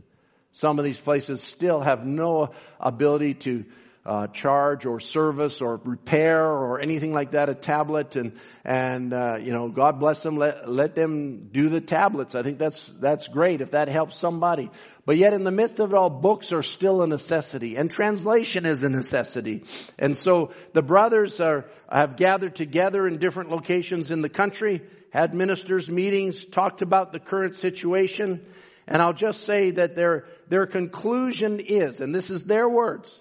Some 0.52 0.78
of 0.78 0.84
these 0.84 0.98
places 0.98 1.42
still 1.42 1.80
have 1.80 2.04
no 2.04 2.50
ability 2.80 3.34
to 3.34 3.64
uh, 4.06 4.28
charge 4.28 4.86
or 4.86 5.00
service 5.00 5.60
or 5.60 5.80
repair 5.84 6.44
or 6.46 6.80
anything 6.80 7.12
like 7.12 7.32
that 7.32 7.48
a 7.48 7.54
tablet. 7.54 8.14
And 8.14 8.38
and 8.64 9.12
uh, 9.12 9.36
you 9.40 9.52
know 9.52 9.68
God 9.68 9.98
bless 9.98 10.22
them. 10.22 10.36
Let 10.36 10.70
let 10.70 10.94
them 10.94 11.48
do 11.50 11.68
the 11.68 11.80
tablets. 11.80 12.34
I 12.36 12.42
think 12.42 12.58
that's 12.58 12.90
that's 13.00 13.26
great 13.26 13.60
if 13.60 13.72
that 13.72 13.88
helps 13.88 14.16
somebody. 14.16 14.70
But 15.04 15.16
yet 15.16 15.34
in 15.34 15.42
the 15.42 15.50
midst 15.50 15.80
of 15.80 15.90
it 15.90 15.96
all 15.96 16.10
books 16.10 16.52
are 16.52 16.62
still 16.62 17.02
a 17.02 17.06
necessity 17.06 17.76
and 17.76 17.90
translation 17.90 18.64
is 18.64 18.84
a 18.84 18.88
necessity. 18.88 19.64
And 19.98 20.16
so 20.16 20.52
the 20.72 20.82
brothers 20.82 21.40
are 21.40 21.66
have 21.90 22.16
gathered 22.16 22.54
together 22.54 23.08
in 23.08 23.18
different 23.18 23.50
locations 23.50 24.12
in 24.12 24.22
the 24.22 24.28
country 24.28 24.82
had 25.10 25.34
ministers 25.34 25.88
meetings 25.90 26.44
talked 26.44 26.82
about 26.82 27.12
the 27.12 27.18
current 27.18 27.56
situation. 27.56 28.44
And 28.86 29.02
I'll 29.02 29.12
just 29.12 29.44
say 29.44 29.72
that 29.72 29.96
their 29.96 30.26
their 30.48 30.66
conclusion 30.66 31.58
is 31.58 32.00
and 32.00 32.14
this 32.14 32.30
is 32.30 32.44
their 32.44 32.68
words 32.68 33.12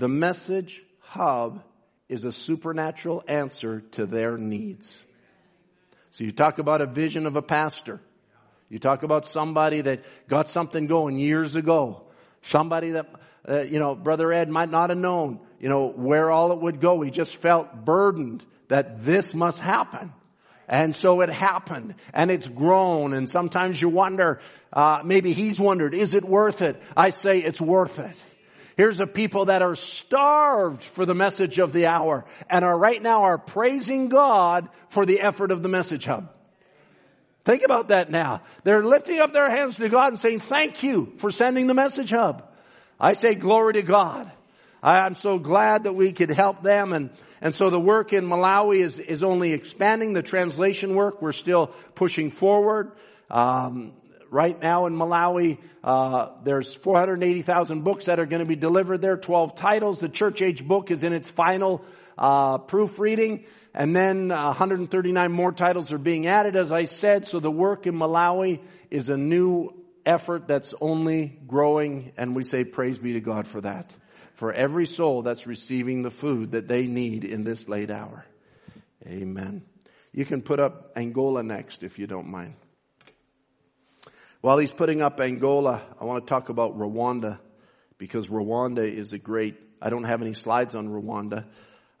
the 0.00 0.08
message 0.08 0.82
hub 1.00 1.62
is 2.08 2.24
a 2.24 2.32
supernatural 2.32 3.22
answer 3.28 3.82
to 3.92 4.06
their 4.06 4.38
needs. 4.38 4.96
So 6.12 6.24
you 6.24 6.32
talk 6.32 6.58
about 6.58 6.80
a 6.80 6.86
vision 6.86 7.26
of 7.26 7.36
a 7.36 7.42
pastor. 7.42 8.00
You 8.70 8.78
talk 8.78 9.02
about 9.02 9.26
somebody 9.26 9.82
that 9.82 10.02
got 10.26 10.48
something 10.48 10.86
going 10.86 11.18
years 11.18 11.54
ago. 11.54 12.04
Somebody 12.48 12.92
that, 12.92 13.10
uh, 13.46 13.60
you 13.60 13.78
know, 13.78 13.94
Brother 13.94 14.32
Ed 14.32 14.48
might 14.48 14.70
not 14.70 14.88
have 14.88 14.98
known, 14.98 15.38
you 15.60 15.68
know, 15.68 15.88
where 15.88 16.30
all 16.30 16.52
it 16.52 16.60
would 16.62 16.80
go. 16.80 17.02
He 17.02 17.10
just 17.10 17.36
felt 17.36 17.84
burdened 17.84 18.42
that 18.68 19.04
this 19.04 19.34
must 19.34 19.60
happen. 19.60 20.14
And 20.66 20.96
so 20.96 21.20
it 21.20 21.28
happened 21.28 21.96
and 22.14 22.30
it's 22.30 22.48
grown 22.48 23.12
and 23.12 23.28
sometimes 23.28 23.82
you 23.82 23.90
wonder, 23.90 24.40
uh, 24.72 25.00
maybe 25.04 25.34
he's 25.34 25.60
wondered, 25.60 25.92
is 25.92 26.14
it 26.14 26.24
worth 26.24 26.62
it? 26.62 26.80
I 26.96 27.10
say 27.10 27.40
it's 27.40 27.60
worth 27.60 27.98
it. 27.98 28.16
Here's 28.80 28.98
a 28.98 29.06
people 29.06 29.44
that 29.44 29.60
are 29.60 29.76
starved 29.76 30.82
for 30.82 31.04
the 31.04 31.12
message 31.12 31.58
of 31.58 31.74
the 31.74 31.84
hour 31.84 32.24
and 32.48 32.64
are 32.64 32.78
right 32.78 33.02
now 33.02 33.24
are 33.24 33.36
praising 33.36 34.08
God 34.08 34.70
for 34.88 35.04
the 35.04 35.20
effort 35.20 35.50
of 35.50 35.62
the 35.62 35.68
message 35.68 36.06
hub. 36.06 36.32
Think 37.44 37.62
about 37.62 37.88
that 37.88 38.10
now. 38.10 38.40
They're 38.64 38.82
lifting 38.82 39.20
up 39.20 39.34
their 39.34 39.50
hands 39.50 39.76
to 39.76 39.90
God 39.90 40.08
and 40.08 40.18
saying, 40.18 40.40
thank 40.40 40.82
you 40.82 41.12
for 41.18 41.30
sending 41.30 41.66
the 41.66 41.74
message 41.74 42.08
hub. 42.08 42.48
I 42.98 43.12
say 43.12 43.34
glory 43.34 43.74
to 43.74 43.82
God. 43.82 44.32
I'm 44.82 45.14
so 45.14 45.36
glad 45.36 45.84
that 45.84 45.92
we 45.92 46.12
could 46.12 46.30
help 46.30 46.62
them 46.62 46.94
and, 46.94 47.10
and 47.42 47.54
so 47.54 47.68
the 47.68 47.78
work 47.78 48.14
in 48.14 48.24
Malawi 48.24 48.82
is, 48.82 48.98
is 48.98 49.22
only 49.22 49.52
expanding 49.52 50.14
the 50.14 50.22
translation 50.22 50.94
work. 50.94 51.20
We're 51.20 51.32
still 51.32 51.66
pushing 51.94 52.30
forward. 52.30 52.92
Um, 53.30 53.92
right 54.30 54.60
now 54.60 54.86
in 54.86 54.94
Malawi, 54.94 55.58
uh, 55.84 56.28
there's 56.44 56.72
480,000 56.72 57.82
books 57.82 58.06
that 58.06 58.18
are 58.18 58.26
going 58.26 58.40
to 58.40 58.46
be 58.46 58.56
delivered 58.56 59.00
there, 59.00 59.16
12 59.16 59.56
titles. 59.56 60.00
The 60.00 60.08
church 60.08 60.40
age 60.42 60.66
book 60.66 60.90
is 60.90 61.02
in 61.02 61.12
its 61.12 61.30
final 61.30 61.84
uh, 62.16 62.58
proofreading. 62.58 63.44
And 63.74 63.94
then 63.94 64.30
uh, 64.30 64.46
139 64.46 65.32
more 65.32 65.52
titles 65.52 65.92
are 65.92 65.98
being 65.98 66.26
added, 66.26 66.56
as 66.56 66.72
I 66.72 66.84
said. 66.84 67.26
So 67.26 67.40
the 67.40 67.50
work 67.50 67.86
in 67.86 67.94
Malawi 67.94 68.60
is 68.90 69.10
a 69.10 69.16
new 69.16 69.74
effort 70.04 70.48
that's 70.48 70.74
only 70.80 71.38
growing, 71.46 72.12
and 72.16 72.34
we 72.34 72.42
say 72.42 72.64
praise 72.64 72.98
be 72.98 73.12
to 73.12 73.20
God 73.20 73.46
for 73.46 73.60
that. 73.60 73.90
For 74.34 74.52
every 74.52 74.86
soul 74.86 75.22
that's 75.22 75.46
receiving 75.46 76.02
the 76.02 76.10
food 76.10 76.52
that 76.52 76.66
they 76.66 76.86
need 76.86 77.24
in 77.24 77.44
this 77.44 77.68
late 77.68 77.90
hour. 77.90 78.24
Amen. 79.06 79.62
You 80.12 80.24
can 80.24 80.42
put 80.42 80.58
up 80.58 80.92
Angola 80.96 81.42
next 81.42 81.82
if 81.82 81.98
you 81.98 82.06
don't 82.06 82.28
mind. 82.28 82.54
While 84.42 84.56
he's 84.56 84.72
putting 84.72 85.02
up 85.02 85.20
Angola, 85.20 85.82
I 86.00 86.04
want 86.06 86.26
to 86.26 86.30
talk 86.30 86.48
about 86.48 86.78
Rwanda 86.78 87.38
because 87.98 88.26
Rwanda 88.28 88.90
is 88.90 89.12
a 89.12 89.18
great, 89.18 89.60
I 89.82 89.90
don't 89.90 90.04
have 90.04 90.22
any 90.22 90.32
slides 90.32 90.74
on 90.74 90.88
Rwanda, 90.88 91.44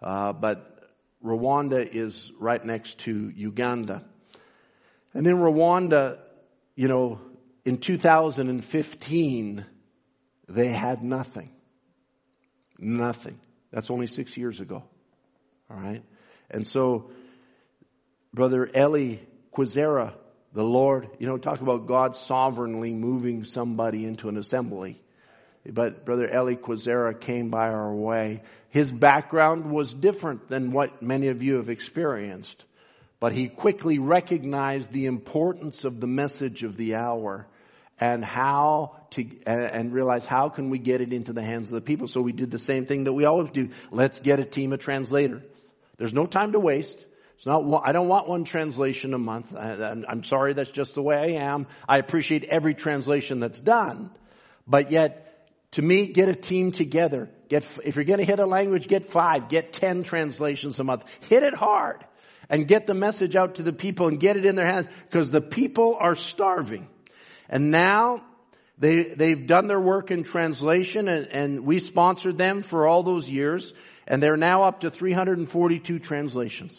uh, 0.02 0.32
but 0.32 0.88
Rwanda 1.22 1.86
is 1.86 2.32
right 2.38 2.64
next 2.64 3.00
to 3.00 3.30
Uganda. 3.36 4.02
And 5.12 5.26
in 5.26 5.36
Rwanda, 5.36 6.16
you 6.76 6.88
know, 6.88 7.20
in 7.66 7.76
2015, 7.76 9.66
they 10.48 10.68
had 10.68 11.02
nothing. 11.02 11.50
Nothing. 12.78 13.38
That's 13.70 13.90
only 13.90 14.06
six 14.06 14.34
years 14.34 14.60
ago. 14.60 14.82
All 15.70 15.76
right? 15.76 16.02
And 16.50 16.66
so, 16.66 17.10
Brother 18.32 18.66
Eli 18.74 19.16
Kwizera, 19.54 20.14
the 20.52 20.64
Lord, 20.64 21.08
you 21.18 21.26
know, 21.26 21.38
talk 21.38 21.60
about 21.60 21.86
God 21.86 22.16
sovereignly 22.16 22.92
moving 22.92 23.44
somebody 23.44 24.04
into 24.04 24.28
an 24.28 24.36
assembly. 24.36 25.00
But 25.64 26.04
Brother 26.04 26.28
Eli 26.28 26.54
Kwizera 26.54 27.18
came 27.20 27.50
by 27.50 27.68
our 27.68 27.94
way. 27.94 28.42
His 28.70 28.90
background 28.90 29.70
was 29.70 29.92
different 29.92 30.48
than 30.48 30.72
what 30.72 31.02
many 31.02 31.28
of 31.28 31.42
you 31.42 31.56
have 31.56 31.68
experienced. 31.68 32.64
But 33.20 33.32
he 33.32 33.48
quickly 33.48 33.98
recognized 33.98 34.90
the 34.90 35.06
importance 35.06 35.84
of 35.84 36.00
the 36.00 36.06
message 36.06 36.62
of 36.62 36.76
the 36.76 36.94
hour 36.94 37.46
and 38.00 38.24
how 38.24 38.96
to, 39.10 39.26
and 39.44 39.92
realize 39.92 40.24
how 40.24 40.48
can 40.48 40.70
we 40.70 40.78
get 40.78 41.02
it 41.02 41.12
into 41.12 41.34
the 41.34 41.42
hands 41.42 41.68
of 41.68 41.74
the 41.74 41.82
people. 41.82 42.08
So 42.08 42.22
we 42.22 42.32
did 42.32 42.50
the 42.50 42.58
same 42.58 42.86
thing 42.86 43.04
that 43.04 43.12
we 43.12 43.26
always 43.26 43.50
do. 43.50 43.68
Let's 43.90 44.18
get 44.18 44.40
a 44.40 44.44
team 44.44 44.72
of 44.72 44.80
translators. 44.80 45.42
There's 45.98 46.14
no 46.14 46.24
time 46.24 46.52
to 46.52 46.60
waste. 46.60 47.04
It's 47.40 47.46
not, 47.46 47.62
I 47.86 47.92
don't 47.92 48.08
want 48.08 48.28
one 48.28 48.44
translation 48.44 49.14
a 49.14 49.18
month. 49.18 49.56
I'm 49.56 50.24
sorry, 50.24 50.52
that's 50.52 50.70
just 50.70 50.94
the 50.94 51.00
way 51.00 51.16
I 51.16 51.50
am. 51.50 51.68
I 51.88 51.96
appreciate 51.96 52.44
every 52.44 52.74
translation 52.74 53.40
that's 53.40 53.58
done. 53.58 54.10
But 54.66 54.90
yet, 54.90 55.48
to 55.70 55.80
me, 55.80 56.08
get 56.08 56.28
a 56.28 56.34
team 56.34 56.70
together. 56.70 57.30
Get, 57.48 57.66
if 57.82 57.96
you're 57.96 58.04
going 58.04 58.18
to 58.18 58.26
hit 58.26 58.40
a 58.40 58.44
language, 58.44 58.88
get 58.88 59.06
five, 59.06 59.48
get 59.48 59.72
ten 59.72 60.02
translations 60.02 60.78
a 60.80 60.84
month. 60.84 61.04
Hit 61.30 61.42
it 61.42 61.54
hard 61.54 62.04
and 62.50 62.68
get 62.68 62.86
the 62.86 62.92
message 62.92 63.34
out 63.36 63.54
to 63.54 63.62
the 63.62 63.72
people 63.72 64.08
and 64.08 64.20
get 64.20 64.36
it 64.36 64.44
in 64.44 64.54
their 64.54 64.66
hands 64.66 64.88
because 65.08 65.30
the 65.30 65.40
people 65.40 65.96
are 65.98 66.16
starving. 66.16 66.88
And 67.48 67.70
now 67.70 68.22
they, 68.76 69.14
they've 69.14 69.46
done 69.46 69.66
their 69.66 69.80
work 69.80 70.10
in 70.10 70.24
translation 70.24 71.08
and, 71.08 71.26
and 71.28 71.60
we 71.64 71.80
sponsored 71.80 72.36
them 72.36 72.60
for 72.60 72.86
all 72.86 73.02
those 73.02 73.30
years 73.30 73.72
and 74.06 74.22
they're 74.22 74.36
now 74.36 74.64
up 74.64 74.80
to 74.80 74.90
342 74.90 76.00
translations. 76.00 76.78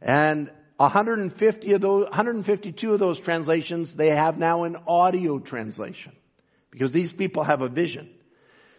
And 0.00 0.50
150 0.76 1.72
of 1.72 1.80
those, 1.80 2.04
152 2.04 2.92
of 2.92 3.00
those 3.00 3.18
translations 3.18 3.94
they 3.94 4.10
have 4.10 4.38
now 4.38 4.64
an 4.64 4.76
audio 4.86 5.38
translation. 5.38 6.12
Because 6.70 6.92
these 6.92 7.12
people 7.12 7.44
have 7.44 7.62
a 7.62 7.68
vision. 7.68 8.08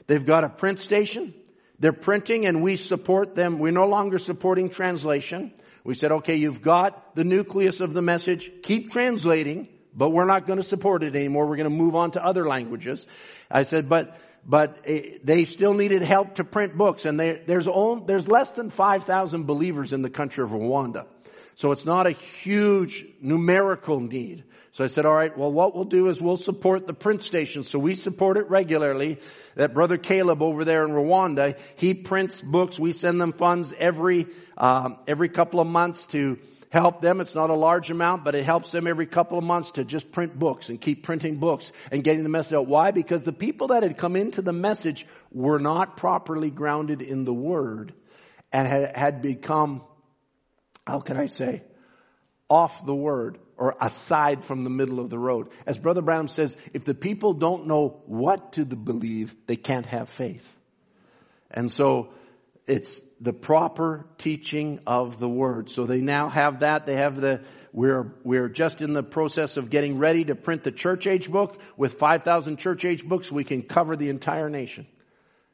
They've 0.07 0.25
got 0.25 0.43
a 0.43 0.49
print 0.49 0.79
station. 0.79 1.33
They're 1.79 1.93
printing 1.93 2.45
and 2.45 2.61
we 2.61 2.75
support 2.75 3.35
them. 3.35 3.59
We're 3.59 3.71
no 3.71 3.87
longer 3.87 4.19
supporting 4.19 4.69
translation. 4.69 5.53
We 5.83 5.95
said, 5.95 6.11
okay, 6.11 6.35
you've 6.35 6.61
got 6.61 7.15
the 7.15 7.23
nucleus 7.23 7.79
of 7.79 7.93
the 7.93 8.01
message. 8.01 8.49
Keep 8.63 8.91
translating, 8.91 9.67
but 9.93 10.09
we're 10.09 10.25
not 10.25 10.45
going 10.45 10.57
to 10.57 10.63
support 10.63 11.03
it 11.03 11.15
anymore. 11.15 11.47
We're 11.47 11.57
going 11.57 11.69
to 11.69 11.75
move 11.75 11.95
on 11.95 12.11
to 12.11 12.23
other 12.23 12.47
languages. 12.47 13.05
I 13.49 13.63
said, 13.63 13.89
but, 13.89 14.17
but 14.45 14.77
eh, 14.85 15.17
they 15.23 15.45
still 15.45 15.73
needed 15.73 16.01
help 16.01 16.35
to 16.35 16.43
print 16.43 16.77
books 16.77 17.05
and 17.05 17.19
they, 17.19 17.41
there's 17.45 17.67
only, 17.67 18.03
there's 18.07 18.27
less 18.27 18.51
than 18.53 18.69
5,000 18.69 19.45
believers 19.45 19.93
in 19.93 20.01
the 20.01 20.09
country 20.09 20.43
of 20.43 20.51
Rwanda. 20.51 21.05
So 21.55 21.71
it's 21.71 21.85
not 21.85 22.07
a 22.07 22.11
huge 22.11 23.05
numerical 23.21 23.99
need. 23.99 24.45
So 24.71 24.83
I 24.83 24.87
said, 24.87 25.05
all 25.05 25.13
right, 25.13 25.35
well, 25.37 25.51
what 25.51 25.75
we'll 25.75 25.83
do 25.83 26.07
is 26.07 26.21
we'll 26.21 26.37
support 26.37 26.87
the 26.87 26.93
print 26.93 27.21
station. 27.21 27.63
So 27.63 27.79
we 27.79 27.95
support 27.95 28.37
it 28.37 28.49
regularly. 28.49 29.19
That 29.55 29.73
brother 29.73 29.97
Caleb 29.97 30.41
over 30.41 30.63
there 30.63 30.85
in 30.85 30.91
Rwanda, 30.91 31.57
he 31.75 31.93
prints 31.93 32.41
books. 32.41 32.79
We 32.79 32.93
send 32.93 33.19
them 33.19 33.33
funds 33.33 33.73
every, 33.77 34.27
um, 34.57 34.99
every 35.07 35.27
couple 35.27 35.59
of 35.59 35.67
months 35.67 36.05
to 36.07 36.37
help 36.69 37.01
them. 37.01 37.21
It's 37.21 37.35
not 37.35 37.49
a 37.49 37.55
large 37.55 37.91
amount, 37.91 38.23
but 38.23 38.35
it 38.35 38.43
helps 38.43 38.71
them 38.71 38.87
every 38.87 39.05
couple 39.05 39.37
of 39.37 39.43
months 39.43 39.71
to 39.71 39.83
just 39.83 40.11
print 40.11 40.37
books 40.37 40.69
and 40.69 40.79
keep 40.79 41.03
printing 41.03 41.37
books 41.37 41.71
and 41.91 42.03
getting 42.03 42.23
the 42.23 42.29
message 42.29 42.53
out. 42.53 42.67
Why? 42.67 42.91
Because 42.91 43.23
the 43.23 43.33
people 43.33 43.67
that 43.67 43.83
had 43.83 43.97
come 43.97 44.15
into 44.15 44.41
the 44.41 44.53
message 44.53 45.05
were 45.31 45.59
not 45.59 45.97
properly 45.97 46.49
grounded 46.49 47.01
in 47.01 47.23
the 47.23 47.33
word 47.33 47.93
and 48.51 48.67
had, 48.67 48.95
had 48.95 49.21
become 49.21 49.83
how 50.89 50.99
can 50.99 51.17
I 51.17 51.27
say, 51.27 51.63
off 52.49 52.85
the 52.85 52.95
word 52.95 53.37
or 53.57 53.75
aside 53.79 54.43
from 54.43 54.63
the 54.63 54.69
middle 54.69 54.99
of 54.99 55.09
the 55.09 55.19
road. 55.19 55.49
As 55.67 55.77
Brother 55.77 56.01
Brown 56.01 56.27
says, 56.27 56.57
if 56.73 56.83
the 56.83 56.95
people 56.95 57.33
don't 57.33 57.67
know 57.67 58.01
what 58.07 58.53
to 58.53 58.65
believe, 58.65 59.35
they 59.45 59.55
can't 59.55 59.85
have 59.85 60.09
faith. 60.09 60.47
And 61.51 61.71
so 61.71 62.09
it's 62.69 63.01
the 63.19 63.33
proper 63.33 64.05
teaching 64.17 64.79
of 64.87 65.19
the 65.19 65.27
word. 65.27 65.69
So 65.69 65.85
they 65.85 65.99
now 65.99 66.29
have 66.29 66.61
that. 66.61 66.85
They 66.85 66.95
have 66.95 67.19
the, 67.19 67.41
we're, 67.73 68.13
we're 68.23 68.47
just 68.47 68.81
in 68.81 68.93
the 68.93 69.03
process 69.03 69.57
of 69.57 69.69
getting 69.69 69.97
ready 69.97 70.25
to 70.25 70.35
print 70.35 70.63
the 70.63 70.71
church 70.71 71.07
age 71.07 71.29
book. 71.29 71.59
With 71.75 71.93
5,000 71.95 72.57
church 72.57 72.85
age 72.85 73.05
books, 73.05 73.31
we 73.31 73.43
can 73.43 73.63
cover 73.63 73.95
the 73.95 74.09
entire 74.09 74.49
nation. 74.49 74.87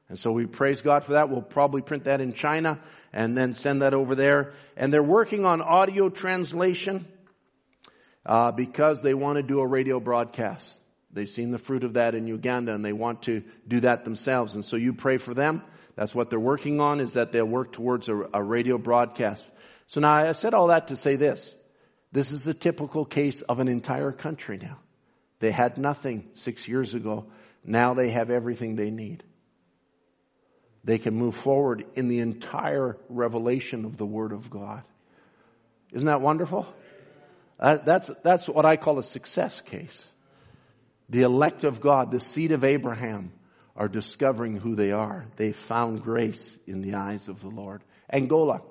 And 0.08 0.20
so 0.20 0.32
we 0.32 0.46
praise 0.46 0.82
God 0.82 1.04
for 1.04 1.14
that. 1.14 1.30
We'll 1.30 1.42
probably 1.42 1.82
print 1.82 2.04
that 2.04 2.22
in 2.22 2.34
China 2.34 2.80
and 3.12 3.36
then 3.36 3.56
send 3.56 3.82
that 3.82 3.96
over 3.96 4.14
there. 4.14 4.54
And 4.78 4.94
they're 4.94 5.02
working 5.02 5.46
on 5.46 5.62
audio 5.62 6.10
translation 6.10 7.08
uh, 8.26 8.52
because 8.52 9.02
they 9.02 9.16
want 9.16 9.38
to 9.38 9.44
do 9.44 9.60
a 9.60 9.68
radio 9.68 10.00
broadcast. 10.00 10.72
They've 11.16 11.30
seen 11.30 11.50
the 11.50 11.58
fruit 11.58 11.84
of 11.84 11.94
that 11.94 12.14
in 12.14 12.28
Uganda 12.28 12.74
and 12.74 12.86
they 12.86 12.94
want 12.94 13.24
to 13.24 13.44
do 13.68 13.80
that 13.80 14.04
themselves. 14.04 14.54
And 14.54 14.64
so 14.64 14.76
you 14.76 14.94
pray 14.94 15.18
for 15.18 15.34
them. 15.34 15.64
That's 15.96 16.14
what 16.14 16.30
they're 16.30 16.40
working 16.40 16.80
on 16.80 17.00
is 17.00 17.14
that 17.14 17.32
they'll 17.32 17.46
work 17.46 17.72
towards 17.72 18.08
a, 18.08 18.16
a 18.34 18.44
radio 18.44 18.78
broadcast. 18.78 19.44
So 19.88 20.02
now 20.02 20.14
I 20.14 20.34
said 20.34 20.54
all 20.54 20.68
that 20.68 20.90
to 20.90 20.98
say 20.98 21.16
this. 21.16 21.52
This 22.12 22.32
is 22.32 22.44
the 22.44 22.54
typical 22.54 23.06
case 23.06 23.42
of 23.42 23.60
an 23.60 23.68
entire 23.68 24.12
country 24.12 24.60
now. 24.62 24.78
They 25.40 25.52
had 25.52 25.80
nothing 25.80 26.30
six 26.36 26.68
years 26.68 26.94
ago. 26.94 27.26
Now 27.64 27.96
they 27.96 28.12
have 28.12 28.30
everything 28.30 28.76
they 28.76 28.92
need 28.92 29.24
they 30.86 31.00
can 31.00 31.16
move 31.16 31.36
forward 31.36 31.84
in 31.96 32.08
the 32.08 32.20
entire 32.20 32.98
revelation 33.10 33.86
of 33.86 33.98
the 33.98 34.06
Word 34.06 34.32
of 34.32 34.50
God. 34.50 34.84
Isn't 35.92 36.06
that 36.06 36.22
wonderful? 36.22 36.68
Uh, 37.60 37.78
that's, 37.84 38.12
that's 38.24 38.48
what 38.48 38.66
I 38.66 38.78
call 38.78 39.00
a 39.00 39.04
success 39.04 39.60
case. 39.62 39.98
The 41.10 41.22
elect 41.22 41.64
of 41.64 41.82
God, 41.82 42.12
the 42.12 42.20
seed 42.20 42.52
of 42.52 42.64
Abraham, 42.64 43.32
are 43.76 43.88
discovering 43.88 44.58
who 44.58 44.76
they 44.76 44.92
are. 44.92 45.26
They 45.36 45.52
found 45.52 46.02
grace 46.02 46.58
in 46.66 46.82
the 46.82 46.96
eyes 46.96 47.28
of 47.28 47.42
the 47.42 47.50
Lord. 47.50 47.84
Angola. 48.12 48.62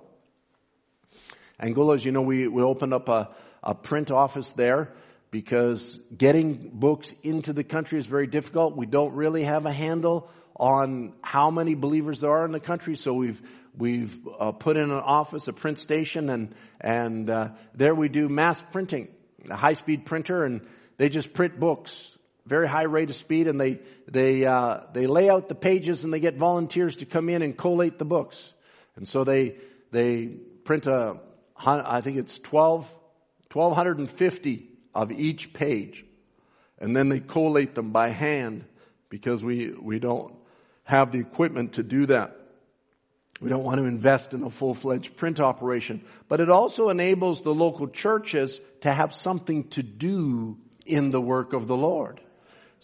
Angola, 1.61 1.95
as 1.95 2.05
you 2.05 2.13
know, 2.13 2.23
we, 2.23 2.49
we 2.49 2.63
opened 2.63 2.95
up 2.95 3.09
a, 3.09 3.31
a 3.63 3.75
print 3.75 4.11
office 4.11 4.51
there 4.53 4.93
because 5.31 6.01
getting 6.17 6.71
books 6.73 7.13
into 7.23 7.53
the 7.53 7.65
country 7.65 7.99
is 7.99 8.07
very 8.07 8.27
difficult. 8.27 8.77
We 8.77 8.87
don't 8.87 9.15
really 9.15 9.45
have 9.45 9.67
a 9.67 9.73
handle 9.73 10.31
on 10.57 11.13
how 11.23 11.51
many 11.51 11.75
believers 11.75 12.21
there 12.21 12.31
are 12.31 12.45
in 12.45 12.53
the 12.53 12.61
country, 12.61 12.97
so 12.97 13.13
we've 13.13 13.43
we've 13.77 14.17
uh, 14.39 14.53
put 14.53 14.77
in 14.77 14.85
an 14.85 14.93
office, 14.93 15.49
a 15.49 15.53
print 15.53 15.79
station, 15.81 16.31
and 16.31 16.55
and 16.81 17.29
uh, 17.29 17.49
there 17.75 17.95
we 17.95 18.09
do 18.09 18.29
mass 18.29 18.63
printing, 18.71 19.09
a 19.51 19.57
high 19.57 19.73
speed 19.73 20.07
printer, 20.07 20.45
and 20.45 20.61
they 20.97 21.09
just 21.09 21.33
print 21.33 21.59
books, 21.59 22.14
very 22.47 22.69
high 22.69 22.85
rate 22.85 23.11
of 23.11 23.17
speed, 23.17 23.47
and 23.49 23.61
they 23.61 23.81
they 24.07 24.45
uh, 24.45 24.81
they 24.93 25.07
lay 25.07 25.31
out 25.31 25.49
the 25.49 25.55
pages, 25.55 26.05
and 26.05 26.13
they 26.13 26.21
get 26.21 26.37
volunteers 26.37 26.97
to 26.97 27.07
come 27.07 27.29
in 27.29 27.43
and 27.43 27.57
collate 27.57 27.99
the 27.99 28.05
books, 28.05 28.53
and 28.97 29.09
so 29.09 29.25
they 29.25 29.57
they 29.91 30.27
print 30.65 30.87
a 30.87 31.19
I 31.57 32.01
think 32.01 32.19
it's 32.19 32.39
12, 32.39 32.93
1250 33.53 34.69
of 34.95 35.13
each 35.13 35.53
page. 35.53 36.05
And 36.79 36.97
then 36.97 37.09
they 37.09 37.21
collate 37.21 37.75
them 37.75 37.93
by 37.93 38.11
hand 38.11 38.65
because 39.09 39.43
we, 39.43 39.71
we 39.71 39.99
don't 39.99 40.35
have 40.83 41.13
the 41.13 41.21
equipment 41.21 41.75
to 41.75 41.83
do 41.83 42.07
that. 42.07 42.37
We 43.41 43.49
don't 43.49 43.65
want 43.65 43.79
to 43.79 43.85
invest 43.85 44.35
in 44.35 44.43
a 44.43 44.51
full-fledged 44.51 45.17
print 45.17 45.41
operation. 45.41 46.05
But 46.29 46.41
it 46.41 46.51
also 46.51 46.89
enables 46.89 47.43
the 47.43 47.55
local 47.55 47.89
churches 47.89 48.61
to 48.83 48.93
have 48.93 49.15
something 49.15 49.69
to 49.71 49.83
do 49.83 50.59
in 50.85 51.11
the 51.11 51.21
work 51.21 51.53
of 51.53 51.67
the 51.67 51.77
Lord. 51.77 52.21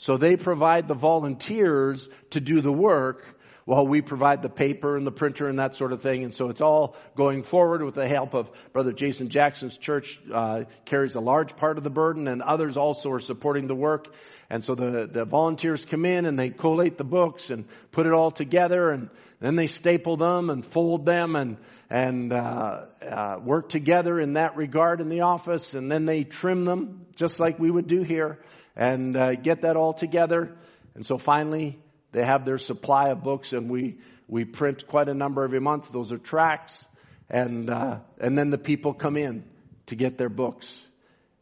So 0.00 0.16
they 0.16 0.36
provide 0.36 0.88
the 0.88 0.94
volunteers 0.94 2.08
to 2.30 2.40
do 2.40 2.62
the 2.62 2.72
work 2.72 3.22
while 3.66 3.86
we 3.86 4.00
provide 4.00 4.40
the 4.40 4.48
paper 4.48 4.96
and 4.96 5.06
the 5.06 5.12
printer 5.12 5.46
and 5.46 5.58
that 5.58 5.74
sort 5.74 5.92
of 5.92 6.00
thing. 6.00 6.24
And 6.24 6.34
so 6.34 6.48
it's 6.48 6.62
all 6.62 6.96
going 7.16 7.42
forward 7.42 7.82
with 7.82 7.96
the 7.96 8.08
help 8.08 8.32
of 8.32 8.50
Brother 8.72 8.92
Jason 8.92 9.28
Jackson's 9.28 9.76
church 9.76 10.18
uh, 10.32 10.64
carries 10.86 11.16
a 11.16 11.20
large 11.20 11.54
part 11.54 11.76
of 11.76 11.84
the 11.84 11.90
burden, 11.90 12.28
and 12.28 12.40
others 12.40 12.78
also 12.78 13.10
are 13.10 13.20
supporting 13.20 13.66
the 13.66 13.74
work. 13.74 14.06
And 14.48 14.64
so 14.64 14.74
the, 14.74 15.06
the 15.06 15.26
volunteers 15.26 15.84
come 15.84 16.06
in 16.06 16.24
and 16.24 16.38
they 16.38 16.48
collate 16.48 16.96
the 16.96 17.04
books 17.04 17.50
and 17.50 17.66
put 17.92 18.06
it 18.06 18.14
all 18.14 18.30
together, 18.30 18.88
and 18.88 19.10
then 19.38 19.54
they 19.54 19.66
staple 19.66 20.16
them 20.16 20.48
and 20.48 20.64
fold 20.64 21.04
them 21.04 21.36
and 21.36 21.58
and 21.90 22.32
uh, 22.32 22.84
uh, 23.06 23.36
work 23.42 23.68
together 23.68 24.18
in 24.18 24.34
that 24.34 24.56
regard 24.56 25.00
in 25.00 25.08
the 25.08 25.22
office, 25.22 25.74
and 25.74 25.90
then 25.90 26.06
they 26.06 26.22
trim 26.22 26.64
them 26.64 27.04
just 27.16 27.40
like 27.40 27.58
we 27.58 27.70
would 27.70 27.88
do 27.88 28.02
here, 28.02 28.38
and 28.76 29.16
uh, 29.16 29.34
get 29.34 29.62
that 29.62 29.76
all 29.76 29.92
together. 29.92 30.56
And 30.94 31.04
so 31.04 31.18
finally, 31.18 31.78
they 32.12 32.24
have 32.24 32.44
their 32.44 32.58
supply 32.58 33.08
of 33.10 33.22
books, 33.22 33.52
and 33.52 33.70
we 33.70 33.98
we 34.28 34.44
print 34.44 34.86
quite 34.86 35.08
a 35.08 35.14
number 35.14 35.44
every 35.44 35.60
month. 35.60 35.90
Those 35.92 36.12
are 36.12 36.18
tracts, 36.18 36.84
and 37.28 37.70
uh, 37.70 37.98
and 38.18 38.36
then 38.36 38.50
the 38.50 38.58
people 38.58 38.94
come 38.94 39.16
in 39.16 39.44
to 39.86 39.96
get 39.96 40.18
their 40.18 40.28
books, 40.28 40.80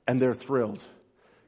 and 0.06 0.20
they're 0.20 0.34
thrilled. 0.34 0.82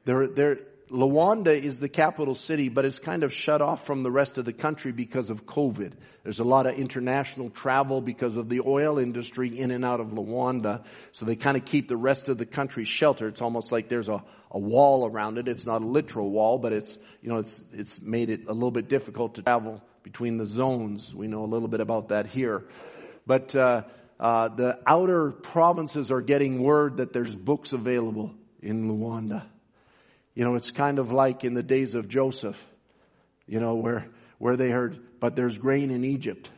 They're 0.05 0.27
they're 0.27 0.57
Luanda 0.91 1.57
is 1.57 1.79
the 1.79 1.87
capital 1.87 2.35
city, 2.35 2.67
but 2.67 2.83
it's 2.83 2.99
kind 2.99 3.23
of 3.23 3.31
shut 3.31 3.61
off 3.61 3.85
from 3.85 4.03
the 4.03 4.11
rest 4.11 4.37
of 4.37 4.43
the 4.43 4.51
country 4.51 4.91
because 4.91 5.29
of 5.29 5.45
COVID. 5.45 5.93
There's 6.23 6.39
a 6.39 6.43
lot 6.43 6.67
of 6.67 6.77
international 6.77 7.49
travel 7.49 8.01
because 8.01 8.35
of 8.35 8.49
the 8.49 8.59
oil 8.59 8.99
industry 8.99 9.57
in 9.57 9.71
and 9.71 9.85
out 9.85 10.01
of 10.01 10.07
Luanda. 10.07 10.83
So 11.13 11.25
they 11.25 11.37
kind 11.37 11.55
of 11.55 11.63
keep 11.63 11.87
the 11.87 11.95
rest 11.95 12.27
of 12.27 12.37
the 12.37 12.45
country 12.45 12.83
sheltered. 12.83 13.33
It's 13.33 13.41
almost 13.41 13.71
like 13.71 13.87
there's 13.87 14.09
a, 14.09 14.21
a 14.51 14.59
wall 14.59 15.07
around 15.07 15.37
it. 15.37 15.47
It's 15.47 15.65
not 15.65 15.81
a 15.81 15.85
literal 15.85 16.29
wall, 16.29 16.57
but 16.57 16.73
it's, 16.73 16.97
you 17.21 17.29
know, 17.29 17.37
it's, 17.37 17.61
it's 17.73 18.01
made 18.01 18.29
it 18.29 18.41
a 18.47 18.53
little 18.53 18.71
bit 18.71 18.89
difficult 18.89 19.35
to 19.35 19.41
travel 19.41 19.81
between 20.03 20.37
the 20.37 20.45
zones. 20.45 21.13
We 21.15 21.27
know 21.27 21.43
a 21.43 21.47
little 21.47 21.67
bit 21.67 21.79
about 21.79 22.09
that 22.09 22.27
here. 22.27 22.65
But, 23.25 23.55
uh, 23.55 23.83
uh, 24.19 24.49
the 24.49 24.77
outer 24.85 25.31
provinces 25.31 26.11
are 26.11 26.21
getting 26.21 26.61
word 26.61 26.97
that 26.97 27.11
there's 27.11 27.35
books 27.35 27.73
available 27.73 28.35
in 28.61 28.87
Luanda. 28.87 29.43
You 30.35 30.43
know, 30.43 30.55
it's 30.55 30.69
kind 30.69 30.99
of 30.99 31.11
like 31.11 31.43
in 31.43 31.55
the 31.55 31.63
days 31.63 31.95
of 31.95 32.07
Joseph, 32.07 32.57
you 33.47 33.59
know, 33.59 33.75
where, 33.75 34.07
where 34.37 34.57
they 34.57 34.69
heard, 34.69 34.99
but 35.19 35.35
there's 35.35 35.57
grain 35.57 35.89
in 35.89 36.05
Egypt, 36.05 36.51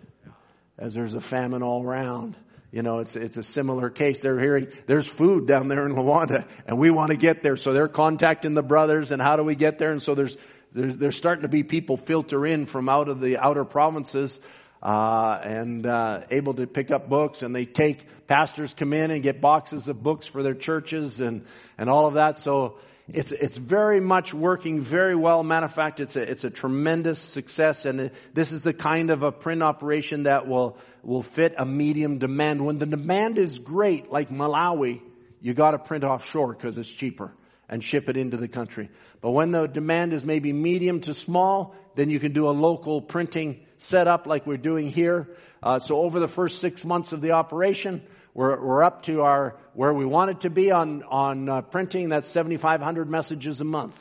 as 0.77 0.93
there's 0.93 1.13
a 1.13 1.21
famine 1.21 1.63
all 1.63 1.81
around. 1.81 2.35
You 2.73 2.81
know, 2.81 3.01
it's, 3.01 3.15
it's 3.15 3.37
a 3.37 3.43
similar 3.43 3.91
case. 3.91 4.17
They're 4.17 4.39
hearing, 4.39 4.69
there's 4.87 5.05
food 5.05 5.45
down 5.45 5.67
there 5.67 5.85
in 5.85 5.93
Luanda, 5.93 6.47
and 6.65 6.79
we 6.79 6.89
want 6.89 7.11
to 7.11 7.17
get 7.17 7.43
there. 7.43 7.55
So 7.55 7.71
they're 7.71 7.87
contacting 7.87 8.55
the 8.55 8.63
brothers, 8.63 9.11
and 9.11 9.21
how 9.21 9.35
do 9.35 9.43
we 9.43 9.53
get 9.53 9.77
there? 9.77 9.91
And 9.91 10.01
so 10.01 10.15
there's, 10.15 10.35
there's, 10.73 10.97
there's 10.97 11.15
starting 11.15 11.43
to 11.43 11.49
be 11.49 11.61
people 11.61 11.97
filter 11.97 12.47
in 12.47 12.65
from 12.65 12.89
out 12.89 13.09
of 13.09 13.21
the 13.21 13.37
outer 13.37 13.63
provinces, 13.63 14.39
uh, 14.81 15.39
and, 15.43 15.85
uh, 15.85 16.21
able 16.31 16.55
to 16.55 16.65
pick 16.65 16.89
up 16.89 17.07
books, 17.07 17.43
and 17.43 17.55
they 17.55 17.65
take, 17.65 18.07
pastors 18.25 18.73
come 18.73 18.91
in 18.91 19.11
and 19.11 19.21
get 19.21 19.39
boxes 19.39 19.87
of 19.87 20.01
books 20.01 20.25
for 20.25 20.41
their 20.41 20.55
churches 20.55 21.19
and, 21.19 21.45
and 21.77 21.91
all 21.91 22.07
of 22.07 22.15
that. 22.15 22.39
So, 22.39 22.79
it's, 23.09 23.31
it's 23.33 23.57
very 23.57 23.99
much 23.99 24.33
working 24.33 24.81
very 24.81 25.15
well. 25.15 25.43
Matter 25.43 25.65
of 25.65 25.73
fact, 25.73 25.99
it's 25.99 26.15
a, 26.15 26.21
it's 26.21 26.45
a 26.45 26.49
tremendous 26.49 27.19
success 27.19 27.85
and 27.85 28.11
this 28.33 28.51
is 28.51 28.61
the 28.61 28.73
kind 28.73 29.09
of 29.09 29.23
a 29.23 29.31
print 29.31 29.61
operation 29.61 30.23
that 30.23 30.47
will, 30.47 30.77
will 31.03 31.21
fit 31.21 31.55
a 31.57 31.65
medium 31.65 32.17
demand. 32.17 32.65
When 32.65 32.77
the 32.77 32.85
demand 32.85 33.37
is 33.37 33.59
great, 33.59 34.09
like 34.09 34.29
Malawi, 34.29 35.01
you 35.41 35.53
gotta 35.53 35.79
print 35.79 36.05
offshore 36.05 36.53
because 36.53 36.77
it's 36.77 36.87
cheaper 36.87 37.33
and 37.67 37.83
ship 37.83 38.07
it 38.07 38.15
into 38.15 38.37
the 38.37 38.47
country. 38.47 38.89
But 39.19 39.31
when 39.31 39.51
the 39.51 39.67
demand 39.67 40.13
is 40.13 40.23
maybe 40.23 40.53
medium 40.53 41.01
to 41.01 41.13
small, 41.13 41.75
then 41.95 42.09
you 42.09 42.19
can 42.19 42.31
do 42.31 42.47
a 42.47 42.51
local 42.51 43.01
printing 43.01 43.65
setup 43.79 44.27
like 44.27 44.47
we're 44.47 44.57
doing 44.57 44.89
here. 44.89 45.35
Uh, 45.61 45.79
so 45.79 45.97
over 45.97 46.19
the 46.19 46.27
first 46.27 46.61
six 46.61 46.85
months 46.85 47.11
of 47.11 47.21
the 47.21 47.31
operation, 47.31 48.01
we're, 48.33 48.59
we're 48.59 48.83
up 48.83 49.03
to 49.03 49.21
our, 49.21 49.55
where 49.73 49.93
we 49.93 50.05
want 50.05 50.31
it 50.31 50.41
to 50.41 50.49
be 50.49 50.71
on, 50.71 51.03
on 51.03 51.49
uh, 51.49 51.61
printing. 51.61 52.09
That's 52.09 52.27
7,500 52.27 53.09
messages 53.09 53.61
a 53.61 53.63
month 53.63 53.95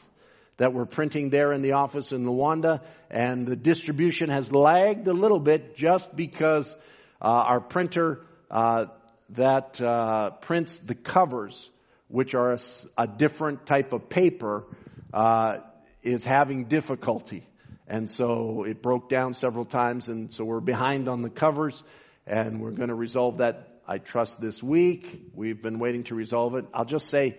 that 0.57 0.73
we're 0.73 0.87
printing 0.87 1.29
there 1.29 1.53
in 1.53 1.61
the 1.61 1.73
office 1.73 2.13
in 2.13 2.25
Luanda. 2.25 2.81
And 3.11 3.47
the 3.47 3.57
distribution 3.57 4.31
has 4.31 4.51
lagged 4.51 5.07
a 5.09 5.13
little 5.13 5.41
bit 5.41 5.77
just 5.77 6.15
because 6.15 6.75
uh, 7.21 7.27
our 7.27 7.61
printer 7.61 8.21
uh, 8.51 8.87
that 9.31 9.81
uh, 9.81 10.31
prints 10.31 10.79
the 10.79 10.95
covers, 10.95 11.69
which 12.09 12.35
are 12.35 12.53
a, 12.53 12.59
a 12.97 13.07
different 13.07 13.67
type 13.67 13.93
of 13.93 14.09
paper, 14.09 14.65
uh, 15.13 15.59
is 16.03 16.25
having 16.25 16.65
difficulty. 16.65 17.47
And 17.87 18.09
so 18.09 18.65
it 18.65 18.81
broke 18.81 19.11
down 19.11 19.35
several 19.35 19.67
times, 19.67 20.09
and 20.09 20.33
so 20.33 20.45
we're 20.45 20.61
behind 20.61 21.09
on 21.09 21.21
the 21.21 21.29
covers, 21.29 21.83
and 22.27 22.61
we're 22.61 22.71
going 22.71 22.89
to 22.89 22.95
resolve 22.95 23.39
that 23.39 23.72
I 23.87 23.99
trust 23.99 24.41
this 24.41 24.63
week. 24.63 25.31
We've 25.35 25.61
been 25.61 25.79
waiting 25.79 26.05
to 26.05 26.15
resolve 26.15 26.55
it. 26.55 26.67
I'll 26.73 26.85
just 26.85 27.09
say, 27.09 27.39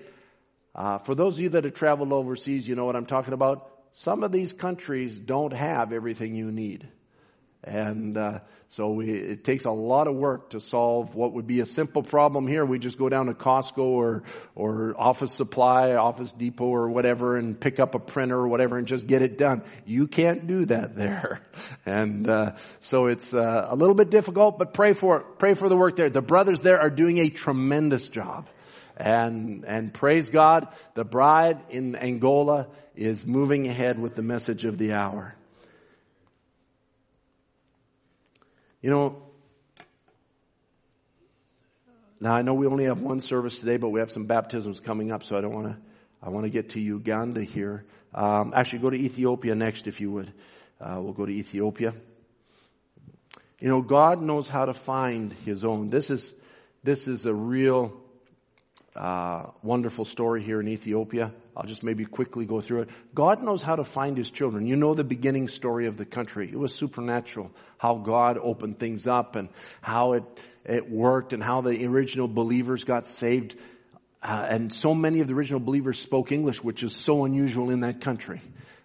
uh, 0.75 0.97
for 0.99 1.15
those 1.15 1.35
of 1.35 1.41
you 1.41 1.49
that 1.49 1.63
have 1.63 1.73
traveled 1.73 2.11
overseas, 2.11 2.67
you 2.67 2.75
know 2.75 2.85
what 2.85 2.95
I'm 2.95 3.05
talking 3.05 3.33
about. 3.33 3.69
Some 3.91 4.23
of 4.23 4.31
these 4.31 4.51
countries 4.51 5.17
don't 5.17 5.53
have 5.53 5.93
everything 5.93 6.35
you 6.35 6.51
need. 6.51 6.87
And 7.63 8.17
uh, 8.17 8.39
so 8.69 8.89
we, 8.89 9.09
it 9.11 9.43
takes 9.43 9.63
a 9.65 9.71
lot 9.71 10.07
of 10.07 10.15
work 10.15 10.49
to 10.49 10.59
solve 10.59 11.15
what 11.15 11.33
would 11.33 11.47
be 11.47 11.61
a 11.61 11.65
simple 11.65 12.03
problem 12.03 12.45
here. 12.47 12.65
We 12.65 12.77
just 12.77 12.97
go 12.97 13.07
down 13.07 13.27
to 13.27 13.33
Costco 13.33 13.77
or 13.77 14.23
or 14.55 14.93
Office 14.97 15.31
Supply, 15.33 15.93
Office 15.93 16.31
Depot, 16.33 16.65
or 16.65 16.89
whatever, 16.89 17.37
and 17.37 17.57
pick 17.57 17.79
up 17.79 17.95
a 17.95 17.99
printer 17.99 18.37
or 18.37 18.47
whatever, 18.47 18.77
and 18.77 18.85
just 18.85 19.07
get 19.07 19.21
it 19.21 19.37
done. 19.37 19.63
You 19.85 20.07
can't 20.07 20.45
do 20.45 20.65
that 20.65 20.95
there, 20.95 21.41
and 21.85 22.29
uh, 22.29 22.51
so 22.81 23.07
it's 23.07 23.33
uh, 23.33 23.67
a 23.69 23.75
little 23.75 23.95
bit 23.95 24.09
difficult. 24.09 24.59
But 24.59 24.73
pray 24.73 24.93
for 24.93 25.21
pray 25.21 25.53
for 25.53 25.69
the 25.69 25.77
work 25.77 25.95
there. 25.95 26.09
The 26.09 26.21
brothers 26.21 26.61
there 26.61 26.81
are 26.81 26.89
doing 26.89 27.19
a 27.19 27.29
tremendous 27.29 28.09
job. 28.09 28.47
And, 28.95 29.65
and 29.65 29.91
praise 29.91 30.29
God, 30.29 30.67
the 30.93 31.03
bride 31.03 31.59
in 31.71 31.95
Angola 31.95 32.67
is 32.95 33.25
moving 33.25 33.67
ahead 33.67 33.97
with 33.97 34.15
the 34.15 34.21
message 34.21 34.65
of 34.65 34.77
the 34.77 34.93
hour. 34.93 35.35
You 38.83 38.89
know, 38.89 39.15
now 42.19 42.35
I 42.35 42.41
know 42.41 42.53
we 42.53 42.67
only 42.67 42.83
have 42.83 42.99
one 42.99 43.21
service 43.21 43.57
today, 43.57 43.77
but 43.77 43.89
we 43.89 44.01
have 44.01 44.11
some 44.11 44.25
baptisms 44.25 44.81
coming 44.81 45.09
up, 45.09 45.23
so 45.23 45.37
I 45.37 45.41
don't 45.41 45.53
want 45.53 45.67
to. 45.67 45.77
I 46.21 46.29
want 46.29 46.45
to 46.45 46.49
get 46.49 46.71
to 46.71 46.81
Uganda 46.81 47.43
here. 47.43 47.85
Um, 48.13 48.53
actually, 48.53 48.79
go 48.79 48.89
to 48.89 48.97
Ethiopia 48.97 49.55
next, 49.55 49.87
if 49.87 50.01
you 50.01 50.11
would. 50.11 50.33
Uh, 50.81 50.97
we'll 50.99 51.13
go 51.13 51.25
to 51.25 51.31
Ethiopia. 51.31 51.93
You 53.61 53.69
know, 53.69 53.81
God 53.81 54.21
knows 54.21 54.49
how 54.49 54.65
to 54.65 54.73
find 54.73 55.31
His 55.45 55.63
own. 55.63 55.89
This 55.89 56.09
is 56.09 56.33
this 56.83 57.07
is 57.07 57.25
a 57.25 57.33
real 57.33 57.93
uh, 58.95 59.47
wonderful 59.63 60.05
story 60.05 60.43
here 60.43 60.59
in 60.59 60.67
Ethiopia. 60.67 61.31
I'll 61.57 61.65
just 61.65 61.83
maybe 61.83 62.05
quickly 62.05 62.45
go 62.45 62.61
through 62.61 62.83
it. 62.83 62.89
God 63.13 63.41
knows 63.41 63.63
how 63.63 63.75
to 63.75 63.83
find 63.83 64.17
His 64.17 64.29
children. 64.29 64.67
You 64.67 64.75
know 64.75 64.93
the 64.93 65.03
beginning 65.03 65.47
story 65.47 65.87
of 65.87 65.97
the 65.97 66.05
country. 66.05 66.49
It 66.51 66.57
was 66.57 66.73
supernatural. 66.75 67.51
How 67.77 67.95
God 67.95 68.37
opened 68.37 68.79
things 68.79 69.07
up 69.07 69.35
and 69.35 69.49
how 69.81 70.13
it, 70.13 70.23
it 70.65 70.89
worked 70.89 71.33
and 71.33 71.43
how 71.43 71.61
the 71.61 71.85
original 71.85 72.27
believers 72.27 72.83
got 72.83 73.07
saved. 73.07 73.55
Uh, 74.21 74.45
and 74.47 74.71
so 74.71 74.93
many 74.93 75.21
of 75.21 75.27
the 75.27 75.33
original 75.33 75.59
believers 75.59 75.99
spoke 75.99 76.31
English, 76.31 76.63
which 76.63 76.83
is 76.83 76.93
so 76.93 77.25
unusual 77.25 77.71
in 77.71 77.81
that 77.81 78.01
country. 78.01 78.41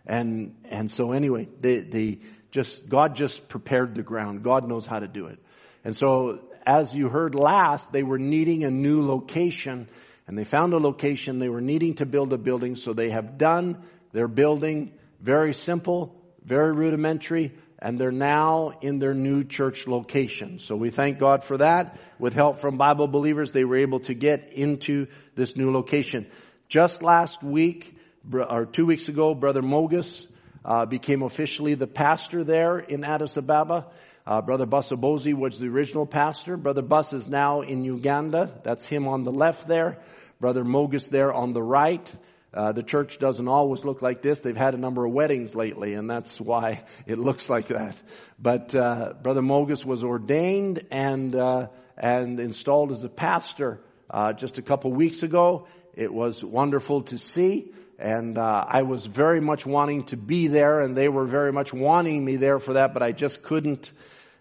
And, 0.07 0.57
and 0.65 0.91
so 0.91 1.13
anyway, 1.13 1.49
they, 1.61 1.81
they 1.81 2.19
just, 2.51 2.89
God 2.89 3.15
just 3.15 3.47
prepared 3.49 3.95
the 3.95 4.03
ground. 4.03 4.43
God 4.43 4.67
knows 4.67 4.87
how 4.87 4.99
to 4.99 5.07
do 5.07 5.27
it. 5.27 5.39
And 5.85 5.95
so 5.95 6.48
as 6.69 6.95
you 6.95 7.09
heard 7.09 7.35
last, 7.35 7.91
they 7.93 8.03
were 8.03 8.19
needing 8.19 8.63
a 8.63 8.71
new 8.71 9.01
location. 9.03 9.89
And 10.27 10.37
they 10.37 10.45
found 10.45 10.75
a 10.75 10.79
location. 10.79 11.39
They 11.39 11.49
were 11.49 11.63
needing 11.63 11.95
to 11.95 12.05
build 12.05 12.31
a 12.35 12.37
building, 12.37 12.77
so 12.77 12.93
they 12.93 13.09
have 13.09 13.39
done 13.39 13.83
their 14.13 14.29
building. 14.29 14.93
Very 15.23 15.55
simple, 15.55 16.15
very 16.45 16.75
rudimentary, 16.75 17.55
and 17.79 17.99
they're 17.99 18.13
now 18.13 18.73
in 18.83 18.99
their 18.99 19.15
new 19.15 19.45
church 19.45 19.87
location. 19.87 20.59
So 20.59 20.77
we 20.77 20.91
thank 20.91 21.19
God 21.19 21.43
for 21.43 21.57
that. 21.57 21.99
With 22.19 22.35
help 22.35 22.59
from 22.59 22.77
Bible 22.77 23.09
believers, 23.09 23.51
they 23.51 23.65
were 23.65 23.79
able 23.79 24.01
to 24.01 24.13
get 24.13 24.53
into 24.53 25.07
this 25.35 25.57
new 25.57 25.73
location. 25.73 26.27
Just 26.69 27.03
last 27.03 27.43
week, 27.43 27.97
or 28.31 28.67
two 28.67 28.85
weeks 28.85 29.09
ago, 29.09 29.35
Brother 29.35 29.63
Mogus 29.63 30.27
uh, 30.67 30.85
became 30.85 31.23
officially 31.23 31.77
the 31.77 31.87
pastor 31.87 32.45
there 32.45 32.79
in 32.79 33.05
Addis 33.05 33.39
Ababa. 33.39 33.87
Uh, 34.29 34.43
Brother 34.43 34.67
Busabozi 34.67 35.33
was 35.33 35.59
the 35.59 35.69
original 35.69 36.05
pastor. 36.05 36.59
Brother 36.59 36.83
Bus 36.83 37.15
is 37.15 37.27
now 37.27 37.63
in 37.63 37.83
Uganda. 37.83 38.61
That's 38.63 38.85
him 38.85 39.09
on 39.09 39.25
the 39.25 39.33
left 39.33 39.67
there. 39.67 40.01
Brother 40.39 40.65
Mogus 40.65 41.09
there 41.09 41.33
on 41.33 41.55
the 41.55 41.63
right. 41.63 42.15
Uh, 42.53 42.73
the 42.73 42.83
church 42.83 43.19
doesn't 43.19 43.49
always 43.49 43.87
look 43.87 44.03
like 44.03 44.21
this. 44.21 44.41
They've 44.41 44.55
had 44.55 44.75
a 44.75 44.77
number 44.77 45.07
of 45.07 45.15
weddings 45.15 45.55
lately, 45.55 45.95
and 45.95 46.11
that's 46.11 46.39
why 46.39 46.85
it 47.07 47.19
looks 47.19 47.49
like 47.49 47.69
that. 47.69 47.97
But 48.39 48.75
uh, 48.75 49.15
Brother 49.23 49.41
Mogus 49.41 49.83
was 49.83 50.05
ordained 50.05 50.83
and 50.91 51.35
uh, 51.35 51.69
and 51.97 52.39
installed 52.39 52.93
as 52.93 53.03
a 53.05 53.09
pastor 53.09 53.81
uh, 54.11 54.35
just 54.35 54.59
a 54.59 54.63
couple 54.63 54.93
weeks 54.93 55.23
ago. 55.23 55.69
It 55.95 56.13
was 56.13 56.45
wonderful 56.45 57.05
to 57.05 57.17
see, 57.17 57.73
and 57.99 58.37
uh, 58.37 58.65
I 58.69 58.83
was 58.83 59.07
very 59.07 59.41
much 59.41 59.65
wanting 59.65 60.05
to 60.07 60.19
be 60.19 60.49
there, 60.49 60.81
and 60.81 60.95
they 60.95 61.09
were 61.09 61.25
very 61.25 61.51
much 61.51 61.73
wanting 61.73 62.23
me 62.23 62.37
there 62.37 62.59
for 62.59 62.75
that, 62.75 62.93
but 62.93 63.03
I 63.03 63.13
just 63.13 63.43
couldn't 63.43 63.91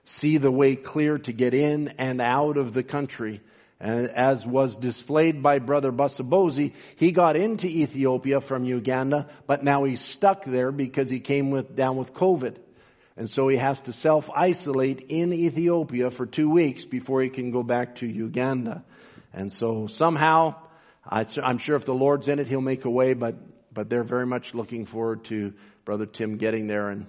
see 0.08 0.38
the 0.38 0.52
way 0.52 0.76
clear 0.76 1.18
to 1.20 1.32
get 1.32 1.54
in 1.54 1.90
and 1.98 2.20
out 2.22 2.58
of 2.58 2.74
the 2.74 2.84
country 2.84 3.42
And 3.80 4.10
as 4.10 4.46
was 4.46 4.76
displayed 4.76 5.44
by 5.44 5.60
Brother 5.60 5.92
Busabozi, 5.92 6.74
he 6.96 7.12
got 7.12 7.36
into 7.36 7.68
Ethiopia 7.68 8.42
from 8.42 8.66
Uganda, 8.66 9.28
but 9.46 9.64
now 9.64 9.84
he's 9.84 10.02
stuck 10.02 10.46
there 10.46 10.72
because 10.72 11.10
he 11.10 11.20
came 11.20 11.52
with, 11.52 11.76
down 11.76 11.98
with 11.98 12.14
COVID. 12.14 12.56
And 13.16 13.30
so 13.30 13.48
he 13.48 13.58
has 13.58 13.80
to 13.82 13.94
self-isolate 13.94 15.02
in 15.10 15.34
Ethiopia 15.34 16.12
for 16.12 16.26
two 16.26 16.50
weeks 16.50 16.86
before 16.86 17.22
he 17.22 17.30
can 17.30 17.52
go 17.52 17.64
back 17.64 17.96
to 17.96 18.08
Uganda. 18.08 18.84
And 19.34 19.52
so 19.52 19.88
somehow, 19.88 20.56
I'm 21.08 21.58
sure 21.60 21.76
if 21.76 21.86
the 21.86 21.94
Lord's 21.94 22.28
in 22.28 22.40
it, 22.40 22.48
he'll 22.48 22.62
make 22.62 22.86
a 22.86 22.90
way, 22.90 23.14
but, 23.14 23.36
but 23.72 23.90
they're 23.90 24.04
very 24.04 24.26
much 24.26 24.56
looking 24.56 24.86
forward 24.86 25.26
to 25.26 25.54
Brother 25.86 26.06
Tim 26.08 26.38
getting 26.38 26.68
there 26.68 26.90
and 26.90 27.06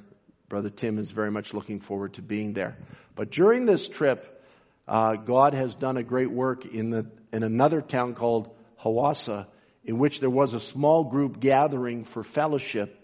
Brother 0.49 0.71
Tim 0.71 0.99
is 0.99 1.11
very 1.11 1.31
much 1.31 1.53
looking 1.53 1.81
forward 1.81 2.15
to 2.15 2.23
being 2.23 2.55
there. 2.55 2.79
But 3.15 3.31
during 3.31 3.67
this 3.67 3.87
trip, 3.87 4.43
uh, 4.87 5.17
God 5.17 5.53
has 5.53 5.75
done 5.75 5.99
a 5.99 6.03
great 6.03 6.31
work 6.31 6.65
in, 6.65 6.89
the, 6.89 7.07
in 7.33 7.43
another 7.43 7.83
town 7.83 8.15
called 8.15 8.49
Hawassa, 8.83 9.47
in 9.85 9.99
which 9.99 10.21
there 10.21 10.31
was 10.31 10.55
a 10.55 10.61
small 10.61 11.05
group 11.05 11.39
gathering 11.39 12.05
for 12.05 12.23
fellowship. 12.23 12.95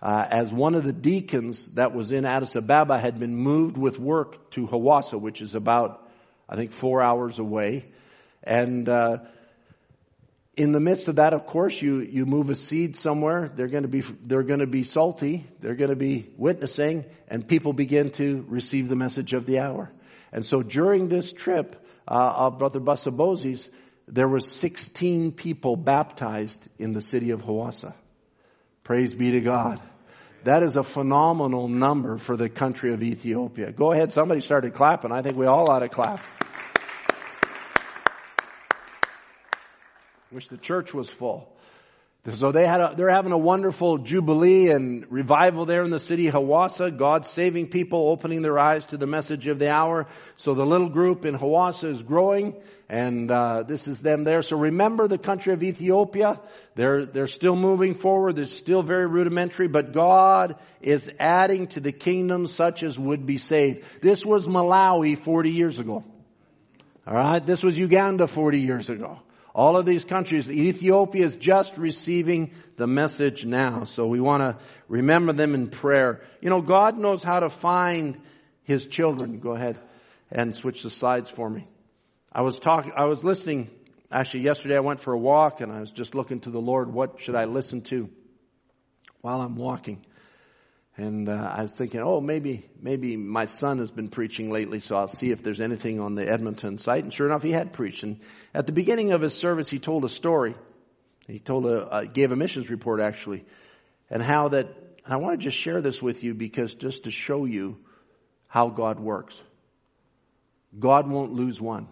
Uh, 0.00 0.26
as 0.28 0.52
one 0.52 0.74
of 0.74 0.82
the 0.82 0.92
deacons 0.92 1.64
that 1.74 1.94
was 1.94 2.10
in 2.10 2.24
Addis 2.24 2.56
Ababa 2.56 2.98
had 2.98 3.20
been 3.20 3.36
moved 3.36 3.76
with 3.76 4.00
work 4.00 4.50
to 4.50 4.66
Hawassa, 4.66 5.20
which 5.20 5.40
is 5.40 5.54
about, 5.54 6.10
I 6.48 6.56
think, 6.56 6.72
four 6.72 7.00
hours 7.00 7.38
away. 7.38 7.84
And 8.42 8.88
uh, 8.88 9.18
in 10.54 10.72
the 10.72 10.80
midst 10.80 11.08
of 11.08 11.16
that, 11.16 11.32
of 11.32 11.46
course, 11.46 11.80
you, 11.80 12.00
you 12.00 12.26
move 12.26 12.50
a 12.50 12.54
seed 12.54 12.96
somewhere. 12.96 13.50
They're 13.54 13.68
going 13.68 13.84
to 13.84 13.88
be 13.88 14.02
they're 14.02 14.42
going 14.42 14.60
to 14.60 14.66
be 14.66 14.84
salty. 14.84 15.46
They're 15.60 15.74
going 15.74 15.90
to 15.90 15.96
be 15.96 16.28
witnessing, 16.36 17.06
and 17.28 17.46
people 17.46 17.72
begin 17.72 18.10
to 18.12 18.44
receive 18.48 18.88
the 18.88 18.96
message 18.96 19.32
of 19.32 19.46
the 19.46 19.60
hour. 19.60 19.90
And 20.30 20.44
so 20.44 20.62
during 20.62 21.08
this 21.08 21.32
trip 21.32 21.76
uh, 22.06 22.14
of 22.14 22.58
Brother 22.58 22.80
Busabozi's, 22.80 23.68
there 24.08 24.28
were 24.28 24.40
16 24.40 25.32
people 25.32 25.76
baptized 25.76 26.60
in 26.78 26.92
the 26.92 27.00
city 27.00 27.30
of 27.30 27.42
Hawassa. 27.42 27.94
Praise 28.84 29.14
be 29.14 29.30
to 29.32 29.40
God. 29.40 29.80
That 30.44 30.64
is 30.64 30.76
a 30.76 30.82
phenomenal 30.82 31.68
number 31.68 32.18
for 32.18 32.36
the 32.36 32.48
country 32.48 32.92
of 32.92 33.02
Ethiopia. 33.02 33.70
Go 33.70 33.92
ahead, 33.92 34.12
somebody 34.12 34.40
started 34.40 34.74
clapping. 34.74 35.12
I 35.12 35.22
think 35.22 35.36
we 35.36 35.46
all 35.46 35.70
ought 35.70 35.80
to 35.80 35.88
clap. 35.88 36.20
Wish 40.32 40.48
the 40.48 40.56
church 40.56 40.94
was 40.94 41.10
full. 41.10 41.52
So 42.36 42.52
they 42.52 42.66
had 42.66 42.80
a, 42.80 42.94
they're 42.96 43.10
having 43.10 43.32
a 43.32 43.38
wonderful 43.38 43.98
jubilee 43.98 44.70
and 44.70 45.04
revival 45.10 45.66
there 45.66 45.82
in 45.82 45.90
the 45.90 45.98
city 45.98 46.30
Hawassa. 46.30 46.96
God 46.96 47.26
saving 47.26 47.66
people, 47.66 48.08
opening 48.08 48.40
their 48.40 48.58
eyes 48.58 48.86
to 48.86 48.96
the 48.96 49.08
message 49.08 49.48
of 49.48 49.58
the 49.58 49.70
hour. 49.70 50.06
So 50.36 50.54
the 50.54 50.64
little 50.64 50.88
group 50.88 51.26
in 51.26 51.34
Hawassa 51.36 51.90
is 51.90 52.02
growing, 52.02 52.54
and 52.88 53.28
uh, 53.30 53.64
this 53.64 53.88
is 53.88 54.00
them 54.00 54.22
there. 54.22 54.40
So 54.42 54.56
remember 54.56 55.08
the 55.08 55.18
country 55.18 55.52
of 55.52 55.64
Ethiopia. 55.64 56.40
They're 56.76 57.04
they're 57.04 57.26
still 57.26 57.56
moving 57.56 57.94
forward. 57.94 58.36
They're 58.36 58.46
still 58.46 58.82
very 58.82 59.06
rudimentary, 59.06 59.66
but 59.66 59.92
God 59.92 60.56
is 60.80 61.10
adding 61.18 61.66
to 61.68 61.80
the 61.80 61.92
kingdom 61.92 62.46
such 62.46 62.84
as 62.84 62.96
would 62.98 63.26
be 63.26 63.36
saved. 63.36 63.84
This 64.00 64.24
was 64.24 64.46
Malawi 64.46 65.18
40 65.18 65.50
years 65.50 65.80
ago. 65.80 66.04
All 67.04 67.14
right, 67.14 67.44
this 67.44 67.64
was 67.64 67.76
Uganda 67.76 68.28
40 68.28 68.60
years 68.60 68.88
ago. 68.88 69.18
All 69.54 69.76
of 69.76 69.84
these 69.84 70.04
countries, 70.04 70.48
Ethiopia 70.48 71.26
is 71.26 71.36
just 71.36 71.76
receiving 71.76 72.52
the 72.76 72.86
message 72.86 73.44
now. 73.44 73.84
So 73.84 74.06
we 74.06 74.20
want 74.20 74.42
to 74.42 74.62
remember 74.88 75.32
them 75.32 75.54
in 75.54 75.68
prayer. 75.68 76.22
You 76.40 76.48
know, 76.48 76.62
God 76.62 76.98
knows 76.98 77.22
how 77.22 77.40
to 77.40 77.50
find 77.50 78.18
His 78.64 78.86
children. 78.86 79.40
Go 79.40 79.54
ahead 79.54 79.78
and 80.30 80.56
switch 80.56 80.82
the 80.82 80.90
slides 80.90 81.28
for 81.28 81.48
me. 81.50 81.66
I 82.32 82.40
was 82.40 82.58
talking, 82.58 82.92
I 82.96 83.04
was 83.04 83.22
listening, 83.22 83.68
actually 84.10 84.44
yesterday 84.44 84.76
I 84.76 84.80
went 84.80 85.00
for 85.00 85.12
a 85.12 85.18
walk 85.18 85.60
and 85.60 85.70
I 85.70 85.80
was 85.80 85.92
just 85.92 86.14
looking 86.14 86.40
to 86.40 86.50
the 86.50 86.60
Lord, 86.60 86.90
what 86.90 87.20
should 87.20 87.34
I 87.34 87.44
listen 87.44 87.82
to 87.82 88.08
while 89.20 89.42
I'm 89.42 89.56
walking? 89.56 90.00
And 90.96 91.28
uh, 91.28 91.32
I 91.32 91.62
was 91.62 91.72
thinking, 91.72 92.00
oh, 92.00 92.20
maybe 92.20 92.68
maybe 92.80 93.16
my 93.16 93.46
son 93.46 93.78
has 93.78 93.90
been 93.90 94.08
preaching 94.08 94.50
lately, 94.50 94.78
so 94.80 94.96
I'll 94.96 95.08
see 95.08 95.30
if 95.30 95.42
there's 95.42 95.60
anything 95.60 96.00
on 96.00 96.14
the 96.14 96.28
Edmonton 96.28 96.76
site. 96.76 97.02
And 97.02 97.12
sure 97.12 97.26
enough, 97.26 97.42
he 97.42 97.50
had 97.50 97.72
preached. 97.72 98.02
And 98.02 98.20
at 98.52 98.66
the 98.66 98.72
beginning 98.72 99.12
of 99.12 99.22
his 99.22 99.32
service, 99.32 99.70
he 99.70 99.78
told 99.78 100.04
a 100.04 100.10
story. 100.10 100.54
He 101.26 101.38
told 101.38 101.64
a 101.64 101.78
uh, 101.80 102.04
gave 102.04 102.30
a 102.30 102.36
missions 102.36 102.68
report 102.68 103.00
actually, 103.00 103.44
and 104.10 104.22
how 104.22 104.48
that. 104.48 104.68
I 105.04 105.16
want 105.16 105.40
to 105.40 105.44
just 105.44 105.56
share 105.56 105.80
this 105.80 106.00
with 106.00 106.22
you 106.22 106.34
because 106.34 106.74
just 106.74 107.04
to 107.04 107.10
show 107.10 107.44
you 107.44 107.78
how 108.46 108.68
God 108.68 109.00
works. 109.00 109.34
God 110.78 111.10
won't 111.10 111.32
lose 111.32 111.60
one. 111.60 111.88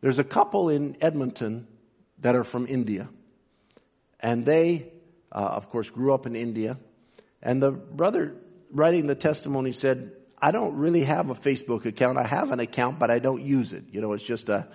There's 0.00 0.18
a 0.18 0.24
couple 0.24 0.68
in 0.68 0.96
Edmonton 1.00 1.66
that 2.18 2.36
are 2.36 2.44
from 2.44 2.66
India, 2.66 3.08
and 4.20 4.44
they, 4.44 4.92
uh, 5.32 5.38
of 5.38 5.70
course, 5.70 5.88
grew 5.90 6.12
up 6.12 6.26
in 6.26 6.36
India 6.36 6.76
and 7.42 7.62
the 7.62 7.70
brother 7.70 8.34
writing 8.72 9.06
the 9.06 9.14
testimony 9.14 9.72
said, 9.72 10.12
I 10.40 10.50
don't 10.50 10.76
really 10.76 11.04
have 11.04 11.30
a 11.30 11.34
Facebook 11.34 11.84
account. 11.86 12.18
I 12.18 12.26
have 12.26 12.50
an 12.50 12.60
account, 12.60 12.98
but 12.98 13.10
I 13.10 13.18
don't 13.18 13.42
use 13.42 13.72
it. 13.72 13.84
You 13.90 14.00
know, 14.00 14.12
it's 14.12 14.24
just 14.24 14.48
a, 14.48 14.68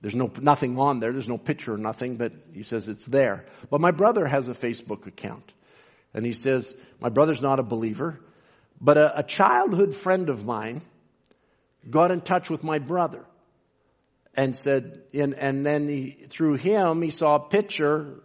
there's 0.00 0.14
no, 0.14 0.30
nothing 0.40 0.78
on 0.78 1.00
there. 1.00 1.12
There's 1.12 1.28
no 1.28 1.38
picture 1.38 1.74
or 1.74 1.78
nothing, 1.78 2.16
but 2.16 2.32
he 2.52 2.62
says 2.62 2.88
it's 2.88 3.06
there. 3.06 3.46
But 3.70 3.80
my 3.80 3.92
brother 3.92 4.26
has 4.26 4.48
a 4.48 4.52
Facebook 4.52 5.06
account. 5.06 5.52
And 6.12 6.24
he 6.24 6.32
says, 6.32 6.74
my 7.00 7.08
brother's 7.08 7.42
not 7.42 7.60
a 7.60 7.62
believer, 7.62 8.20
but 8.80 8.96
a, 8.96 9.20
a 9.20 9.22
childhood 9.22 9.94
friend 9.94 10.28
of 10.28 10.44
mine 10.44 10.82
got 11.88 12.10
in 12.10 12.20
touch 12.20 12.50
with 12.50 12.62
my 12.62 12.78
brother 12.78 13.24
and 14.34 14.56
said, 14.56 15.02
and, 15.14 15.34
and 15.34 15.64
then 15.64 15.88
he, 15.88 16.26
through 16.28 16.54
him, 16.54 17.02
he 17.02 17.10
saw 17.10 17.36
a 17.36 17.48
picture 17.48 18.22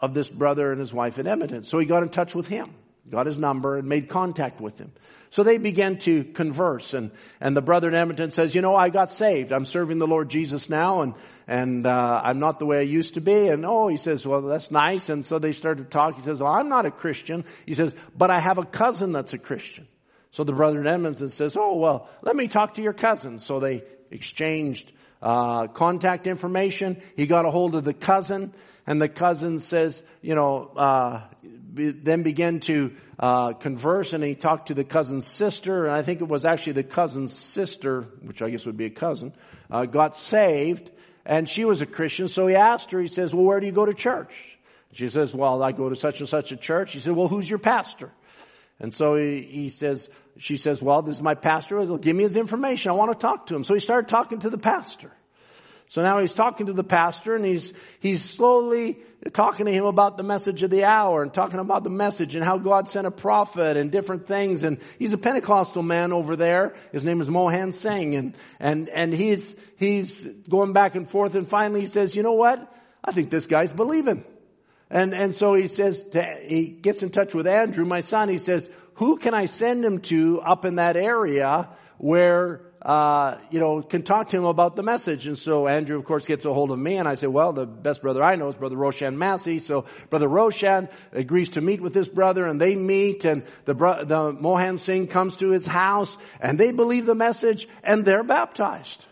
of 0.00 0.14
this 0.14 0.28
brother 0.28 0.72
and 0.72 0.80
his 0.80 0.92
wife 0.92 1.18
in 1.18 1.26
Edmonton. 1.26 1.64
So 1.64 1.78
he 1.78 1.86
got 1.86 2.02
in 2.02 2.08
touch 2.08 2.34
with 2.34 2.46
him 2.46 2.74
got 3.10 3.26
his 3.26 3.38
number 3.38 3.76
and 3.76 3.88
made 3.88 4.08
contact 4.08 4.60
with 4.60 4.78
him. 4.78 4.92
So 5.30 5.42
they 5.42 5.58
began 5.58 5.98
to 6.00 6.24
converse 6.24 6.92
and, 6.92 7.10
and 7.40 7.56
the 7.56 7.62
brother 7.62 7.88
in 7.88 7.94
Edmonton 7.94 8.30
says, 8.30 8.54
you 8.54 8.60
know, 8.60 8.76
I 8.76 8.90
got 8.90 9.10
saved. 9.10 9.50
I'm 9.50 9.64
serving 9.64 9.98
the 9.98 10.06
Lord 10.06 10.28
Jesus 10.28 10.68
now 10.68 11.00
and, 11.00 11.14
and, 11.48 11.86
uh, 11.86 12.20
I'm 12.22 12.38
not 12.38 12.58
the 12.58 12.66
way 12.66 12.78
I 12.78 12.82
used 12.82 13.14
to 13.14 13.20
be. 13.20 13.48
And 13.48 13.64
oh, 13.64 13.88
he 13.88 13.96
says, 13.96 14.26
well, 14.26 14.42
that's 14.42 14.70
nice. 14.70 15.08
And 15.08 15.24
so 15.24 15.38
they 15.38 15.52
started 15.52 15.84
to 15.84 15.90
talk. 15.90 16.16
He 16.16 16.22
says, 16.22 16.40
well, 16.40 16.52
I'm 16.52 16.68
not 16.68 16.86
a 16.86 16.90
Christian. 16.90 17.44
He 17.66 17.74
says, 17.74 17.94
but 18.16 18.30
I 18.30 18.40
have 18.40 18.58
a 18.58 18.64
cousin 18.64 19.12
that's 19.12 19.32
a 19.32 19.38
Christian. 19.38 19.88
So 20.32 20.44
the 20.44 20.52
brother 20.52 20.80
in 20.80 20.86
Edmonton 20.86 21.30
says, 21.30 21.56
oh, 21.58 21.76
well, 21.76 22.08
let 22.22 22.36
me 22.36 22.46
talk 22.48 22.74
to 22.74 22.82
your 22.82 22.94
cousin. 22.94 23.38
So 23.38 23.58
they 23.58 23.84
exchanged, 24.10 24.92
uh, 25.22 25.68
contact 25.68 26.26
information. 26.26 27.00
He 27.16 27.26
got 27.26 27.46
a 27.46 27.50
hold 27.50 27.74
of 27.74 27.84
the 27.84 27.94
cousin 27.94 28.52
and 28.86 29.00
the 29.00 29.08
cousin 29.08 29.60
says, 29.60 30.02
you 30.20 30.34
know, 30.34 30.72
uh, 30.76 31.22
then 31.72 32.22
began 32.22 32.60
to 32.60 32.92
uh, 33.18 33.54
converse, 33.54 34.12
and 34.12 34.22
he 34.22 34.34
talked 34.34 34.68
to 34.68 34.74
the 34.74 34.84
cousin's 34.84 35.26
sister, 35.26 35.86
and 35.86 35.94
I 35.94 36.02
think 36.02 36.20
it 36.20 36.28
was 36.28 36.44
actually 36.44 36.74
the 36.74 36.82
cousin's 36.82 37.32
sister, 37.32 38.02
which 38.20 38.42
I 38.42 38.50
guess 38.50 38.66
would 38.66 38.76
be 38.76 38.86
a 38.86 38.90
cousin, 38.90 39.32
uh, 39.70 39.86
got 39.86 40.16
saved, 40.16 40.90
and 41.24 41.48
she 41.48 41.64
was 41.64 41.80
a 41.80 41.86
Christian. 41.86 42.28
So 42.28 42.46
he 42.46 42.56
asked 42.56 42.90
her. 42.90 43.00
He 43.00 43.08
says, 43.08 43.34
"Well, 43.34 43.44
where 43.44 43.60
do 43.60 43.66
you 43.66 43.72
go 43.72 43.86
to 43.86 43.94
church?" 43.94 44.32
She 44.92 45.08
says, 45.08 45.34
"Well, 45.34 45.62
I 45.62 45.72
go 45.72 45.88
to 45.88 45.96
such 45.96 46.20
and 46.20 46.28
such 46.28 46.52
a 46.52 46.56
church." 46.56 46.92
He 46.92 47.00
said, 47.00 47.16
"Well, 47.16 47.28
who's 47.28 47.48
your 47.48 47.58
pastor?" 47.58 48.10
And 48.78 48.92
so 48.92 49.14
he, 49.14 49.42
he 49.42 49.68
says, 49.68 50.08
she 50.38 50.56
says, 50.56 50.82
"Well, 50.82 51.02
this 51.02 51.16
is 51.16 51.22
my 51.22 51.34
pastor. 51.34 51.76
Well, 51.76 51.96
give 51.96 52.16
me 52.16 52.24
his 52.24 52.36
information. 52.36 52.90
I 52.90 52.94
want 52.94 53.12
to 53.12 53.18
talk 53.18 53.46
to 53.46 53.54
him." 53.54 53.64
So 53.64 53.74
he 53.74 53.80
started 53.80 54.08
talking 54.08 54.40
to 54.40 54.50
the 54.50 54.58
pastor. 54.58 55.12
So 55.92 56.00
now 56.00 56.20
he's 56.20 56.32
talking 56.32 56.68
to 56.68 56.72
the 56.72 56.82
pastor 56.82 57.34
and 57.34 57.44
he's, 57.44 57.70
he's 58.00 58.24
slowly 58.24 59.00
talking 59.34 59.66
to 59.66 59.72
him 59.72 59.84
about 59.84 60.16
the 60.16 60.22
message 60.22 60.62
of 60.62 60.70
the 60.70 60.84
hour 60.84 61.22
and 61.22 61.34
talking 61.34 61.60
about 61.60 61.84
the 61.84 61.90
message 61.90 62.34
and 62.34 62.42
how 62.42 62.56
God 62.56 62.88
sent 62.88 63.06
a 63.06 63.10
prophet 63.10 63.76
and 63.76 63.92
different 63.92 64.26
things. 64.26 64.62
And 64.62 64.78
he's 64.98 65.12
a 65.12 65.18
Pentecostal 65.18 65.82
man 65.82 66.14
over 66.14 66.34
there. 66.34 66.76
His 66.92 67.04
name 67.04 67.20
is 67.20 67.28
Mohan 67.28 67.72
Singh 67.72 68.14
and, 68.14 68.34
and, 68.58 68.88
and 68.88 69.12
he's, 69.12 69.54
he's 69.76 70.26
going 70.48 70.72
back 70.72 70.94
and 70.94 71.06
forth 71.06 71.34
and 71.34 71.46
finally 71.46 71.80
he 71.80 71.86
says, 71.86 72.16
you 72.16 72.22
know 72.22 72.32
what? 72.32 72.74
I 73.04 73.12
think 73.12 73.28
this 73.28 73.44
guy's 73.44 73.70
believing. 73.70 74.24
And, 74.88 75.12
and 75.12 75.34
so 75.34 75.52
he 75.52 75.66
says, 75.66 76.02
to, 76.12 76.24
he 76.40 76.68
gets 76.68 77.02
in 77.02 77.10
touch 77.10 77.34
with 77.34 77.46
Andrew, 77.46 77.84
my 77.84 78.00
son. 78.00 78.30
He 78.30 78.38
says, 78.38 78.66
who 78.94 79.18
can 79.18 79.34
I 79.34 79.44
send 79.44 79.84
him 79.84 79.98
to 80.00 80.40
up 80.40 80.64
in 80.64 80.76
that 80.76 80.96
area 80.96 81.68
where 81.98 82.71
uh, 82.84 83.38
you 83.50 83.60
know, 83.60 83.80
can 83.80 84.02
talk 84.02 84.30
to 84.30 84.36
him 84.36 84.44
about 84.44 84.74
the 84.74 84.82
message. 84.82 85.26
And 85.26 85.38
so 85.38 85.68
Andrew, 85.68 85.98
of 85.98 86.04
course, 86.04 86.26
gets 86.26 86.44
a 86.44 86.52
hold 86.52 86.72
of 86.72 86.78
me, 86.78 86.96
and 86.96 87.08
I 87.08 87.14
say, 87.14 87.28
well, 87.28 87.52
the 87.52 87.64
best 87.64 88.02
brother 88.02 88.22
I 88.22 88.34
know 88.34 88.48
is 88.48 88.56
Brother 88.56 88.76
Roshan 88.76 89.16
Massey. 89.18 89.60
So 89.60 89.86
Brother 90.10 90.28
Roshan 90.28 90.88
agrees 91.12 91.50
to 91.50 91.60
meet 91.60 91.80
with 91.80 91.92
this 91.92 92.08
brother, 92.08 92.44
and 92.44 92.60
they 92.60 92.74
meet, 92.74 93.24
and 93.24 93.44
the, 93.66 93.74
bro- 93.74 94.04
the 94.04 94.32
Mohan 94.32 94.78
Singh 94.78 95.06
comes 95.06 95.36
to 95.36 95.50
his 95.50 95.64
house, 95.64 96.16
and 96.40 96.58
they 96.58 96.72
believe 96.72 97.06
the 97.06 97.14
message, 97.14 97.68
and 97.84 98.04
they're 98.04 98.24
baptized. 98.24 99.06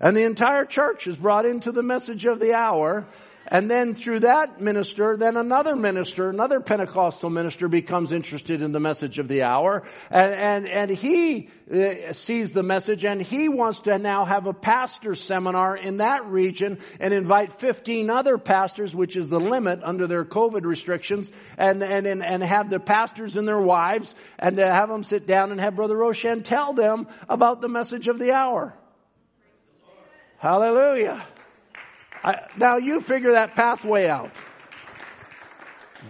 And 0.00 0.16
the 0.16 0.24
entire 0.24 0.64
church 0.64 1.06
is 1.06 1.16
brought 1.16 1.44
into 1.44 1.72
the 1.72 1.82
message 1.82 2.26
of 2.26 2.40
the 2.40 2.54
hour, 2.54 3.06
and 3.50 3.68
then 3.68 3.94
through 3.96 4.20
that 4.20 4.60
minister, 4.60 5.16
then 5.16 5.36
another 5.36 5.74
minister, 5.74 6.28
another 6.28 6.60
Pentecostal 6.60 7.30
minister 7.30 7.66
becomes 7.66 8.12
interested 8.12 8.62
in 8.62 8.70
the 8.70 8.78
message 8.78 9.18
of 9.18 9.26
the 9.26 9.42
hour. 9.42 9.82
And, 10.08 10.34
and, 10.34 10.68
and 10.68 10.90
he 10.90 11.50
uh, 11.72 12.12
sees 12.12 12.52
the 12.52 12.62
message 12.62 13.04
and 13.04 13.20
he 13.20 13.48
wants 13.48 13.80
to 13.82 13.98
now 13.98 14.24
have 14.24 14.46
a 14.46 14.52
pastor 14.52 15.16
seminar 15.16 15.76
in 15.76 15.96
that 15.96 16.26
region 16.26 16.78
and 17.00 17.12
invite 17.12 17.58
15 17.58 18.08
other 18.08 18.38
pastors, 18.38 18.94
which 18.94 19.16
is 19.16 19.28
the 19.28 19.40
limit 19.40 19.80
under 19.82 20.06
their 20.06 20.24
COVID 20.24 20.64
restrictions, 20.64 21.32
and, 21.58 21.82
and, 21.82 22.06
and, 22.06 22.24
and 22.24 22.44
have 22.44 22.70
the 22.70 22.78
pastors 22.78 23.36
and 23.36 23.48
their 23.48 23.60
wives 23.60 24.14
and 24.38 24.58
to 24.58 24.64
have 24.66 24.88
them 24.88 25.02
sit 25.02 25.26
down 25.26 25.50
and 25.50 25.60
have 25.60 25.74
Brother 25.74 25.96
Roshan 25.96 26.44
tell 26.44 26.72
them 26.72 27.08
about 27.28 27.60
the 27.60 27.68
message 27.68 28.06
of 28.06 28.20
the 28.20 28.30
hour. 28.30 28.76
Hallelujah. 30.38 31.26
I, 32.22 32.46
now 32.56 32.76
you 32.76 33.00
figure 33.00 33.32
that 33.32 33.54
pathway 33.54 34.06
out. 34.08 34.30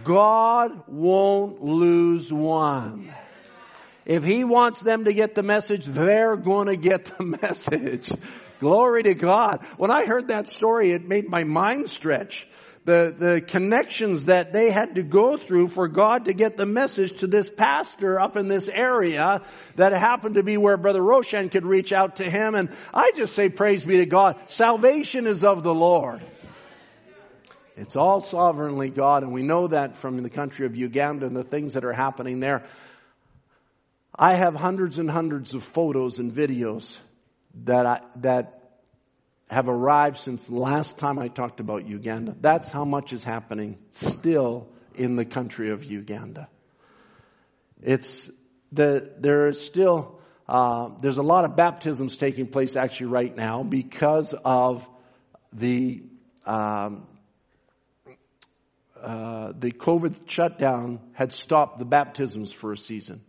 God 0.03 0.83
won't 0.87 1.63
lose 1.63 2.31
one. 2.31 3.13
If 4.05 4.23
He 4.23 4.43
wants 4.43 4.81
them 4.81 5.05
to 5.05 5.13
get 5.13 5.35
the 5.35 5.43
message, 5.43 5.85
they're 5.85 6.35
going 6.35 6.67
to 6.67 6.75
get 6.75 7.05
the 7.17 7.23
message. 7.41 8.11
Glory 8.59 9.03
to 9.03 9.15
God. 9.15 9.65
When 9.77 9.91
I 9.91 10.05
heard 10.05 10.27
that 10.27 10.47
story, 10.47 10.91
it 10.91 11.07
made 11.07 11.29
my 11.29 11.43
mind 11.43 11.89
stretch 11.89 12.47
the, 12.83 13.15
the 13.17 13.41
connections 13.41 14.25
that 14.25 14.53
they 14.53 14.71
had 14.71 14.95
to 14.95 15.03
go 15.03 15.37
through 15.37 15.67
for 15.67 15.87
God 15.87 16.25
to 16.25 16.33
get 16.33 16.57
the 16.57 16.65
message 16.65 17.19
to 17.19 17.27
this 17.27 17.49
pastor 17.49 18.19
up 18.19 18.37
in 18.37 18.47
this 18.47 18.67
area 18.67 19.41
that 19.75 19.93
happened 19.93 20.35
to 20.35 20.43
be 20.43 20.57
where 20.57 20.77
Brother 20.77 21.01
Roshan 21.01 21.49
could 21.49 21.65
reach 21.65 21.93
out 21.93 22.15
to 22.15 22.29
him. 22.29 22.55
And 22.55 22.69
I 22.93 23.11
just 23.15 23.35
say 23.35 23.49
praise 23.49 23.83
be 23.83 23.97
to 23.97 24.07
God. 24.07 24.37
Salvation 24.47 25.27
is 25.27 25.43
of 25.43 25.61
the 25.61 25.73
Lord. 25.73 26.23
It's 27.77 27.95
all 27.95 28.19
sovereignly 28.19 28.89
God, 28.89 29.23
and 29.23 29.31
we 29.31 29.43
know 29.43 29.67
that 29.67 29.97
from 29.97 30.21
the 30.21 30.29
country 30.29 30.65
of 30.65 30.75
Uganda 30.75 31.25
and 31.25 31.35
the 31.35 31.43
things 31.43 31.73
that 31.73 31.85
are 31.85 31.93
happening 31.93 32.39
there. 32.39 32.63
I 34.17 34.35
have 34.35 34.55
hundreds 34.55 34.99
and 34.99 35.09
hundreds 35.09 35.53
of 35.53 35.63
photos 35.63 36.19
and 36.19 36.33
videos 36.33 36.97
that 37.63 37.85
I, 37.85 38.01
that 38.17 38.60
have 39.51 39.67
arrived 39.67 40.17
since 40.17 40.49
last 40.49 40.97
time 40.97 41.19
I 41.19 41.27
talked 41.27 41.59
about 41.59 41.85
Uganda. 41.85 42.33
That's 42.39 42.69
how 42.69 42.85
much 42.85 43.11
is 43.11 43.21
happening 43.21 43.77
still 43.91 44.69
in 44.95 45.17
the 45.17 45.25
country 45.25 45.71
of 45.71 45.83
Uganda. 45.83 46.47
It's 47.81 48.29
the, 48.71 49.11
there 49.19 49.47
is 49.47 49.59
still, 49.59 50.19
uh, 50.47 50.91
there's 51.01 51.17
a 51.17 51.23
lot 51.23 51.43
of 51.43 51.57
baptisms 51.57 52.17
taking 52.17 52.47
place 52.47 52.77
actually 52.77 53.07
right 53.07 53.35
now 53.35 53.63
because 53.63 54.33
of 54.45 54.87
the, 55.51 56.03
um, 56.45 57.05
uh, 59.01 59.51
the 59.59 59.71
COVID 59.71 60.29
shutdown 60.29 61.01
had 61.11 61.33
stopped 61.33 61.77
the 61.77 61.85
baptisms 61.85 62.53
for 62.53 62.71
a 62.71 62.77
season. 62.77 63.21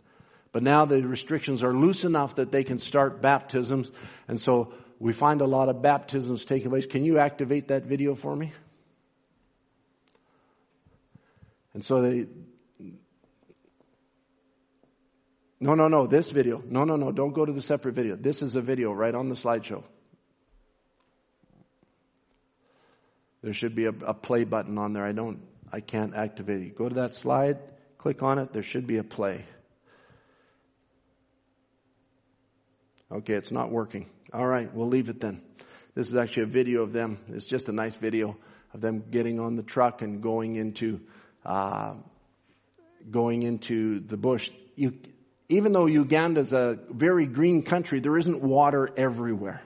But 0.52 0.62
now 0.62 0.84
the 0.84 1.02
restrictions 1.02 1.64
are 1.64 1.74
loose 1.74 2.04
enough 2.04 2.36
that 2.36 2.52
they 2.52 2.62
can 2.62 2.78
start 2.78 3.22
baptisms. 3.22 3.90
And 4.28 4.38
so 4.38 4.74
we 5.02 5.12
find 5.12 5.40
a 5.40 5.46
lot 5.46 5.68
of 5.68 5.82
baptisms 5.82 6.44
taking 6.44 6.70
place. 6.70 6.86
Can 6.86 7.04
you 7.04 7.18
activate 7.18 7.68
that 7.68 7.86
video 7.86 8.14
for 8.14 8.36
me? 8.36 8.52
And 11.74 11.84
so 11.84 12.02
they, 12.02 12.26
no, 15.58 15.74
no, 15.74 15.88
no, 15.88 16.06
this 16.06 16.30
video. 16.30 16.62
No, 16.64 16.84
no, 16.84 16.94
no, 16.94 17.10
don't 17.10 17.32
go 17.32 17.44
to 17.44 17.52
the 17.52 17.62
separate 17.62 17.96
video. 17.96 18.14
This 18.14 18.42
is 18.42 18.54
a 18.54 18.60
video 18.60 18.92
right 18.92 19.12
on 19.12 19.28
the 19.28 19.34
slideshow. 19.34 19.82
There 23.42 23.54
should 23.54 23.74
be 23.74 23.86
a, 23.86 23.92
a 24.06 24.14
play 24.14 24.44
button 24.44 24.78
on 24.78 24.92
there. 24.92 25.04
I 25.04 25.10
don't, 25.10 25.40
I 25.72 25.80
can't 25.80 26.14
activate 26.14 26.62
it. 26.62 26.78
Go 26.78 26.88
to 26.88 26.94
that 26.94 27.14
slide, 27.14 27.58
click 27.98 28.22
on 28.22 28.38
it. 28.38 28.52
There 28.52 28.62
should 28.62 28.86
be 28.86 28.98
a 28.98 29.04
play. 29.04 29.44
Okay, 33.12 33.34
it's 33.34 33.50
not 33.50 33.70
working. 33.70 34.06
All 34.32 34.46
right, 34.46 34.72
we'll 34.72 34.88
leave 34.88 35.10
it 35.10 35.20
then. 35.20 35.42
This 35.94 36.08
is 36.08 36.14
actually 36.14 36.44
a 36.44 36.46
video 36.46 36.82
of 36.82 36.94
them. 36.94 37.18
It's 37.28 37.44
just 37.44 37.68
a 37.68 37.72
nice 37.72 37.94
video 37.94 38.38
of 38.72 38.80
them 38.80 39.04
getting 39.10 39.38
on 39.38 39.56
the 39.56 39.62
truck 39.62 40.00
and 40.00 40.22
going 40.22 40.56
into 40.56 41.00
uh, 41.44 41.92
going 43.10 43.42
into 43.42 44.00
the 44.00 44.16
bush. 44.16 44.48
You, 44.76 44.94
even 45.50 45.72
though 45.72 45.84
Uganda 45.84 46.40
is 46.40 46.54
a 46.54 46.78
very 46.88 47.26
green 47.26 47.62
country, 47.62 48.00
there 48.00 48.16
isn't 48.16 48.40
water 48.40 48.88
everywhere, 48.96 49.60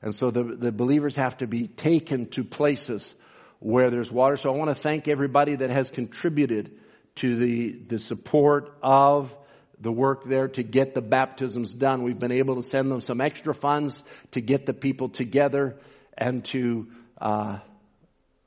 and 0.00 0.14
so 0.14 0.30
the 0.30 0.44
the 0.44 0.70
believers 0.70 1.16
have 1.16 1.38
to 1.38 1.48
be 1.48 1.66
taken 1.66 2.26
to 2.30 2.44
places 2.44 3.12
where 3.58 3.90
there's 3.90 4.12
water. 4.12 4.36
So 4.36 4.54
I 4.54 4.56
want 4.56 4.70
to 4.70 4.80
thank 4.80 5.08
everybody 5.08 5.56
that 5.56 5.70
has 5.70 5.90
contributed 5.90 6.70
to 7.16 7.34
the 7.34 7.72
the 7.88 7.98
support 7.98 8.78
of 8.80 9.36
the 9.80 9.92
work 9.92 10.24
there 10.24 10.48
to 10.48 10.62
get 10.62 10.94
the 10.94 11.02
baptisms 11.02 11.74
done. 11.74 12.02
We've 12.02 12.18
been 12.18 12.32
able 12.32 12.56
to 12.56 12.62
send 12.62 12.90
them 12.90 13.00
some 13.00 13.20
extra 13.20 13.54
funds 13.54 14.02
to 14.32 14.40
get 14.40 14.66
the 14.66 14.72
people 14.72 15.08
together 15.08 15.76
and 16.16 16.44
to 16.46 16.86
uh, 17.20 17.58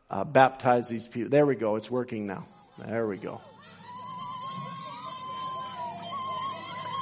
uh, 0.10 0.24
baptize 0.24 0.88
these 0.88 1.08
people. 1.08 1.30
There 1.30 1.46
we 1.46 1.56
go. 1.56 1.76
It's 1.76 1.90
working 1.90 2.26
now. 2.26 2.48
There 2.78 3.08
we 3.08 3.18
go. 3.18 3.42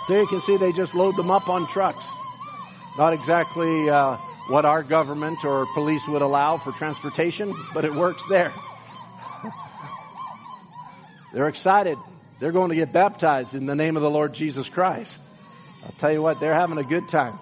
So 0.08 0.18
you 0.18 0.28
can 0.28 0.41
see 0.41 0.58
they 0.58 0.72
just 0.72 0.95
load 0.95 1.16
them 1.18 1.30
up 1.30 1.49
on 1.49 1.68
trucks. 1.68 2.06
Not 2.98 3.14
exactly 3.14 3.90
uh, 3.90 4.16
what 4.48 4.66
our 4.66 4.82
government 4.82 5.44
or 5.44 5.66
police 5.74 6.08
would 6.08 6.22
allow 6.22 6.58
for 6.58 6.72
transportation, 6.72 7.54
but 7.74 7.86
it 7.86 7.94
works 7.94 8.24
there. 8.30 8.54
They're 11.34 11.49
excited. 11.49 11.98
They're 12.39 12.51
going 12.51 12.69
to 12.69 12.76
get 12.76 12.93
baptized 12.93 13.55
in 13.55 13.65
the 13.65 13.76
name 13.76 13.95
of 13.95 14.03
the 14.03 14.11
Lord 14.11 14.35
Jesus 14.35 14.69
Christ. 14.69 15.11
I'll 15.84 15.91
tell 15.99 16.11
you 16.11 16.22
what, 16.22 16.39
they're 16.39 16.53
having 16.53 16.77
a 16.77 16.84
good 16.84 17.09
time. 17.09 17.34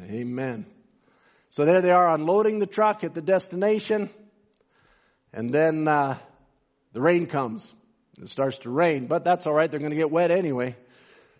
Amen. 0.00 0.64
So 1.50 1.66
there 1.66 1.82
they 1.82 1.90
are 1.90 2.14
unloading 2.14 2.60
the 2.60 2.66
truck 2.66 3.04
at 3.04 3.12
the 3.12 3.20
destination. 3.20 4.08
And 5.34 5.52
then 5.52 5.86
uh, 5.86 6.16
the 6.94 7.02
rain 7.02 7.26
comes. 7.26 7.74
It 8.22 8.30
starts 8.30 8.58
to 8.58 8.70
rain, 8.70 9.06
but 9.06 9.22
that's 9.22 9.46
all 9.46 9.52
right. 9.52 9.70
They're 9.70 9.80
going 9.80 9.90
to 9.90 9.96
get 9.96 10.10
wet 10.10 10.30
anyway. 10.30 10.74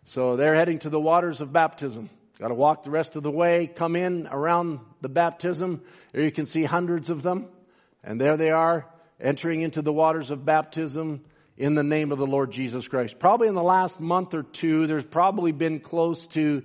So 0.06 0.36
they're 0.36 0.54
heading 0.54 0.80
to 0.80 0.90
the 0.90 1.00
waters 1.00 1.40
of 1.40 1.50
baptism. 1.50 2.10
Got 2.38 2.48
to 2.48 2.54
walk 2.54 2.82
the 2.82 2.90
rest 2.90 3.16
of 3.16 3.22
the 3.22 3.30
way, 3.30 3.68
come 3.68 3.96
in 3.96 4.26
around 4.26 4.80
the 5.00 5.08
baptism. 5.08 5.80
There 6.12 6.24
you 6.24 6.32
can 6.32 6.44
see 6.44 6.64
hundreds 6.64 7.08
of 7.08 7.22
them. 7.22 7.46
And 8.02 8.20
there 8.20 8.36
they 8.36 8.50
are 8.50 8.86
entering 9.18 9.62
into 9.62 9.80
the 9.80 9.92
waters 9.92 10.30
of 10.30 10.44
baptism 10.44 11.24
in 11.56 11.74
the 11.74 11.84
name 11.84 12.10
of 12.12 12.18
the 12.18 12.26
Lord 12.26 12.50
Jesus 12.50 12.88
Christ. 12.88 13.18
Probably 13.18 13.48
in 13.48 13.54
the 13.54 13.62
last 13.62 14.00
month 14.00 14.34
or 14.34 14.42
two, 14.42 14.86
there's 14.86 15.04
probably 15.04 15.52
been 15.52 15.80
close 15.80 16.26
to, 16.28 16.62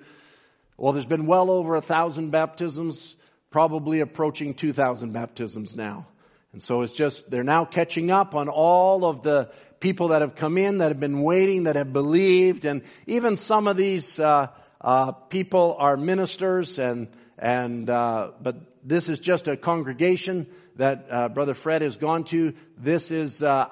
well, 0.78 0.94
there's 0.94 1.06
been 1.06 1.28
well 1.28 1.52
over 1.52 1.76
a 1.76 1.82
thousand 1.82 2.32
baptisms, 2.32 3.16
probably 3.52 3.99
approaching 3.99 4.53
2,000 4.53 5.14
baptisms 5.14 5.76
now. 5.76 6.07
And 6.52 6.64
so 6.64 6.82
it's 6.82 6.94
just, 6.94 7.30
they're 7.30 7.44
now 7.44 7.66
catching 7.66 8.10
up 8.10 8.34
on 8.34 8.49
all 8.49 9.06
of 9.06 9.22
the 9.22 9.52
people 9.80 10.10
that 10.10 10.22
have 10.22 10.36
come 10.36 10.57
in, 10.57 10.80
that 10.80 10.88
have 10.88 10.99
been 10.99 11.22
waiting, 11.22 11.64
that 11.64 11.76
have 11.76 11.94
believed, 11.94 12.66
and 12.66 12.82
even 13.06 13.38
some 13.38 13.68
of 13.68 13.78
these, 13.78 14.20
uh, 14.20 14.48
uh, 14.82 15.11
people 15.11 15.76
are 15.78 15.95
ministers 15.95 16.80
and, 16.80 17.07
and, 17.38 17.90
uh, 17.90 18.32
but 18.41 18.56
this 18.84 19.07
is 19.07 19.20
just 19.20 19.48
a 19.48 19.56
congregation 19.56 20.48
that, 20.78 21.06
uh, 21.11 21.30
Brother 21.30 21.53
Fred 21.53 21.84
has 21.84 21.98
gone 21.98 22.24
to. 22.26 22.53
This 22.78 23.11
is, 23.11 23.44
uh, 23.44 23.68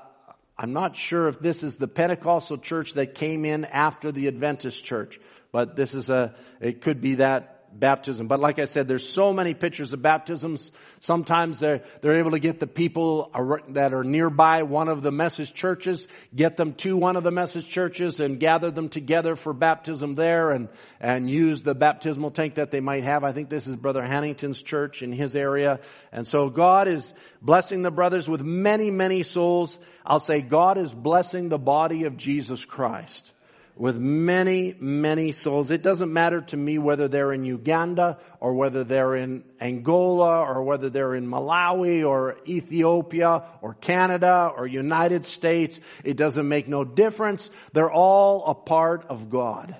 I'm 0.57 0.73
not 0.73 0.95
sure 0.95 1.27
if 1.27 1.39
this 1.39 1.61
is 1.63 1.75
the 1.75 1.87
Pentecostal 1.87 2.57
church 2.57 2.93
that 2.93 3.15
came 3.15 3.45
in 3.45 3.65
after 3.65 4.11
the 4.11 4.27
Adventist 4.27 4.83
church, 4.83 5.19
but 5.51 5.75
this 5.75 5.93
is 5.93 6.09
a, 6.09 6.35
it 6.59 6.81
could 6.81 6.99
be 6.99 7.15
that 7.15 7.56
baptism. 7.71 8.27
But 8.27 8.39
like 8.39 8.59
I 8.59 8.65
said, 8.65 8.87
there's 8.87 9.07
so 9.07 9.33
many 9.33 9.53
pictures 9.53 9.93
of 9.93 10.01
baptisms. 10.01 10.71
Sometimes 11.01 11.59
they're, 11.59 11.83
they're 12.01 12.19
able 12.19 12.31
to 12.31 12.39
get 12.39 12.59
the 12.59 12.67
people 12.67 13.31
that 13.69 13.93
are 13.93 14.03
nearby 14.03 14.63
one 14.63 14.87
of 14.87 15.03
the 15.03 15.11
message 15.11 15.53
churches, 15.53 16.07
get 16.35 16.57
them 16.57 16.73
to 16.75 16.97
one 16.97 17.15
of 17.15 17.23
the 17.23 17.31
message 17.31 17.67
churches 17.67 18.19
and 18.19 18.39
gather 18.39 18.71
them 18.71 18.89
together 18.89 19.35
for 19.35 19.53
baptism 19.53 20.15
there 20.15 20.51
and, 20.51 20.69
and 20.99 21.29
use 21.29 21.61
the 21.61 21.75
baptismal 21.75 22.31
tank 22.31 22.55
that 22.55 22.71
they 22.71 22.79
might 22.79 23.03
have. 23.03 23.23
I 23.23 23.31
think 23.31 23.49
this 23.49 23.67
is 23.67 23.75
Brother 23.75 24.03
Hannington's 24.03 24.61
church 24.61 25.01
in 25.01 25.11
his 25.11 25.35
area. 25.35 25.79
And 26.11 26.27
so 26.27 26.49
God 26.49 26.87
is 26.87 27.13
blessing 27.41 27.81
the 27.81 27.91
brothers 27.91 28.27
with 28.27 28.41
many, 28.41 28.91
many 28.91 29.23
souls. 29.23 29.77
I'll 30.05 30.19
say 30.19 30.41
God 30.41 30.77
is 30.77 30.93
blessing 30.93 31.49
the 31.49 31.59
body 31.59 32.05
of 32.05 32.17
Jesus 32.17 32.63
Christ 32.63 33.31
with 33.77 33.95
many, 33.97 34.75
many 34.79 35.31
souls. 35.31 35.71
It 35.71 35.83
doesn't 35.83 36.11
matter 36.11 36.41
to 36.41 36.57
me 36.57 36.77
whether 36.77 37.07
they're 37.07 37.31
in 37.31 37.45
Uganda 37.45 38.17
or 38.39 38.53
whether 38.53 38.83
they're 38.83 39.15
in 39.15 39.43
Angola 39.61 40.41
or 40.41 40.63
whether 40.63 40.89
they're 40.89 41.15
in 41.15 41.27
Malawi 41.27 42.07
or 42.07 42.37
Ethiopia 42.47 43.43
or 43.61 43.75
Canada 43.75 44.51
or 44.55 44.65
United 44.65 45.25
States. 45.25 45.79
It 46.03 46.17
doesn't 46.17 46.47
make 46.47 46.67
no 46.67 46.83
difference. 46.83 47.49
They're 47.73 47.91
all 47.91 48.45
a 48.47 48.55
part 48.55 49.05
of 49.09 49.29
God. 49.29 49.75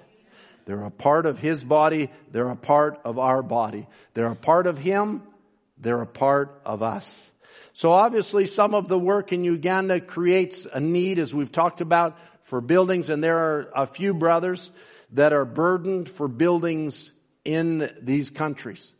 They're 0.65 0.83
a 0.83 0.91
part 0.91 1.25
of 1.25 1.39
His 1.39 1.63
body. 1.63 2.09
They're 2.31 2.49
a 2.49 2.55
part 2.55 2.99
of 3.03 3.17
our 3.17 3.41
body. 3.41 3.87
They're 4.13 4.31
a 4.31 4.35
part 4.35 4.67
of 4.67 4.77
Him. 4.77 5.23
They're 5.79 6.01
a 6.01 6.07
part 6.07 6.61
of 6.65 6.83
us. 6.83 7.05
So 7.77 7.91
obviously 7.91 8.47
some 8.47 8.73
of 8.73 8.87
the 8.87 8.97
work 8.97 9.31
in 9.31 9.43
Uganda 9.43 10.01
creates 10.01 10.65
a 10.73 10.79
need, 10.79 11.19
as 11.19 11.31
we've 11.31 11.51
talked 11.51 11.79
about, 11.79 12.17
for 12.47 12.61
buildings, 12.61 13.09
and 13.09 13.23
there 13.23 13.37
are 13.37 13.69
a 13.75 13.85
few 13.85 14.13
brothers 14.13 14.71
that 15.11 15.33
are 15.33 15.45
burdened 15.45 16.09
for 16.09 16.27
buildings 16.27 17.11
in 17.45 17.91
these 18.01 18.29
countries. 18.29 18.91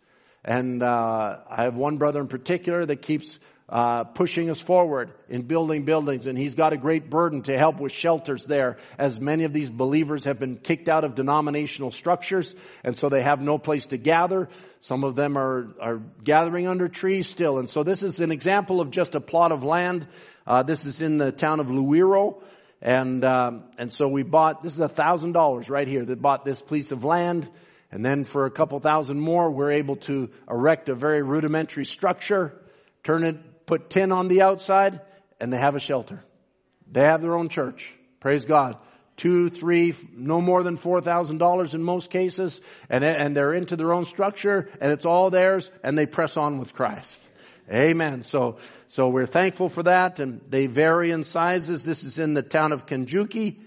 And 0.44 0.84
uh, 0.84 1.38
I 1.50 1.64
have 1.64 1.76
one 1.76 1.98
brother 1.98 2.22
in 2.22 2.28
particular 2.28 2.86
that 2.86 3.02
keeps 3.02 3.40
uh, 3.70 4.06
pushing 4.06 4.50
us 4.50 4.62
forward 4.62 5.12
in 5.28 5.42
building 5.44 5.84
buildings, 5.84 6.28
and 6.28 6.38
he's 6.38 6.56
got 6.56 6.72
a 6.72 6.78
great 6.78 7.10
burden 7.10 7.42
to 7.44 7.58
help 7.58 7.80
with 7.80 7.92
shelters 7.92 8.46
there, 8.46 8.78
as 8.98 9.20
many 9.20 9.44
of 9.44 9.52
these 9.52 9.70
believers 9.70 10.24
have 10.24 10.40
been 10.40 10.58
kicked 10.58 10.88
out 10.88 11.04
of 11.04 11.16
denominational 11.16 11.92
structures, 11.92 12.56
and 12.84 12.98
so 12.98 13.10
they 13.10 13.22
have 13.22 13.42
no 13.42 13.58
place 13.58 13.88
to 13.88 13.98
gather. 13.98 14.48
Some 14.80 15.04
of 15.04 15.16
them 15.16 15.38
are 15.38 15.68
are 15.82 16.02
gathering 16.24 16.68
under 16.68 16.88
trees 16.88 17.28
still, 17.30 17.60
and 17.60 17.70
so 17.70 17.84
this 17.84 18.04
is 18.04 18.20
an 18.20 18.32
example 18.32 18.80
of 18.80 18.90
just 18.90 19.16
a 19.16 19.22
plot 19.22 19.52
of 19.52 19.64
land. 19.64 20.08
Uh, 20.46 20.64
this 20.64 20.86
is 20.86 21.02
in 21.02 21.18
the 21.18 21.34
town 21.34 21.60
of 21.60 21.68
Luweero, 21.68 22.42
and, 22.82 23.24
um, 23.24 23.64
and 23.78 23.92
so 23.92 24.08
we 24.08 24.24
bought, 24.24 24.62
this 24.62 24.74
is 24.74 24.80
a 24.80 24.90
thousand 24.90 25.32
dollars 25.32 25.70
right 25.70 25.88
here 25.88 26.06
that 26.06 26.22
bought 26.22 26.46
this 26.46 26.62
piece 26.62 26.92
of 26.92 27.04
land. 27.04 27.50
And 27.92 28.04
then 28.04 28.26
for 28.26 28.46
a 28.46 28.52
couple 28.52 28.80
thousand 28.80 29.20
more, 29.20 29.50
we're 29.50 29.72
able 29.72 29.96
to 29.98 30.30
erect 30.50 30.90
a 30.90 30.96
very 30.96 31.24
rudimentary 31.24 31.86
structure, 31.86 32.54
turn 33.04 33.24
it, 33.24 33.66
put 33.66 33.90
tin 33.90 34.12
on 34.12 34.28
the 34.28 34.42
outside, 34.42 35.02
and 35.40 35.52
they 35.52 35.58
have 35.58 35.76
a 35.76 35.80
shelter. 35.80 36.24
They 36.92 37.04
have 37.04 37.22
their 37.22 37.38
own 37.38 37.50
church. 37.50 37.90
Praise 38.20 38.46
God. 38.46 38.78
Two, 39.16 39.50
three, 39.50 39.96
no 40.14 40.42
more 40.42 40.64
than 40.64 40.78
four 40.78 41.02
thousand 41.02 41.40
dollars 41.40 41.74
in 41.74 41.82
most 41.82 42.12
cases, 42.12 42.62
and 42.88 43.04
and 43.04 43.36
they're 43.36 43.54
into 43.54 43.76
their 43.76 43.92
own 43.92 44.06
structure, 44.06 44.70
and 44.80 44.92
it's 44.92 45.06
all 45.06 45.32
theirs, 45.32 45.72
and 45.84 45.98
they 45.98 46.06
press 46.06 46.38
on 46.38 46.60
with 46.60 46.74
Christ. 46.74 47.16
Amen. 47.70 48.24
So, 48.24 48.58
so 48.88 49.10
we're 49.10 49.26
thankful 49.26 49.68
for 49.68 49.84
that 49.84 50.20
and 50.20 50.42
they 50.50 50.68
vary 50.68 51.12
in 51.12 51.26
sizes. 51.26 51.84
This 51.84 52.04
is 52.04 52.18
in 52.18 52.34
the 52.34 52.42
town 52.42 52.72
of 52.72 52.86
Kanjuki. 52.86 53.58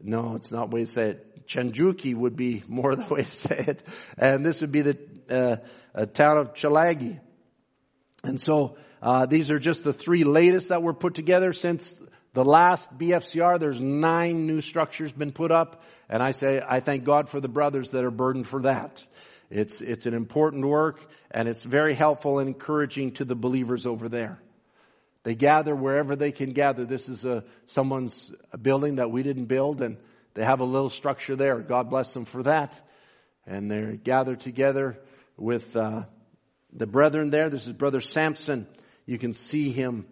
No, 0.00 0.34
it's 0.36 0.52
not 0.52 0.70
way 0.70 0.84
to 0.84 0.90
say 0.90 1.10
it. 1.10 1.46
Chanjuki 1.46 2.14
would 2.14 2.36
be 2.36 2.62
more 2.68 2.94
the 2.96 3.06
way 3.12 3.22
to 3.22 3.30
say 3.30 3.64
it. 3.68 3.82
And 4.18 4.44
this 4.44 4.60
would 4.60 4.72
be 4.72 4.82
the 4.82 4.98
uh, 5.94 6.04
town 6.06 6.38
of 6.38 6.54
Chalagi. 6.54 7.20
And 8.22 8.40
so 8.40 8.76
uh, 9.00 9.26
these 9.26 9.50
are 9.50 9.58
just 9.58 9.82
the 9.84 9.92
three 9.92 10.24
latest 10.24 10.68
that 10.68 10.82
were 10.82 10.92
put 10.94 11.14
together 11.14 11.52
since 11.52 11.94
the 12.34 12.44
last 12.44 12.96
BFCR. 12.98 13.58
There's 13.58 13.80
nine 13.80 14.46
new 14.46 14.60
structures 14.60 15.12
been 15.12 15.32
put 15.32 15.52
up, 15.52 15.82
and 16.08 16.22
I 16.22 16.32
say 16.32 16.60
I 16.66 16.80
thank 16.80 17.04
God 17.04 17.28
for 17.28 17.40
the 17.40 17.48
brothers 17.48 17.92
that 17.92 18.04
are 18.04 18.10
burdened 18.10 18.46
for 18.46 18.62
that. 18.62 19.02
It's, 19.50 19.80
it's 19.80 20.06
an 20.06 20.14
important 20.14 20.66
work 20.66 21.00
and 21.30 21.48
it's 21.48 21.62
very 21.64 21.94
helpful 21.94 22.38
and 22.38 22.48
encouraging 22.48 23.12
to 23.12 23.24
the 23.24 23.34
believers 23.34 23.86
over 23.86 24.08
there. 24.08 24.38
They 25.22 25.34
gather 25.34 25.74
wherever 25.74 26.16
they 26.16 26.32
can 26.32 26.52
gather. 26.52 26.84
This 26.84 27.08
is 27.08 27.24
a, 27.24 27.44
someone's 27.66 28.30
building 28.60 28.96
that 28.96 29.10
we 29.10 29.22
didn't 29.22 29.46
build 29.46 29.80
and 29.82 29.96
they 30.34 30.44
have 30.44 30.60
a 30.60 30.64
little 30.64 30.90
structure 30.90 31.36
there. 31.36 31.58
God 31.60 31.90
bless 31.90 32.12
them 32.14 32.24
for 32.24 32.42
that. 32.44 32.74
And 33.46 33.70
they're 33.70 33.92
gathered 33.92 34.40
together 34.40 34.98
with, 35.36 35.74
uh, 35.74 36.02
the 36.72 36.86
brethren 36.86 37.30
there. 37.30 37.50
This 37.50 37.66
is 37.66 37.72
Brother 37.72 38.00
Sampson. 38.00 38.66
You 39.06 39.18
can 39.18 39.32
see 39.32 39.70
him 39.70 40.06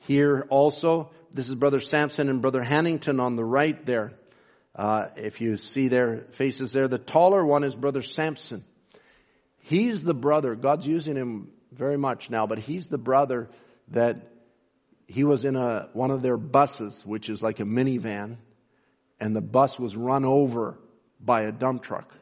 here 0.00 0.46
also. 0.50 1.10
This 1.32 1.48
is 1.48 1.54
Brother 1.54 1.80
Sampson 1.80 2.28
and 2.28 2.42
Brother 2.42 2.62
Hannington 2.62 3.20
on 3.20 3.36
the 3.36 3.44
right 3.44 3.84
there. 3.86 4.12
Uh, 4.74 5.06
if 5.16 5.40
you 5.40 5.56
see 5.56 5.88
their 5.88 6.24
faces 6.32 6.72
there, 6.72 6.88
the 6.88 6.98
taller 6.98 7.44
one 7.44 7.62
is 7.62 7.76
Brother 7.76 8.02
Samson. 8.02 8.64
He's 9.60 10.02
the 10.02 10.14
brother. 10.14 10.54
God's 10.54 10.86
using 10.86 11.16
him 11.16 11.48
very 11.72 11.96
much 11.96 12.28
now, 12.28 12.46
but 12.46 12.58
he's 12.58 12.88
the 12.88 12.98
brother 12.98 13.48
that 13.88 14.30
he 15.06 15.24
was 15.24 15.44
in 15.44 15.56
a 15.56 15.88
one 15.92 16.10
of 16.10 16.22
their 16.22 16.36
buses, 16.36 17.04
which 17.06 17.28
is 17.28 17.42
like 17.42 17.60
a 17.60 17.64
minivan, 17.64 18.36
and 19.20 19.34
the 19.34 19.40
bus 19.40 19.78
was 19.78 19.96
run 19.96 20.24
over 20.24 20.78
by 21.20 21.42
a 21.42 21.52
dump 21.52 21.82
truck. 21.82 22.12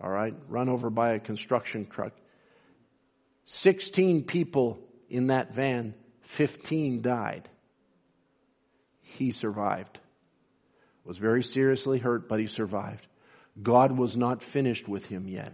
All 0.00 0.10
right, 0.10 0.34
run 0.48 0.68
over 0.68 0.90
by 0.90 1.14
a 1.14 1.20
construction 1.20 1.86
truck. 1.86 2.12
Sixteen 3.46 4.24
people 4.24 4.78
in 5.08 5.28
that 5.28 5.54
van. 5.54 5.94
Fifteen 6.20 7.02
died. 7.02 7.48
He 9.00 9.32
survived 9.32 9.98
was 11.04 11.18
very 11.18 11.42
seriously 11.42 11.98
hurt, 11.98 12.28
but 12.28 12.40
he 12.40 12.46
survived. 12.46 13.06
God 13.60 13.92
was 13.92 14.16
not 14.16 14.42
finished 14.42 14.88
with 14.88 15.06
him 15.06 15.28
yet. 15.28 15.52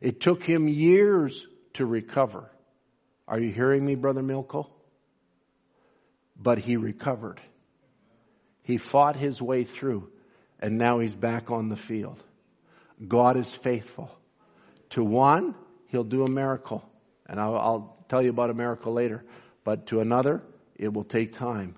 It 0.00 0.20
took 0.20 0.42
him 0.42 0.68
years 0.68 1.46
to 1.74 1.86
recover. 1.86 2.50
Are 3.26 3.40
you 3.40 3.50
hearing 3.50 3.84
me, 3.84 3.94
Brother 3.94 4.22
Milko? 4.22 4.68
But 6.40 6.58
he 6.58 6.76
recovered. 6.76 7.40
He 8.62 8.76
fought 8.76 9.16
his 9.16 9.42
way 9.42 9.64
through, 9.64 10.08
and 10.60 10.78
now 10.78 11.00
he's 11.00 11.16
back 11.16 11.50
on 11.50 11.68
the 11.68 11.76
field. 11.76 12.22
God 13.06 13.36
is 13.36 13.52
faithful. 13.52 14.10
To 14.90 15.02
one, 15.02 15.54
he'll 15.86 16.04
do 16.04 16.24
a 16.24 16.30
miracle. 16.30 16.88
And 17.26 17.40
I'll, 17.40 17.56
I'll 17.56 18.04
tell 18.08 18.22
you 18.22 18.30
about 18.30 18.50
a 18.50 18.54
miracle 18.54 18.92
later. 18.92 19.24
But 19.64 19.86
to 19.88 20.00
another, 20.00 20.42
it 20.76 20.92
will 20.92 21.04
take 21.04 21.32
time. 21.32 21.74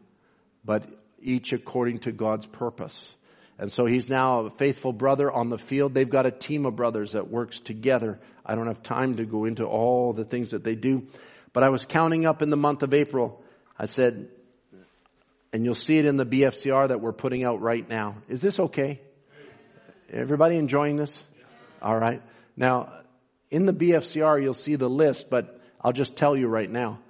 But 0.64 0.84
each 1.22 1.52
according 1.52 1.98
to 2.00 2.12
God's 2.12 2.46
purpose. 2.46 3.14
And 3.60 3.70
so 3.70 3.84
he's 3.84 4.08
now 4.08 4.46
a 4.46 4.50
faithful 4.50 4.92
brother 4.92 5.30
on 5.30 5.50
the 5.50 5.58
field. 5.58 5.92
They've 5.92 6.08
got 6.08 6.24
a 6.24 6.30
team 6.30 6.64
of 6.64 6.76
brothers 6.76 7.12
that 7.12 7.30
works 7.30 7.60
together. 7.60 8.18
I 8.44 8.54
don't 8.54 8.68
have 8.68 8.82
time 8.82 9.16
to 9.16 9.26
go 9.26 9.44
into 9.44 9.64
all 9.64 10.14
the 10.14 10.24
things 10.24 10.52
that 10.52 10.64
they 10.64 10.74
do. 10.74 11.06
But 11.52 11.62
I 11.62 11.68
was 11.68 11.84
counting 11.84 12.24
up 12.24 12.40
in 12.40 12.48
the 12.48 12.56
month 12.56 12.82
of 12.82 12.94
April. 12.94 13.42
I 13.78 13.84
said, 13.84 14.28
and 15.52 15.64
you'll 15.64 15.74
see 15.74 15.98
it 15.98 16.06
in 16.06 16.16
the 16.16 16.24
BFCR 16.24 16.88
that 16.88 17.02
we're 17.02 17.12
putting 17.12 17.44
out 17.44 17.60
right 17.60 17.86
now. 17.86 18.16
Is 18.28 18.40
this 18.40 18.58
okay? 18.58 19.02
Everybody 20.10 20.56
enjoying 20.56 20.96
this? 20.96 21.22
All 21.82 21.98
right. 21.98 22.22
Now, 22.56 22.92
in 23.50 23.66
the 23.66 23.74
BFCR, 23.74 24.42
you'll 24.42 24.54
see 24.54 24.76
the 24.76 24.88
list, 24.88 25.28
but 25.28 25.60
I'll 25.82 25.92
just 25.92 26.16
tell 26.16 26.34
you 26.34 26.48
right 26.48 26.70
now. 26.70 27.00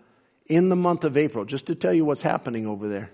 In 0.47 0.69
the 0.69 0.77
month 0.77 1.05
of 1.05 1.17
April, 1.17 1.45
just 1.45 1.67
to 1.67 1.77
tell 1.77 1.93
you 1.93 2.05
what's 2.05 2.23
happening 2.23 2.67
over 2.67 2.89
there 2.89 3.11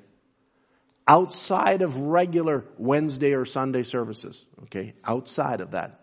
outside 1.07 1.83
of 1.83 1.97
regular 1.97 2.65
Wednesday 2.79 3.33
or 3.33 3.45
Sunday 3.45 3.83
services, 3.83 4.43
okay, 4.65 4.95
outside 5.05 5.61
of 5.61 5.73
that, 5.73 6.01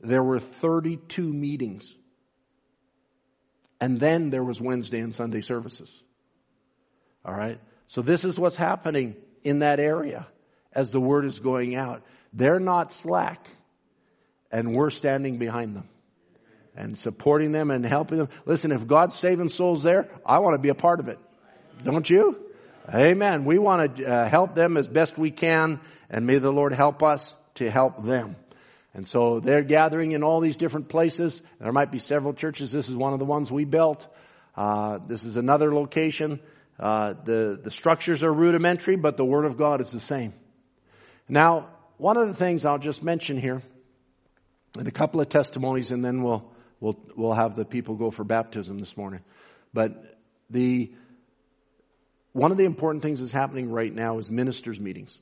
there 0.00 0.22
were 0.22 0.40
32 0.40 1.22
meetings. 1.22 1.94
And 3.80 4.00
then 4.00 4.30
there 4.30 4.42
was 4.42 4.60
Wednesday 4.60 5.00
and 5.00 5.14
Sunday 5.14 5.40
services. 5.40 5.90
All 7.24 7.34
right? 7.34 7.60
So 7.86 8.02
this 8.02 8.24
is 8.24 8.38
what's 8.38 8.56
happening 8.56 9.16
in 9.44 9.60
that 9.60 9.80
area 9.80 10.26
as 10.72 10.90
the 10.90 11.00
word 11.00 11.24
is 11.24 11.38
going 11.38 11.76
out. 11.76 12.02
They're 12.32 12.60
not 12.60 12.92
slack, 12.92 13.46
and 14.50 14.74
we're 14.74 14.90
standing 14.90 15.38
behind 15.38 15.76
them 15.76 15.88
and 16.76 16.98
supporting 16.98 17.52
them 17.52 17.70
and 17.70 17.84
helping 17.84 18.18
them. 18.18 18.28
Listen, 18.46 18.72
if 18.72 18.86
God's 18.86 19.16
saving 19.16 19.48
souls 19.48 19.82
there, 19.82 20.08
I 20.24 20.40
want 20.40 20.54
to 20.54 20.58
be 20.58 20.68
a 20.68 20.74
part 20.74 21.00
of 21.00 21.08
it. 21.08 21.18
Don't 21.82 22.08
you? 22.08 22.47
Amen. 22.92 23.44
We 23.44 23.58
want 23.58 23.96
to 23.96 24.04
uh, 24.04 24.28
help 24.28 24.54
them 24.54 24.76
as 24.76 24.88
best 24.88 25.18
we 25.18 25.30
can, 25.30 25.80
and 26.08 26.26
may 26.26 26.38
the 26.38 26.50
Lord 26.50 26.72
help 26.72 27.02
us 27.02 27.34
to 27.56 27.70
help 27.70 28.04
them. 28.04 28.36
And 28.94 29.06
so 29.06 29.40
they're 29.40 29.62
gathering 29.62 30.12
in 30.12 30.22
all 30.22 30.40
these 30.40 30.56
different 30.56 30.88
places. 30.88 31.40
There 31.60 31.72
might 31.72 31.92
be 31.92 31.98
several 31.98 32.32
churches. 32.32 32.72
This 32.72 32.88
is 32.88 32.94
one 32.94 33.12
of 33.12 33.18
the 33.18 33.26
ones 33.26 33.52
we 33.52 33.64
built. 33.64 34.06
Uh, 34.56 34.98
this 35.06 35.24
is 35.24 35.36
another 35.36 35.74
location. 35.74 36.40
Uh, 36.80 37.12
the 37.24 37.60
the 37.62 37.70
structures 37.70 38.22
are 38.22 38.32
rudimentary, 38.32 38.96
but 38.96 39.16
the 39.16 39.24
Word 39.24 39.44
of 39.44 39.56
God 39.58 39.80
is 39.80 39.90
the 39.90 40.00
same. 40.00 40.32
Now, 41.28 41.68
one 41.98 42.16
of 42.16 42.28
the 42.28 42.34
things 42.34 42.64
I'll 42.64 42.78
just 42.78 43.02
mention 43.02 43.38
here 43.38 43.60
And 44.78 44.88
a 44.88 44.92
couple 44.92 45.20
of 45.20 45.28
testimonies 45.28 45.90
and 45.90 46.04
then 46.04 46.22
we'll, 46.22 46.50
we'll, 46.80 46.98
we'll 47.16 47.34
have 47.34 47.56
the 47.56 47.64
people 47.64 47.96
go 47.96 48.10
for 48.10 48.24
baptism 48.24 48.78
this 48.78 48.96
morning. 48.96 49.20
But 49.74 50.16
the, 50.48 50.92
one 52.38 52.52
of 52.52 52.56
the 52.56 52.64
important 52.64 53.02
things 53.02 53.18
that's 53.18 53.32
happening 53.32 53.68
right 53.68 53.92
now 53.92 54.18
is 54.18 54.30
ministers 54.30 54.78
meetings. 54.78 55.18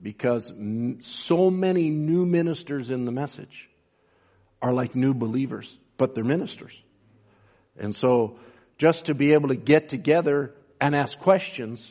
Because 0.00 0.52
so 1.00 1.50
many 1.50 1.90
new 1.90 2.24
ministers 2.24 2.92
in 2.92 3.04
the 3.04 3.10
message 3.10 3.68
are 4.62 4.72
like 4.72 4.94
new 4.94 5.12
believers, 5.12 5.76
but 5.98 6.14
they're 6.14 6.22
ministers. 6.22 6.72
And 7.76 7.92
so 7.92 8.38
just 8.78 9.06
to 9.06 9.14
be 9.14 9.32
able 9.32 9.48
to 9.48 9.56
get 9.56 9.88
together 9.88 10.54
and 10.80 10.94
ask 10.94 11.18
questions 11.18 11.84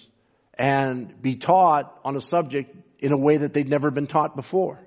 and 0.54 1.22
be 1.22 1.36
taught 1.36 2.00
on 2.06 2.16
a 2.16 2.22
subject 2.22 2.74
in 3.00 3.12
a 3.12 3.18
way 3.18 3.36
that 3.38 3.52
they'd 3.52 3.70
never 3.70 3.91
been 3.91 4.08
taught 4.08 4.38
before 4.38 4.80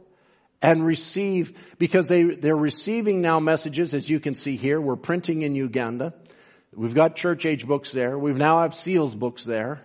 and 0.63 0.83
receive 0.83 1.53
because 1.79 2.09
they 2.09 2.23
they're 2.23 2.57
receiving 2.57 3.21
now 3.21 3.39
messages 3.41 3.93
as 3.93 4.09
you 4.09 4.19
can 4.21 4.35
see 4.35 4.57
here 4.57 4.81
we're 4.81 4.97
printing 4.97 5.43
in 5.43 5.55
Uganda 5.55 6.15
we've 6.77 6.95
got 6.95 7.17
church 7.17 7.47
age 7.47 7.67
books 7.67 7.91
there. 7.91 8.19
We 8.19 8.33
now 8.33 8.63
have 8.63 8.75
seals 8.75 9.15
books 9.15 9.45
there. 9.45 9.81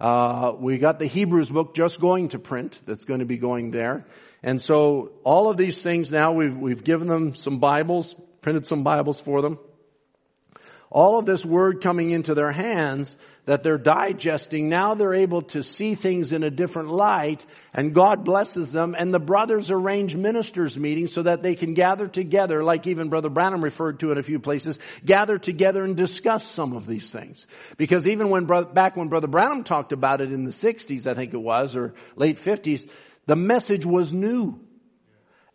Uh, 0.00 0.52
we 0.58 0.78
got 0.78 0.98
the 0.98 1.06
Hebrews 1.06 1.48
book 1.48 1.74
just 1.74 2.00
going 2.00 2.28
to 2.30 2.38
print 2.38 2.78
that's 2.84 3.04
going 3.04 3.20
to 3.20 3.26
be 3.26 3.38
going 3.38 3.70
there. 3.70 4.04
And 4.42 4.60
so 4.60 5.12
all 5.24 5.50
of 5.50 5.56
these 5.56 5.80
things 5.82 6.10
now 6.12 6.32
we've 6.32 6.56
we've 6.56 6.84
given 6.84 7.08
them 7.08 7.34
some 7.34 7.58
Bibles 7.58 8.14
printed 8.42 8.66
some 8.66 8.84
Bibles 8.84 9.20
for 9.20 9.40
them. 9.40 9.58
All 10.90 11.18
of 11.18 11.26
this 11.26 11.44
word 11.44 11.82
coming 11.82 12.10
into 12.10 12.34
their 12.34 12.52
hands 12.52 13.16
that 13.46 13.62
they're 13.62 13.78
digesting, 13.78 14.68
now 14.68 14.94
they're 14.94 15.14
able 15.14 15.42
to 15.42 15.62
see 15.62 15.94
things 15.94 16.32
in 16.32 16.42
a 16.42 16.50
different 16.50 16.88
light 16.88 17.44
and 17.74 17.94
God 17.94 18.24
blesses 18.24 18.72
them 18.72 18.94
and 18.98 19.12
the 19.12 19.18
brothers 19.18 19.70
arrange 19.70 20.16
ministers 20.16 20.78
meetings 20.78 21.12
so 21.12 21.22
that 21.22 21.42
they 21.42 21.54
can 21.54 21.74
gather 21.74 22.08
together, 22.08 22.64
like 22.64 22.86
even 22.86 23.10
Brother 23.10 23.28
Branham 23.28 23.62
referred 23.62 24.00
to 24.00 24.12
in 24.12 24.18
a 24.18 24.22
few 24.22 24.38
places, 24.38 24.78
gather 25.04 25.38
together 25.38 25.84
and 25.84 25.96
discuss 25.96 26.46
some 26.46 26.74
of 26.74 26.86
these 26.86 27.10
things. 27.10 27.46
Because 27.76 28.06
even 28.06 28.30
when, 28.30 28.46
back 28.46 28.96
when 28.96 29.08
Brother 29.08 29.28
Branham 29.28 29.62
talked 29.62 29.92
about 29.92 30.22
it 30.22 30.32
in 30.32 30.44
the 30.44 30.52
60s, 30.52 31.06
I 31.06 31.14
think 31.14 31.34
it 31.34 31.38
was, 31.40 31.76
or 31.76 31.94
late 32.16 32.40
50s, 32.40 32.88
the 33.26 33.36
message 33.36 33.84
was 33.84 34.12
new. 34.12 34.60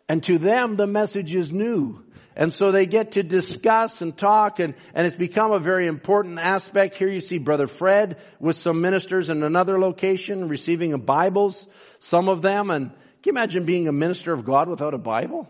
And 0.08 0.22
to 0.24 0.38
them, 0.38 0.74
the 0.74 0.88
message 0.88 1.34
is 1.34 1.52
new. 1.52 2.04
And 2.36 2.52
so 2.52 2.70
they 2.70 2.86
get 2.86 3.12
to 3.12 3.22
discuss 3.22 4.02
and 4.02 4.16
talk 4.16 4.60
and, 4.60 4.74
and 4.94 5.06
it's 5.06 5.16
become 5.16 5.52
a 5.52 5.58
very 5.58 5.86
important 5.86 6.38
aspect. 6.38 6.94
Here 6.94 7.08
you 7.08 7.20
see 7.20 7.38
Brother 7.38 7.66
Fred 7.66 8.18
with 8.38 8.56
some 8.56 8.80
ministers 8.80 9.30
in 9.30 9.42
another 9.42 9.78
location 9.78 10.48
receiving 10.48 10.96
Bibles, 11.00 11.66
some 11.98 12.28
of 12.28 12.42
them. 12.42 12.70
And 12.70 12.90
can 12.90 12.96
you 13.24 13.32
imagine 13.32 13.64
being 13.64 13.88
a 13.88 13.92
minister 13.92 14.32
of 14.32 14.44
God 14.44 14.68
without 14.68 14.94
a 14.94 14.98
Bible? 14.98 15.48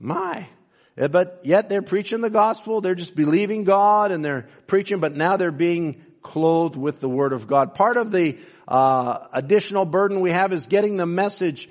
My. 0.00 0.48
But 0.96 1.40
yet 1.44 1.68
they're 1.68 1.82
preaching 1.82 2.20
the 2.20 2.30
gospel. 2.30 2.80
They're 2.80 2.94
just 2.94 3.14
believing 3.14 3.64
God 3.64 4.12
and 4.12 4.24
they're 4.24 4.48
preaching, 4.66 5.00
but 5.00 5.16
now 5.16 5.36
they're 5.36 5.50
being 5.50 6.02
clothed 6.22 6.76
with 6.76 7.00
the 7.00 7.08
Word 7.08 7.32
of 7.32 7.46
God. 7.46 7.74
Part 7.74 7.96
of 7.96 8.10
the 8.10 8.38
uh, 8.66 9.18
additional 9.32 9.84
burden 9.84 10.20
we 10.20 10.30
have 10.30 10.52
is 10.52 10.66
getting 10.66 10.96
the 10.96 11.06
message 11.06 11.68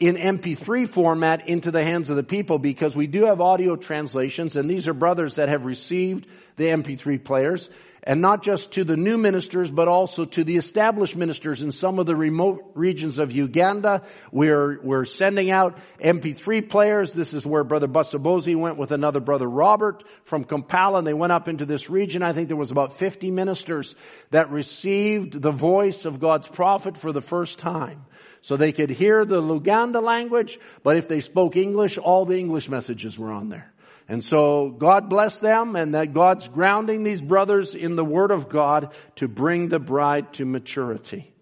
in 0.00 0.16
MP3 0.16 0.88
format 0.88 1.46
into 1.46 1.70
the 1.70 1.84
hands 1.84 2.08
of 2.08 2.16
the 2.16 2.22
people 2.22 2.58
because 2.58 2.96
we 2.96 3.06
do 3.06 3.26
have 3.26 3.42
audio 3.42 3.76
translations 3.76 4.56
and 4.56 4.68
these 4.68 4.88
are 4.88 4.94
brothers 4.94 5.36
that 5.36 5.50
have 5.50 5.66
received 5.66 6.26
the 6.56 6.64
MP3 6.64 7.22
players 7.22 7.68
and 8.02 8.22
not 8.22 8.42
just 8.42 8.72
to 8.72 8.84
the 8.84 8.96
new 8.96 9.18
ministers 9.18 9.70
but 9.70 9.88
also 9.88 10.24
to 10.24 10.42
the 10.42 10.56
established 10.56 11.16
ministers 11.16 11.60
in 11.60 11.70
some 11.70 11.98
of 11.98 12.06
the 12.06 12.16
remote 12.16 12.72
regions 12.74 13.18
of 13.18 13.30
Uganda. 13.30 14.02
We're, 14.32 14.80
we're 14.82 15.04
sending 15.04 15.50
out 15.50 15.76
MP3 16.02 16.66
players. 16.66 17.12
This 17.12 17.34
is 17.34 17.44
where 17.44 17.62
Brother 17.62 17.86
Busabozi 17.86 18.56
went 18.56 18.78
with 18.78 18.92
another 18.92 19.20
brother 19.20 19.46
Robert 19.46 20.02
from 20.24 20.44
Kampala 20.44 20.96
and 20.98 21.06
they 21.06 21.12
went 21.12 21.32
up 21.32 21.46
into 21.46 21.66
this 21.66 21.90
region. 21.90 22.22
I 22.22 22.32
think 22.32 22.48
there 22.48 22.56
was 22.56 22.70
about 22.70 22.96
50 22.96 23.30
ministers 23.30 23.94
that 24.30 24.50
received 24.50 25.42
the 25.42 25.52
voice 25.52 26.06
of 26.06 26.20
God's 26.20 26.48
prophet 26.48 26.96
for 26.96 27.12
the 27.12 27.20
first 27.20 27.58
time. 27.58 28.06
So 28.42 28.56
they 28.56 28.72
could 28.72 28.90
hear 28.90 29.24
the 29.24 29.42
Luganda 29.42 30.02
language, 30.02 30.58
but 30.82 30.96
if 30.96 31.08
they 31.08 31.20
spoke 31.20 31.56
English, 31.56 31.98
all 31.98 32.24
the 32.24 32.38
English 32.38 32.68
messages 32.68 33.18
were 33.18 33.30
on 33.30 33.48
there. 33.48 33.72
And 34.08 34.24
so 34.24 34.70
God 34.70 35.08
bless 35.08 35.38
them 35.38 35.76
and 35.76 35.94
that 35.94 36.14
God's 36.14 36.48
grounding 36.48 37.04
these 37.04 37.22
brothers 37.22 37.74
in 37.74 37.94
the 37.94 38.04
Word 38.04 38.32
of 38.32 38.48
God 38.48 38.92
to 39.16 39.28
bring 39.28 39.68
the 39.68 39.78
bride 39.78 40.32
to 40.34 40.44
maturity. 40.44 41.32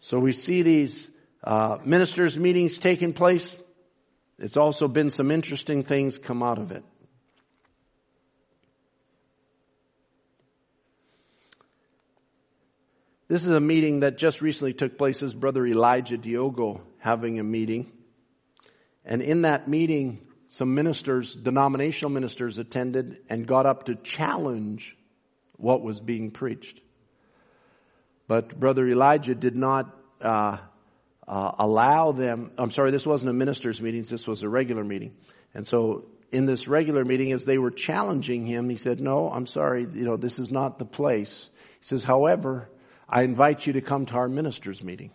So 0.00 0.18
we 0.18 0.32
see 0.32 0.62
these 0.62 1.08
uh, 1.44 1.78
ministers 1.84 2.38
meetings 2.38 2.78
taking 2.78 3.12
place. 3.12 3.58
It's 4.38 4.56
also 4.56 4.88
been 4.88 5.10
some 5.10 5.30
interesting 5.30 5.82
things 5.82 6.16
come 6.16 6.42
out 6.42 6.58
of 6.58 6.72
it. 6.72 6.84
This 13.28 13.42
is 13.42 13.48
a 13.48 13.58
meeting 13.58 14.00
that 14.00 14.18
just 14.18 14.40
recently 14.40 14.72
took 14.72 14.96
place 14.96 15.20
as 15.20 15.34
Brother 15.34 15.66
Elijah 15.66 16.16
Diogo 16.16 16.82
having 16.98 17.40
a 17.40 17.42
meeting. 17.42 17.90
And 19.04 19.20
in 19.20 19.42
that 19.42 19.66
meeting, 19.66 20.20
some 20.48 20.74
ministers, 20.74 21.34
denominational 21.34 22.12
ministers 22.12 22.58
attended 22.58 23.18
and 23.28 23.44
got 23.44 23.66
up 23.66 23.86
to 23.86 23.96
challenge 23.96 24.96
what 25.56 25.82
was 25.82 26.00
being 26.00 26.30
preached. 26.30 26.80
But 28.28 28.58
Brother 28.60 28.86
Elijah 28.86 29.34
did 29.34 29.56
not 29.56 29.92
uh, 30.22 30.58
uh, 31.26 31.52
allow 31.58 32.12
them. 32.12 32.52
I'm 32.56 32.70
sorry, 32.70 32.92
this 32.92 33.06
wasn't 33.06 33.30
a 33.30 33.32
ministers' 33.32 33.82
meeting. 33.82 34.04
This 34.04 34.28
was 34.28 34.44
a 34.44 34.48
regular 34.48 34.84
meeting. 34.84 35.16
And 35.52 35.66
so, 35.66 36.06
in 36.30 36.44
this 36.44 36.68
regular 36.68 37.04
meeting, 37.04 37.32
as 37.32 37.44
they 37.44 37.58
were 37.58 37.70
challenging 37.70 38.46
him, 38.46 38.68
he 38.68 38.76
said, 38.76 39.00
"No, 39.00 39.30
I'm 39.30 39.46
sorry. 39.46 39.86
You 39.92 40.04
know, 40.04 40.16
this 40.16 40.38
is 40.38 40.50
not 40.50 40.78
the 40.78 40.84
place." 40.84 41.48
He 41.80 41.86
says, 41.86 42.02
"However, 42.02 42.68
I 43.08 43.22
invite 43.22 43.66
you 43.66 43.74
to 43.74 43.80
come 43.80 44.06
to 44.06 44.14
our 44.14 44.28
ministers 44.28 44.82
meeting 44.82 45.10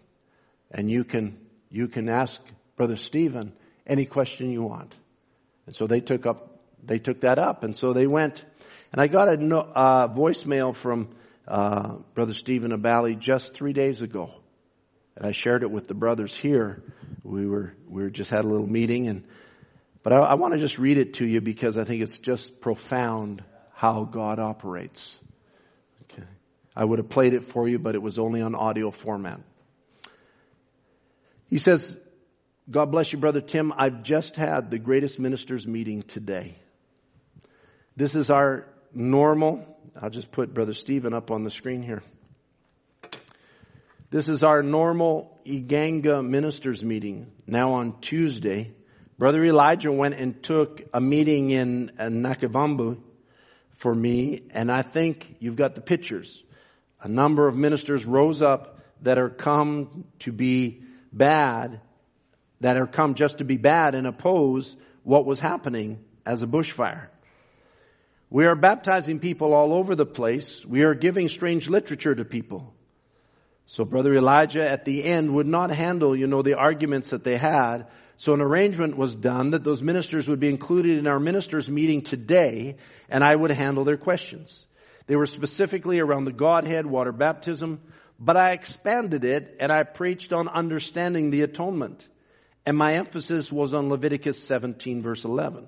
and 0.72 0.89
you 0.89 1.03
can, 1.03 1.38
you 1.69 1.88
can 1.88 2.09
ask 2.09 2.41
Brother 2.77 2.95
Stephen 2.95 3.53
any 3.85 4.05
question 4.05 4.51
you 4.51 4.63
want. 4.63 4.95
And 5.65 5.76
so 5.76 5.88
they 5.88 5.99
took 5.99 6.26
up, 6.26 6.59
they 6.84 6.99
took 6.99 7.22
that 7.22 7.38
up. 7.38 7.63
And 7.63 7.76
so 7.76 7.93
they 7.93 8.07
went, 8.07 8.43
and 8.91 9.01
I 9.01 9.07
got 9.07 9.30
a 9.30 9.38
no, 9.38 9.59
uh, 9.59 10.07
voicemail 10.07 10.76
from 10.76 11.09
uh, 11.47 11.95
Brother 12.13 12.34
Stephen 12.34 12.72
Abali 12.72 13.19
just 13.19 13.53
three 13.53 13.73
days 13.73 14.01
ago. 14.01 14.34
And 15.15 15.26
I 15.26 15.34
shared 15.34 15.63
it 15.63 15.72
with 15.72 15.88
the 15.88 15.93
brothers 15.93 16.35
here. 16.35 16.81
We 17.23 17.45
were, 17.45 17.73
we 17.88 18.03
were 18.03 18.09
just 18.09 18.31
had 18.31 18.45
a 18.45 18.47
little 18.47 18.68
meeting 18.68 19.07
and, 19.07 19.26
but 20.03 20.13
I, 20.13 20.18
I 20.18 20.34
want 20.35 20.53
to 20.53 20.59
just 20.59 20.80
read 20.80 20.97
it 20.97 21.15
to 21.15 21.27
you 21.27 21.41
because 21.41 21.77
I 21.77 21.84
think 21.84 22.01
it's 22.01 22.18
just 22.19 22.61
profound 22.61 23.43
how 23.73 24.05
God 24.05 24.39
operates. 24.39 25.15
I 26.76 26.85
would 26.85 26.99
have 26.99 27.10
played 27.10 27.34
it 27.34 27.43
for 27.43 27.68
you, 27.68 27.80
but 27.80 27.95
it 27.95 28.02
was 28.02 28.18
only 28.18 28.41
on 28.41 28.56
audio 28.56 28.91
format. 28.91 29.41
He 31.48 31.60
says, 31.60 31.98
God 32.69 32.91
bless 32.91 33.11
you, 33.11 33.19
Brother 33.19 33.41
Tim. 33.41 33.73
I've 33.76 34.03
just 34.03 34.38
had 34.38 34.72
the 34.72 34.80
greatest 34.80 35.19
ministers 35.19 35.68
meeting 35.68 36.03
today. 36.03 36.56
This 37.98 38.15
is 38.15 38.30
our 38.30 38.68
normal, 38.93 39.65
I'll 40.02 40.10
just 40.10 40.31
put 40.31 40.53
Brother 40.53 40.73
Stephen 40.73 41.14
up 41.14 41.30
on 41.30 41.43
the 41.43 41.49
screen 41.49 41.84
here. 41.84 42.03
This 44.10 44.30
is 44.30 44.43
our 44.43 44.64
normal 44.64 45.39
Iganga 45.45 46.26
ministers 46.26 46.84
meeting 46.84 47.31
now 47.48 47.73
on 47.73 47.99
Tuesday. 47.99 48.72
Brother 49.18 49.43
Elijah 49.43 49.91
went 49.91 50.15
and 50.15 50.41
took 50.41 50.81
a 50.93 51.02
meeting 51.02 51.52
in 51.52 51.91
Nakivambu 51.98 52.98
for 53.76 53.93
me, 53.93 54.43
and 54.52 54.72
I 54.72 54.81
think 54.81 55.35
you've 55.39 55.56
got 55.56 55.76
the 55.76 55.81
pictures 55.81 56.41
a 57.02 57.07
number 57.07 57.48
of 57.48 57.56
ministers 57.56 58.06
rose 58.06 58.41
up 58.41 58.80
that 59.02 59.18
are 59.18 59.30
come 59.30 60.06
to 60.19 60.32
be 60.32 60.84
bad, 61.11 61.82
that 62.61 62.78
are 62.78 62.88
come 62.88 63.15
just 63.15 63.40
to 63.40 63.44
be 63.44 63.57
bad 63.57 63.95
and 63.95 64.06
oppose 64.06 64.76
what 65.03 65.26
was 65.26 65.40
happening 65.40 66.03
as 66.26 66.41
a 66.41 66.48
bushfire. 66.48 67.07
We 68.30 68.45
are 68.45 68.56
baptizing 68.56 69.19
people 69.19 69.53
all 69.53 69.73
over 69.73 69.95
the 69.95 70.06
place. 70.06 70.65
We 70.65 70.84
are 70.84 70.94
giving 70.94 71.28
strange 71.28 71.68
literature 71.68 72.15
to 72.15 72.23
people. 72.23 72.73
So 73.65 73.84
Brother 73.84 74.14
Elijah 74.14 74.69
at 74.69 74.86
the 74.86 75.03
end 75.03 75.34
would 75.34 75.48
not 75.48 75.72
handle, 75.72 76.15
you 76.15 76.28
know, 76.28 76.41
the 76.41 76.56
arguments 76.56 77.10
that 77.10 77.23
they 77.23 77.38
had. 77.38 77.88
So 78.18 78.34
an 78.34 78.41
arrangement 78.41 78.95
was 78.95 79.15
done 79.15 79.52
that 79.52 79.64
those 79.64 79.82
ministers 79.82 80.28
would 80.30 80.40
be 80.40 80.49
included 80.49 80.98
in 80.98 81.07
our 81.07 81.19
ministers 81.19 81.68
meeting 81.68 82.03
today 82.03 82.78
and 83.10 83.23
I 83.23 83.36
would 83.36 83.52
handle 83.52 83.84
their 83.84 83.98
questions. 83.98 84.65
They 85.11 85.17
were 85.17 85.25
specifically 85.25 85.99
around 85.99 86.23
the 86.23 86.31
Godhead, 86.31 86.85
water 86.85 87.11
baptism, 87.11 87.81
but 88.17 88.38
I 88.38 88.51
expanded 88.51 89.25
it 89.25 89.57
and 89.59 89.69
I 89.69 89.83
preached 89.83 90.31
on 90.31 90.47
understanding 90.47 91.31
the 91.31 91.41
atonement. 91.41 92.07
And 92.65 92.77
my 92.77 92.93
emphasis 92.93 93.51
was 93.51 93.73
on 93.73 93.89
Leviticus 93.89 94.41
17 94.41 95.01
verse 95.01 95.25
11. 95.25 95.67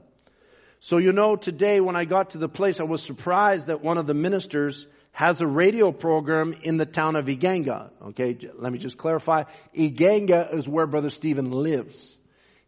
So 0.80 0.98
you 0.98 1.12
know, 1.12 1.36
today 1.36 1.82
when 1.82 1.98
I 1.98 2.06
got 2.06 2.30
to 2.30 2.38
the 2.38 2.48
place, 2.48 2.80
I 2.80 2.84
was 2.84 3.04
surprised 3.04 3.68
that 3.68 3.84
one 3.84 3.98
of 3.98 4.08
the 4.08 4.14
ministers 4.14 4.88
has 5.12 5.42
a 5.42 5.46
radio 5.46 5.92
program 5.92 6.56
in 6.62 6.78
the 6.78 6.86
town 6.86 7.18
of 7.18 7.26
Iganga. 7.26 7.90
Okay, 8.12 8.38
let 8.56 8.72
me 8.72 8.80
just 8.80 8.98
clarify. 8.98 9.44
Iganga 9.76 10.56
is 10.56 10.70
where 10.70 10.88
Brother 10.88 11.10
Stephen 11.10 11.52
lives. 11.52 12.18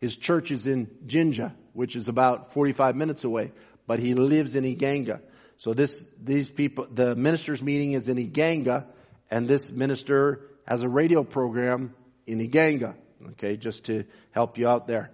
His 0.01 0.17
church 0.17 0.51
is 0.51 0.67
in 0.67 0.89
Jinja, 1.05 1.55
which 1.71 1.95
is 1.95 2.09
about 2.09 2.51
45 2.51 2.97
minutes 2.97 3.23
away, 3.23 3.53
but 3.87 3.99
he 3.99 4.13
lives 4.13 4.57
in 4.57 4.65
Iganga. 4.65 5.21
So 5.57 5.73
this, 5.73 6.03
these 6.21 6.49
people, 6.49 6.87
the 6.91 7.15
ministers 7.15 7.61
meeting 7.61 7.93
is 7.93 8.09
in 8.09 8.17
Iganga, 8.17 8.85
and 9.31 9.47
this 9.47 9.71
minister 9.71 10.41
has 10.67 10.81
a 10.81 10.89
radio 10.89 11.23
program 11.23 11.93
in 12.27 12.39
Iganga. 12.39 12.95
Okay, 13.31 13.57
just 13.57 13.85
to 13.85 14.03
help 14.31 14.57
you 14.57 14.67
out 14.67 14.87
there. 14.87 15.11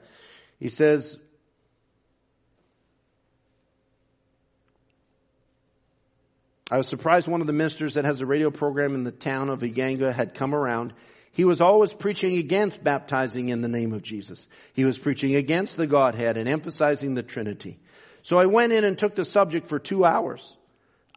He 0.60 0.70
says, 0.70 1.18
I 6.70 6.78
was 6.78 6.88
surprised 6.88 7.28
one 7.28 7.42
of 7.42 7.48
the 7.48 7.54
ministers 7.54 7.96
that 7.96 8.06
has 8.06 8.22
a 8.22 8.26
radio 8.26 8.50
program 8.50 8.96
in 8.96 9.04
the 9.04 9.12
town 9.12 9.50
of 9.50 9.60
Iganga 9.60 10.14
had 10.14 10.34
come 10.34 10.56
around. 10.56 10.94
He 11.34 11.46
was 11.46 11.62
always 11.62 11.94
preaching 11.94 12.38
against 12.38 12.84
baptizing 12.84 13.50
in 13.50 13.62
the 13.62 13.68
name 13.68 13.94
of 13.94 14.04
Jesus. 14.04 14.46
He 14.74 14.86
was 14.86 14.98
preaching 14.98 15.36
against 15.36 15.78
the 15.78 15.88
Godhead 15.88 16.38
and 16.38 16.50
emphasizing 16.50 17.14
the 17.14 17.24
Trinity. 17.24 17.80
So 18.24 18.38
I 18.38 18.46
went 18.46 18.74
in 18.74 18.84
and 18.84 18.98
took 18.98 19.16
the 19.16 19.26
subject 19.26 19.68
for 19.68 19.80
two 19.80 20.06
hours. 20.06 20.56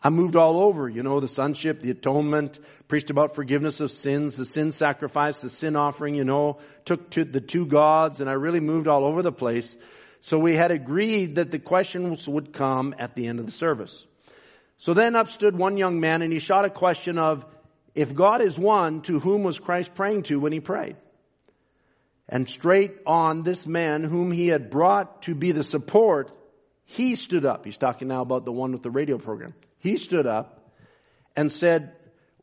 I 0.03 0.11
moved 0.11 0.37
all 0.37 0.61
over, 0.61 0.87
you 0.89 1.03
know, 1.03 1.21
the 1.21 1.29
sonship, 1.29 1.81
the 1.81 1.91
atonement, 1.91 2.59
preached 2.89 3.09
about 3.09 3.35
forgiveness 3.35 3.81
of 3.81 3.91
sins, 3.91 4.37
the 4.37 4.45
sin 4.45 4.73
sacrifice, 4.73 5.41
the 5.41 5.49
sin 5.49 5.77
offering, 5.77 6.15
you 6.15 6.25
know, 6.25 6.59
took 6.85 7.09
to 7.11 7.25
the 7.25 7.41
two 7.41 7.65
gods, 7.65 8.21
and 8.21 8.29
I 8.29 8.35
really 8.35 8.61
moved 8.61 8.87
all 8.87 9.07
over 9.07 9.23
the 9.23 9.33
place. 9.33 9.75
So 10.21 10.39
we 10.39 10.57
had 10.57 10.71
agreed 10.71 11.37
that 11.37 11.51
the 11.51 11.59
questions 11.59 12.29
would 12.29 12.53
come 12.53 12.95
at 12.99 13.15
the 13.15 13.27
end 13.27 13.41
of 13.41 13.47
the 13.47 13.53
service. 13.53 14.05
So 14.77 14.93
then 14.93 15.17
up 15.17 15.29
stood 15.29 15.57
one 15.57 15.79
young 15.79 16.01
man 16.01 16.21
and 16.21 16.33
he 16.33 16.39
shot 16.39 16.67
a 16.67 16.71
question 16.71 17.19
of, 17.19 17.47
if 17.95 18.15
God 18.15 18.43
is 18.43 18.59
one, 18.59 19.03
to 19.03 19.21
whom 19.21 19.43
was 19.43 19.59
Christ 19.59 19.95
praying 19.95 20.25
to 20.25 20.41
when 20.41 20.53
he 20.53 20.61
prayed? 20.61 20.97
And 22.29 22.49
straight 22.49 22.97
on 23.07 23.43
this 23.43 23.67
man 23.67 24.03
whom 24.03 24.33
he 24.33 24.49
had 24.49 24.71
brought 24.71 25.23
to 25.23 25.35
be 25.35 25.53
the 25.53 25.65
support, 25.65 26.31
he 26.85 27.17
stood 27.17 27.45
up. 27.45 27.65
He's 27.65 27.79
talking 27.79 28.09
now 28.09 28.23
about 28.23 28.45
the 28.45 28.53
one 28.53 28.73
with 28.73 28.83
the 28.83 28.91
radio 28.91 29.19
program. 29.19 29.55
He 29.79 29.97
stood 29.97 30.27
up 30.27 30.73
and 31.37 31.53
said, 31.53 31.93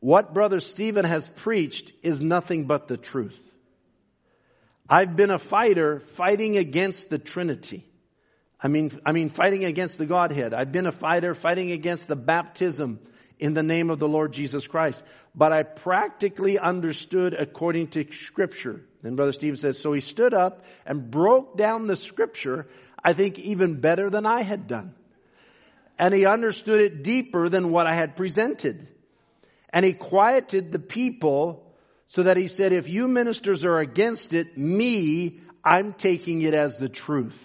what 0.00 0.34
Brother 0.34 0.60
Stephen 0.60 1.04
has 1.04 1.28
preached 1.28 1.92
is 2.02 2.20
nothing 2.20 2.64
but 2.66 2.88
the 2.88 2.96
truth. 2.96 3.40
I've 4.88 5.14
been 5.14 5.30
a 5.30 5.38
fighter 5.38 6.00
fighting 6.00 6.56
against 6.56 7.08
the 7.08 7.18
Trinity. 7.18 7.86
I 8.60 8.68
mean, 8.68 9.00
I 9.06 9.12
mean, 9.12 9.28
fighting 9.28 9.64
against 9.64 9.98
the 9.98 10.06
Godhead. 10.06 10.54
I've 10.54 10.72
been 10.72 10.86
a 10.86 10.92
fighter 10.92 11.34
fighting 11.34 11.72
against 11.72 12.08
the 12.08 12.16
baptism 12.16 13.00
in 13.38 13.54
the 13.54 13.62
name 13.62 13.90
of 13.90 13.98
the 13.98 14.08
Lord 14.08 14.32
Jesus 14.32 14.66
Christ. 14.66 15.02
But 15.34 15.52
I 15.52 15.62
practically 15.62 16.58
understood 16.58 17.34
according 17.34 17.88
to 17.88 18.04
scripture. 18.12 18.82
Then 19.02 19.16
Brother 19.16 19.32
Stephen 19.32 19.56
says, 19.56 19.78
so 19.80 19.92
he 19.92 20.00
stood 20.00 20.34
up 20.34 20.64
and 20.84 21.10
broke 21.10 21.56
down 21.56 21.86
the 21.86 21.96
scripture, 21.96 22.68
I 23.04 23.12
think 23.12 23.38
even 23.38 23.80
better 23.80 24.10
than 24.10 24.26
I 24.26 24.42
had 24.42 24.66
done 24.66 24.94
and 26.02 26.12
he 26.12 26.26
understood 26.26 26.80
it 26.80 27.02
deeper 27.04 27.48
than 27.48 27.70
what 27.70 27.86
I 27.86 27.94
had 27.94 28.16
presented. 28.16 28.88
And 29.72 29.84
he 29.84 29.92
quieted 29.92 30.72
the 30.72 30.80
people 30.80 31.64
so 32.08 32.24
that 32.24 32.36
he 32.36 32.48
said, 32.48 32.72
if 32.72 32.88
you 32.88 33.08
ministers 33.08 33.64
are 33.64 33.78
against 33.78 34.32
it, 34.32 34.58
me, 34.58 35.40
I'm 35.64 35.92
taking 35.92 36.42
it 36.42 36.54
as 36.54 36.78
the 36.78 36.88
truth. 36.88 37.38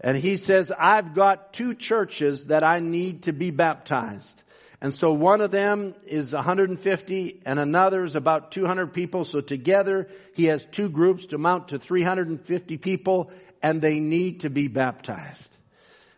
And 0.00 0.18
he 0.18 0.36
says, 0.36 0.72
I've 0.76 1.14
got 1.14 1.52
two 1.52 1.74
churches 1.74 2.46
that 2.46 2.64
I 2.64 2.80
need 2.80 3.22
to 3.22 3.32
be 3.32 3.52
baptized. 3.52 4.42
And 4.80 4.92
so 4.92 5.12
one 5.12 5.40
of 5.40 5.50
them 5.50 5.94
is 6.06 6.32
150 6.32 7.40
and 7.46 7.58
another 7.58 8.02
is 8.02 8.16
about 8.16 8.50
200 8.50 8.92
people. 8.92 9.24
So 9.24 9.40
together 9.40 10.08
he 10.34 10.46
has 10.46 10.66
two 10.66 10.90
groups 10.90 11.26
to 11.26 11.36
amount 11.36 11.68
to 11.68 11.78
350 11.78 12.76
people 12.78 13.30
and 13.64 13.80
they 13.80 13.98
need 13.98 14.40
to 14.40 14.50
be 14.50 14.68
baptized. 14.68 15.56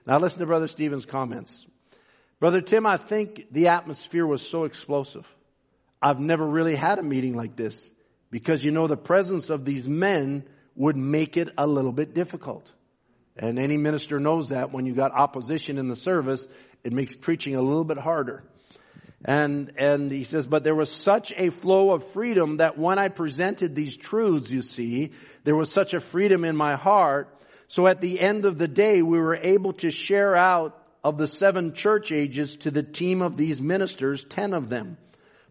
Now 0.04 0.18
listen 0.18 0.40
to 0.40 0.46
Brother 0.46 0.66
Stephen's 0.66 1.06
comments. 1.06 1.64
Brother 2.40 2.60
Tim, 2.60 2.86
I 2.86 2.96
think 2.96 3.46
the 3.52 3.68
atmosphere 3.68 4.26
was 4.26 4.42
so 4.42 4.64
explosive. 4.64 5.24
I've 6.02 6.18
never 6.18 6.44
really 6.44 6.74
had 6.74 6.98
a 6.98 7.04
meeting 7.04 7.36
like 7.36 7.54
this 7.54 7.80
because 8.32 8.64
you 8.64 8.72
know 8.72 8.88
the 8.88 8.96
presence 8.96 9.48
of 9.48 9.64
these 9.64 9.88
men 9.88 10.42
would 10.74 10.96
make 10.96 11.36
it 11.36 11.50
a 11.56 11.68
little 11.68 11.92
bit 11.92 12.14
difficult. 12.14 12.68
And 13.36 13.60
any 13.60 13.76
minister 13.76 14.18
knows 14.18 14.48
that 14.48 14.72
when 14.72 14.84
you 14.84 14.94
got 14.94 15.12
opposition 15.12 15.78
in 15.78 15.86
the 15.86 15.94
service, 15.94 16.44
it 16.82 16.92
makes 16.92 17.14
preaching 17.14 17.54
a 17.54 17.62
little 17.62 17.84
bit 17.84 17.98
harder. 17.98 18.42
And, 19.24 19.72
and 19.78 20.10
he 20.10 20.24
says, 20.24 20.48
but 20.48 20.64
there 20.64 20.74
was 20.74 20.90
such 20.90 21.32
a 21.36 21.50
flow 21.50 21.92
of 21.92 22.10
freedom 22.12 22.56
that 22.56 22.76
when 22.76 22.98
I 22.98 23.06
presented 23.06 23.76
these 23.76 23.96
truths, 23.96 24.50
you 24.50 24.62
see, 24.62 25.12
there 25.44 25.54
was 25.54 25.70
such 25.70 25.94
a 25.94 26.00
freedom 26.00 26.44
in 26.44 26.56
my 26.56 26.74
heart 26.74 27.32
so 27.68 27.86
at 27.86 28.00
the 28.00 28.20
end 28.20 28.46
of 28.46 28.58
the 28.58 28.68
day, 28.68 29.02
we 29.02 29.18
were 29.18 29.36
able 29.36 29.72
to 29.74 29.90
share 29.90 30.36
out 30.36 30.80
of 31.02 31.18
the 31.18 31.26
seven 31.26 31.74
church 31.74 32.12
ages 32.12 32.56
to 32.58 32.70
the 32.70 32.82
team 32.82 33.22
of 33.22 33.36
these 33.36 33.60
ministers, 33.60 34.24
ten 34.24 34.54
of 34.54 34.68
them. 34.68 34.96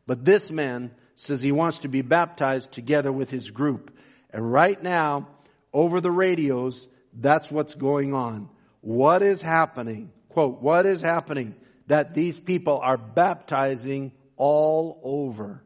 But 0.05 0.23
this 0.23 0.49
man 0.49 0.91
says 1.15 1.41
he 1.41 1.51
wants 1.51 1.79
to 1.79 1.87
be 1.87 2.01
baptized 2.01 2.71
together 2.71 3.11
with 3.11 3.29
his 3.29 3.51
group. 3.51 3.95
And 4.31 4.51
right 4.51 4.81
now, 4.81 5.29
over 5.73 6.01
the 6.01 6.11
radios, 6.11 6.87
that's 7.13 7.51
what's 7.51 7.75
going 7.75 8.13
on. 8.13 8.49
What 8.81 9.23
is 9.23 9.41
happening? 9.41 10.11
Quote, 10.29 10.61
what 10.61 10.85
is 10.85 11.01
happening? 11.01 11.55
That 11.87 12.13
these 12.13 12.39
people 12.39 12.79
are 12.83 12.97
baptizing 12.97 14.11
all 14.37 14.99
over. 15.03 15.63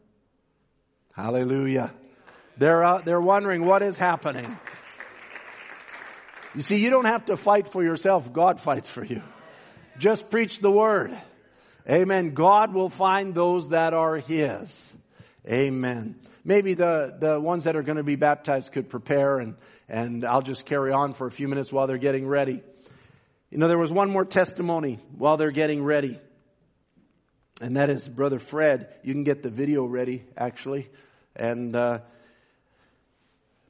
Hallelujah. 1.15 1.91
They're, 2.57 3.01
they're 3.03 3.21
wondering 3.21 3.65
what 3.65 3.81
is 3.81 3.97
happening. 3.97 4.57
You 6.55 6.63
see, 6.63 6.77
you 6.77 6.89
don't 6.89 7.05
have 7.05 7.25
to 7.25 7.37
fight 7.37 7.67
for 7.67 7.83
yourself. 7.83 8.33
God 8.33 8.59
fights 8.59 8.89
for 8.89 9.03
you. 9.03 9.21
Just 9.99 10.29
preach 10.29 10.59
the 10.59 10.71
word. 10.71 11.15
Amen. 11.87 12.33
God 12.33 12.73
will 12.73 12.89
find 12.89 13.35
those 13.35 13.69
that 13.69 13.93
are 13.93 14.17
His. 14.17 14.95
Amen. 15.47 16.15
Maybe 16.43 16.73
the, 16.73 17.15
the 17.19 17.39
ones 17.39 17.65
that 17.65 17.75
are 17.75 17.83
going 17.83 17.97
to 17.97 18.03
be 18.03 18.15
baptized 18.15 18.71
could 18.71 18.89
prepare 18.89 19.39
and, 19.39 19.55
and 19.87 20.25
I'll 20.25 20.41
just 20.41 20.65
carry 20.65 20.91
on 20.91 21.13
for 21.13 21.27
a 21.27 21.31
few 21.31 21.47
minutes 21.47 21.71
while 21.71 21.85
they're 21.85 21.97
getting 21.97 22.27
ready. 22.27 22.63
You 23.51 23.57
know, 23.57 23.67
there 23.67 23.77
was 23.77 23.91
one 23.91 24.09
more 24.09 24.25
testimony 24.25 24.99
while 25.17 25.37
they're 25.37 25.51
getting 25.51 25.83
ready. 25.83 26.19
And 27.61 27.77
that 27.77 27.89
is 27.89 28.07
Brother 28.07 28.39
Fred. 28.39 28.87
You 29.03 29.13
can 29.13 29.23
get 29.23 29.43
the 29.43 29.49
video 29.49 29.85
ready, 29.85 30.23
actually. 30.37 30.89
And, 31.35 31.75
uh, 31.75 31.99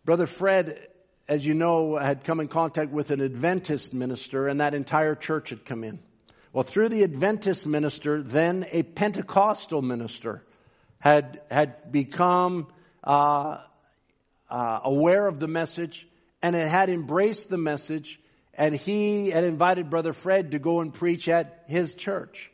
Brother 0.06 0.26
Fred 0.28 0.88
as 1.30 1.46
you 1.46 1.54
know, 1.54 1.96
had 1.96 2.24
come 2.24 2.40
in 2.40 2.48
contact 2.48 2.92
with 2.92 3.12
an 3.12 3.22
Adventist 3.22 3.94
minister 3.94 4.48
and 4.48 4.62
that 4.62 4.74
entire 4.74 5.14
church 5.14 5.52
had 5.52 5.64
come 5.64 5.84
in. 5.84 6.00
Well, 6.52 6.64
through 6.64 6.90
the 6.90 7.04
Adventist 7.04 7.68
minister, 7.68 8.24
then 8.24 8.66
a 8.72 8.82
Pentecostal 8.82 9.84
minister 9.84 10.44
had, 10.98 11.42
had 11.52 11.92
become, 11.92 12.68
uh, 13.04 13.60
uh, 14.50 14.80
aware 14.84 15.28
of 15.28 15.40
the 15.40 15.48
message 15.48 16.08
and 16.42 16.56
it 16.56 16.68
had 16.68 16.90
embraced 16.90 17.48
the 17.48 17.58
message 17.58 18.20
and 18.56 18.74
he 18.74 19.30
had 19.30 19.44
invited 19.44 19.92
Brother 19.92 20.14
Fred 20.14 20.52
to 20.52 20.60
go 20.60 20.82
and 20.82 20.92
preach 20.92 21.28
at 21.28 21.64
his 21.68 21.94
church. 21.94 22.50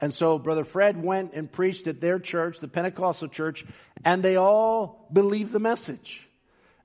And 0.00 0.14
so 0.14 0.38
Brother 0.38 0.64
Fred 0.64 1.02
went 1.02 1.34
and 1.34 1.50
preached 1.50 1.88
at 1.88 2.00
their 2.00 2.20
church, 2.20 2.60
the 2.60 2.68
Pentecostal 2.68 3.28
church, 3.28 3.64
and 4.04 4.22
they 4.22 4.36
all 4.36 5.08
believed 5.12 5.52
the 5.52 5.58
message. 5.58 6.20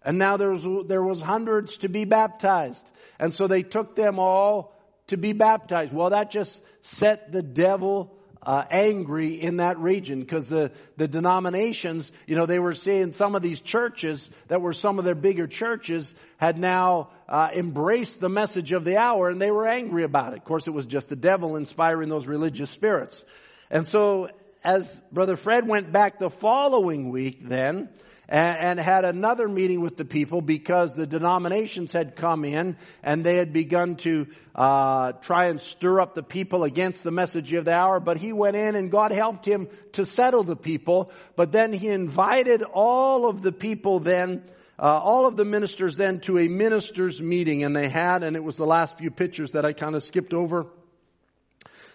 And 0.08 0.18
now 0.18 0.38
there 0.38 0.52
was, 0.52 0.66
there 0.88 1.04
was 1.04 1.20
hundreds 1.20 1.80
to 1.80 1.90
be 1.90 2.06
baptized. 2.06 2.90
And 3.20 3.34
so 3.34 3.46
they 3.46 3.62
took 3.62 3.94
them 3.98 4.20
all 4.20 4.74
to 5.08 5.18
be 5.18 5.34
baptized. 5.34 5.92
Well, 5.92 6.12
that 6.12 6.32
just 6.32 6.62
set 6.82 7.34
the 7.34 7.42
devil 7.42 8.16
uh, 8.42 8.64
angry 8.72 9.34
in 9.34 9.58
that 9.58 9.78
region 9.80 10.22
because 10.22 10.48
the, 10.48 10.72
the 10.96 11.10
denominations, 11.10 12.10
you 12.26 12.38
know, 12.38 12.46
they 12.46 12.58
were 12.58 12.74
seeing 12.74 13.12
some 13.12 13.36
of 13.36 13.42
these 13.42 13.60
churches 13.60 14.30
that 14.48 14.62
were 14.62 14.72
some 14.72 14.98
of 14.98 15.04
their 15.04 15.14
bigger 15.14 15.46
churches 15.46 16.14
had 16.38 16.58
now 16.58 17.10
uh, 17.28 17.50
embraced 17.54 18.22
the 18.22 18.30
message 18.30 18.72
of 18.72 18.86
the 18.86 18.96
hour 18.96 19.30
and 19.30 19.42
they 19.42 19.52
were 19.52 19.68
angry 19.68 20.06
about 20.06 20.32
it. 20.32 20.40
Of 20.40 20.46
course, 20.46 20.68
it 20.68 20.74
was 20.74 20.86
just 20.86 21.10
the 21.10 21.18
devil 21.18 21.58
inspiring 21.58 22.08
those 22.08 22.28
religious 22.28 22.70
spirits. 22.70 23.22
And 23.70 23.86
so 23.86 24.30
as 24.64 24.98
Brother 25.12 25.36
Fred 25.36 25.68
went 25.68 25.92
back 25.92 26.18
the 26.18 26.30
following 26.30 27.10
week 27.10 27.46
then, 27.46 27.90
and, 28.30 28.58
and 28.58 28.80
had 28.80 29.06
another 29.06 29.48
meeting 29.48 29.82
with 29.82 29.98
the 29.98 30.06
people 30.06 30.42
because 30.42 30.94
the 30.94 31.08
denominations 31.08 31.92
had 31.92 32.16
come 32.16 32.46
in 32.46 32.78
and 33.04 33.26
they 33.26 33.38
had 33.38 33.54
begun 33.54 33.96
to 33.98 34.28
uh, 34.56 35.14
try 35.14 35.48
and 35.48 35.62
stir 35.62 36.00
up 36.00 36.16
the 36.16 36.24
people 36.24 36.64
against 36.64 37.04
the 37.04 37.12
message 37.12 37.54
of 37.54 37.66
the 37.66 37.74
hour. 37.74 38.00
But 38.00 38.18
he 38.18 38.34
went 38.34 38.56
in 38.56 38.76
and 38.76 38.92
God 38.92 39.12
helped 39.12 39.48
him 39.48 39.68
to 39.94 40.06
settle 40.06 40.44
the 40.44 40.56
people. 40.56 41.12
But 41.36 41.52
then 41.52 41.72
he 41.72 41.88
invited 41.88 42.64
all 42.64 43.30
of 43.30 43.42
the 43.42 43.52
people 43.52 44.00
then 44.00 44.44
uh, 44.80 44.86
all 44.86 45.26
of 45.26 45.36
the 45.36 45.46
ministers 45.46 45.96
then 45.96 46.20
to 46.20 46.38
a 46.38 46.48
ministers 46.48 47.20
meeting 47.20 47.64
and 47.64 47.76
they 47.76 47.90
had 47.90 48.24
and 48.24 48.36
it 48.36 48.44
was 48.44 48.58
the 48.58 48.66
last 48.66 49.00
few 49.00 49.10
pictures 49.10 49.52
that 49.54 49.66
i 49.66 49.74
kind 49.74 49.96
of 49.96 50.04
skipped 50.04 50.36
over 50.36 50.68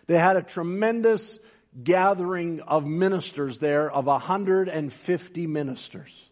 they 0.06 0.18
had 0.18 0.36
a 0.36 0.42
tremendous 0.42 1.38
gathering 1.80 2.60
of 2.60 2.84
ministers 2.84 3.58
there 3.58 3.90
of 3.90 4.06
150 4.06 5.46
ministers. 5.46 6.28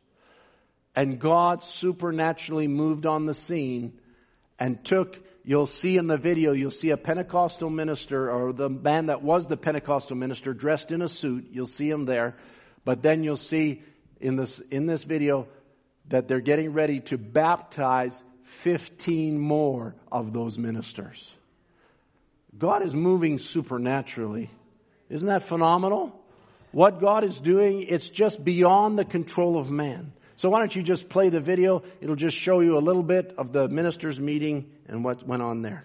and 0.94 1.20
God 1.20 1.62
supernaturally 1.62 2.66
moved 2.66 3.06
on 3.06 3.26
the 3.26 3.34
scene 3.34 3.98
and 4.58 4.84
took, 4.84 5.16
you'll 5.44 5.66
see 5.66 5.96
in 5.96 6.08
the 6.08 6.18
video, 6.18 6.52
you'll 6.52 6.70
see 6.70 6.90
a 6.90 6.96
Pentecostal 6.96 7.70
minister 7.70 8.30
or 8.30 8.52
the 8.52 8.68
man 8.68 9.06
that 9.06 9.22
was 9.22 9.46
the 9.46 9.56
Pentecostal 9.56 10.16
minister 10.16 10.52
dressed 10.52 10.92
in 10.92 11.00
a 11.00 11.08
suit. 11.08 11.48
You'll 11.52 11.66
see 11.66 11.88
him 11.88 12.04
there. 12.04 12.36
But 12.84 13.02
then 13.02 13.22
you'll 13.22 13.36
see 13.36 13.82
in 14.20 14.36
this, 14.36 14.58
in 14.70 14.86
this 14.86 15.02
video 15.02 15.48
that 16.08 16.28
they're 16.28 16.40
getting 16.40 16.72
ready 16.72 17.00
to 17.00 17.16
baptize 17.16 18.20
15 18.44 19.38
more 19.38 19.94
of 20.10 20.32
those 20.32 20.58
ministers. 20.58 21.30
God 22.58 22.82
is 22.84 22.94
moving 22.94 23.38
supernaturally. 23.38 24.50
Isn't 25.10 25.28
that 25.28 25.42
phenomenal? 25.42 26.18
What 26.72 27.00
God 27.00 27.24
is 27.24 27.38
doing, 27.40 27.82
it's 27.82 28.08
just 28.08 28.42
beyond 28.42 28.98
the 28.98 29.04
control 29.04 29.58
of 29.58 29.70
man. 29.70 30.12
So 30.36 30.48
why 30.48 30.60
don't 30.60 30.74
you 30.74 30.82
just 30.82 31.08
play 31.08 31.28
the 31.28 31.40
video? 31.40 31.82
It'll 32.00 32.16
just 32.16 32.36
show 32.36 32.60
you 32.60 32.78
a 32.78 32.80
little 32.80 33.02
bit 33.02 33.34
of 33.36 33.52
the 33.52 33.68
ministers' 33.68 34.18
meeting 34.18 34.70
and 34.88 35.04
what 35.04 35.26
went 35.26 35.42
on 35.42 35.62
there. 35.62 35.84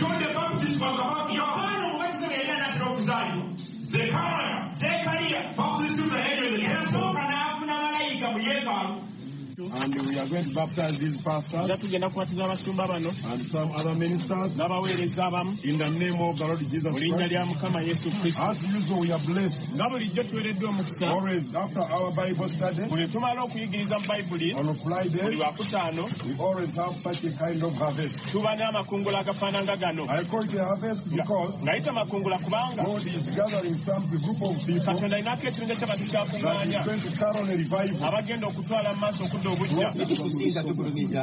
He 0.00 0.06
the 0.06 0.32
Baptist 0.34 0.80
was 0.80 0.94
about 0.94 1.30
Yohana 1.32 1.88
mwezi 1.88 2.24
yeye 2.24 2.52
anataka 2.52 2.90
kuzaliwa. 2.90 3.49
Zekaria, 3.49 3.49
era 11.64 11.76
tugenda 11.76 12.08
kukwatiza 12.08 12.44
abasumba 12.44 12.86
bano 12.88 13.10
n'abaweereza 14.56 15.24
abamu 15.26 15.52
mu 15.52 16.98
linnya 16.98 17.26
lya 17.28 17.46
mukama 17.46 17.80
yesu 17.80 18.10
kristo. 18.20 18.42
Nga 19.74 19.84
bulijjo 19.90 20.22
tuwereddwa 20.24 20.68
omukisa. 20.70 21.06
Buli 22.90 23.08
tumala 23.08 23.42
okuyigiriza 23.44 23.98
mu 23.98 24.06
bayibuli 24.08 24.54
buli 24.54 25.36
wakutaano 25.40 26.04
tuba 28.32 28.50
n'amakungula 28.56 29.18
agafaananga 29.20 29.76
gano. 29.76 30.04
Ngayita 31.64 31.92
makungula 31.92 32.38
kubanga 32.38 32.82
katonda 34.84 35.18
inako 35.18 35.46
ekirungi 35.48 35.74
ky'abantu 35.76 36.04
kyakuŋŋaanya 36.10 36.80
abagenda 38.06 38.46
okutwala 38.48 38.90
mu 38.94 39.00
maaso 39.00 39.24
okudda 39.24 39.48
obujja. 39.50 39.88
Ekitusinga 40.10 40.60
tugulumiza 40.66 41.22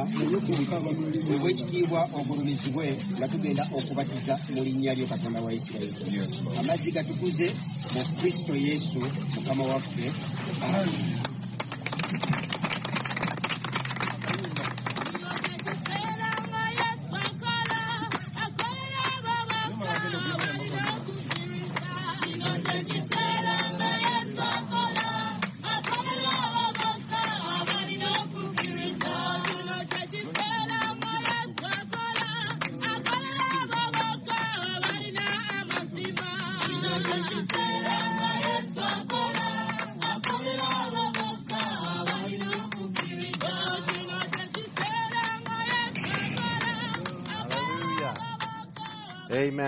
obwekitiibwa 1.34 2.00
ogulumizibwe 2.18 2.86
nga 3.16 3.26
tugenda 3.32 3.64
okubatiza 3.78 4.34
mu 4.52 4.60
linnya 4.66 4.92
lyo 4.96 5.06
katonda 5.12 5.38
wa 5.44 5.50
isirayiri. 5.58 6.20
Amazzi 6.60 6.88
gatukuze 6.96 7.46
mu 7.94 8.02
kristo 8.18 8.52
yesu 8.66 8.98
mukama 9.34 9.64
waffe 9.70 10.06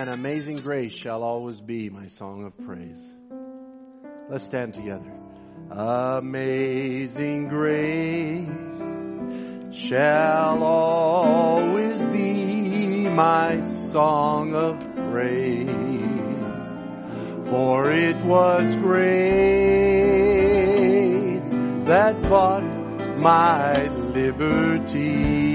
Amen. 0.01 0.15
Amazing 0.15 0.57
grace 0.57 0.93
shall 0.93 1.21
always 1.21 1.61
be 1.61 1.91
my 1.91 2.07
song 2.07 2.43
of 2.43 2.57
praise. 2.65 2.97
Let's 4.29 4.43
stand 4.45 4.73
together. 4.73 5.11
Amazing 5.69 7.49
grace 7.49 8.47
shall 9.77 10.63
always 10.63 12.03
be 12.07 13.09
my 13.09 13.61
song 13.91 14.55
of 14.55 14.79
praise. 15.11 15.69
For 17.47 17.91
it 17.91 18.17
was 18.25 18.75
grace 18.77 19.11
that 21.85 22.19
bought 22.23 22.63
my 23.19 23.87
liberty. 23.87 25.51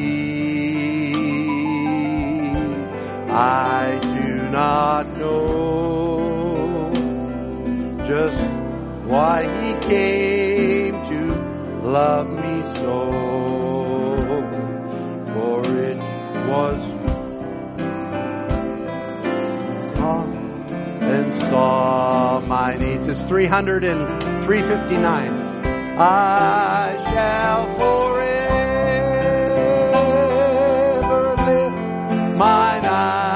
I 3.29 4.16
not 4.57 5.07
know 5.19 6.91
just 8.09 8.43
why 9.05 9.45
he 9.61 9.75
came 9.87 10.95
to 11.05 11.21
love 11.83 12.27
me 12.31 12.63
so. 12.81 13.13
For 15.35 15.61
it 15.91 15.99
was 16.49 16.81
come 19.99 20.33
and 21.03 21.35
saw 21.35 22.41
my 22.41 22.77
needs. 22.77 23.07
It's 23.09 23.25
300 23.25 23.85
and 23.85 24.23
359. 24.47 25.33
I 25.99 26.97
shall 27.13 27.75
forever 27.75 28.17
lift 31.45 32.37
mine 32.39 32.87
eyes 32.87 33.36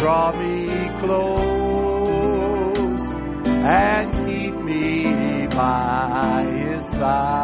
draw 0.00 0.32
me 0.32 0.66
close 0.98 2.06
and 3.44 4.14
keep 4.24 4.54
me 4.54 5.46
by 5.48 6.46
his 6.50 6.86
side. 6.96 7.39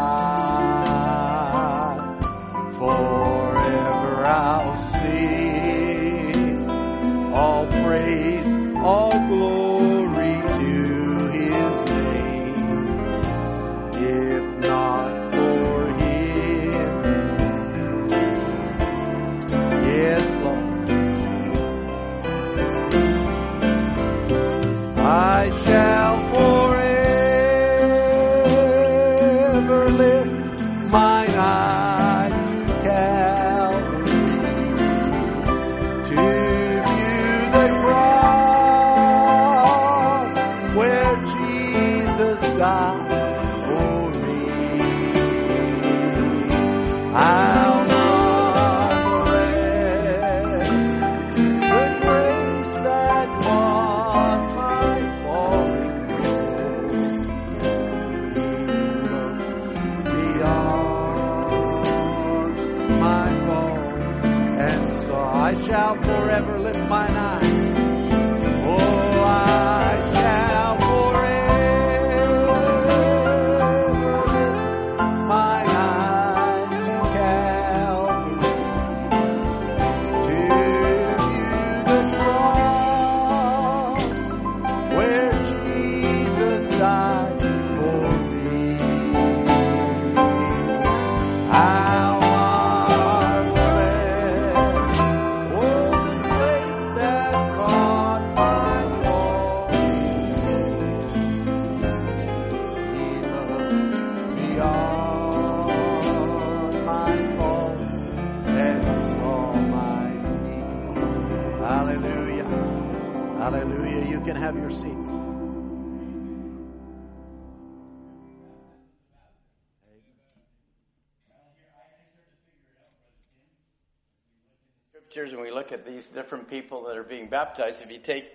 Different 126.17 126.49
people 126.49 126.85
that 126.85 126.97
are 126.97 127.05
being 127.05 127.29
baptized, 127.29 127.83
if 127.83 127.93
you 127.93 127.99
take 127.99 128.27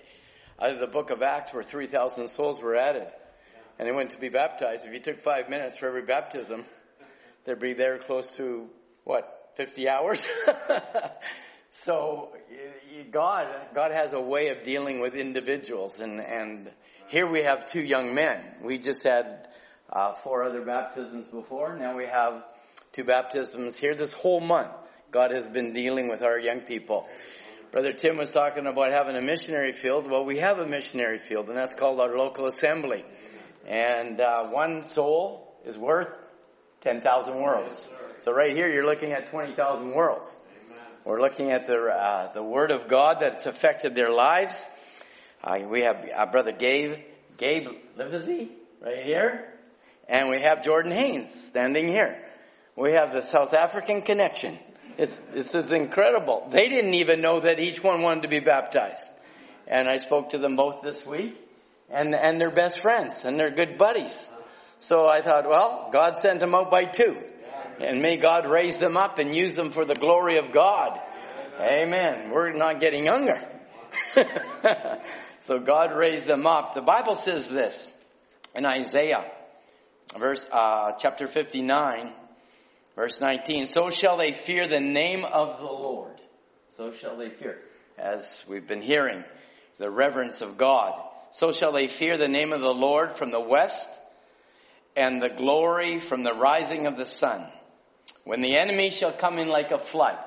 out 0.60 0.70
of 0.70 0.80
the 0.80 0.86
book 0.86 1.10
of 1.10 1.24
Acts 1.24 1.52
where 1.52 1.64
3,000 1.64 2.28
souls 2.28 2.62
were 2.62 2.76
added 2.76 3.08
and 3.80 3.88
they 3.88 3.92
went 3.92 4.12
to 4.12 4.20
be 4.20 4.30
baptized, 4.30 4.86
if 4.86 4.94
you 4.94 5.00
took 5.00 5.20
five 5.20 5.50
minutes 5.50 5.78
for 5.78 5.88
every 5.88 6.04
baptism, 6.04 6.64
they'd 7.44 7.60
be 7.60 7.74
there 7.74 7.98
close 7.98 8.38
to, 8.38 8.70
what, 9.04 9.50
50 9.56 9.90
hours? 9.90 10.24
so 11.72 12.30
God, 13.10 13.48
God 13.74 13.92
has 13.92 14.14
a 14.14 14.22
way 14.22 14.50
of 14.50 14.62
dealing 14.62 15.02
with 15.02 15.16
individuals 15.16 16.00
and, 16.00 16.22
and 16.22 16.70
here 17.08 17.28
we 17.28 17.42
have 17.42 17.66
two 17.66 17.82
young 17.82 18.14
men. 18.14 18.40
We 18.64 18.78
just 18.78 19.04
had 19.04 19.50
uh, 19.92 20.14
four 20.14 20.44
other 20.44 20.62
baptisms 20.62 21.26
before. 21.26 21.76
Now 21.76 21.98
we 21.98 22.06
have 22.06 22.46
two 22.92 23.06
baptisms 23.06 23.76
here 23.76 23.96
this 23.96 24.14
whole 24.14 24.40
month. 24.40 24.70
God 25.10 25.32
has 25.32 25.50
been 25.50 25.74
dealing 25.74 26.10
with 26.10 26.22
our 26.22 26.38
young 26.38 26.62
people. 26.62 27.10
Brother 27.72 27.94
Tim 27.94 28.18
was 28.18 28.32
talking 28.32 28.68
about 28.68 28.92
having 28.92 29.16
a 29.16 29.22
missionary 29.22 29.72
field. 29.72 30.12
Well, 30.12 30.26
we 30.26 30.40
have 30.40 30.60
a 30.60 30.68
missionary 30.68 31.18
field, 31.18 31.48
and 31.48 31.58
that's 31.58 31.74
called 31.74 32.02
our 32.02 32.18
local 32.18 32.46
assembly. 32.48 33.06
And 33.66 34.20
uh, 34.20 34.48
one 34.48 34.84
soul 34.84 35.56
is 35.64 35.78
worth 35.78 36.22
10,000 36.82 37.42
worlds. 37.42 37.90
So 38.20 38.34
right 38.34 38.54
here, 38.54 38.68
you're 38.68 38.86
looking 38.86 39.14
at 39.14 39.28
20,000 39.28 39.94
worlds. 39.94 40.38
We're 41.06 41.22
looking 41.22 41.52
at 41.52 41.66
the 41.66 41.78
uh, 41.78 42.34
the 42.34 42.44
Word 42.44 42.72
of 42.72 42.88
God 42.88 43.18
that's 43.22 43.46
affected 43.46 43.96
their 43.96 44.12
lives. 44.12 44.68
Uh, 45.42 45.60
we 45.68 45.82
have 45.82 46.06
uh, 46.14 46.26
Brother 46.28 46.52
Gabe 46.52 47.00
Gabe 47.38 47.70
Livesey 47.98 48.52
right 48.82 49.04
here, 49.04 49.52
and 50.10 50.30
we 50.30 50.42
have 50.42 50.64
Jordan 50.64 50.92
Haynes 50.92 51.34
standing 51.34 51.88
here. 51.88 52.22
We 52.76 52.92
have 52.92 53.14
the 53.14 53.24
South 53.24 53.56
African 53.56 54.04
connection. 54.04 54.60
It's, 55.02 55.18
this 55.18 55.56
is 55.56 55.72
incredible. 55.72 56.48
They 56.52 56.70
didn't 56.70 56.94
even 56.94 57.22
know 57.22 57.40
that 57.40 57.60
each 57.60 57.84
one 57.84 58.04
wanted 58.04 58.22
to 58.22 58.28
be 58.28 58.40
baptized. 58.40 59.10
And 59.66 59.90
I 59.90 59.98
spoke 59.98 60.30
to 60.30 60.38
them 60.38 60.56
both 60.56 60.84
this 60.84 61.04
week, 61.08 61.36
and, 61.90 62.14
and 62.14 62.40
they're 62.40 62.52
best 62.52 62.82
friends, 62.82 63.26
and 63.26 63.40
they're 63.40 63.50
good 63.50 63.80
buddies. 63.80 64.30
So 64.78 65.08
I 65.08 65.22
thought, 65.22 65.50
well, 65.50 65.90
God 65.92 66.20
sent 66.20 66.40
them 66.40 66.54
out 66.54 66.70
by 66.70 66.86
two. 66.86 67.18
And 67.80 68.04
may 68.04 68.18
God 68.18 68.46
raise 68.46 68.78
them 68.78 68.96
up 68.96 69.18
and 69.18 69.36
use 69.36 69.56
them 69.56 69.72
for 69.72 69.86
the 69.86 69.96
glory 69.96 70.38
of 70.38 70.52
God. 70.52 71.02
Amen. 71.60 72.30
We're 72.30 72.54
not 72.54 72.80
getting 72.80 73.04
younger. 73.04 73.40
so 75.40 75.58
God 75.58 75.96
raised 75.98 76.28
them 76.28 76.46
up. 76.46 76.76
The 76.76 76.84
Bible 76.84 77.16
says 77.16 77.50
this 77.50 77.92
in 78.54 78.68
Isaiah, 78.68 79.32
verse, 80.16 80.46
uh, 80.52 80.92
chapter 81.00 81.26
59, 81.26 82.14
verse 83.02 83.20
19. 83.20 83.66
So 83.66 83.90
shall 83.90 84.16
they 84.16 84.32
fear 84.32 84.68
the 84.68 84.80
name 84.80 85.26
of 85.26 85.58
the 85.58 85.66
Lord. 85.66 86.22
So 86.74 86.94
shall 86.94 87.18
they 87.18 87.30
fear. 87.30 87.58
As 87.98 88.44
we've 88.48 88.68
been 88.68 88.84
hearing, 88.84 89.24
the 89.80 89.90
reverence 89.90 90.42
of 90.42 90.56
God. 90.56 91.02
So 91.32 91.52
shall 91.52 91.72
they 91.72 91.88
fear 91.88 92.20
the 92.20 92.28
name 92.28 92.54
of 92.54 92.62
the 92.62 92.72
Lord 92.72 93.14
from 93.14 93.32
the 93.32 93.40
west 93.40 93.90
and 94.96 95.20
the 95.20 95.30
glory 95.30 96.00
from 96.00 96.22
the 96.22 96.36
rising 96.36 96.86
of 96.86 96.96
the 96.96 97.08
sun. 97.08 97.48
When 98.24 98.44
the 98.44 98.56
enemy 98.56 98.92
shall 98.92 99.12
come 99.12 99.40
in 99.40 99.48
like 99.48 99.72
a 99.72 99.80
flood. 99.80 100.20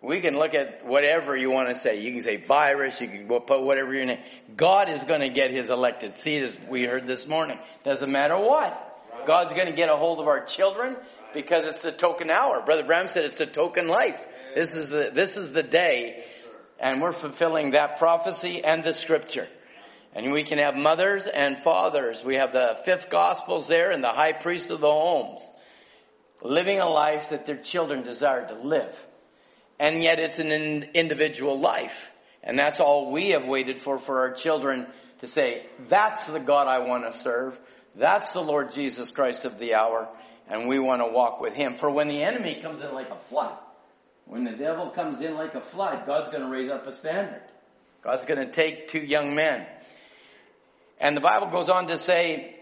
We 0.00 0.20
can 0.20 0.36
look 0.36 0.54
at 0.54 0.86
whatever 0.86 1.36
you 1.36 1.50
want 1.50 1.70
to 1.70 1.74
say. 1.74 2.02
You 2.02 2.12
can 2.12 2.20
say 2.20 2.36
virus, 2.36 3.00
you 3.00 3.08
can 3.08 3.26
put 3.26 3.64
whatever 3.64 3.92
your 3.92 4.04
name. 4.04 4.20
God 4.54 4.88
is 4.88 5.02
going 5.02 5.22
to 5.22 5.28
get 5.28 5.50
his 5.50 5.70
elected 5.70 6.16
seed 6.16 6.44
as 6.44 6.56
we 6.68 6.84
heard 6.84 7.04
this 7.04 7.26
morning. 7.26 7.58
Doesn't 7.82 8.12
matter 8.12 8.38
what. 8.38 8.91
God's 9.26 9.52
going 9.52 9.66
to 9.66 9.72
get 9.72 9.88
a 9.88 9.96
hold 9.96 10.20
of 10.20 10.26
our 10.26 10.44
children 10.44 10.96
because 11.34 11.64
it's 11.64 11.82
the 11.82 11.92
token 11.92 12.30
hour. 12.30 12.62
Brother 12.64 12.84
Branham 12.84 13.08
said 13.08 13.24
it's 13.24 13.38
the 13.38 13.46
token 13.46 13.88
life. 13.88 14.26
This 14.54 14.74
is 14.74 14.90
the, 14.90 15.10
this 15.12 15.36
is 15.36 15.52
the 15.52 15.62
day 15.62 16.24
and 16.82 17.00
we're 17.00 17.12
fulfilling 17.12 17.70
that 17.70 17.98
prophecy 17.98 18.62
and 18.62 18.82
the 18.82 18.92
scripture. 18.92 19.48
And 20.14 20.32
we 20.32 20.42
can 20.42 20.58
have 20.58 20.76
mothers 20.76 21.26
and 21.26 21.56
fathers. 21.56 22.22
We 22.22 22.36
have 22.36 22.52
the 22.52 22.76
fifth 22.84 23.08
gospels 23.08 23.68
there 23.68 23.92
and 23.92 24.02
the 24.02 24.08
high 24.08 24.32
priests 24.32 24.70
of 24.70 24.80
the 24.80 24.90
homes 24.90 25.48
living 26.42 26.80
a 26.80 26.88
life 26.88 27.30
that 27.30 27.46
their 27.46 27.56
children 27.56 28.02
desire 28.02 28.46
to 28.48 28.54
live. 28.54 29.06
And 29.78 30.02
yet 30.02 30.18
it's 30.18 30.40
an 30.40 30.50
in- 30.50 30.90
individual 30.94 31.58
life. 31.58 32.12
And 32.42 32.58
that's 32.58 32.80
all 32.80 33.12
we 33.12 33.30
have 33.30 33.46
waited 33.46 33.80
for 33.80 33.98
for 33.98 34.20
our 34.20 34.32
children 34.32 34.88
to 35.20 35.28
say, 35.28 35.66
that's 35.88 36.26
the 36.26 36.40
God 36.40 36.66
I 36.66 36.80
want 36.80 37.06
to 37.06 37.16
serve. 37.16 37.58
That's 37.94 38.32
the 38.32 38.42
Lord 38.42 38.72
Jesus 38.72 39.10
Christ 39.10 39.44
of 39.44 39.58
the 39.58 39.74
hour. 39.74 40.08
And 40.48 40.68
we 40.68 40.78
want 40.78 41.02
to 41.02 41.12
walk 41.12 41.40
with 41.40 41.54
Him. 41.54 41.76
For 41.76 41.90
when 41.90 42.08
the 42.08 42.22
enemy 42.22 42.60
comes 42.60 42.82
in 42.82 42.92
like 42.92 43.10
a 43.10 43.18
flood, 43.18 43.58
when 44.26 44.44
the 44.44 44.52
devil 44.52 44.90
comes 44.90 45.20
in 45.20 45.34
like 45.34 45.54
a 45.54 45.60
flood, 45.60 46.06
God's 46.06 46.30
going 46.30 46.42
to 46.42 46.48
raise 46.48 46.68
up 46.68 46.86
a 46.86 46.94
standard. 46.94 47.42
God's 48.02 48.24
going 48.24 48.40
to 48.40 48.50
take 48.50 48.88
two 48.88 49.00
young 49.00 49.34
men. 49.34 49.66
And 51.00 51.16
the 51.16 51.20
Bible 51.20 51.48
goes 51.48 51.68
on 51.68 51.86
to 51.88 51.98
say, 51.98 52.56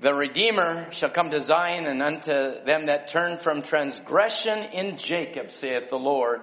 the 0.00 0.12
Redeemer 0.12 0.88
shall 0.92 1.10
come 1.10 1.30
to 1.30 1.40
Zion 1.40 1.86
and 1.86 2.02
unto 2.02 2.32
them 2.64 2.86
that 2.86 3.08
turn 3.08 3.38
from 3.38 3.62
transgression 3.62 4.58
in 4.72 4.96
Jacob, 4.96 5.52
saith 5.52 5.90
the 5.90 5.98
Lord. 5.98 6.40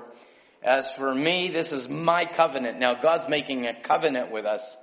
As 0.63 0.91
for 0.93 1.13
me, 1.13 1.49
this 1.49 1.71
is 1.71 1.89
my 1.89 2.25
covenant. 2.25 2.79
Now 2.79 3.01
God's 3.01 3.27
making 3.27 3.65
a 3.65 3.81
covenant 3.81 4.31
with 4.31 4.45
us. 4.45 4.77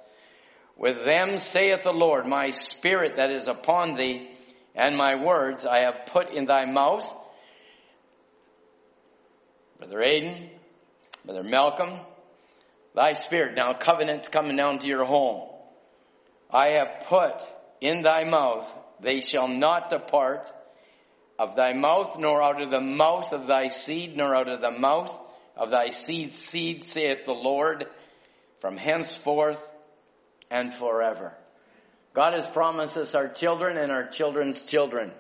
With 0.76 1.04
them, 1.04 1.38
saith 1.38 1.84
the 1.84 1.92
Lord, 1.92 2.26
my 2.26 2.50
spirit 2.50 3.16
that 3.16 3.30
is 3.30 3.48
upon 3.48 3.96
thee 3.96 4.30
and 4.74 4.96
my 4.96 5.14
words 5.14 5.64
I 5.64 5.80
have 5.80 6.06
put 6.06 6.30
in 6.30 6.44
thy 6.44 6.66
mouth. 6.66 7.10
Brother 9.78 9.98
Aiden, 9.98 10.50
Brother 11.24 11.42
Malcolm, 11.42 11.98
thy 12.94 13.14
spirit. 13.14 13.56
Now 13.56 13.72
covenant's 13.72 14.28
coming 14.28 14.56
down 14.56 14.80
to 14.80 14.86
your 14.86 15.04
home. 15.04 15.48
I 16.50 16.68
have 16.68 17.04
put 17.06 17.42
in 17.80 18.02
thy 18.02 18.24
mouth, 18.24 18.70
they 19.00 19.20
shall 19.20 19.48
not 19.48 19.90
depart 19.90 20.50
of 21.38 21.56
thy 21.56 21.72
mouth, 21.72 22.18
nor 22.18 22.42
out 22.42 22.60
of 22.60 22.70
the 22.70 22.80
mouth 22.80 23.32
of 23.32 23.46
thy 23.46 23.68
seed, 23.68 24.16
nor 24.16 24.34
out 24.34 24.48
of 24.48 24.60
the 24.60 24.70
mouth 24.70 25.16
of 25.56 25.70
thy 25.70 25.90
seed's 25.90 26.38
seed, 26.38 26.84
saith 26.84 27.24
the 27.24 27.32
Lord, 27.32 27.86
from 28.60 28.76
henceforth 28.76 29.62
and 30.50 30.72
forever. 30.72 31.34
God 32.14 32.34
has 32.34 32.46
promised 32.46 32.96
us 32.96 33.14
our 33.14 33.28
children 33.28 33.76
and 33.76 33.92
our 33.92 34.06
children's 34.06 34.62
children. 34.62 35.12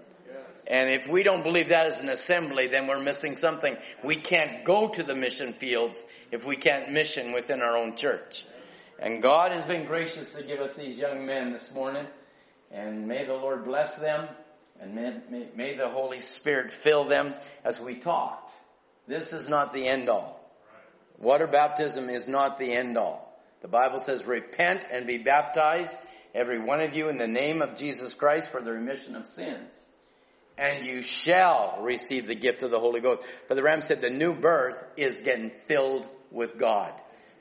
And 0.66 0.90
if 0.90 1.06
we 1.06 1.22
don't 1.22 1.44
believe 1.44 1.68
that 1.68 1.86
as 1.86 2.00
an 2.00 2.08
assembly, 2.08 2.66
then 2.66 2.88
we're 2.88 3.02
missing 3.02 3.36
something. 3.36 3.76
We 4.02 4.16
can't 4.16 4.64
go 4.64 4.88
to 4.88 5.02
the 5.02 5.14
mission 5.14 5.52
fields 5.52 6.04
if 6.32 6.44
we 6.44 6.56
can't 6.56 6.90
mission 6.90 7.32
within 7.32 7.62
our 7.62 7.76
own 7.76 7.96
church. 7.96 8.44
And 8.98 9.22
God 9.22 9.52
has 9.52 9.64
been 9.64 9.86
gracious 9.86 10.34
to 10.34 10.42
give 10.42 10.60
us 10.60 10.74
these 10.74 10.98
young 10.98 11.26
men 11.26 11.52
this 11.52 11.72
morning. 11.74 12.06
And 12.72 13.06
may 13.06 13.24
the 13.24 13.34
Lord 13.34 13.64
bless 13.64 13.98
them 13.98 14.28
and 14.80 14.94
may, 14.94 15.16
may, 15.30 15.46
may 15.54 15.76
the 15.76 15.88
Holy 15.88 16.20
Spirit 16.20 16.72
fill 16.72 17.04
them 17.04 17.34
as 17.64 17.80
we 17.80 17.96
talked. 17.96 18.52
This 19.06 19.32
is 19.32 19.48
not 19.48 19.72
the 19.72 19.86
end 19.86 20.08
all. 20.08 20.40
Water 21.18 21.46
baptism 21.46 22.08
is 22.08 22.28
not 22.28 22.58
the 22.58 22.72
end 22.72 22.98
all. 22.98 23.25
The 23.60 23.68
Bible 23.68 23.98
says, 23.98 24.26
repent 24.26 24.86
and 24.90 25.06
be 25.06 25.18
baptized, 25.18 25.98
every 26.34 26.58
one 26.58 26.80
of 26.80 26.94
you, 26.94 27.08
in 27.08 27.18
the 27.18 27.26
name 27.26 27.62
of 27.62 27.76
Jesus 27.76 28.14
Christ 28.14 28.50
for 28.50 28.60
the 28.60 28.72
remission 28.72 29.16
of 29.16 29.26
sins. 29.26 29.86
And 30.58 30.84
you 30.84 31.02
shall 31.02 31.78
receive 31.82 32.26
the 32.26 32.34
gift 32.34 32.62
of 32.62 32.70
the 32.70 32.80
Holy 32.80 33.00
Ghost. 33.00 33.22
But 33.48 33.56
the 33.56 33.62
Ram 33.62 33.80
said 33.80 34.00
the 34.00 34.10
new 34.10 34.34
birth 34.34 34.84
is 34.96 35.20
getting 35.20 35.50
filled 35.50 36.08
with 36.30 36.58
God. 36.58 36.92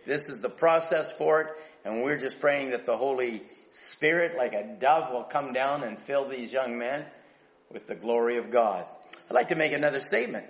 This 0.06 0.30
is 0.30 0.40
the 0.40 0.50
process 0.50 1.12
for 1.12 1.42
it, 1.42 1.48
and 1.84 2.04
we're 2.04 2.18
just 2.18 2.40
praying 2.40 2.72
that 2.72 2.86
the 2.86 2.98
Holy 2.98 3.42
Spirit, 3.70 4.38
like 4.38 4.54
a 4.54 4.64
dove, 4.80 5.12
will 5.12 5.24
come 5.24 5.52
down 5.52 5.84
and 5.84 6.00
fill 6.00 6.30
these 6.30 6.54
young 6.54 6.78
men 6.78 7.06
with 7.72 7.88
the 7.88 7.96
glory 7.96 8.38
of 8.38 8.52
God. 8.52 8.86
I'd 9.30 9.34
like 9.34 9.48
to 9.48 9.56
make 9.56 9.74
another 9.74 10.00
statement. 10.00 10.46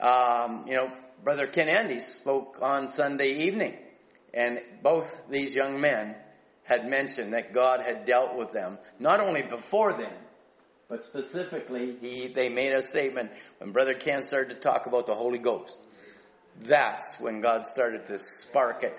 Um, 0.00 0.64
you 0.68 0.76
know, 0.76 0.92
Brother 1.24 1.48
Ken 1.48 1.68
Andy 1.68 2.00
spoke 2.00 2.58
on 2.62 2.86
Sunday 2.88 3.46
evening, 3.46 3.76
and 4.34 4.60
both 4.82 5.28
these 5.28 5.54
young 5.54 5.80
men 5.80 6.16
had 6.64 6.86
mentioned 6.86 7.32
that 7.32 7.52
God 7.52 7.80
had 7.80 8.04
dealt 8.04 8.36
with 8.36 8.52
them, 8.52 8.78
not 8.98 9.20
only 9.20 9.42
before 9.42 9.92
then, 9.94 10.12
but 10.88 11.04
specifically, 11.04 11.96
he, 12.00 12.28
they 12.28 12.48
made 12.48 12.72
a 12.72 12.80
statement 12.80 13.30
when 13.58 13.72
Brother 13.72 13.94
Ken 13.94 14.22
started 14.22 14.54
to 14.54 14.56
talk 14.56 14.86
about 14.86 15.06
the 15.06 15.14
Holy 15.14 15.38
Ghost. 15.38 15.86
That's 16.62 17.20
when 17.20 17.40
God 17.40 17.66
started 17.66 18.06
to 18.06 18.18
spark 18.18 18.82
it. 18.82 18.98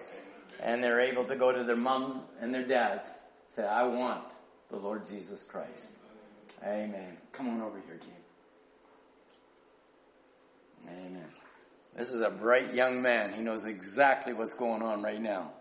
And 0.59 0.83
they're 0.83 1.01
able 1.01 1.25
to 1.25 1.35
go 1.35 1.51
to 1.51 1.63
their 1.63 1.75
moms 1.75 2.15
and 2.41 2.53
their 2.53 2.65
dads, 2.65 3.09
say, 3.51 3.65
I 3.65 3.83
want 3.87 4.25
the 4.69 4.77
Lord 4.77 5.07
Jesus 5.07 5.43
Christ. 5.43 5.91
Amen. 6.63 7.17
Come 7.31 7.49
on 7.49 7.61
over 7.61 7.81
here, 7.87 7.97
Dean. 7.97 8.09
Amen. 10.87 11.38
This 11.99 12.11
is 12.11 12.21
a 12.21 12.29
bright 12.29 12.73
young 12.73 13.01
man. 13.01 13.33
He 13.33 13.41
knows 13.41 13.65
exactly 13.65 14.31
what's 14.31 14.53
going 14.53 14.81
on 14.81 15.03
right 15.03 15.21
now. 15.21 15.51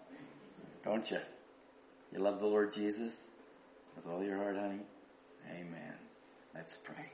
Don't 0.84 1.10
you? 1.10 1.18
You 2.12 2.20
love 2.20 2.38
the 2.38 2.46
Lord 2.46 2.72
Jesus 2.72 3.28
with 3.96 4.06
all 4.06 4.22
your 4.22 4.36
heart, 4.36 4.56
honey? 4.56 4.78
Amen. 5.50 5.94
Let's 6.54 6.76
pray. 6.76 7.10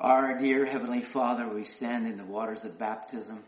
Our 0.00 0.38
dear 0.38 0.64
Heavenly 0.64 1.00
Father, 1.00 1.48
we 1.48 1.64
stand 1.64 2.06
in 2.06 2.16
the 2.16 2.24
waters 2.24 2.64
of 2.64 2.78
baptism. 2.78 3.42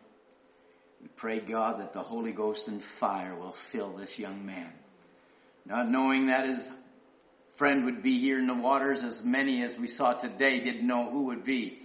We 1.00 1.06
pray, 1.14 1.38
God, 1.38 1.78
that 1.78 1.92
the 1.92 2.02
Holy 2.02 2.32
Ghost 2.32 2.66
and 2.66 2.82
fire 2.82 3.36
will 3.36 3.52
fill 3.52 3.92
this 3.92 4.18
young 4.18 4.44
man. 4.44 4.72
Not 5.64 5.88
knowing 5.88 6.26
that 6.26 6.48
his 6.48 6.68
friend 7.50 7.84
would 7.84 8.02
be 8.02 8.18
here 8.18 8.40
in 8.40 8.48
the 8.48 8.54
waters, 8.54 9.04
as 9.04 9.24
many 9.24 9.62
as 9.62 9.78
we 9.78 9.86
saw 9.86 10.14
today 10.14 10.58
didn't 10.58 10.84
know 10.84 11.08
who 11.08 11.26
would 11.26 11.44
be. 11.44 11.78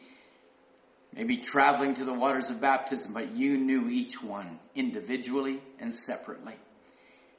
Maybe 1.16 1.38
traveling 1.38 1.94
to 1.96 2.06
the 2.06 2.14
waters 2.14 2.50
of 2.50 2.60
baptism, 2.60 3.14
but 3.14 3.32
you 3.32 3.58
knew 3.58 3.88
each 3.90 4.22
one 4.24 4.60
individually 4.74 5.62
and 5.80 5.94
separately. 5.94 6.56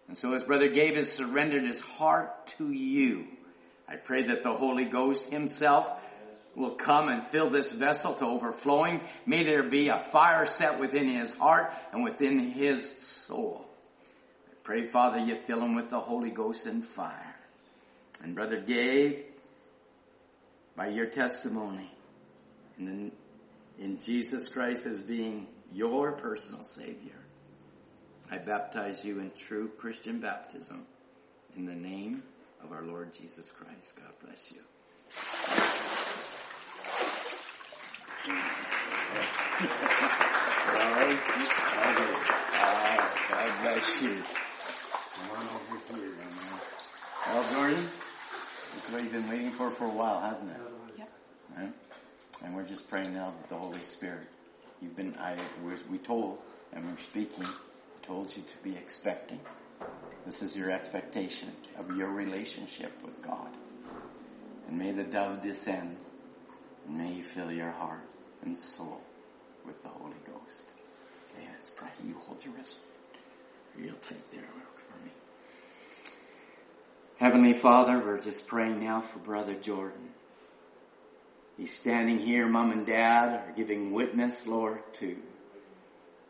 And 0.06 0.16
so 0.16 0.32
as 0.34 0.44
Brother 0.44 0.68
Gabe 0.68 0.94
has 0.94 1.10
surrendered 1.10 1.64
his 1.64 1.80
heart 1.80 2.46
to 2.58 2.70
you, 2.70 3.26
I 3.88 3.96
pray 3.96 4.22
that 4.24 4.42
the 4.42 4.52
Holy 4.52 4.84
Ghost 4.84 5.30
himself 5.30 5.90
will 6.54 6.72
come 6.72 7.08
and 7.08 7.22
fill 7.22 7.50
this 7.50 7.72
vessel 7.72 8.14
to 8.14 8.26
overflowing. 8.26 9.00
May 9.26 9.42
there 9.42 9.64
be 9.64 9.88
a 9.88 9.98
fire 9.98 10.46
set 10.46 10.78
within 10.78 11.08
his 11.08 11.34
heart 11.34 11.72
and 11.92 12.04
within 12.04 12.38
his 12.38 12.98
soul. 12.98 13.66
I 14.48 14.54
pray, 14.62 14.86
Father, 14.86 15.18
you 15.18 15.34
fill 15.34 15.60
him 15.60 15.74
with 15.74 15.90
the 15.90 15.98
Holy 15.98 16.30
Ghost 16.30 16.66
and 16.66 16.84
fire. 16.84 17.34
And 18.22 18.36
Brother 18.36 18.60
Gabe, 18.60 19.24
by 20.76 20.88
your 20.88 21.06
testimony 21.06 21.90
in, 22.78 23.12
in 23.78 23.98
Jesus 23.98 24.48
Christ 24.48 24.86
as 24.86 25.00
being 25.00 25.46
your 25.72 26.12
personal 26.12 26.62
Savior, 26.62 27.18
I 28.30 28.38
baptize 28.38 29.04
you 29.04 29.18
in 29.18 29.30
true 29.32 29.68
Christian 29.68 30.20
baptism 30.20 30.86
in 31.56 31.66
the 31.66 31.74
name 31.74 32.22
of 32.62 32.72
our 32.72 32.82
Lord 32.82 33.12
Jesus 33.12 33.50
Christ. 33.50 33.96
God 33.96 34.12
bless 34.24 34.52
you. 34.52 34.60
Alright. 40.66 41.18
Okay. 41.84 42.12
Uh, 42.54 43.08
God 43.28 43.62
bless 43.62 44.02
you. 44.02 44.22
Come 45.14 45.30
on 45.36 45.46
over 45.46 46.00
here, 46.00 46.10
man. 46.10 46.60
Well, 47.26 47.52
Jordan, 47.52 47.88
this 48.74 48.86
is 48.86 48.90
what 48.92 49.02
you've 49.02 49.12
been 49.12 49.28
waiting 49.28 49.50
for 49.50 49.70
for 49.70 49.84
a 49.84 49.90
while, 49.90 50.20
hasn't 50.20 50.50
it? 50.50 50.56
Yep. 50.98 51.08
Right? 51.56 51.72
And 52.44 52.54
we're 52.54 52.64
just 52.64 52.88
praying 52.88 53.14
now 53.14 53.30
that 53.30 53.48
the 53.48 53.56
Holy 53.56 53.82
Spirit, 53.82 54.28
you've 54.82 54.94
been, 54.94 55.16
I, 55.18 55.36
we 55.90 55.96
told, 55.96 56.38
and 56.74 56.84
we're 56.84 56.98
speaking, 56.98 57.46
told 58.02 58.36
you 58.36 58.42
to 58.42 58.54
be 58.62 58.76
expecting. 58.76 59.40
This 60.26 60.42
is 60.42 60.54
your 60.54 60.70
expectation 60.70 61.48
of 61.78 61.96
your 61.96 62.10
relationship 62.10 62.92
with 63.02 63.22
God. 63.22 63.48
And 64.68 64.78
may 64.78 64.92
the 64.92 65.04
dove 65.04 65.40
descend, 65.40 65.96
and 66.86 66.98
may 66.98 67.12
he 67.12 67.22
fill 67.22 67.50
your 67.50 67.70
heart 67.70 68.04
and 68.42 68.58
soul 68.58 69.00
with 69.64 69.82
the 69.82 69.88
Holy 69.88 70.12
Ghost. 70.26 70.70
Okay, 71.32 71.48
let's 71.52 71.70
pray. 71.70 71.88
You 72.06 72.14
hold 72.26 72.44
your 72.44 72.52
wrist 72.54 72.76
real 73.76 73.94
tight 73.94 74.30
there 74.30 74.42
for 74.42 75.04
me. 75.04 75.10
Heavenly 77.16 77.54
Father, 77.54 77.98
we're 77.98 78.20
just 78.20 78.46
praying 78.46 78.84
now 78.84 79.00
for 79.00 79.18
Brother 79.20 79.54
Jordan. 79.54 80.10
He's 81.56 81.72
standing 81.72 82.18
here, 82.18 82.48
Mom 82.48 82.72
and 82.72 82.84
Dad 82.84 83.28
are 83.28 83.52
giving 83.54 83.92
witness, 83.92 84.46
Lord, 84.46 84.80
to 84.94 85.16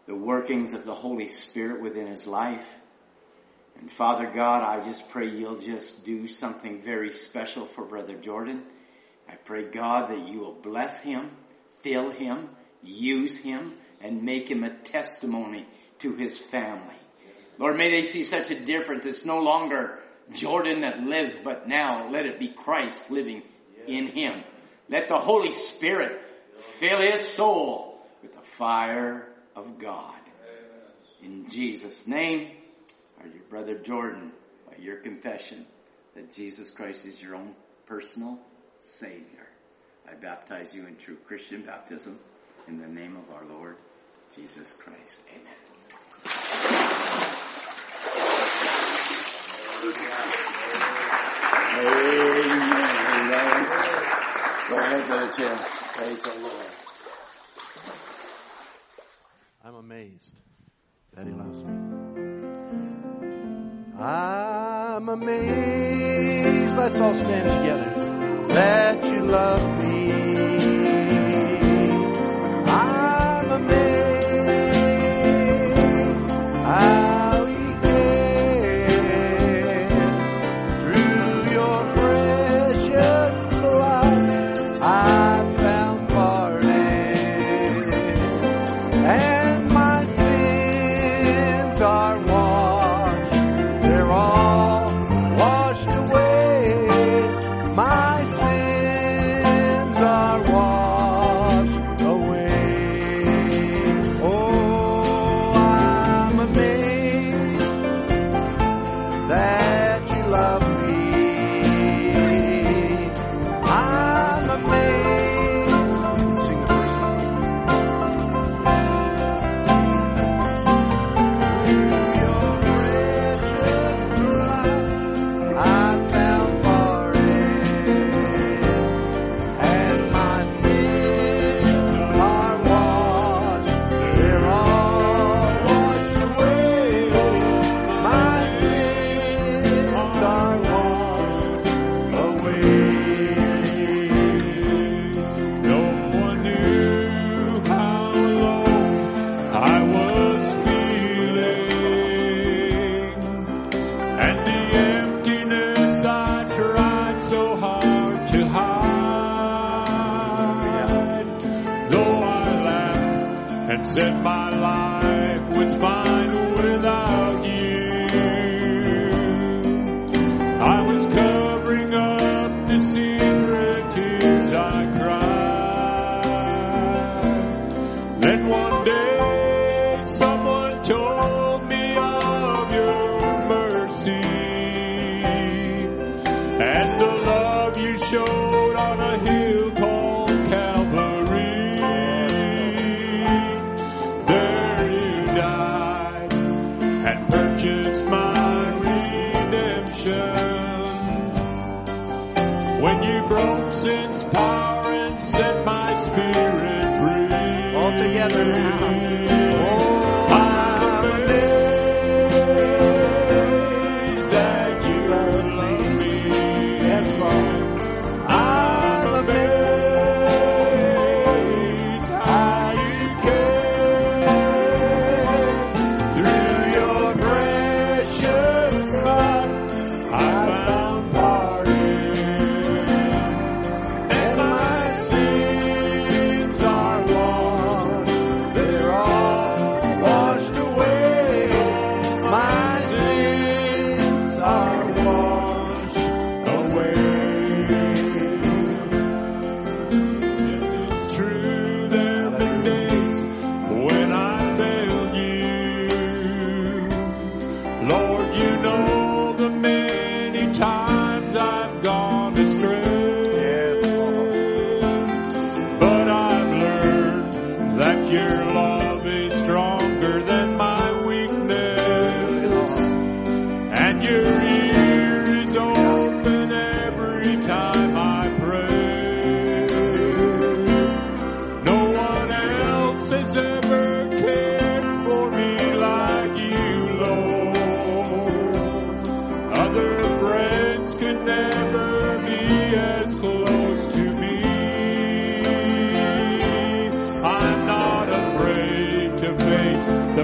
the 0.07 0.15
workings 0.15 0.75
of 0.75 0.85
the 0.85 0.93
Holy 0.93 1.29
Spirit 1.29 1.81
within 1.81 2.07
his 2.07 2.27
life. 2.27 2.79
And 3.79 3.91
Father 3.91 4.31
God, 4.31 4.63
I 4.63 4.85
just 4.85 5.09
pray 5.09 5.31
you'll 5.31 5.59
just 5.59 6.05
do 6.05 6.29
something 6.29 6.83
very 6.83 7.11
special 7.11 7.65
for 7.65 7.85
Brother 7.85 8.17
Jordan. 8.17 8.63
I 9.29 9.37
pray 9.37 9.65
God 9.65 10.11
that 10.11 10.29
you 10.29 10.41
will 10.41 10.53
bless 10.53 11.03
him, 11.03 11.31
fill 11.81 12.11
him, 12.11 12.51
use 12.83 13.39
him, 13.39 13.73
and 14.03 14.23
make 14.25 14.51
him 14.51 14.63
a 14.63 14.71
testimony 14.71 15.67
to 16.01 16.15
his 16.15 16.39
family. 16.39 16.95
Lord, 17.59 17.77
may 17.77 17.91
they 17.91 18.03
see 18.03 18.25
such 18.25 18.51
a 18.51 18.61
difference. 18.61 19.07
It's 19.07 19.25
no 19.25 19.39
longer 19.39 20.01
Jordan 20.35 20.83
that 20.83 21.01
lives, 21.01 21.39
but 21.39 21.67
now 21.67 22.11
let 22.11 22.27
it 22.27 22.39
be 22.39 22.49
Christ 22.49 23.11
living 23.11 23.43
in 23.87 24.07
him. 24.07 24.45
Let 24.89 25.09
the 25.09 25.19
Holy 25.19 25.53
Spirit 25.53 26.21
fill 26.55 27.01
his 27.01 27.21
soul 27.27 28.01
with 28.23 28.35
the 28.35 28.41
fire 28.41 29.27
of 29.57 29.79
God. 29.79 30.15
In 31.23 31.49
Jesus' 31.49 32.07
name, 32.07 32.51
or 33.21 33.27
your 33.27 33.43
brother 33.49 33.79
Jordan, 33.79 34.33
by 34.67 34.77
your 34.83 34.97
confession 34.97 35.65
that 36.15 36.33
Jesus 36.33 36.71
Christ 36.71 37.07
is 37.07 37.23
your 37.23 37.35
own 37.35 37.55
personal 37.87 38.39
Savior, 38.81 39.49
I 40.07 40.15
baptize 40.15 40.75
you 40.75 40.87
in 40.87 40.97
true 40.97 41.17
Christian 41.27 41.63
baptism 41.63 42.19
in 42.69 42.79
the 42.79 42.89
name 42.89 43.17
of 43.17 43.35
our 43.35 43.45
Lord 43.47 43.77
Jesus 44.35 44.75
Christ. 44.75 45.27
Amen. 45.31 45.55
Amen. 53.37 54.24
Go 54.69 54.79
ahead, 54.79 55.07
Brother 55.07 55.31
Tim. 55.33 55.59
Praise 55.59 56.21
the 56.23 56.41
Lord. 56.41 56.67
I'm 59.63 59.75
amazed 59.75 60.35
that 61.15 61.27
he 61.27 61.33
loves 61.33 61.63
me. 61.63 61.73
I'm 63.99 65.09
amazed. 65.09 66.77
Let's 66.77 66.99
all 67.01 67.15
stand 67.15 67.45
together. 67.45 68.47
That 68.49 69.05
you 69.05 69.21
love 69.27 69.79
me. 69.79 69.84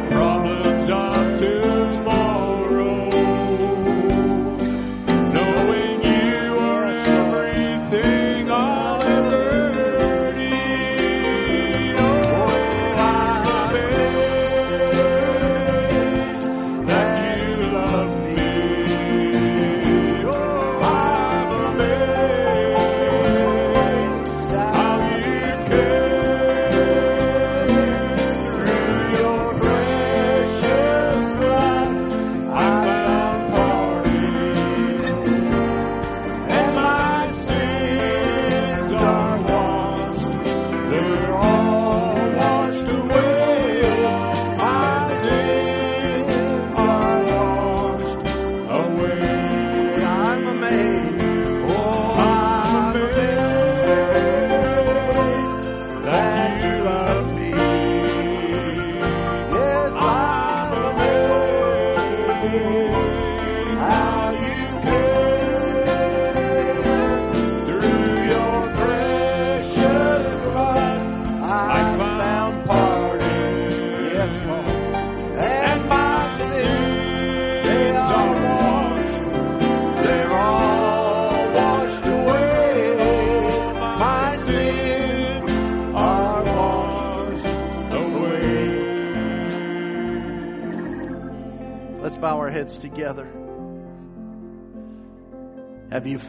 The 0.09 0.15
problems 0.15 0.40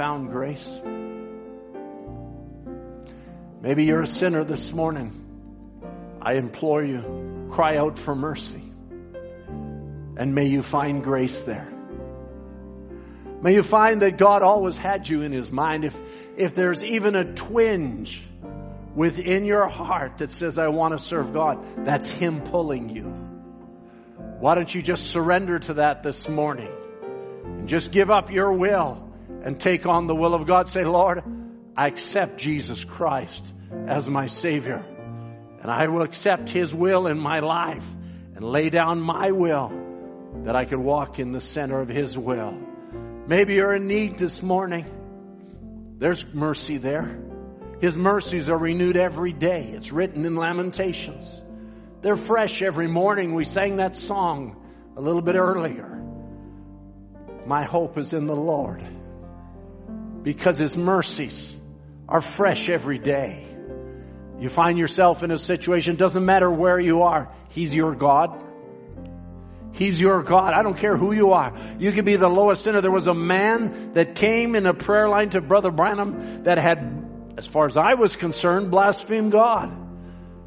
found 0.01 0.31
grace? 0.31 0.67
Maybe 3.61 3.83
you're 3.83 4.01
a 4.01 4.07
sinner 4.07 4.43
this 4.43 4.73
morning. 4.73 5.11
I 6.19 6.37
implore 6.37 6.83
you, 6.83 7.45
cry 7.51 7.77
out 7.77 7.99
for 7.99 8.15
mercy. 8.15 8.63
And 10.17 10.33
may 10.33 10.47
you 10.47 10.63
find 10.63 11.03
grace 11.03 11.43
there. 11.43 11.71
May 13.43 13.53
you 13.53 13.61
find 13.61 14.01
that 14.01 14.17
God 14.17 14.41
always 14.41 14.75
had 14.75 15.07
you 15.07 15.21
in 15.21 15.31
His 15.31 15.51
mind. 15.51 15.85
If, 15.85 15.95
if 16.35 16.55
there's 16.55 16.83
even 16.83 17.15
a 17.15 17.35
twinge 17.35 18.23
within 18.95 19.45
your 19.45 19.67
heart 19.67 20.17
that 20.17 20.31
says, 20.31 20.57
I 20.57 20.69
want 20.69 20.97
to 20.97 21.05
serve 21.05 21.31
God, 21.31 21.85
that's 21.85 22.09
Him 22.09 22.41
pulling 22.41 22.89
you. 22.89 23.03
Why 24.39 24.55
don't 24.55 24.73
you 24.73 24.81
just 24.81 25.11
surrender 25.11 25.59
to 25.59 25.75
that 25.75 26.01
this 26.01 26.27
morning 26.27 26.71
and 27.43 27.69
just 27.69 27.91
give 27.91 28.09
up 28.09 28.31
your 28.31 28.53
will 28.53 29.10
and 29.43 29.59
take 29.59 29.85
on 29.85 30.07
the 30.07 30.15
will 30.15 30.33
of 30.33 30.47
God? 30.47 30.69
Say, 30.69 30.83
Lord, 30.83 31.23
I 31.75 31.87
accept 31.87 32.37
Jesus 32.37 32.83
Christ 32.83 33.43
as 33.87 34.09
my 34.09 34.27
Savior 34.27 34.85
and 35.61 35.69
I 35.69 35.87
will 35.87 36.01
accept 36.01 36.49
His 36.49 36.73
will 36.73 37.07
in 37.07 37.19
my 37.19 37.39
life 37.39 37.85
and 38.35 38.43
lay 38.43 38.69
down 38.69 38.99
my 38.99 39.31
will 39.31 39.71
that 40.43 40.55
I 40.55 40.65
could 40.65 40.79
walk 40.79 41.19
in 41.19 41.31
the 41.31 41.41
center 41.41 41.79
of 41.79 41.87
His 41.87 42.17
will. 42.17 42.57
Maybe 43.27 43.53
you're 43.53 43.73
in 43.73 43.87
need 43.87 44.17
this 44.17 44.41
morning. 44.41 44.85
There's 45.99 46.25
mercy 46.33 46.77
there. 46.77 47.19
His 47.79 47.95
mercies 47.95 48.49
are 48.49 48.57
renewed 48.57 48.97
every 48.97 49.33
day. 49.33 49.71
It's 49.75 49.91
written 49.91 50.25
in 50.25 50.35
Lamentations. 50.35 51.39
They're 52.01 52.17
fresh 52.17 52.63
every 52.63 52.87
morning. 52.87 53.35
We 53.35 53.43
sang 53.43 53.75
that 53.75 53.95
song 53.95 54.55
a 54.97 55.01
little 55.01 55.21
bit 55.21 55.35
earlier. 55.35 55.87
My 57.45 57.63
hope 57.63 57.99
is 57.99 58.13
in 58.13 58.25
the 58.25 58.35
Lord 58.35 58.83
because 60.23 60.57
His 60.57 60.75
mercies 60.77 61.51
are 62.07 62.21
fresh 62.21 62.69
every 62.69 62.99
day. 62.99 63.45
You 64.39 64.49
find 64.49 64.77
yourself 64.77 65.23
in 65.23 65.31
a 65.31 65.37
situation, 65.37 65.95
doesn't 65.95 66.25
matter 66.25 66.49
where 66.49 66.79
you 66.79 67.03
are, 67.03 67.33
He's 67.49 67.73
your 67.73 67.95
God. 67.95 68.43
He's 69.73 69.99
your 70.01 70.21
God. 70.21 70.53
I 70.53 70.63
don't 70.63 70.77
care 70.77 70.97
who 70.97 71.13
you 71.13 71.31
are. 71.31 71.57
You 71.79 71.91
could 71.91 72.05
be 72.05 72.17
the 72.17 72.27
lowest 72.27 72.63
sinner. 72.63 72.81
There 72.81 72.91
was 72.91 73.07
a 73.07 73.13
man 73.13 73.93
that 73.93 74.15
came 74.15 74.55
in 74.55 74.65
a 74.65 74.73
prayer 74.73 75.07
line 75.07 75.29
to 75.29 75.41
Brother 75.41 75.71
Branham 75.71 76.43
that 76.43 76.57
had, 76.57 77.35
as 77.37 77.47
far 77.47 77.67
as 77.67 77.77
I 77.77 77.93
was 77.93 78.15
concerned, 78.15 78.69
blasphemed 78.69 79.31
God. 79.31 79.77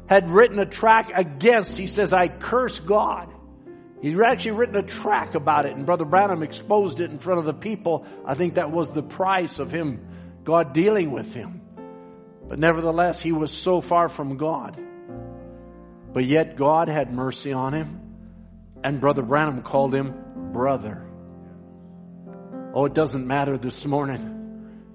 Had 0.07 0.29
written 0.29 0.59
a 0.59 0.65
track 0.67 1.11
against, 1.15 1.75
he 1.75 1.87
says, 1.87 2.13
I 2.13 2.27
curse 2.27 2.79
God. 2.79 3.33
He'd 4.01 4.19
actually 4.21 4.51
written 4.51 4.75
a 4.75 4.83
track 4.83 5.35
about 5.35 5.65
it, 5.65 5.75
and 5.75 5.85
Brother 5.85 6.05
Branham 6.05 6.43
exposed 6.43 6.99
it 6.99 7.09
in 7.09 7.17
front 7.17 7.39
of 7.39 7.45
the 7.45 7.53
people. 7.53 8.05
I 8.25 8.35
think 8.35 8.55
that 8.55 8.71
was 8.71 8.91
the 8.91 9.01
price 9.01 9.59
of 9.59 9.71
him, 9.71 10.07
God 10.43 10.73
dealing 10.73 11.11
with 11.11 11.33
him. 11.33 11.61
But 12.47 12.59
nevertheless, 12.59 13.21
he 13.21 13.31
was 13.31 13.51
so 13.51 13.81
far 13.81 14.09
from 14.09 14.37
God. 14.37 14.79
But 16.13 16.25
yet 16.25 16.55
God 16.55 16.87
had 16.87 17.11
mercy 17.11 17.53
on 17.53 17.73
him, 17.73 18.01
and 18.83 19.01
Brother 19.01 19.23
Branham 19.23 19.63
called 19.63 19.93
him 19.93 20.13
brother. 20.53 21.05
Oh, 22.73 22.85
it 22.85 22.93
doesn't 22.93 23.25
matter 23.25 23.57
this 23.57 23.85
morning. 23.85 24.33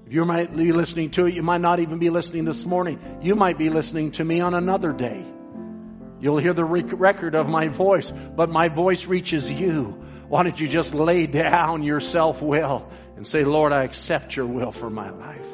If 0.07 0.13
you 0.13 0.25
might 0.25 0.55
be 0.55 0.73
listening 0.73 1.11
to 1.13 1.27
it, 1.27 1.35
you 1.35 1.43
might 1.43 1.61
not 1.61 1.81
even 1.81 1.99
be 1.99 2.11
listening 2.11 2.45
this 2.45 2.65
morning. 2.65 3.21
You 3.23 3.35
might 3.35 3.59
be 3.59 3.71
listening 3.71 4.13
to 4.13 4.25
me 4.25 4.41
on 4.41 4.55
another 4.55 4.93
day. 4.93 5.25
You'll 6.21 6.39
hear 6.39 6.53
the 6.53 6.65
rec- 6.65 6.99
record 6.99 7.35
of 7.35 7.49
my 7.49 7.69
voice, 7.69 8.11
but 8.11 8.51
my 8.51 8.69
voice 8.69 9.07
reaches 9.07 9.51
you. 9.51 10.05
Why 10.29 10.43
don't 10.43 10.61
you 10.61 10.69
just 10.69 10.95
lay 10.95 11.27
down 11.27 11.83
your 11.83 12.01
self 12.01 12.41
will 12.43 12.89
and 13.17 13.27
say, 13.27 13.45
Lord, 13.45 13.73
I 13.73 13.85
accept 13.85 14.37
your 14.37 14.47
will 14.47 14.71
for 14.71 14.91
my 14.91 15.11
life. 15.11 15.47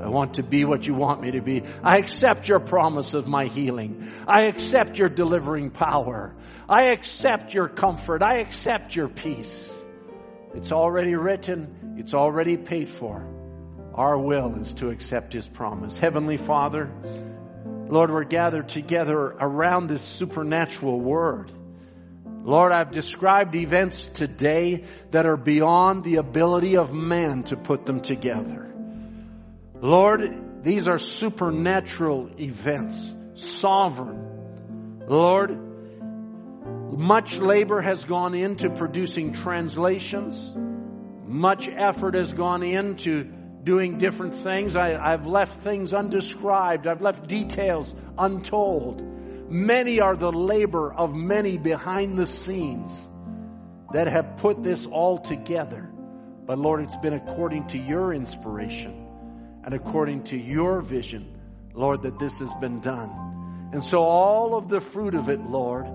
I 0.00 0.08
want 0.08 0.34
to 0.34 0.42
be 0.42 0.64
what 0.64 0.86
you 0.86 0.94
want 0.94 1.20
me 1.20 1.32
to 1.32 1.40
be. 1.40 1.62
I 1.82 1.98
accept 1.98 2.48
your 2.48 2.58
promise 2.58 3.14
of 3.14 3.28
my 3.28 3.44
healing. 3.46 4.08
I 4.26 4.46
accept 4.46 4.98
your 4.98 5.08
delivering 5.08 5.70
power. 5.70 6.34
I 6.68 6.86
accept 6.92 7.54
your 7.54 7.68
comfort. 7.68 8.22
I 8.22 8.38
accept 8.38 8.96
your 8.96 9.08
peace. 9.08 9.70
It's 10.54 10.72
already 10.72 11.14
written. 11.14 11.96
It's 11.98 12.14
already 12.14 12.56
paid 12.56 12.88
for. 12.88 13.24
Our 13.94 14.18
will 14.18 14.56
is 14.60 14.74
to 14.74 14.90
accept 14.90 15.32
his 15.32 15.46
promise. 15.46 15.98
Heavenly 15.98 16.36
Father, 16.36 16.90
Lord, 17.88 18.10
we're 18.10 18.24
gathered 18.24 18.68
together 18.68 19.16
around 19.16 19.88
this 19.88 20.02
supernatural 20.02 21.00
word. 21.00 21.52
Lord, 22.44 22.72
I've 22.72 22.90
described 22.90 23.54
events 23.54 24.08
today 24.08 24.84
that 25.10 25.26
are 25.26 25.36
beyond 25.36 26.04
the 26.04 26.16
ability 26.16 26.76
of 26.76 26.92
man 26.92 27.44
to 27.44 27.56
put 27.56 27.86
them 27.86 28.00
together. 28.00 28.74
Lord, 29.80 30.62
these 30.62 30.88
are 30.88 30.98
supernatural 30.98 32.30
events, 32.38 33.14
sovereign. 33.34 35.04
Lord, 35.06 35.58
much 36.96 37.38
labor 37.38 37.80
has 37.80 38.04
gone 38.04 38.34
into 38.34 38.70
producing 38.70 39.32
translations. 39.32 40.52
Much 41.26 41.68
effort 41.68 42.14
has 42.14 42.32
gone 42.32 42.62
into 42.62 43.30
doing 43.64 43.98
different 43.98 44.34
things. 44.34 44.76
I, 44.76 45.10
have 45.10 45.26
left 45.26 45.62
things 45.62 45.94
undescribed. 45.94 46.86
I've 46.86 47.00
left 47.00 47.26
details 47.26 47.94
untold. 48.18 49.02
Many 49.50 50.00
are 50.00 50.16
the 50.16 50.30
labor 50.30 50.92
of 50.92 51.14
many 51.14 51.58
behind 51.58 52.18
the 52.18 52.26
scenes 52.26 52.90
that 53.92 54.06
have 54.06 54.36
put 54.36 54.62
this 54.62 54.86
all 54.86 55.18
together. 55.18 55.90
But 56.46 56.58
Lord, 56.58 56.82
it's 56.82 56.96
been 56.96 57.14
according 57.14 57.68
to 57.68 57.78
your 57.78 58.12
inspiration 58.12 59.06
and 59.64 59.72
according 59.72 60.24
to 60.24 60.36
your 60.36 60.82
vision, 60.82 61.40
Lord, 61.72 62.02
that 62.02 62.18
this 62.18 62.38
has 62.40 62.52
been 62.60 62.80
done. 62.80 63.70
And 63.72 63.82
so 63.82 64.02
all 64.02 64.56
of 64.56 64.68
the 64.68 64.80
fruit 64.80 65.14
of 65.14 65.30
it, 65.30 65.40
Lord, 65.40 65.86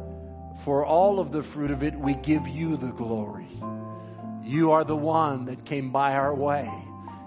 for 0.64 0.86
all 0.86 1.20
of 1.20 1.32
the 1.32 1.44
fruit 1.44 1.72
of 1.72 1.84
it, 1.84 1.96
we 1.96 2.16
give 2.16 2.48
you 2.48 2.78
the 2.78 2.92
glory. 2.92 3.48
You 4.44 4.72
are 4.72 4.84
the 4.84 4.96
one 4.96 5.46
that 5.46 5.66
came 5.66 5.92
by 5.92 6.16
our 6.16 6.34
way. 6.34 6.70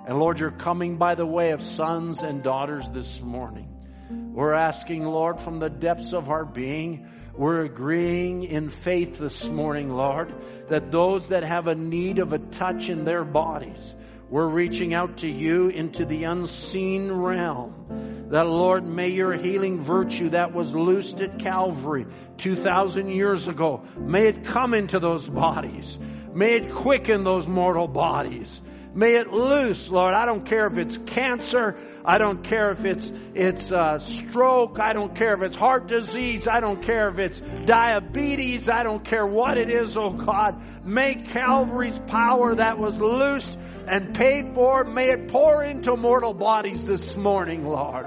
And 0.06 0.18
Lord, 0.18 0.40
you're 0.40 0.50
coming 0.50 0.96
by 0.96 1.14
the 1.14 1.26
way 1.26 1.50
of 1.50 1.62
sons 1.62 2.18
and 2.18 2.42
daughters 2.42 2.90
this 2.90 3.20
morning. 3.20 3.68
We're 4.10 4.52
asking, 4.52 5.04
Lord, 5.04 5.38
from 5.38 5.60
the 5.60 5.70
depths 5.70 6.12
of 6.12 6.28
our 6.28 6.44
being, 6.44 7.08
we're 7.34 7.64
agreeing 7.64 8.42
in 8.42 8.68
faith 8.68 9.18
this 9.18 9.44
morning, 9.44 9.90
Lord, 9.90 10.34
that 10.68 10.90
those 10.90 11.28
that 11.28 11.44
have 11.44 11.68
a 11.68 11.74
need 11.74 12.18
of 12.18 12.32
a 12.32 12.38
touch 12.38 12.88
in 12.88 13.04
their 13.04 13.24
bodies, 13.24 13.94
we're 14.28 14.48
reaching 14.48 14.92
out 14.92 15.18
to 15.18 15.28
you 15.28 15.68
into 15.68 16.04
the 16.04 16.24
unseen 16.24 17.12
realm. 17.12 18.28
That 18.30 18.46
Lord, 18.46 18.84
may 18.84 19.10
your 19.10 19.34
healing 19.34 19.80
virtue 19.80 20.30
that 20.30 20.52
was 20.52 20.74
loosed 20.74 21.20
at 21.20 21.38
Calvary 21.38 22.06
2,000 22.38 23.08
years 23.08 23.46
ago, 23.46 23.84
may 23.96 24.26
it 24.26 24.44
come 24.44 24.74
into 24.74 24.98
those 24.98 25.28
bodies. 25.28 25.98
May 26.34 26.54
it 26.54 26.72
quicken 26.72 27.24
those 27.24 27.46
mortal 27.46 27.86
bodies. 27.86 28.60
May 28.94 29.14
it 29.14 29.32
loose, 29.32 29.88
Lord. 29.88 30.12
I 30.12 30.26
don't 30.26 30.44
care 30.44 30.66
if 30.66 30.76
it's 30.76 30.98
cancer. 30.98 31.76
I 32.04 32.18
don't 32.18 32.44
care 32.44 32.70
if 32.72 32.84
it's 32.84 33.10
it's 33.34 33.72
uh, 33.72 33.98
stroke. 33.98 34.78
I 34.80 34.92
don't 34.92 35.14
care 35.14 35.34
if 35.34 35.42
it's 35.42 35.56
heart 35.56 35.86
disease. 35.86 36.46
I 36.46 36.60
don't 36.60 36.82
care 36.82 37.08
if 37.08 37.18
it's 37.18 37.40
diabetes. 37.64 38.68
I 38.68 38.82
don't 38.82 39.02
care 39.02 39.26
what 39.26 39.56
it 39.56 39.70
is, 39.70 39.96
oh 39.96 40.10
God. 40.10 40.62
May 40.84 41.14
Calvary's 41.14 41.98
power 42.06 42.54
that 42.54 42.78
was 42.78 42.98
loosed 42.98 43.58
and 43.86 44.14
paid 44.14 44.54
for, 44.54 44.84
may 44.84 45.10
it 45.10 45.28
pour 45.28 45.64
into 45.64 45.96
mortal 45.96 46.34
bodies 46.34 46.84
this 46.84 47.16
morning, 47.16 47.64
Lord. 47.64 48.06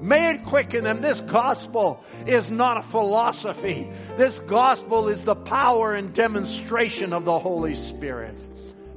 May 0.00 0.34
it 0.34 0.46
quicken 0.46 0.82
them. 0.82 1.00
This 1.00 1.20
gospel 1.20 2.02
is 2.26 2.50
not 2.50 2.78
a 2.78 2.82
philosophy. 2.82 3.88
This 4.16 4.36
gospel 4.40 5.08
is 5.08 5.22
the 5.22 5.36
power 5.36 5.92
and 5.92 6.12
demonstration 6.12 7.12
of 7.12 7.24
the 7.24 7.38
Holy 7.38 7.76
Spirit. 7.76 8.36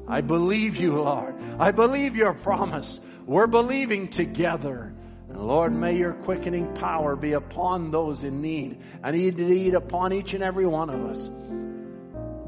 I 0.07 0.21
believe 0.21 0.77
you, 0.77 1.01
Lord. 1.01 1.35
I 1.59 1.71
believe 1.71 2.15
your 2.15 2.33
promise. 2.33 2.99
We're 3.25 3.47
believing 3.47 4.09
together. 4.09 4.93
And 5.29 5.39
Lord, 5.39 5.73
may 5.73 5.97
your 5.97 6.13
quickening 6.13 6.75
power 6.75 7.15
be 7.15 7.33
upon 7.33 7.91
those 7.91 8.23
in 8.23 8.41
need 8.41 8.81
and 9.03 9.15
indeed 9.15 9.73
upon 9.73 10.13
each 10.13 10.33
and 10.33 10.43
every 10.43 10.67
one 10.67 10.89
of 10.89 11.05
us. 11.05 11.29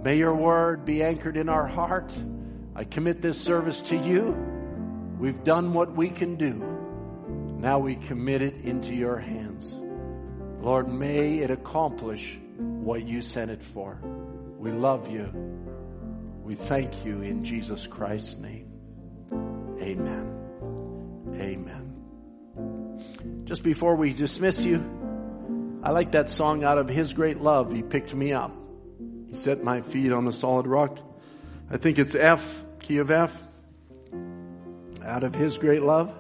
May 0.03 0.17
your 0.17 0.35
word 0.35 0.85
be 0.85 1.03
anchored 1.03 1.35
in 1.35 1.49
our 1.49 1.67
heart. 1.67 2.13
I 2.75 2.83
commit 2.83 3.21
this 3.21 3.41
service 3.41 3.81
to 3.83 3.97
you. 3.97 4.37
We've 5.19 5.43
done 5.43 5.73
what 5.73 5.95
we 5.95 6.09
can 6.09 6.35
do. 6.35 6.53
Now 7.59 7.79
we 7.79 7.95
commit 7.95 8.43
it 8.43 8.61
into 8.61 8.93
your 8.93 9.17
hands. 9.17 9.73
Lord, 10.61 10.87
may 10.87 11.39
it 11.39 11.49
accomplish 11.49 12.37
what 12.57 13.07
you 13.07 13.23
sent 13.23 13.49
it 13.49 13.63
for. 13.63 13.99
We 14.59 14.71
love 14.71 15.09
you. 15.09 15.66
We 16.47 16.55
thank 16.55 17.03
you 17.03 17.21
in 17.23 17.43
Jesus 17.43 17.85
Christ's 17.87 18.37
name. 18.37 18.71
Amen. 19.81 21.35
Amen. 21.41 23.03
Just 23.43 23.63
before 23.63 23.97
we 23.97 24.13
dismiss 24.13 24.61
you, 24.61 24.81
I 25.83 25.91
like 25.91 26.13
that 26.13 26.29
song 26.29 26.63
out 26.63 26.77
of 26.77 26.87
His 26.87 27.11
Great 27.11 27.39
Love. 27.39 27.73
He 27.73 27.81
picked 27.81 28.15
me 28.15 28.31
up. 28.31 28.55
He 29.29 29.35
set 29.35 29.61
my 29.61 29.81
feet 29.81 30.13
on 30.13 30.23
the 30.23 30.31
solid 30.31 30.67
rock. 30.67 30.97
I 31.69 31.75
think 31.75 31.99
it's 31.99 32.15
F, 32.15 32.41
key 32.79 32.99
of 32.99 33.11
F. 33.11 33.37
Out 35.03 35.25
of 35.25 35.35
His 35.35 35.57
great 35.57 35.81
love. 35.81 36.17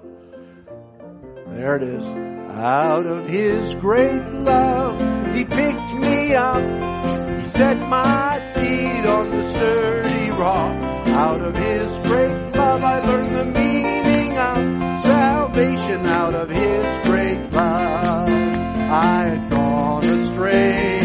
There 1.47 1.77
it 1.77 1.83
is. 1.83 2.05
Out 2.05 3.05
of 3.05 3.27
His 3.27 3.75
great 3.75 4.33
love, 4.33 4.99
He 5.33 5.45
picked 5.45 5.93
me 5.93 6.35
up. 6.35 7.41
He 7.43 7.47
set 7.47 7.77
my 7.79 8.51
feet 8.53 9.05
on 9.05 9.31
the 9.31 9.43
sturdy 9.43 10.16
Out 10.39 11.41
of 11.41 11.57
His 11.57 11.99
great 11.99 12.55
love, 12.55 12.83
I 12.83 12.99
learned 12.99 13.35
the 13.35 13.45
meaning 13.45 14.37
of 14.37 15.01
salvation. 15.01 16.05
Out 16.05 16.35
of 16.35 16.49
His 16.49 16.99
great 16.99 17.51
love, 17.51 18.27
I 18.29 19.29
had 19.29 19.49
gone 19.49 20.07
astray 20.07 20.96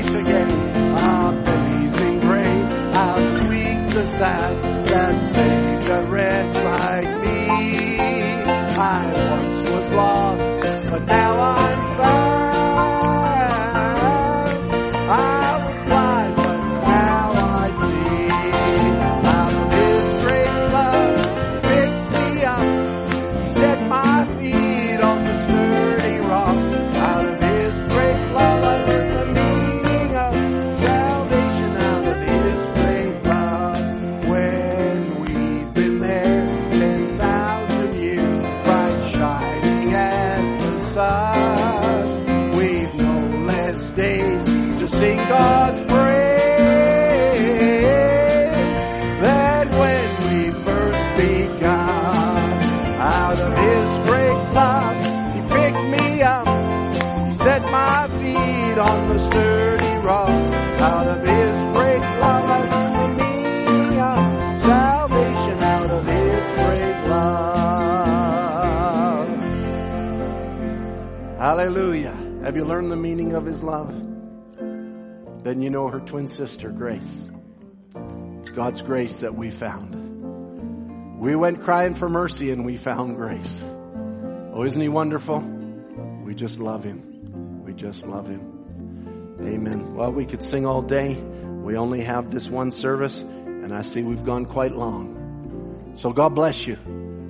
grace 0.00 0.14
again. 0.14 0.50
Amazing 0.94 2.20
grace, 2.20 2.94
how 2.94 3.16
sweet 3.46 3.90
the 3.90 4.06
sound 4.18 4.86
that 4.86 5.20
saved 5.22 5.90
a 5.90 6.02
wretch 6.08 6.56
Hallelujah. 71.38 72.18
Have 72.42 72.56
you 72.56 72.64
learned 72.64 72.90
the 72.90 72.96
meaning 72.96 73.34
of 73.34 73.46
His 73.46 73.62
love? 73.62 73.94
Then 75.44 75.62
you 75.62 75.70
know 75.70 75.86
her 75.86 76.00
twin 76.00 76.26
sister, 76.26 76.68
Grace. 76.68 77.26
It's 78.40 78.50
God's 78.50 78.80
grace 78.80 79.20
that 79.20 79.36
we 79.36 79.52
found. 79.52 81.20
We 81.20 81.36
went 81.36 81.62
crying 81.62 81.94
for 81.94 82.08
mercy 82.08 82.50
and 82.50 82.66
we 82.66 82.76
found 82.76 83.14
grace. 83.14 83.62
Oh, 84.52 84.64
isn't 84.64 84.80
He 84.80 84.88
wonderful? 84.88 85.38
We 86.24 86.34
just 86.34 86.58
love 86.58 86.82
Him. 86.82 87.62
We 87.64 87.72
just 87.72 88.04
love 88.04 88.26
Him. 88.26 89.36
Amen. 89.40 89.94
Well, 89.94 90.10
we 90.10 90.26
could 90.26 90.42
sing 90.42 90.66
all 90.66 90.82
day. 90.82 91.14
We 91.14 91.76
only 91.76 92.02
have 92.02 92.32
this 92.32 92.50
one 92.50 92.72
service, 92.72 93.16
and 93.16 93.72
I 93.72 93.82
see 93.82 94.02
we've 94.02 94.24
gone 94.24 94.44
quite 94.44 94.72
long. 94.72 95.92
So 95.94 96.12
God 96.12 96.34
bless 96.34 96.66
you. 96.66 96.76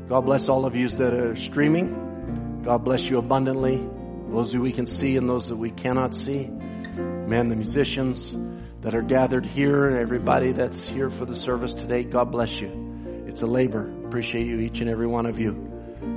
God 0.09 0.23
bless 0.23 0.49
all 0.49 0.65
of 0.65 0.75
you 0.75 0.89
that 0.89 1.13
are 1.13 1.37
streaming. 1.37 2.63
God 2.65 2.85
bless 2.85 3.03
you 3.03 3.19
abundantly. 3.19 3.87
Those 4.31 4.53
that 4.53 4.61
we 4.61 4.73
can 4.73 4.87
see 4.87 5.17
and 5.17 5.29
those 5.29 5.49
that 5.49 5.57
we 5.57 5.71
cannot 5.71 6.15
see. 6.15 6.47
Man, 6.47 7.49
the 7.49 7.57
musicians 7.57 8.35
that 8.81 8.95
are 8.95 9.03
gathered 9.03 9.47
here 9.47 9.87
and 9.87 9.99
everybody 9.99 10.53
that's 10.53 10.87
here 10.87 11.11
for 11.11 11.25
the 11.25 11.37
service 11.37 11.75
today, 11.75 12.05
God 12.05 12.31
bless 12.31 12.61
you. 12.61 13.25
It's 13.27 13.43
a 13.43 13.47
labor. 13.47 13.91
Appreciate 14.07 14.47
you, 14.47 14.59
each 14.61 14.81
and 14.81 14.89
every 14.89 15.07
one 15.07 15.27
of 15.27 15.39
you. 15.39 15.69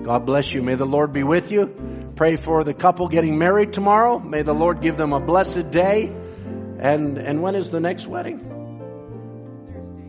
God 0.03 0.25
bless 0.25 0.53
you. 0.53 0.61
May 0.61 0.75
the 0.75 0.85
Lord 0.85 1.14
be 1.14 1.23
with 1.23 1.51
you. 1.51 2.11
Pray 2.15 2.35
for 2.35 2.64
the 2.64 2.73
couple 2.73 3.07
getting 3.07 3.38
married 3.38 3.73
tomorrow. 3.73 4.19
May 4.19 4.41
the 4.41 4.53
Lord 4.53 4.81
give 4.81 4.98
them 4.98 5.14
a 5.14 5.19
blessed 5.19 5.72
day. 5.72 6.06
And, 6.80 7.17
and 7.17 7.41
when 7.41 7.56
is 7.56 7.72
the 7.72 7.80
next 7.80 8.07
wedding? 8.07 8.48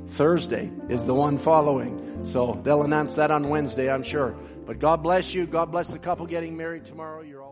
Thursday 0.08 0.70
is 0.89 1.05
the 1.05 1.14
one 1.14 1.39
following. 1.39 2.26
So 2.26 2.60
they'll 2.62 2.82
announce 2.82 3.14
that 3.16 3.31
on 3.31 3.48
Wednesday, 3.48 3.90
I'm 3.90 4.02
sure. 4.02 4.36
But 4.66 4.78
God 4.78 5.02
bless 5.02 5.32
you. 5.34 5.47
God 5.47 5.72
bless 5.72 5.89
the 5.89 5.98
couple 5.98 6.26
getting 6.26 6.56
married 6.56 6.84
tomorrow. 6.84 7.22
You're 7.22 7.42
all 7.42 7.51